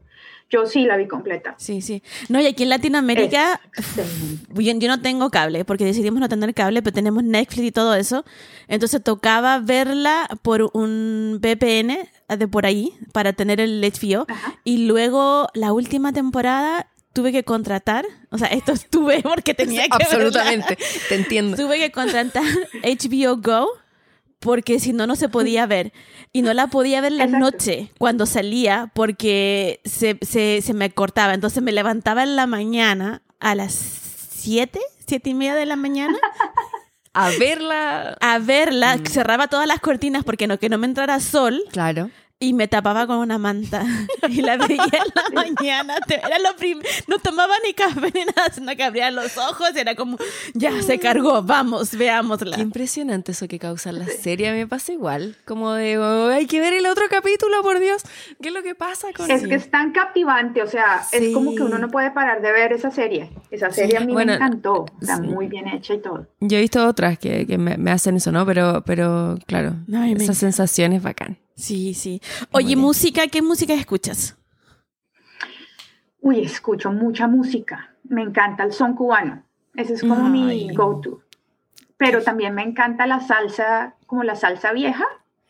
Yo 0.48 0.66
sí 0.66 0.84
la 0.84 0.96
vi 0.96 1.06
completa. 1.06 1.54
Sí, 1.58 1.80
sí. 1.80 2.02
No, 2.28 2.40
y 2.40 2.46
aquí 2.46 2.64
en 2.64 2.70
Latinoamérica, 2.70 3.60
yo, 4.52 4.72
yo 4.72 4.88
no 4.88 5.00
tengo 5.00 5.30
cable, 5.30 5.64
porque 5.64 5.84
decidimos 5.84 6.18
no 6.18 6.28
tener 6.28 6.52
cable, 6.54 6.82
pero 6.82 6.92
tenemos 6.94 7.22
Netflix 7.22 7.68
y 7.68 7.70
todo 7.72 7.94
eso. 7.94 8.24
Entonces 8.66 9.00
tocaba 9.04 9.60
verla 9.60 10.28
por 10.42 10.70
un 10.72 11.38
VPN 11.40 11.98
de 12.36 12.48
por 12.48 12.66
ahí, 12.66 12.94
para 13.12 13.32
tener 13.32 13.60
el 13.60 13.80
HBO. 13.80 14.24
Ajá. 14.28 14.54
Y 14.64 14.86
luego, 14.86 15.46
la 15.54 15.72
última 15.72 16.12
temporada, 16.12 16.88
tuve 17.12 17.32
que 17.32 17.44
contratar, 17.44 18.04
o 18.30 18.38
sea, 18.38 18.48
esto 18.48 18.72
estuve 18.72 19.22
porque 19.22 19.54
tenía 19.54 19.82
que 19.82 19.98
verla. 19.98 20.06
absolutamente 20.06 20.78
te 21.08 21.14
entiendo 21.14 21.56
Tuve 21.56 21.78
que 21.78 21.90
contratar 21.90 22.44
HBO 22.82 23.36
Go 23.36 23.68
porque 24.38 24.80
si 24.80 24.92
no, 24.92 25.06
no 25.06 25.16
se 25.16 25.28
podía 25.28 25.66
ver. 25.66 25.92
Y 26.32 26.40
no 26.42 26.54
la 26.54 26.68
podía 26.68 27.00
ver 27.02 27.12
la 27.12 27.24
Exacto. 27.24 27.44
noche 27.44 27.92
cuando 27.98 28.24
salía 28.24 28.90
porque 28.94 29.80
se, 29.84 30.18
se, 30.22 30.62
se 30.62 30.72
me 30.72 30.90
cortaba. 30.90 31.34
Entonces 31.34 31.62
me 31.62 31.72
levantaba 31.72 32.22
en 32.22 32.36
la 32.36 32.46
mañana 32.46 33.22
a 33.38 33.54
las 33.54 33.74
7, 33.74 34.80
7 35.06 35.30
y 35.30 35.34
media 35.34 35.54
de 35.54 35.66
la 35.66 35.76
mañana 35.76 36.16
a 37.12 37.30
verla 37.38 38.16
a 38.20 38.38
verla. 38.38 38.96
Mm. 38.96 39.06
Cerraba 39.06 39.48
todas 39.48 39.66
las 39.66 39.80
cortinas 39.80 40.24
porque 40.24 40.46
no, 40.46 40.58
que 40.58 40.68
no 40.68 40.78
me 40.78 40.86
entrara 40.86 41.20
sol 41.20 41.62
claro 41.72 42.10
y 42.42 42.54
me 42.54 42.66
tapaba 42.68 43.06
con 43.06 43.18
una 43.18 43.38
manta. 43.38 43.84
Y 44.30 44.42
la 44.42 44.56
veía 44.56 44.76
en 44.84 45.12
la 45.14 45.42
mañana. 45.42 45.96
Era 46.08 46.38
lo 46.38 46.50
no 47.08 47.18
tomaba 47.18 47.54
ni 47.64 47.72
café 47.74 48.12
ni 48.14 48.24
nada, 48.24 48.50
sino 48.52 48.76
que 48.76 48.84
abría 48.84 49.10
los 49.10 49.36
ojos 49.38 49.70
y 49.74 49.80
era 49.80 49.94
como, 49.96 50.18
ya 50.54 50.80
se 50.82 50.98
cargó, 51.00 51.42
vamos, 51.42 51.96
veámosla. 51.96 52.54
Qué 52.56 52.62
impresionante 52.62 53.32
eso 53.32 53.48
que 53.48 53.58
causa 53.58 53.90
la 53.92 54.06
serie. 54.06 54.48
A 54.48 54.52
mí 54.52 54.58
me 54.58 54.66
pasa 54.68 54.92
igual. 54.92 55.36
Como 55.46 55.72
de, 55.72 55.98
"Oh, 55.98 56.28
hay 56.28 56.46
que 56.46 56.60
ver 56.60 56.74
el 56.74 56.86
otro 56.86 57.04
capítulo, 57.10 57.60
por 57.62 57.80
Dios. 57.80 58.02
¿Qué 58.40 58.48
es 58.48 58.54
lo 58.54 58.62
que 58.62 58.74
pasa 58.76 59.08
con 59.16 59.28
Es 59.30 59.42
que 59.46 59.54
es 59.56 59.70
tan 59.70 59.90
captivante, 59.92 60.62
o 60.62 60.66
sea, 60.68 61.02
Sí. 61.02 61.16
es 61.16 61.34
como 61.34 61.54
que 61.56 61.62
uno 61.62 61.78
no 61.78 61.88
puede 61.88 62.10
parar 62.12 62.40
de 62.40 62.52
ver 62.52 62.72
esa 62.72 62.90
serie. 62.92 63.30
Esa 63.50 63.70
serie 63.70 63.96
a 63.98 64.00
mí 64.00 64.12
Bueno, 64.12 64.30
me 64.32 64.36
encantó, 64.36 64.86
está 65.00 65.16
sí. 65.16 65.22
muy 65.22 65.48
bien 65.48 65.66
hecha 65.66 65.94
y 65.94 66.00
todo. 66.00 66.26
Yo 66.40 66.56
he 66.58 66.60
visto 66.60 66.86
otras 66.86 67.18
que, 67.18 67.46
que 67.46 67.58
me, 67.58 67.76
me 67.78 67.90
hacen 67.90 68.16
eso, 68.16 68.30
¿no? 68.30 68.46
Pero, 68.46 68.82
pero 68.86 69.38
claro, 69.46 69.74
Ay, 69.92 70.14
me 70.14 70.22
esa 70.24 70.34
sensación 70.34 70.92
es 70.92 71.02
bacán. 71.02 71.38
Sí, 71.60 71.94
sí. 71.94 72.20
Oye, 72.52 72.74
música, 72.74 73.26
¿qué 73.28 73.42
música 73.42 73.74
escuchas? 73.74 74.36
Uy, 76.20 76.40
escucho 76.40 76.90
mucha 76.90 77.26
música. 77.26 77.94
Me 78.04 78.22
encanta 78.22 78.64
el 78.64 78.72
son 78.72 78.94
cubano. 78.94 79.42
Ese 79.74 79.94
es 79.94 80.00
como 80.00 80.26
Ay. 80.26 80.66
mi 80.68 80.74
go-to. 80.74 81.20
Pero 81.96 82.22
también 82.22 82.54
me 82.54 82.62
encanta 82.62 83.06
la 83.06 83.20
salsa, 83.20 83.94
como 84.06 84.24
la 84.24 84.34
salsa 84.36 84.72
vieja. 84.72 85.04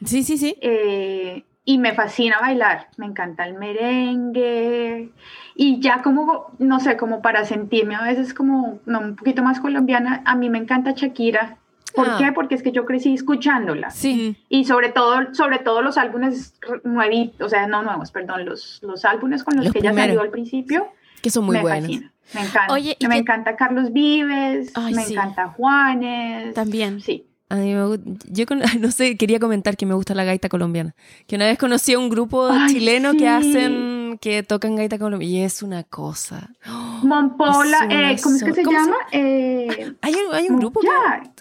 Sí, 0.05 0.23
sí, 0.25 0.37
sí. 0.37 0.57
eh, 0.61 1.45
y 1.65 1.79
me 1.79 1.95
fascina 1.95 2.41
bailar. 2.41 2.89
Me 2.97 3.07
encanta 3.07 3.47
el 3.47 3.55
merengue. 3.55 5.13
Y 5.55 5.81
ya 5.81 6.03
como, 6.03 6.53
no 6.59 6.81
sé, 6.81 6.97
como 6.97 7.23
para 7.23 7.45
sentirme 7.45 7.95
a 7.95 8.03
veces 8.03 8.35
como 8.35 8.81
no, 8.87 8.99
un 9.01 9.15
poquito 9.17 9.43
más 9.43 9.61
colombiana, 9.61 10.23
a 10.25 10.35
mí 10.35 10.51
me 10.51 10.59
encanta 10.59 10.93
Shakira. 10.93 11.59
¿Por 11.95 12.09
Ah. 12.09 12.17
qué? 12.19 12.33
Porque 12.33 12.55
es 12.55 12.63
que 12.63 12.73
yo 12.73 12.85
crecí 12.87 13.15
escuchándola. 13.15 13.91
Sí. 13.91 14.37
Y 14.49 14.65
sobre 14.65 14.91
todo, 14.91 15.35
sobre 15.35 15.59
todo 15.59 15.83
los 15.83 15.99
álbumes 15.99 16.55
nuevitos, 16.85 17.47
o 17.47 17.49
sea, 17.49 17.67
no 17.67 17.83
nuevos, 17.83 18.11
perdón, 18.11 18.45
los, 18.45 18.81
los 18.83 19.05
álbumes 19.05 19.45
con 19.45 19.57
los, 19.57 19.65
Los 19.67 19.73
que 19.73 19.81
ella 19.81 19.93
salió 19.95 20.21
al 20.21 20.31
principio, 20.31 20.89
Que 21.23 21.31
son 21.31 21.45
muy 21.45 21.57
me 21.57 21.63
buenas. 21.63 21.81
fascina. 21.83 22.13
Me 22.35 22.41
encanta. 22.43 22.73
Oye, 22.75 22.97
¿y 22.99 23.07
me 23.09 23.15
qué- 23.15 23.21
encanta 23.21 23.57
Carlos 23.57 23.93
Vives, 23.93 24.71
Ay, 24.75 24.95
me 24.95 25.05
sí. 25.05 25.15
encanta 25.15 25.49
Juanes. 25.49 26.55
También. 26.55 27.01
Sí. 27.01 27.27
A 27.49 27.57
mí 27.57 27.75
me 27.75 27.99
yo 28.29 28.47
con- 28.47 28.61
no 28.81 28.91
sé, 28.93 29.17
quería 29.17 29.41
comentar 29.41 29.77
que 29.77 29.85
me 29.85 29.95
gusta 29.95 30.15
la 30.15 30.23
gaita 30.23 30.49
colombiana. 30.49 30.95
Que 31.27 31.35
una 31.37 31.47
vez 31.47 31.59
conocí 31.59 31.93
a 31.93 31.99
un 31.99 32.09
grupo 32.09 32.49
Ay, 32.49 32.73
chileno 32.75 33.11
sí. 33.13 33.17
que 33.19 33.29
hacen, 33.29 34.00
que 34.19 34.43
tocan 34.43 34.77
gaita 34.77 34.99
colombiana. 34.99 35.33
Y 35.33 35.43
es 35.43 35.63
una 35.63 35.85
cosa. 35.85 36.51
Mompola, 37.03 37.79
Es 37.79 37.85
una 37.85 38.13
eh, 38.13 38.17
¿cómo 38.23 38.37
es 38.37 38.43
que 38.45 38.51
so- 38.51 38.55
se 38.55 38.63
¿cómo 38.63 38.79
se- 38.79 38.85
llama? 38.87 38.97
Eh, 39.13 39.93
Hay, 40.03 40.15
un- 40.15 40.35
hay 40.35 40.49
un 40.49 40.57
grupo 40.59 40.81
que, 40.81 40.89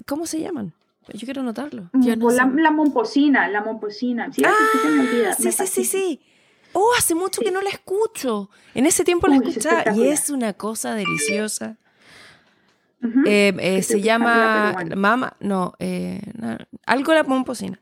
¿Cómo 0.05 0.25
se 0.25 0.39
llaman? 0.41 0.73
Yo 1.13 1.25
quiero 1.25 1.41
anotarlo. 1.41 1.89
Yo 1.93 2.15
no 2.15 2.29
la, 2.29 2.45
la 2.45 2.69
momposina, 2.71 3.47
la 3.49 3.61
momposina. 3.61 4.31
Sí. 4.31 4.43
Ah, 4.45 4.53
sí, 5.35 5.43
me 5.45 5.51
sí, 5.67 5.83
sí. 5.83 6.21
Oh, 6.73 6.91
hace 6.97 7.15
mucho 7.15 7.41
que 7.41 7.49
no 7.51 7.61
la 7.63 7.69
escucho. 7.69 8.49
En 8.75 8.85
ese 8.85 9.03
tiempo 9.03 9.27
la 9.27 9.37
es 9.37 9.41
escuchaba 9.47 9.95
y 9.95 10.07
es 10.07 10.29
una 10.29 10.53
cosa 10.53 10.93
deliciosa. 10.93 11.77
Eh, 13.25 13.53
eh, 13.59 13.81
se 13.81 14.01
llama. 14.01 14.75
Mama, 14.95 15.33
no, 15.39 15.73
eh, 15.79 16.21
no, 16.37 16.57
algo 16.85 17.13
la 17.13 17.23
pomposina. 17.23 17.79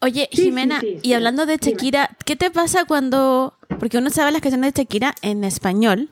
Oye, 0.00 0.28
Sí, 0.32 0.42
Jimena, 0.44 0.80
sí, 0.80 0.98
y 1.02 1.08
sí. 1.08 1.14
hablando 1.14 1.46
de. 1.46 1.56
Shakira, 1.56 2.16
¿qué 2.24 2.36
te 2.36 2.50
pasa 2.50 2.84
cuando, 2.84 3.54
porque 3.78 3.98
uno 3.98 4.10
sabe 4.10 4.32
las 4.32 4.40
canciones 4.42 4.74
de 4.74 4.82
Shakira 4.82 5.14
en 5.22 5.44
español 5.44 6.10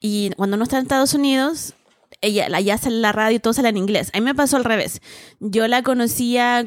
y 0.00 0.30
cuando 0.36 0.56
uno 0.56 0.64
está 0.64 0.76
en 0.78 0.82
Estados 0.82 1.14
Unidos, 1.14 1.74
ella, 2.20 2.46
allá 2.52 2.78
sale 2.78 2.96
la 2.96 3.12
radio 3.12 3.36
y 3.36 3.40
todo 3.40 3.52
sale 3.52 3.68
en 3.68 3.76
inglés. 3.76 4.10
A 4.14 4.18
mí 4.18 4.24
me 4.24 4.34
pasó 4.34 4.56
al 4.56 4.64
revés. 4.64 5.00
Yo 5.40 5.68
la 5.68 5.82
conocía, 5.82 6.66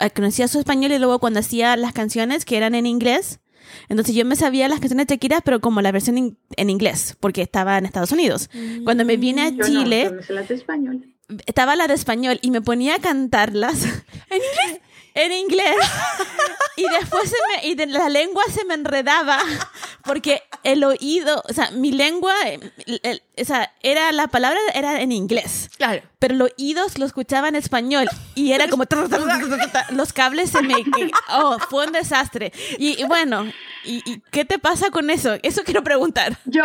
eh, 0.00 0.10
conocía 0.10 0.48
su 0.48 0.58
español 0.58 0.92
y 0.92 0.98
luego 0.98 1.18
cuando 1.18 1.40
hacía 1.40 1.76
las 1.76 1.92
canciones 1.92 2.44
que 2.44 2.56
eran 2.56 2.74
en 2.74 2.86
inglés, 2.86 3.40
entonces 3.88 4.14
yo 4.14 4.24
me 4.24 4.34
sabía 4.34 4.66
las 4.68 4.80
canciones 4.80 5.06
de 5.06 5.14
Shakira, 5.14 5.40
pero 5.42 5.60
como 5.60 5.82
la 5.82 5.92
versión 5.92 6.16
in- 6.18 6.38
en 6.56 6.70
inglés, 6.70 7.16
porque 7.20 7.42
estaba 7.42 7.76
en 7.78 7.84
Estados 7.86 8.12
Unidos. 8.12 8.48
Cuando 8.84 9.04
me 9.04 9.16
vine 9.18 9.42
a 9.42 9.48
Yo 9.50 9.56
no, 9.58 9.64
Chile, 9.66 10.04
yo 10.04 10.12
me 10.14 10.22
sé 10.22 10.32
las 10.32 10.48
de 10.48 10.54
español. 10.54 11.14
estaba 11.46 11.76
la 11.76 11.86
de 11.86 11.94
español 11.94 12.38
y 12.42 12.50
me 12.50 12.62
ponía 12.62 12.94
a 12.96 12.98
cantarlas. 12.98 13.82
¿En 14.30 14.36
inglés? 14.36 14.80
En 15.18 15.32
inglés. 15.32 15.76
Y 16.76 16.88
después 16.88 17.28
se 17.28 17.36
me, 17.60 17.66
y 17.68 17.74
de 17.74 17.86
la 17.86 18.08
lengua 18.08 18.42
se 18.52 18.64
me 18.64 18.74
enredaba 18.74 19.38
porque 20.04 20.44
el 20.62 20.84
oído, 20.84 21.42
o 21.48 21.52
sea, 21.52 21.72
mi 21.72 21.90
lengua, 21.90 22.32
el- 22.46 23.00
el- 23.02 23.22
o 23.36 23.44
sea, 23.44 23.72
era 23.82 24.12
la 24.12 24.28
palabra 24.28 24.60
era 24.74 25.00
en 25.00 25.10
inglés, 25.10 25.70
Claro. 25.76 26.02
pero 26.20 26.36
los 26.36 26.50
oídos 26.56 26.96
lo 26.98 27.04
escuchaba 27.04 27.48
en 27.48 27.56
español 27.56 28.06
y 28.36 28.52
era 28.52 28.68
como 28.68 28.86
tra, 28.86 29.08
tra, 29.08 29.18
tra, 29.18 29.38
tra, 29.40 29.70
tra, 29.72 29.86
los 29.90 30.12
cables 30.12 30.50
se 30.50 30.62
me 30.62 30.74
oh, 31.30 31.58
fue 31.68 31.86
un 31.86 31.92
desastre. 31.92 32.52
Y, 32.78 33.00
y 33.02 33.04
bueno, 33.06 33.44
y, 33.84 34.02
y 34.10 34.20
qué 34.30 34.44
te 34.44 34.60
pasa 34.60 34.90
con 34.90 35.10
eso? 35.10 35.36
Eso 35.42 35.64
quiero 35.64 35.82
preguntar. 35.82 36.38
Yo, 36.44 36.62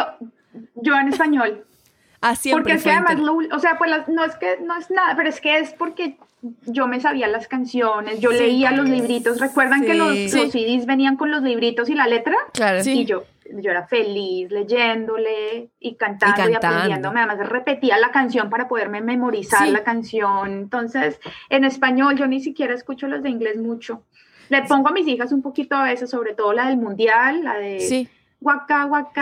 yo 0.76 0.94
en 0.96 1.08
español. 1.12 1.66
Ah, 2.22 2.36
porque 2.52 2.74
es 2.74 2.84
que 2.84 2.92
además, 2.92 3.18
lo- 3.20 3.36
o 3.56 3.60
sea, 3.60 3.78
pues 3.80 3.90
las- 3.90 4.08
no 4.08 4.24
es 4.24 4.36
que 4.36 4.58
no 4.62 4.78
es 4.78 4.92
nada, 4.92 5.16
pero 5.16 5.28
es 5.28 5.42
que 5.42 5.58
es 5.58 5.72
porque 5.74 6.18
yo 6.66 6.88
me 6.88 7.00
sabía 7.00 7.28
las 7.28 7.48
canciones, 7.48 8.20
yo 8.20 8.32
leía 8.32 8.72
los 8.72 8.90
libritos. 8.90 9.40
¿Recuerdan 9.40 9.84
que 9.84 9.94
los, 9.94 10.14
Sí. 10.14 10.38
los 10.38 10.52
CDs 10.52 10.86
venían 10.86 11.16
con 11.16 11.32
los 11.32 11.42
libritos 11.42 11.90
y 11.90 11.96
la 11.96 12.08
letra? 12.08 12.36
Claro. 12.54 12.84
Sí. 12.84 13.02
Y 13.02 13.06
yo, 13.06 13.24
yo 13.52 13.72
era 13.72 13.88
feliz 13.88 14.52
leyéndole 14.52 15.70
y 15.80 15.96
cantando 15.96 16.36
y, 16.50 16.54
cantando. 16.54 16.68
aprendiéndome. 16.68 17.22
Además, 17.22 17.50
repetía 17.50 17.98
la 17.98 18.12
canción 18.12 18.50
para 18.50 18.68
poderme 18.68 19.02
memorizar 19.02 19.68
la 19.70 19.84
canción. 19.84 20.52
Entonces, 20.52 21.20
en 21.50 21.64
español, 21.64 22.18
yo 22.18 22.28
ni 22.28 22.42
siquiera 22.42 22.74
escucho 22.74 23.08
los 23.08 23.24
de 23.24 23.30
inglés 23.30 23.58
mucho. 23.58 24.04
Le 24.50 24.64
pongo 24.64 24.90
a 24.90 24.92
mis 24.92 25.08
hijas 25.08 25.32
un 25.32 25.42
poquito 25.42 25.76
a 25.76 25.84
veces, 25.84 26.10
sobre 26.10 26.34
todo 26.34 26.54
la 26.54 26.68
del 26.68 26.78
mundial, 26.78 27.44
la 27.44 27.58
de 27.58 27.80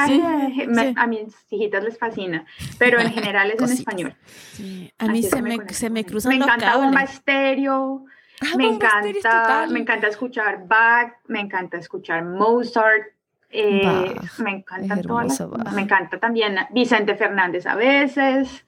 Sí, 0.07 0.21
me- 0.67 0.89
sí. 0.89 0.93
A 0.97 1.07
mis 1.07 1.35
hijitas 1.49 1.83
les 1.83 1.97
fascina, 1.97 2.45
pero 2.79 2.99
en 2.99 3.11
general 3.13 3.51
es 3.51 3.61
en 3.61 3.69
español. 3.71 4.15
sí. 4.53 4.91
A 4.99 5.05
mí 5.07 5.19
Así 5.19 5.29
se 5.29 5.41
me, 5.41 5.51
conecto 5.55 5.73
se 5.73 5.89
me 5.89 6.03
cruzan 6.05 6.29
Me 6.33 6.37
los 6.39 6.47
encanta 6.47 6.65
cables. 6.71 6.85
Bomba 6.85 7.03
Estéreo. 7.03 8.05
Ah, 8.41 8.57
me 8.57 8.65
Bomba 8.65 8.87
es 9.03 9.15
encanta, 9.17 9.67
me 9.69 9.79
encanta 9.79 10.07
escuchar 10.07 10.67
Bach, 10.67 11.13
me 11.27 11.39
encanta 11.41 11.77
escuchar 11.77 12.25
Mozart, 12.25 13.03
eh, 13.51 14.15
me 14.39 14.63
todas 14.63 14.87
las- 14.87 14.97
hermoso 15.39 15.49
Bach. 15.49 15.73
me 15.73 15.81
encanta 15.83 16.19
también 16.19 16.55
Vicente 16.71 17.15
Fernández 17.15 17.67
a 17.67 17.75
veces, 17.75 18.65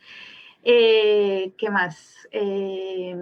eh, 0.63 1.53
¿qué 1.57 1.69
más? 1.69 2.27
Eh, 2.31 3.15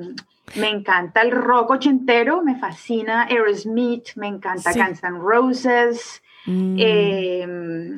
me 0.55 0.69
encanta 0.69 1.21
el 1.21 1.31
rock 1.31 1.69
ochentero, 1.71 2.41
me 2.43 2.55
fascina 2.59 3.23
Aerosmith, 3.29 4.09
me 4.15 4.27
encanta 4.27 4.73
Sí. 4.73 4.79
Guns 4.79 5.03
N' 5.03 5.19
Roses, 5.19 6.21
Mm. 6.45 6.75
eh, 6.79 7.95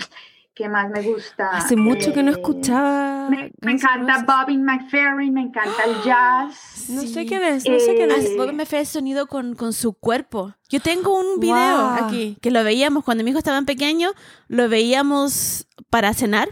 ¿qué 0.53 0.69
más 0.69 0.89
me 0.89 1.01
gusta? 1.01 1.49
Hace 1.49 1.75
mucho 1.75 2.13
que 2.13 2.21
no 2.23 2.31
Eh, 2.31 2.33
escuchaba. 2.35 3.29
Me, 3.29 3.51
me 3.61 3.71
encanta 3.73 4.13
Roses. 4.19 4.25
Bobby 4.27 4.57
McFerrin, 4.57 5.33
me 5.33 5.41
encanta 5.41 5.83
el 5.85 5.95
jazz. 6.05 6.89
No 6.89 7.01
Sí. 7.01 7.07
sé 7.13 7.25
quién 7.25 7.43
es, 7.43 7.67
no 7.67 7.79
sé 7.79 7.95
quién 7.95 8.11
Eh, 8.11 8.15
es. 8.17 8.67
Fue 8.69 8.79
el 8.79 8.85
sonido 8.85 9.27
con, 9.27 9.55
con 9.55 9.73
su 9.73 9.93
cuerpo. 9.93 10.53
Yo 10.69 10.79
tengo 10.79 11.17
un 11.17 11.39
video 11.39 11.55
Wow. 11.95 12.05
aquí 12.05 12.37
que 12.41 12.51
lo 12.51 12.63
veíamos 12.63 13.03
cuando 13.03 13.23
mi 13.23 13.29
hijo 13.31 13.39
estaba 13.39 13.61
pequeño, 13.63 14.09
lo 14.47 14.67
veíamos 14.69 15.67
para 15.89 16.13
cenar. 16.13 16.49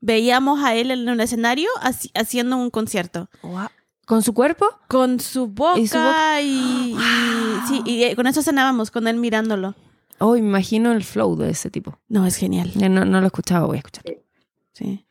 Veíamos 0.00 0.64
a 0.64 0.74
él 0.74 0.90
en 0.90 1.06
un 1.08 1.20
escenario 1.20 1.68
haci- 1.82 2.10
haciendo 2.14 2.56
un 2.56 2.70
concierto. 2.70 3.28
Guau. 3.42 3.68
¿Con 4.06 4.22
su 4.22 4.32
cuerpo? 4.32 4.66
Con 4.88 5.20
su 5.20 5.46
boca 5.48 5.78
y, 5.78 5.82
¿Y 5.82 5.86
su 5.86 5.98
boca? 5.98 6.40
y- 6.40 6.96
sí, 7.68 7.82
y 7.84 8.04
eh, 8.04 8.16
con 8.16 8.26
eso 8.26 8.42
cenábamos, 8.42 8.90
con 8.90 9.06
él 9.06 9.16
mirándolo. 9.18 9.74
Oh, 10.20 10.32
me 10.34 10.38
imagino 10.38 10.92
el 10.92 11.02
flow 11.02 11.34
de 11.36 11.50
ese 11.50 11.70
tipo. 11.70 11.98
No, 12.08 12.26
es 12.26 12.36
genial. 12.36 12.70
Ya 12.74 12.88
No, 12.88 13.04
no 13.04 13.18
lo 13.20 13.24
he 13.24 13.28
escuchado, 13.28 13.66
voy 13.66 13.76
a 13.76 13.78
escuchar. 13.78 14.04
Sí. 14.72 15.04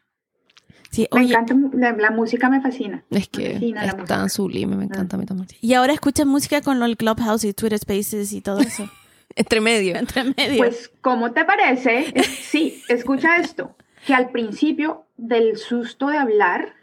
Sí, 0.91 1.07
Me 1.13 1.19
oye, 1.21 1.33
encanta, 1.33 1.55
la, 1.73 1.91
la 1.93 2.09
música 2.11 2.49
me 2.49 2.61
fascina. 2.61 3.03
Es 3.11 3.27
que 3.29 3.53
fascina 3.53 3.85
es 3.85 4.05
tan 4.05 4.29
sublime, 4.29 4.75
me 4.75 4.85
encanta 4.85 5.17
a 5.17 5.19
mí 5.19 5.25
también. 5.25 5.47
y 5.61 5.73
ahora 5.75 5.93
escuchas 5.93 6.25
música 6.25 6.61
con 6.61 6.79
lo 6.79 6.85
del 6.85 6.97
Clubhouse 6.97 7.43
y 7.43 7.53
Twitter 7.53 7.77
Spaces 7.77 8.33
y 8.33 8.41
todo 8.41 8.59
eso. 8.59 8.89
Entre 9.35 9.61
medio. 9.61 9.95
Entre 9.99 10.23
medio. 10.23 10.57
Pues, 10.57 10.91
¿cómo 11.01 11.31
te 11.31 11.45
parece? 11.45 12.11
Sí, 12.41 12.81
escucha 12.87 13.37
esto, 13.37 13.75
que 14.07 14.15
al 14.15 14.29
principio 14.31 15.05
del 15.17 15.57
susto 15.57 16.07
de 16.07 16.17
hablar, 16.17 16.73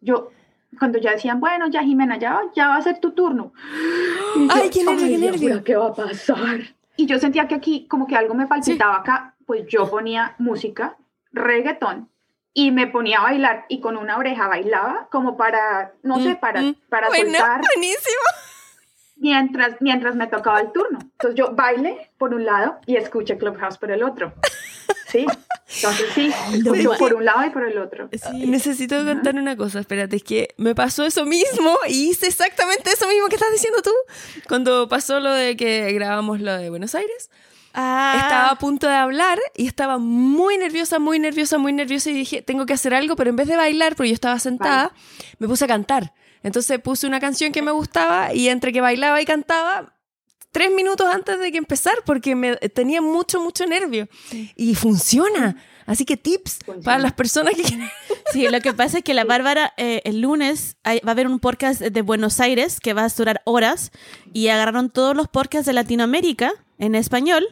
yo, 0.00 0.30
cuando 0.78 0.98
ya 1.00 1.10
decían, 1.12 1.40
bueno, 1.40 1.68
ya 1.68 1.82
Jimena, 1.82 2.18
ya, 2.20 2.38
ya 2.54 2.68
va 2.68 2.76
a 2.76 2.82
ser 2.82 3.00
tu 3.00 3.12
turno. 3.12 3.52
Y 4.36 4.46
yo, 4.46 4.54
Ay, 4.54 4.70
qué 4.70 4.84
nervio, 4.84 5.06
qué 5.06 5.18
Dios 5.18 5.40
nervio". 5.40 5.64
¿Qué 5.64 5.74
va 5.74 5.88
a 5.88 5.94
pasar? 5.94 6.75
Y 6.96 7.06
yo 7.06 7.18
sentía 7.18 7.46
que 7.48 7.54
aquí 7.54 7.86
como 7.88 8.06
que 8.06 8.16
algo 8.16 8.34
me 8.34 8.46
palpitaba 8.46 8.96
acá, 8.96 9.34
pues 9.46 9.66
yo 9.68 9.88
ponía 9.90 10.34
música, 10.38 10.96
reggaetón, 11.32 12.08
y 12.54 12.70
me 12.70 12.86
ponía 12.86 13.18
a 13.18 13.24
bailar 13.24 13.66
y 13.68 13.80
con 13.80 13.96
una 13.98 14.16
oreja 14.16 14.48
bailaba 14.48 15.08
como 15.10 15.36
para, 15.36 15.92
no 16.02 16.18
sé, 16.20 16.36
para, 16.36 16.62
Mm, 16.62 16.74
para 16.88 17.08
Bueno, 17.08 17.24
soltar 17.32 17.60
buenísimo. 17.60 18.22
mientras, 19.16 19.76
mientras 19.80 20.14
me 20.16 20.26
tocaba 20.26 20.60
el 20.60 20.72
turno. 20.72 20.98
Entonces 21.02 21.34
yo 21.34 21.52
baile 21.54 22.10
por 22.18 22.32
un 22.34 22.44
lado 22.46 22.78
y 22.86 22.96
escuché 22.96 23.36
Clubhouse 23.36 23.78
por 23.78 23.90
el 23.90 24.02
otro. 24.02 24.32
Sí, 25.08 25.24
entonces 25.68 26.06
sí, 26.14 26.32
por 26.98 27.14
un 27.14 27.24
lado 27.24 27.44
y 27.46 27.50
por 27.50 27.68
el 27.68 27.78
otro. 27.78 28.08
Sí. 28.12 28.46
Necesito 28.46 29.04
contar 29.04 29.34
una 29.34 29.56
cosa, 29.56 29.80
espérate, 29.80 30.16
es 30.16 30.22
que 30.22 30.54
me 30.56 30.74
pasó 30.74 31.04
eso 31.04 31.24
mismo 31.26 31.76
y 31.88 32.10
hice 32.10 32.26
exactamente 32.26 32.90
eso 32.90 33.08
mismo 33.08 33.28
que 33.28 33.34
estás 33.36 33.52
diciendo 33.52 33.82
tú. 33.82 33.92
Cuando 34.48 34.88
pasó 34.88 35.20
lo 35.20 35.32
de 35.32 35.56
que 35.56 35.92
grabamos 35.92 36.40
lo 36.40 36.56
de 36.56 36.70
Buenos 36.70 36.94
Aires, 36.94 37.30
Ah, 37.78 38.20
estaba 38.22 38.50
a 38.52 38.58
punto 38.58 38.88
de 38.88 38.94
hablar 38.94 39.38
y 39.54 39.66
estaba 39.66 39.98
muy 39.98 40.56
nerviosa, 40.56 40.98
muy 40.98 41.18
nerviosa, 41.18 41.58
muy 41.58 41.74
nerviosa 41.74 42.08
y 42.08 42.14
dije, 42.14 42.40
tengo 42.40 42.64
que 42.64 42.72
hacer 42.72 42.94
algo, 42.94 43.16
pero 43.16 43.28
en 43.28 43.36
vez 43.36 43.48
de 43.48 43.56
bailar, 43.56 43.96
porque 43.96 44.08
yo 44.08 44.14
estaba 44.14 44.38
sentada, 44.38 44.92
me 45.38 45.46
puse 45.46 45.66
a 45.66 45.68
cantar. 45.68 46.14
Entonces 46.42 46.80
puse 46.80 47.06
una 47.06 47.20
canción 47.20 47.52
que 47.52 47.60
me 47.60 47.72
gustaba 47.72 48.32
y 48.32 48.48
entre 48.48 48.72
que 48.72 48.80
bailaba 48.80 49.20
y 49.20 49.26
cantaba, 49.26 49.92
tres 50.56 50.70
minutos 50.72 51.06
antes 51.12 51.38
de 51.38 51.52
que 51.52 51.58
empezar, 51.58 51.94
porque 52.06 52.34
me 52.34 52.56
tenía 52.56 53.02
mucho, 53.02 53.42
mucho 53.42 53.66
nervio. 53.66 54.08
Y 54.56 54.74
funciona. 54.74 55.56
Así 55.84 56.06
que 56.06 56.16
tips 56.16 56.60
Funciona. 56.64 56.82
para 56.82 56.98
las 56.98 57.12
personas 57.12 57.54
que 57.54 57.62
quieran. 57.62 57.90
Sí, 58.32 58.48
lo 58.48 58.60
que 58.62 58.72
pasa 58.72 58.98
es 58.98 59.04
que 59.04 59.12
la 59.12 59.24
Bárbara 59.24 59.74
eh, 59.76 60.00
el 60.04 60.20
lunes 60.22 60.76
hay- 60.82 61.00
va 61.00 61.10
a 61.10 61.12
haber 61.12 61.26
un 61.26 61.38
podcast 61.40 61.80
de 61.82 62.02
Buenos 62.02 62.40
Aires 62.40 62.80
que 62.80 62.94
va 62.94 63.04
a 63.04 63.08
durar 63.08 63.42
horas 63.44 63.90
y 64.32 64.48
agarraron 64.48 64.88
todos 64.90 65.14
los 65.14 65.28
podcasts 65.28 65.66
de 65.66 65.74
Latinoamérica 65.74 66.52
en 66.78 66.94
español 66.94 67.44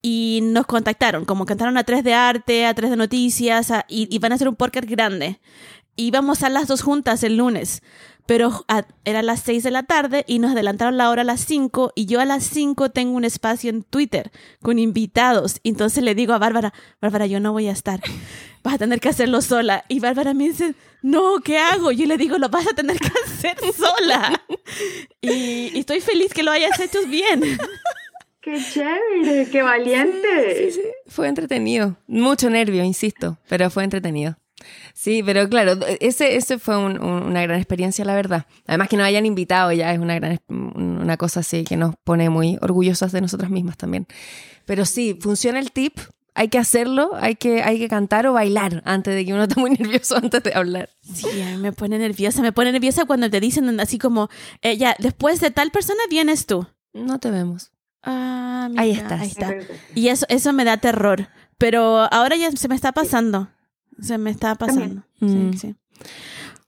y 0.00 0.40
nos 0.44 0.64
contactaron, 0.66 1.24
como 1.24 1.44
cantaron 1.44 1.76
a 1.76 1.82
tres 1.84 2.04
de 2.04 2.14
arte, 2.14 2.66
a 2.66 2.72
tres 2.74 2.90
de 2.90 2.96
noticias 2.96 3.70
a- 3.72 3.84
y, 3.88 4.06
y 4.14 4.18
van 4.20 4.30
a 4.32 4.36
hacer 4.36 4.48
un 4.48 4.54
podcast 4.56 4.86
grande. 4.88 5.40
Y 5.96 6.12
vamos 6.12 6.44
a 6.44 6.48
las 6.48 6.68
dos 6.68 6.82
juntas 6.82 7.24
el 7.24 7.36
lunes, 7.36 7.82
pero 8.28 8.64
a- 8.68 8.84
era 9.06 9.20
a 9.20 9.22
las 9.22 9.40
seis 9.40 9.62
de 9.62 9.70
la 9.70 9.84
tarde 9.84 10.22
y 10.28 10.38
nos 10.38 10.52
adelantaron 10.52 10.98
la 10.98 11.08
hora 11.08 11.22
a 11.22 11.24
las 11.24 11.40
cinco 11.40 11.92
y 11.94 12.04
yo 12.04 12.20
a 12.20 12.26
las 12.26 12.44
cinco 12.44 12.90
tengo 12.90 13.12
un 13.16 13.24
espacio 13.24 13.70
en 13.70 13.82
Twitter 13.84 14.30
con 14.62 14.78
invitados. 14.78 15.60
Entonces 15.64 16.04
le 16.04 16.14
digo 16.14 16.34
a 16.34 16.38
Bárbara, 16.38 16.74
Bárbara, 17.00 17.24
yo 17.26 17.40
no 17.40 17.52
voy 17.52 17.68
a 17.68 17.72
estar, 17.72 18.00
vas 18.62 18.74
a 18.74 18.78
tener 18.78 19.00
que 19.00 19.08
hacerlo 19.08 19.40
sola. 19.40 19.82
Y 19.88 20.00
Bárbara 20.00 20.34
me 20.34 20.44
dice, 20.44 20.74
no, 21.00 21.38
¿qué 21.42 21.56
hago? 21.56 21.90
Yo 21.90 22.04
le 22.04 22.18
digo, 22.18 22.36
lo 22.36 22.50
vas 22.50 22.66
a 22.66 22.74
tener 22.74 22.98
que 22.98 23.08
hacer 23.24 23.56
sola. 23.74 24.42
Y, 25.22 25.70
y 25.74 25.78
estoy 25.78 26.00
feliz 26.02 26.34
que 26.34 26.42
lo 26.42 26.50
hayas 26.50 26.78
hecho 26.80 26.98
bien. 27.06 27.40
¡Qué 28.42 28.58
chévere! 28.62 29.48
¡Qué 29.50 29.62
valiente! 29.62 30.70
Sí, 30.70 30.72
sí, 30.80 30.80
fue 31.06 31.28
entretenido. 31.28 31.96
Mucho 32.06 32.50
nervio, 32.50 32.84
insisto, 32.84 33.38
pero 33.48 33.70
fue 33.70 33.84
entretenido. 33.84 34.36
Sí, 34.94 35.22
pero 35.24 35.48
claro, 35.48 35.78
ese, 36.00 36.36
ese 36.36 36.58
fue 36.58 36.76
un- 36.76 37.02
un- 37.02 37.22
una 37.24 37.42
gran 37.42 37.58
experiencia, 37.58 38.04
la 38.04 38.14
verdad. 38.14 38.46
Además 38.66 38.88
que 38.88 38.96
nos 38.96 39.06
hayan 39.06 39.26
invitado 39.26 39.72
ya 39.72 39.92
es 39.92 39.98
una 39.98 40.14
gran 40.16 40.40
una 40.48 41.16
cosa 41.16 41.40
así 41.40 41.64
que 41.64 41.76
nos 41.76 41.94
pone 42.04 42.28
muy 42.30 42.58
orgullosas 42.60 43.12
de 43.12 43.20
nosotras 43.20 43.50
mismas 43.50 43.76
también. 43.76 44.06
Pero 44.66 44.84
sí, 44.84 45.16
funciona 45.20 45.58
el 45.58 45.72
tip. 45.72 45.98
Hay 46.34 46.48
que 46.48 46.58
hacerlo, 46.58 47.10
hay 47.20 47.34
que, 47.34 47.62
hay 47.62 47.78
que 47.80 47.88
cantar 47.88 48.26
o 48.28 48.32
bailar 48.32 48.82
antes 48.84 49.12
de 49.14 49.24
que 49.24 49.32
uno 49.34 49.42
esté 49.48 49.58
muy 49.60 49.70
nervioso 49.70 50.16
antes 50.16 50.42
de 50.42 50.52
hablar. 50.54 50.88
Sí, 51.02 51.26
a 51.42 51.46
mí 51.50 51.56
me 51.56 51.72
pone 51.72 51.98
nerviosa. 51.98 52.42
Me 52.42 52.52
pone 52.52 52.70
nerviosa 52.70 53.06
cuando 53.06 53.28
te 53.30 53.40
dicen 53.40 53.80
así 53.80 53.98
como, 53.98 54.28
eh, 54.62 54.76
ya, 54.76 54.94
después 54.98 55.40
de 55.40 55.50
tal 55.50 55.70
persona 55.72 56.00
vienes 56.10 56.46
tú. 56.46 56.66
No 56.92 57.18
te 57.18 57.30
vemos. 57.30 57.72
Ah, 58.04 58.68
Ahí 58.76 58.90
mira, 58.92 59.02
estás. 59.02 59.20
Ahí 59.20 59.26
Es 59.26 59.32
está. 59.32 59.54
Y 59.96 60.08
eso, 60.08 60.26
eso 60.28 60.52
me 60.52 60.64
da 60.64 60.76
terror. 60.76 61.28
Pero 61.58 62.06
ahora 62.12 62.36
ya 62.36 62.52
se 62.52 62.68
me 62.68 62.76
está 62.76 62.92
pasando. 62.92 63.48
Se 64.00 64.18
me 64.18 64.30
está 64.30 64.54
pasando. 64.54 65.02
Mm. 65.20 65.52
Sí, 65.52 65.58
sí. 65.58 65.74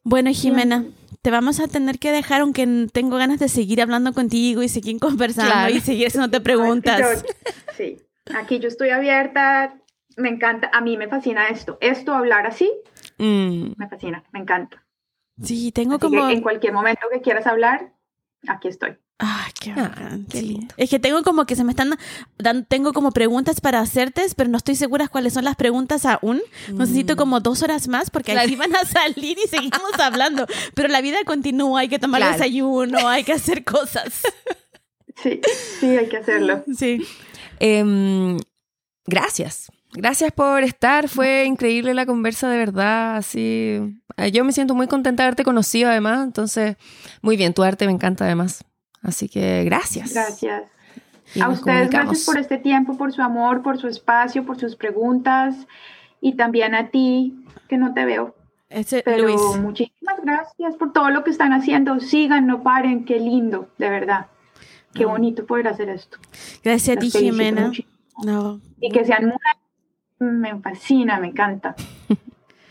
Bueno, 0.02 0.30
Jimena, 0.32 0.84
te 1.22 1.30
vamos 1.30 1.60
a 1.60 1.68
tener 1.68 1.98
que 1.98 2.10
dejar, 2.12 2.40
aunque 2.40 2.88
tengo 2.92 3.16
ganas 3.16 3.38
de 3.38 3.48
seguir 3.48 3.80
hablando 3.82 4.12
contigo 4.12 4.62
y 4.62 4.68
seguir 4.68 4.98
conversando 4.98 5.52
Claro. 5.52 5.74
y 5.74 5.80
seguir 5.80 6.06
haciéndote 6.08 6.40
preguntas. 6.40 7.00
Aquí 7.00 7.26
yo- 7.28 7.52
sí, 7.76 7.96
aquí 8.34 8.58
yo 8.58 8.68
estoy 8.68 8.90
abierta. 8.90 9.76
Me 10.16 10.28
encanta, 10.28 10.70
a 10.72 10.80
mí 10.80 10.96
me 10.96 11.08
fascina 11.08 11.48
esto. 11.48 11.78
Esto, 11.80 12.14
hablar 12.14 12.46
así, 12.46 12.70
Mm. 13.18 13.72
me 13.76 13.88
fascina, 13.88 14.24
me 14.32 14.40
encanta. 14.40 14.84
Sí, 15.42 15.70
tengo 15.72 15.94
Así 15.94 16.00
como... 16.00 16.26
que 16.26 16.32
en 16.34 16.42
cualquier 16.42 16.72
momento 16.72 17.02
que 17.12 17.20
quieras 17.20 17.46
hablar, 17.46 17.92
aquí 18.48 18.68
estoy. 18.68 18.96
Ay, 19.22 19.52
qué, 19.60 19.72
Ah, 19.76 20.16
qué 20.30 20.38
sí. 20.40 20.46
lindo. 20.46 20.74
Es 20.78 20.88
que 20.88 20.98
tengo 20.98 21.22
como 21.22 21.44
que 21.44 21.54
se 21.54 21.62
me 21.62 21.72
están 21.72 21.96
dando, 22.38 22.64
tengo 22.66 22.94
como 22.94 23.12
preguntas 23.12 23.60
para 23.60 23.78
hacerte, 23.80 24.22
pero 24.34 24.48
no 24.48 24.56
estoy 24.56 24.76
segura 24.76 25.08
cuáles 25.08 25.34
son 25.34 25.44
las 25.44 25.56
preguntas 25.56 26.06
aún. 26.06 26.40
Necesito 26.72 27.16
como 27.16 27.40
dos 27.40 27.62
horas 27.62 27.86
más 27.86 28.08
porque 28.10 28.32
Claro. 28.32 28.46
así 28.46 28.56
van 28.56 28.74
a 28.74 28.84
salir 28.86 29.36
y 29.44 29.46
seguimos 29.46 29.92
hablando. 30.02 30.46
Pero 30.74 30.88
la 30.88 31.02
vida 31.02 31.18
continúa, 31.26 31.80
hay 31.80 31.88
que 31.88 31.98
tomar 31.98 32.20
Claro. 32.22 32.32
desayuno, 32.32 33.08
hay 33.08 33.22
que 33.24 33.32
hacer 33.34 33.62
cosas. 33.62 34.22
Sí, 35.22 35.38
sí, 35.80 35.86
hay 35.98 36.08
que 36.08 36.16
hacerlo. 36.16 36.64
Sí. 36.76 37.02
Em, 37.58 38.38
gracias. 39.06 39.70
Gracias 39.92 40.32
por 40.32 40.62
estar. 40.62 41.08
Fue 41.08 41.44
increíble 41.44 41.92
la 41.94 42.06
conversa, 42.06 42.48
de 42.48 42.56
verdad. 42.56 43.16
Así, 43.16 43.80
yo 44.32 44.44
me 44.44 44.52
siento 44.52 44.74
muy 44.74 44.86
contenta 44.86 45.24
de 45.24 45.26
haberte 45.26 45.44
conocido, 45.44 45.90
además. 45.90 46.24
Entonces, 46.24 46.76
muy 47.20 47.36
bien, 47.36 47.52
tu 47.52 47.62
arte 47.62 47.86
me 47.86 47.92
encanta, 47.92 48.24
además. 48.24 48.64
Así 49.02 49.28
que 49.28 49.64
gracias. 49.64 50.12
Gracias. 50.12 50.64
Y 51.34 51.40
a 51.40 51.48
ustedes, 51.48 51.90
gracias 51.90 52.24
por 52.24 52.38
este 52.38 52.58
tiempo, 52.58 52.96
por 52.96 53.12
su 53.12 53.22
amor, 53.22 53.62
por 53.62 53.78
su 53.78 53.86
espacio, 53.88 54.44
por 54.44 54.58
sus 54.58 54.74
preguntas 54.76 55.54
y 56.20 56.34
también 56.34 56.74
a 56.74 56.88
ti, 56.90 57.44
que 57.68 57.78
no 57.78 57.94
te 57.94 58.04
veo. 58.04 58.34
Ese, 58.68 59.02
Pero 59.04 59.24
Luis. 59.28 59.40
muchísimas 59.60 60.16
gracias 60.22 60.76
por 60.76 60.92
todo 60.92 61.10
lo 61.10 61.24
que 61.24 61.30
están 61.30 61.52
haciendo. 61.52 61.98
Sigan, 62.00 62.46
no 62.46 62.62
paren. 62.62 63.04
Qué 63.04 63.18
lindo, 63.20 63.68
de 63.78 63.88
verdad. 63.90 64.26
Qué 64.92 65.04
No. 65.04 65.10
bonito 65.10 65.46
poder 65.46 65.68
hacer 65.68 65.88
esto. 65.88 66.18
Gracias 66.64 66.96
a 66.96 67.00
ti, 67.00 67.10
Jimena. 67.10 67.70
No, 68.24 68.60
Y 68.80 68.90
que 68.90 69.04
sean 69.04 69.24
mujeres, 69.26 69.58
me 70.18 70.60
fascina, 70.60 71.18
me 71.20 71.28
encanta. 71.28 71.74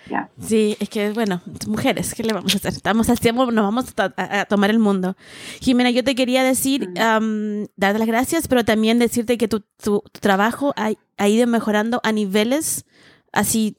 Ya. 0.09 0.29
Sí, 0.41 0.75
es 0.79 0.89
que, 0.89 1.11
bueno, 1.11 1.41
mujeres, 1.67 2.13
¿qué 2.15 2.23
le 2.23 2.33
vamos 2.33 2.53
a 2.53 2.57
hacer? 2.57 2.73
Estamos 2.73 3.09
haciendo, 3.09 3.51
nos 3.51 3.63
vamos 3.63 3.85
a, 3.97 4.13
a- 4.17 4.41
a 4.41 4.45
tomar 4.45 4.69
el 4.69 4.79
mundo. 4.79 5.15
Jimena, 5.61 5.91
yo 5.91 6.03
te 6.03 6.15
quería 6.15 6.43
decir, 6.43 6.89
darte 6.95 7.99
las 7.99 8.07
gracias, 8.07 8.47
pero 8.47 8.65
también 8.65 8.97
decirte 8.99 9.37
que 9.37 9.47
tu, 9.47 9.59
tu- 9.81 10.03
tu 10.11 10.19
trabajo 10.19 10.73
ha, 10.77 10.91
ha 11.17 11.27
ido 11.27 11.45
mejorando 11.47 11.99
a 12.03 12.11
niveles 12.11 12.85
así 13.31 13.77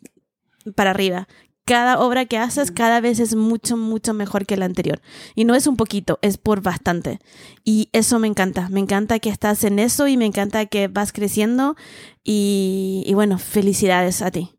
para 0.76 0.90
arriba. 0.90 1.26
Cada 1.66 2.00
obra 2.00 2.24
que 2.24 2.36
haces 2.36 2.72
cada 2.72 3.00
vez 3.00 3.20
es 3.20 3.36
mucho, 3.36 3.76
mucho 3.76 4.12
mejor 4.12 4.44
que 4.44 4.56
la 4.56 4.64
anterior. 4.64 5.00
Y 5.36 5.44
no 5.44 5.54
es 5.54 5.66
un 5.68 5.76
poquito, 5.76 6.18
es 6.20 6.36
por 6.36 6.62
bastante. 6.62 7.20
Y 7.64 7.88
eso 7.92 8.18
me 8.18 8.26
encanta. 8.26 8.68
Me 8.70 8.80
encanta 8.80 9.20
que 9.20 9.28
estás 9.30 9.62
en 9.62 9.78
eso 9.78 10.08
y 10.08 10.16
me 10.16 10.26
encanta 10.26 10.66
que 10.66 10.88
vas 10.88 11.12
creciendo. 11.12 11.76
Y, 12.24 13.04
y 13.06 13.14
bueno, 13.14 13.38
felicidades 13.38 14.20
a 14.22 14.30
ti. 14.32 14.50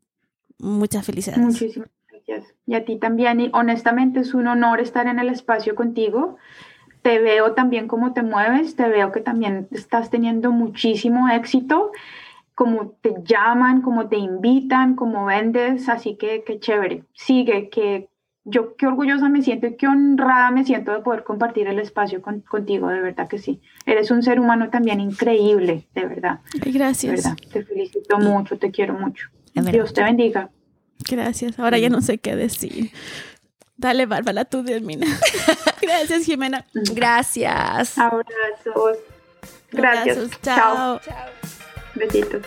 Muchas 0.61 1.05
felicidades. 1.05 1.43
Muchísimas 1.43 1.89
gracias. 2.09 2.53
Y 2.65 2.75
a 2.75 2.85
ti 2.85 2.97
también. 2.97 3.39
Y 3.39 3.49
honestamente 3.53 4.19
es 4.21 4.33
un 4.33 4.47
honor 4.47 4.79
estar 4.79 5.07
en 5.07 5.19
el 5.19 5.29
espacio 5.29 5.75
contigo. 5.75 6.37
Te 7.01 7.19
veo 7.19 7.53
también 7.53 7.87
cómo 7.87 8.13
te 8.13 8.21
mueves, 8.21 8.75
te 8.75 8.87
veo 8.87 9.11
que 9.11 9.21
también 9.21 9.67
estás 9.71 10.11
teniendo 10.11 10.51
muchísimo 10.51 11.29
éxito, 11.29 11.91
como 12.53 12.89
te 13.01 13.15
llaman, 13.23 13.81
como 13.81 14.07
te 14.07 14.17
invitan, 14.17 14.95
como 14.95 15.25
vendes, 15.25 15.89
así 15.89 16.15
que 16.15 16.43
qué 16.45 16.59
chévere. 16.59 17.05
Sigue, 17.13 17.69
que 17.69 18.07
yo 18.43 18.75
qué 18.75 18.85
orgullosa 18.85 19.29
me 19.29 19.41
siento 19.41 19.65
y 19.67 19.75
qué 19.77 19.87
honrada 19.87 20.51
me 20.51 20.63
siento 20.63 20.91
de 20.91 20.99
poder 20.99 21.23
compartir 21.23 21.67
el 21.67 21.79
espacio 21.79 22.21
con- 22.21 22.41
contigo, 22.41 22.87
de 22.89 23.01
verdad 23.01 23.27
que 23.27 23.39
sí. 23.39 23.61
Eres 23.87 24.11
un 24.11 24.21
ser 24.21 24.39
humano 24.39 24.69
también 24.69 24.99
increíble, 24.99 25.87
de 25.95 26.05
verdad, 26.05 26.41
de 26.53 26.71
gracias. 26.71 27.23
verdad. 27.23 27.37
Te 27.51 27.63
felicito 27.63 28.19
mucho, 28.19 28.59
te 28.59 28.69
quiero 28.69 28.93
mucho. 28.93 29.27
Dios 29.53 29.93
te 29.93 30.03
bendiga. 30.03 30.49
Gracias. 31.09 31.59
Ahora 31.59 31.77
ya 31.77 31.89
no 31.89 32.01
sé 32.01 32.17
qué 32.17 32.35
decir. 32.35 32.91
Dale, 33.77 34.05
Bárbara, 34.05 34.45
tú 34.45 34.63
termina. 34.63 35.07
gracias, 35.81 36.25
Jimena. 36.25 36.65
Gracias. 36.73 37.97
Abrazos. 37.97 38.97
Gracias. 39.71 40.17
Abrazos. 40.17 40.41
Chao. 40.41 40.99
Chao. 40.99 41.29
Besitos. 41.95 42.43